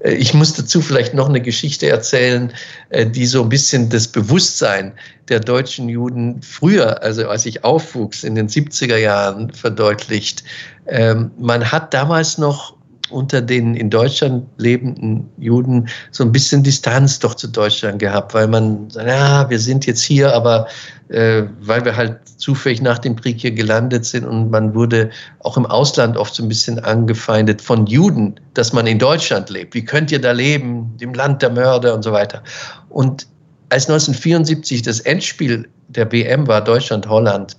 äh, 0.00 0.14
ich 0.14 0.34
muss 0.34 0.54
dazu 0.54 0.80
vielleicht 0.80 1.14
noch 1.14 1.28
eine 1.28 1.40
Geschichte 1.40 1.88
erzählen, 1.88 2.52
äh, 2.90 3.06
die 3.06 3.26
so 3.26 3.42
ein 3.42 3.48
bisschen 3.48 3.88
das 3.88 4.08
Bewusstsein 4.08 4.92
der 5.28 5.40
deutschen 5.40 5.88
Juden 5.88 6.40
früher, 6.42 7.02
also 7.02 7.28
als 7.28 7.46
ich 7.46 7.64
aufwuchs 7.64 8.24
in 8.24 8.34
den 8.34 8.48
70er 8.48 8.96
Jahren, 8.96 9.52
verdeutlicht. 9.52 10.44
Ähm, 10.86 11.32
man 11.38 11.70
hat 11.70 11.92
damals 11.92 12.38
noch 12.38 12.75
unter 13.10 13.40
den 13.40 13.74
in 13.74 13.90
Deutschland 13.90 14.46
lebenden 14.58 15.28
Juden 15.38 15.88
so 16.10 16.24
ein 16.24 16.32
bisschen 16.32 16.62
Distanz 16.62 17.18
doch 17.18 17.34
zu 17.34 17.48
Deutschland 17.48 17.98
gehabt, 17.98 18.34
weil 18.34 18.48
man 18.48 18.90
sagt, 18.90 19.08
ja, 19.08 19.48
wir 19.50 19.58
sind 19.58 19.86
jetzt 19.86 20.02
hier, 20.02 20.34
aber 20.34 20.66
äh, 21.08 21.44
weil 21.60 21.84
wir 21.84 21.96
halt 21.96 22.18
zufällig 22.36 22.82
nach 22.82 22.98
dem 22.98 23.16
Krieg 23.16 23.40
hier 23.40 23.52
gelandet 23.52 24.04
sind 24.04 24.24
und 24.24 24.50
man 24.50 24.74
wurde 24.74 25.10
auch 25.40 25.56
im 25.56 25.66
Ausland 25.66 26.16
oft 26.16 26.34
so 26.34 26.42
ein 26.42 26.48
bisschen 26.48 26.78
angefeindet 26.80 27.62
von 27.62 27.86
Juden, 27.86 28.34
dass 28.54 28.72
man 28.72 28.86
in 28.86 28.98
Deutschland 28.98 29.50
lebt. 29.50 29.74
Wie 29.74 29.84
könnt 29.84 30.10
ihr 30.10 30.20
da 30.20 30.32
leben, 30.32 30.96
dem 30.98 31.14
Land 31.14 31.42
der 31.42 31.50
Mörder 31.50 31.94
und 31.94 32.02
so 32.02 32.12
weiter. 32.12 32.42
Und 32.88 33.26
als 33.70 33.88
1974 33.88 34.82
das 34.82 35.00
Endspiel 35.00 35.68
der 35.88 36.10
WM 36.12 36.46
war, 36.46 36.62
Deutschland-Holland, 36.62 37.56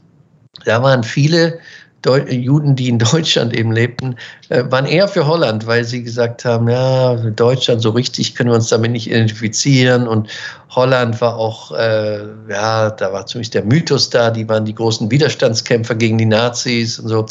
da 0.66 0.82
waren 0.82 1.04
viele 1.04 1.60
Juden, 2.06 2.76
die 2.76 2.90
in 2.90 3.00
Deutschland 3.12 3.54
eben 3.54 3.72
lebten, 3.72 4.16
äh, 4.50 4.64
waren 4.70 4.86
eher 4.86 5.08
für 5.08 5.28
Holland, 5.28 5.68
weil 5.68 5.84
sie 5.84 6.04
gesagt 6.04 6.46
haben, 6.46 6.70
ja, 6.70 7.16
Deutschland, 7.16 7.82
so 7.82 7.90
richtig 7.90 8.36
können 8.36 8.50
wir 8.50 8.56
uns 8.56 8.70
damit 8.70 8.92
nicht 8.92 9.10
identifizieren. 9.10 10.08
Und 10.08 10.30
Holland 10.70 11.20
war 11.22 11.36
auch, 11.36 11.72
äh, 11.72 12.20
ja, 12.50 12.90
da 12.92 13.14
war 13.14 13.26
zumindest 13.26 13.54
der 13.54 13.64
Mythos 13.64 14.10
da, 14.10 14.30
die 14.30 14.48
waren 14.48 14.66
die 14.66 14.76
großen 14.76 15.10
Widerstandskämpfer 15.10 15.96
gegen 15.96 16.18
die 16.18 16.26
Nazis 16.26 17.00
und 17.00 17.10
so, 17.10 17.26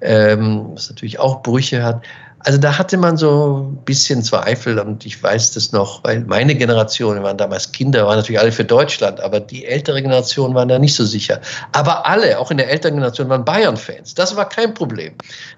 ähm, 0.00 0.66
was 0.74 0.90
natürlich 0.90 1.18
auch 1.18 1.42
Brüche 1.42 1.82
hat. 1.82 2.02
Also 2.44 2.58
da 2.58 2.76
hatte 2.76 2.98
man 2.98 3.16
so 3.16 3.72
ein 3.72 3.84
bisschen 3.84 4.22
Zweifel 4.22 4.78
und 4.78 5.06
ich 5.06 5.22
weiß 5.22 5.52
das 5.52 5.72
noch, 5.72 6.04
weil 6.04 6.20
meine 6.26 6.54
Generation, 6.54 7.16
wir 7.16 7.22
waren 7.22 7.38
damals 7.38 7.72
Kinder, 7.72 8.06
waren 8.06 8.16
natürlich 8.16 8.38
alle 8.38 8.52
für 8.52 8.64
Deutschland, 8.64 9.18
aber 9.20 9.40
die 9.40 9.64
ältere 9.64 10.02
Generation 10.02 10.54
waren 10.54 10.68
da 10.68 10.78
nicht 10.78 10.94
so 10.94 11.06
sicher. 11.06 11.40
Aber 11.72 12.06
alle, 12.06 12.38
auch 12.38 12.50
in 12.50 12.58
der 12.58 12.70
älteren 12.70 12.96
Generation, 12.96 13.30
waren 13.30 13.46
Bayern-Fans. 13.46 14.14
Das 14.14 14.36
war 14.36 14.46
kein 14.46 14.74
Problem. 14.74 15.14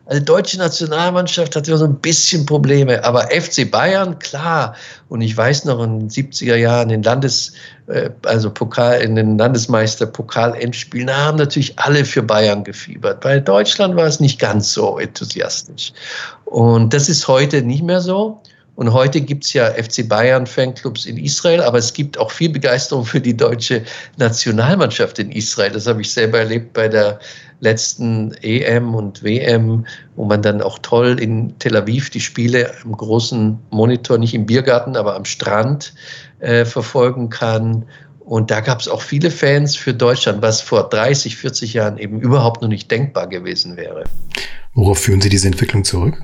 Also 0.06 0.22
deutsche 0.22 0.58
Nationalmannschaft 0.58 1.56
hatte 1.56 1.76
so 1.76 1.84
ein 1.84 1.96
bisschen 1.96 2.46
Probleme, 2.46 3.02
aber 3.04 3.22
FC 3.32 3.68
Bayern, 3.68 4.16
klar. 4.20 4.76
Und 5.08 5.20
ich 5.20 5.36
weiß 5.36 5.64
noch 5.66 5.82
in 5.82 6.00
den 6.00 6.10
70er 6.10 6.56
Jahren 6.56 6.88
den 6.88 7.02
Landes, 7.02 7.52
äh, 7.86 8.10
also 8.24 8.50
Pokal, 8.50 9.00
in 9.00 9.14
den 9.14 9.38
Landesmeister-Pokal-Endspielen, 9.38 11.06
da 11.06 11.16
haben 11.16 11.38
natürlich 11.38 11.78
alle 11.78 12.04
für 12.04 12.22
Bayern 12.22 12.64
gefiebert. 12.64 13.20
Bei 13.20 13.38
Deutschland 13.38 13.96
war 13.96 14.06
es 14.06 14.18
nicht 14.18 14.40
ganz 14.40 14.72
so 14.72 14.98
enthusiastisch. 14.98 15.92
Und 16.44 16.92
das 16.92 17.08
ist 17.08 17.28
heute 17.28 17.62
nicht 17.62 17.84
mehr 17.84 18.00
so. 18.00 18.40
Und 18.76 18.92
heute 18.92 19.22
gibt 19.22 19.44
es 19.44 19.54
ja 19.54 19.70
FC 19.70 20.06
Bayern 20.06 20.46
Fanclubs 20.46 21.06
in 21.06 21.16
Israel, 21.16 21.62
aber 21.62 21.78
es 21.78 21.94
gibt 21.94 22.18
auch 22.18 22.30
viel 22.30 22.50
Begeisterung 22.50 23.06
für 23.06 23.20
die 23.20 23.34
deutsche 23.34 23.82
Nationalmannschaft 24.18 25.18
in 25.18 25.32
Israel. 25.32 25.72
Das 25.72 25.86
habe 25.86 26.02
ich 26.02 26.12
selber 26.12 26.40
erlebt 26.40 26.74
bei 26.74 26.86
der 26.86 27.18
letzten 27.60 28.32
EM 28.42 28.94
und 28.94 29.22
WM, 29.22 29.86
wo 30.16 30.24
man 30.24 30.42
dann 30.42 30.62
auch 30.62 30.78
toll 30.80 31.18
in 31.20 31.58
Tel 31.58 31.76
Aviv 31.76 32.10
die 32.10 32.20
Spiele 32.20 32.72
am 32.84 32.92
großen 32.92 33.58
Monitor, 33.70 34.18
nicht 34.18 34.34
im 34.34 34.46
Biergarten, 34.46 34.96
aber 34.96 35.16
am 35.16 35.24
Strand 35.24 35.94
äh, 36.40 36.64
verfolgen 36.64 37.30
kann. 37.30 37.84
Und 38.20 38.50
da 38.50 38.60
gab 38.60 38.80
es 38.80 38.88
auch 38.88 39.02
viele 39.02 39.30
Fans 39.30 39.76
für 39.76 39.94
Deutschland, 39.94 40.42
was 40.42 40.60
vor 40.60 40.88
30, 40.88 41.36
40 41.36 41.74
Jahren 41.74 41.98
eben 41.98 42.20
überhaupt 42.20 42.60
noch 42.60 42.68
nicht 42.68 42.90
denkbar 42.90 43.28
gewesen 43.28 43.76
wäre. 43.76 44.04
Worauf 44.74 44.98
führen 44.98 45.20
Sie 45.20 45.28
diese 45.28 45.46
Entwicklung 45.46 45.84
zurück? 45.84 46.20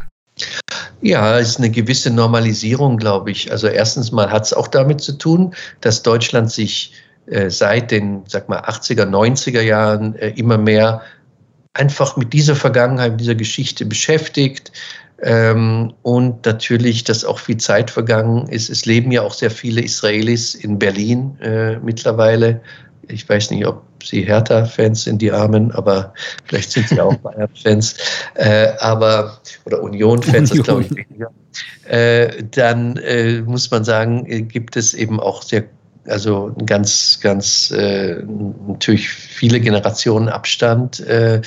Ja, 1.01 1.39
es 1.39 1.51
ist 1.51 1.59
eine 1.59 1.71
gewisse 1.71 2.11
Normalisierung, 2.11 2.97
glaube 2.97 3.31
ich. 3.31 3.51
Also 3.51 3.67
erstens 3.69 4.13
mal 4.13 4.31
hat 4.31 4.45
es 4.45 4.53
auch 4.53 4.69
damit 4.69 5.01
zu 5.01 5.13
tun, 5.13 5.55
dass 5.81 6.03
Deutschland 6.03 6.51
sich 6.51 6.93
äh, 7.27 7.51
seit 7.51 7.91
den, 7.91 8.23
sag 8.27 8.49
mal, 8.49 8.61
80er, 8.61 9.05
90er 9.05 9.63
Jahren 9.63 10.15
äh, 10.17 10.31
immer 10.31 10.59
mehr 10.59 11.03
einfach 11.74 12.16
mit 12.16 12.32
dieser 12.32 12.57
Vergangenheit, 12.57 13.12
mit 13.12 13.20
dieser 13.20 13.35
Geschichte 13.35 13.85
beschäftigt. 13.86 14.73
Ähm, 15.23 15.94
und 16.03 16.44
natürlich, 16.44 17.05
dass 17.05 17.24
auch 17.24 17.39
viel 17.39 17.57
Zeit 17.57 17.90
vergangen 17.90 18.49
ist. 18.49 18.70
Es 18.70 18.86
leben 18.86 19.12
ja 19.12 19.23
auch 19.23 19.35
sehr 19.35 19.51
viele 19.51 19.81
Israelis 19.81 20.55
in 20.55 20.78
Berlin 20.78 21.39
äh, 21.40 21.77
mittlerweile. 21.78 22.61
Ich 23.09 23.28
weiß 23.28 23.51
nicht, 23.53 23.65
ob 23.66 23.85
sie 24.03 24.23
Hertha-Fans 24.23 25.05
sind, 25.05 25.23
die 25.23 25.31
Armen, 25.31 25.70
aber 25.73 26.12
vielleicht 26.44 26.73
sind 26.73 26.89
sie 26.89 27.01
auch 27.01 27.15
Bayern-Fans. 27.23 27.97
Äh, 28.35 28.73
aber, 28.78 29.39
oder 29.65 29.82
Union-Fans, 29.82 30.51
Union. 30.51 30.59
das 30.59 30.66
glaube 30.66 30.82
ich 30.82 30.90
weniger. 30.90 31.31
Äh, 31.89 32.43
dann 32.51 32.97
äh, 32.97 33.43
muss 33.43 33.70
man 33.70 33.85
sagen, 33.85 34.27
äh, 34.27 34.43
gibt 34.43 34.77
es 34.77 34.94
eben 34.94 35.20
auch 35.20 35.43
sehr 35.43 35.65
also 36.07 36.55
ganz, 36.66 37.20
ganz 37.20 37.70
äh, 37.70 38.23
natürlich 38.66 39.09
viele 39.09 39.61
Generationen 39.61 40.29
Abstand. 40.29 41.01
Äh, 41.01 41.41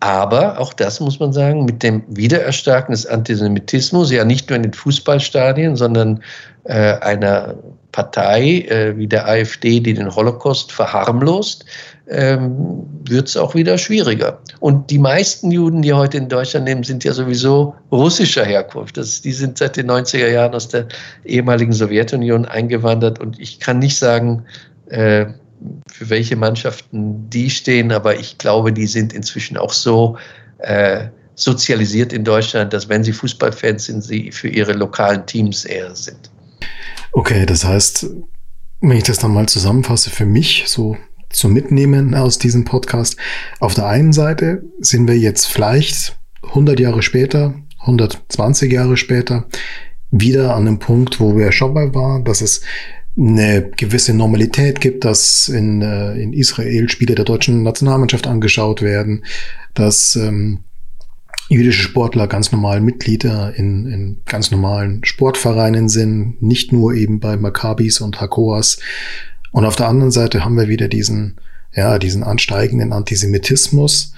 aber 0.00 0.60
auch 0.60 0.72
das 0.72 1.00
muss 1.00 1.18
man 1.20 1.32
sagen, 1.32 1.64
mit 1.64 1.82
dem 1.82 2.04
Wiedererstarken 2.08 2.92
des 2.92 3.06
Antisemitismus, 3.06 4.10
ja 4.10 4.24
nicht 4.24 4.48
nur 4.48 4.56
in 4.56 4.62
den 4.62 4.74
Fußballstadien, 4.74 5.76
sondern 5.76 6.22
äh, 6.64 6.98
einer 6.98 7.54
Partei 7.92 8.66
äh, 8.68 8.96
wie 8.98 9.06
der 9.06 9.26
AfD, 9.26 9.80
die 9.80 9.94
den 9.94 10.14
Holocaust 10.14 10.70
verharmlost, 10.70 11.64
ähm, 12.08 12.86
wird 13.04 13.28
es 13.28 13.36
auch 13.36 13.54
wieder 13.54 13.78
schwieriger. 13.78 14.40
Und 14.60 14.90
die 14.90 14.98
meisten 14.98 15.50
Juden, 15.50 15.82
die 15.82 15.92
heute 15.92 16.18
in 16.18 16.28
Deutschland 16.28 16.66
leben, 16.66 16.84
sind 16.84 17.04
ja 17.04 17.12
sowieso 17.12 17.74
russischer 17.90 18.44
Herkunft. 18.44 18.96
Das, 18.96 19.22
die 19.22 19.32
sind 19.32 19.58
seit 19.58 19.76
den 19.76 19.90
90er 19.90 20.28
Jahren 20.28 20.54
aus 20.54 20.68
der 20.68 20.86
ehemaligen 21.24 21.72
Sowjetunion 21.72 22.44
eingewandert. 22.44 23.18
Und 23.18 23.38
ich 23.40 23.58
kann 23.58 23.78
nicht 23.78 23.96
sagen, 23.96 24.44
äh, 24.88 25.26
für 25.90 26.10
welche 26.10 26.36
Mannschaften 26.36 27.28
die 27.30 27.50
stehen, 27.50 27.90
aber 27.90 28.18
ich 28.18 28.38
glaube, 28.38 28.72
die 28.72 28.86
sind 28.86 29.12
inzwischen 29.12 29.56
auch 29.56 29.72
so 29.72 30.16
äh, 30.58 31.06
sozialisiert 31.34 32.12
in 32.12 32.24
Deutschland, 32.24 32.72
dass 32.72 32.88
wenn 32.88 33.04
sie 33.04 33.12
Fußballfans 33.12 33.86
sind, 33.86 34.02
sie 34.02 34.30
für 34.32 34.48
ihre 34.48 34.72
lokalen 34.72 35.24
Teams 35.26 35.64
eher 35.64 35.94
sind. 35.94 36.30
Okay, 37.12 37.46
das 37.46 37.64
heißt, 37.64 38.06
wenn 38.80 38.96
ich 38.96 39.04
das 39.04 39.18
dann 39.18 39.32
mal 39.32 39.48
zusammenfasse, 39.48 40.10
für 40.10 40.26
mich 40.26 40.64
so 40.66 40.96
zum 41.36 41.52
Mitnehmen 41.52 42.14
aus 42.14 42.38
diesem 42.38 42.64
Podcast. 42.64 43.16
Auf 43.60 43.74
der 43.74 43.86
einen 43.86 44.12
Seite 44.12 44.62
sind 44.80 45.06
wir 45.06 45.18
jetzt 45.18 45.46
vielleicht 45.46 46.18
100 46.42 46.80
Jahre 46.80 47.02
später, 47.02 47.54
120 47.80 48.72
Jahre 48.72 48.96
später 48.96 49.46
wieder 50.10 50.54
an 50.54 50.66
einem 50.66 50.78
Punkt, 50.78 51.20
wo 51.20 51.36
wir 51.36 51.52
schon 51.52 51.74
mal 51.74 51.94
waren, 51.94 52.24
dass 52.24 52.40
es 52.40 52.62
eine 53.18 53.70
gewisse 53.76 54.14
Normalität 54.14 54.80
gibt, 54.80 55.04
dass 55.04 55.48
in, 55.48 55.82
äh, 55.82 56.14
in 56.14 56.32
Israel 56.32 56.88
Spiele 56.88 57.14
der 57.14 57.24
deutschen 57.24 57.62
Nationalmannschaft 57.62 58.26
angeschaut 58.26 58.82
werden, 58.82 59.24
dass 59.74 60.16
ähm, 60.16 60.60
jüdische 61.48 61.82
Sportler 61.82 62.26
ganz 62.26 62.52
normal 62.52 62.80
Mitglieder 62.80 63.54
in, 63.54 63.86
in 63.86 64.18
ganz 64.26 64.50
normalen 64.50 65.04
Sportvereinen 65.04 65.88
sind, 65.88 66.42
nicht 66.42 66.72
nur 66.72 66.94
eben 66.94 67.20
bei 67.20 67.36
Maccabis 67.36 68.00
und 68.00 68.20
Hakoas. 68.20 68.78
Und 69.56 69.64
auf 69.64 69.74
der 69.74 69.88
anderen 69.88 70.10
Seite 70.10 70.44
haben 70.44 70.58
wir 70.58 70.68
wieder 70.68 70.86
diesen, 70.86 71.40
ja, 71.72 71.98
diesen 71.98 72.22
ansteigenden 72.22 72.92
Antisemitismus. 72.92 74.12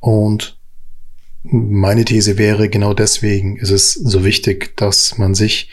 Und 0.00 0.56
meine 1.42 2.06
These 2.06 2.38
wäre, 2.38 2.70
genau 2.70 2.94
deswegen 2.94 3.58
ist 3.58 3.70
es 3.70 3.92
so 3.92 4.24
wichtig, 4.24 4.78
dass 4.78 5.18
man 5.18 5.34
sich 5.34 5.68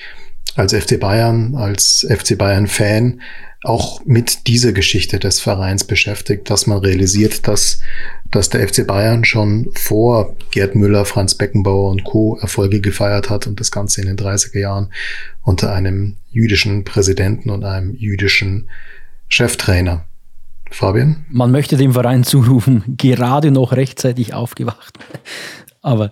als 0.55 0.73
FC 0.73 0.99
Bayern, 0.99 1.55
als 1.55 2.05
FC 2.09 2.37
Bayern 2.37 2.67
Fan 2.67 3.21
auch 3.63 4.03
mit 4.03 4.47
dieser 4.47 4.73
Geschichte 4.73 5.17
des 5.17 5.39
Vereins 5.39 5.85
beschäftigt, 5.85 6.49
dass 6.49 6.67
man 6.67 6.79
realisiert, 6.79 7.47
dass, 7.47 7.79
dass 8.31 8.49
der 8.49 8.67
FC 8.67 8.85
Bayern 8.85 9.23
schon 9.23 9.71
vor 9.75 10.35
Gerd 10.51 10.75
Müller, 10.75 11.05
Franz 11.05 11.35
Beckenbauer 11.35 11.89
und 11.89 12.03
Co. 12.03 12.37
Erfolge 12.41 12.81
gefeiert 12.81 13.29
hat 13.29 13.47
und 13.47 13.61
das 13.61 13.71
Ganze 13.71 14.01
in 14.01 14.07
den 14.07 14.17
30er 14.17 14.59
Jahren 14.59 14.91
unter 15.41 15.71
einem 15.71 16.17
jüdischen 16.31 16.83
Präsidenten 16.83 17.49
und 17.49 17.63
einem 17.63 17.95
jüdischen 17.95 18.67
Cheftrainer. 19.27 20.05
Fabian? 20.71 21.25
Man 21.29 21.51
möchte 21.51 21.77
dem 21.77 21.93
Verein 21.93 22.23
zurufen, 22.23 22.83
gerade 22.97 23.51
noch 23.51 23.73
rechtzeitig 23.73 24.33
aufgewacht. 24.33 24.97
Aber 25.81 26.11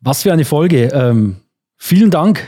was 0.00 0.22
für 0.22 0.32
eine 0.32 0.44
Folge. 0.44 0.86
Ähm, 0.92 1.36
vielen 1.76 2.10
Dank 2.10 2.46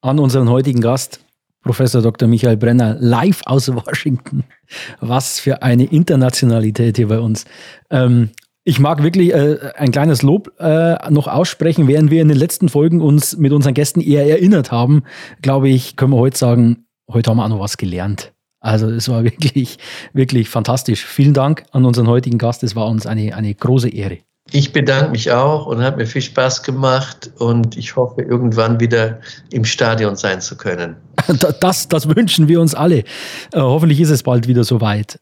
an 0.00 0.18
unseren 0.18 0.48
heutigen 0.48 0.80
Gast, 0.80 1.20
Professor 1.62 2.00
Dr. 2.00 2.28
Michael 2.28 2.56
Brenner, 2.56 2.96
live 3.00 3.42
aus 3.44 3.68
Washington. 3.74 4.44
Was 5.00 5.40
für 5.40 5.62
eine 5.62 5.84
Internationalität 5.84 6.96
hier 6.96 7.08
bei 7.08 7.18
uns. 7.18 7.44
Ähm, 7.90 8.30
ich 8.62 8.78
mag 8.78 9.02
wirklich 9.02 9.32
äh, 9.32 9.72
ein 9.76 9.90
kleines 9.90 10.22
Lob 10.22 10.52
äh, 10.60 11.10
noch 11.10 11.26
aussprechen, 11.26 11.88
während 11.88 12.10
wir 12.10 12.22
in 12.22 12.28
den 12.28 12.36
letzten 12.36 12.68
Folgen 12.68 13.00
uns 13.00 13.36
mit 13.36 13.52
unseren 13.52 13.74
Gästen 13.74 14.00
eher 14.00 14.26
erinnert 14.28 14.70
haben, 14.70 15.02
glaube 15.42 15.68
ich, 15.68 15.96
können 15.96 16.12
wir 16.12 16.18
heute 16.18 16.38
sagen, 16.38 16.86
heute 17.10 17.30
haben 17.30 17.38
wir 17.38 17.44
auch 17.44 17.48
noch 17.48 17.60
was 17.60 17.78
gelernt. 17.78 18.32
Also 18.60 18.88
es 18.90 19.08
war 19.08 19.24
wirklich, 19.24 19.78
wirklich 20.12 20.48
fantastisch. 20.48 21.04
Vielen 21.04 21.34
Dank 21.34 21.64
an 21.72 21.84
unseren 21.84 22.08
heutigen 22.08 22.38
Gast. 22.38 22.62
Es 22.62 22.76
war 22.76 22.86
uns 22.88 23.06
eine, 23.06 23.34
eine 23.34 23.54
große 23.54 23.88
Ehre. 23.88 24.18
Ich 24.50 24.72
bedanke 24.72 25.10
mich 25.10 25.30
auch 25.30 25.66
und 25.66 25.82
hat 25.82 25.98
mir 25.98 26.06
viel 26.06 26.22
Spaß 26.22 26.62
gemacht 26.62 27.30
und 27.36 27.76
ich 27.76 27.96
hoffe, 27.96 28.22
irgendwann 28.22 28.80
wieder 28.80 29.20
im 29.52 29.64
Stadion 29.64 30.16
sein 30.16 30.40
zu 30.40 30.56
können. 30.56 30.96
Das, 31.60 31.88
das 31.88 32.08
wünschen 32.08 32.48
wir 32.48 32.58
uns 32.60 32.74
alle. 32.74 33.00
Äh, 33.00 33.04
hoffentlich 33.56 34.00
ist 34.00 34.08
es 34.08 34.22
bald 34.22 34.48
wieder 34.48 34.64
soweit. 34.64 35.20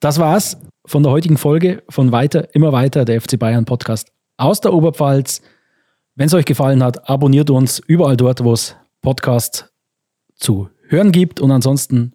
Das 0.00 0.18
war's 0.18 0.56
von 0.84 1.04
der 1.04 1.12
heutigen 1.12 1.36
Folge 1.36 1.82
von 1.88 2.10
Weiter, 2.10 2.52
immer 2.54 2.72
weiter, 2.72 3.04
der 3.04 3.20
FC 3.20 3.38
Bayern 3.38 3.64
Podcast 3.64 4.10
aus 4.36 4.60
der 4.60 4.72
Oberpfalz. 4.72 5.42
Wenn 6.16 6.26
es 6.26 6.34
euch 6.34 6.44
gefallen 6.44 6.82
hat, 6.82 7.08
abonniert 7.08 7.50
uns 7.50 7.78
überall 7.78 8.16
dort, 8.16 8.42
wo 8.42 8.52
es 8.52 8.74
Podcasts 9.02 9.70
zu 10.34 10.68
hören 10.88 11.12
gibt. 11.12 11.40
Und 11.40 11.52
ansonsten 11.52 12.14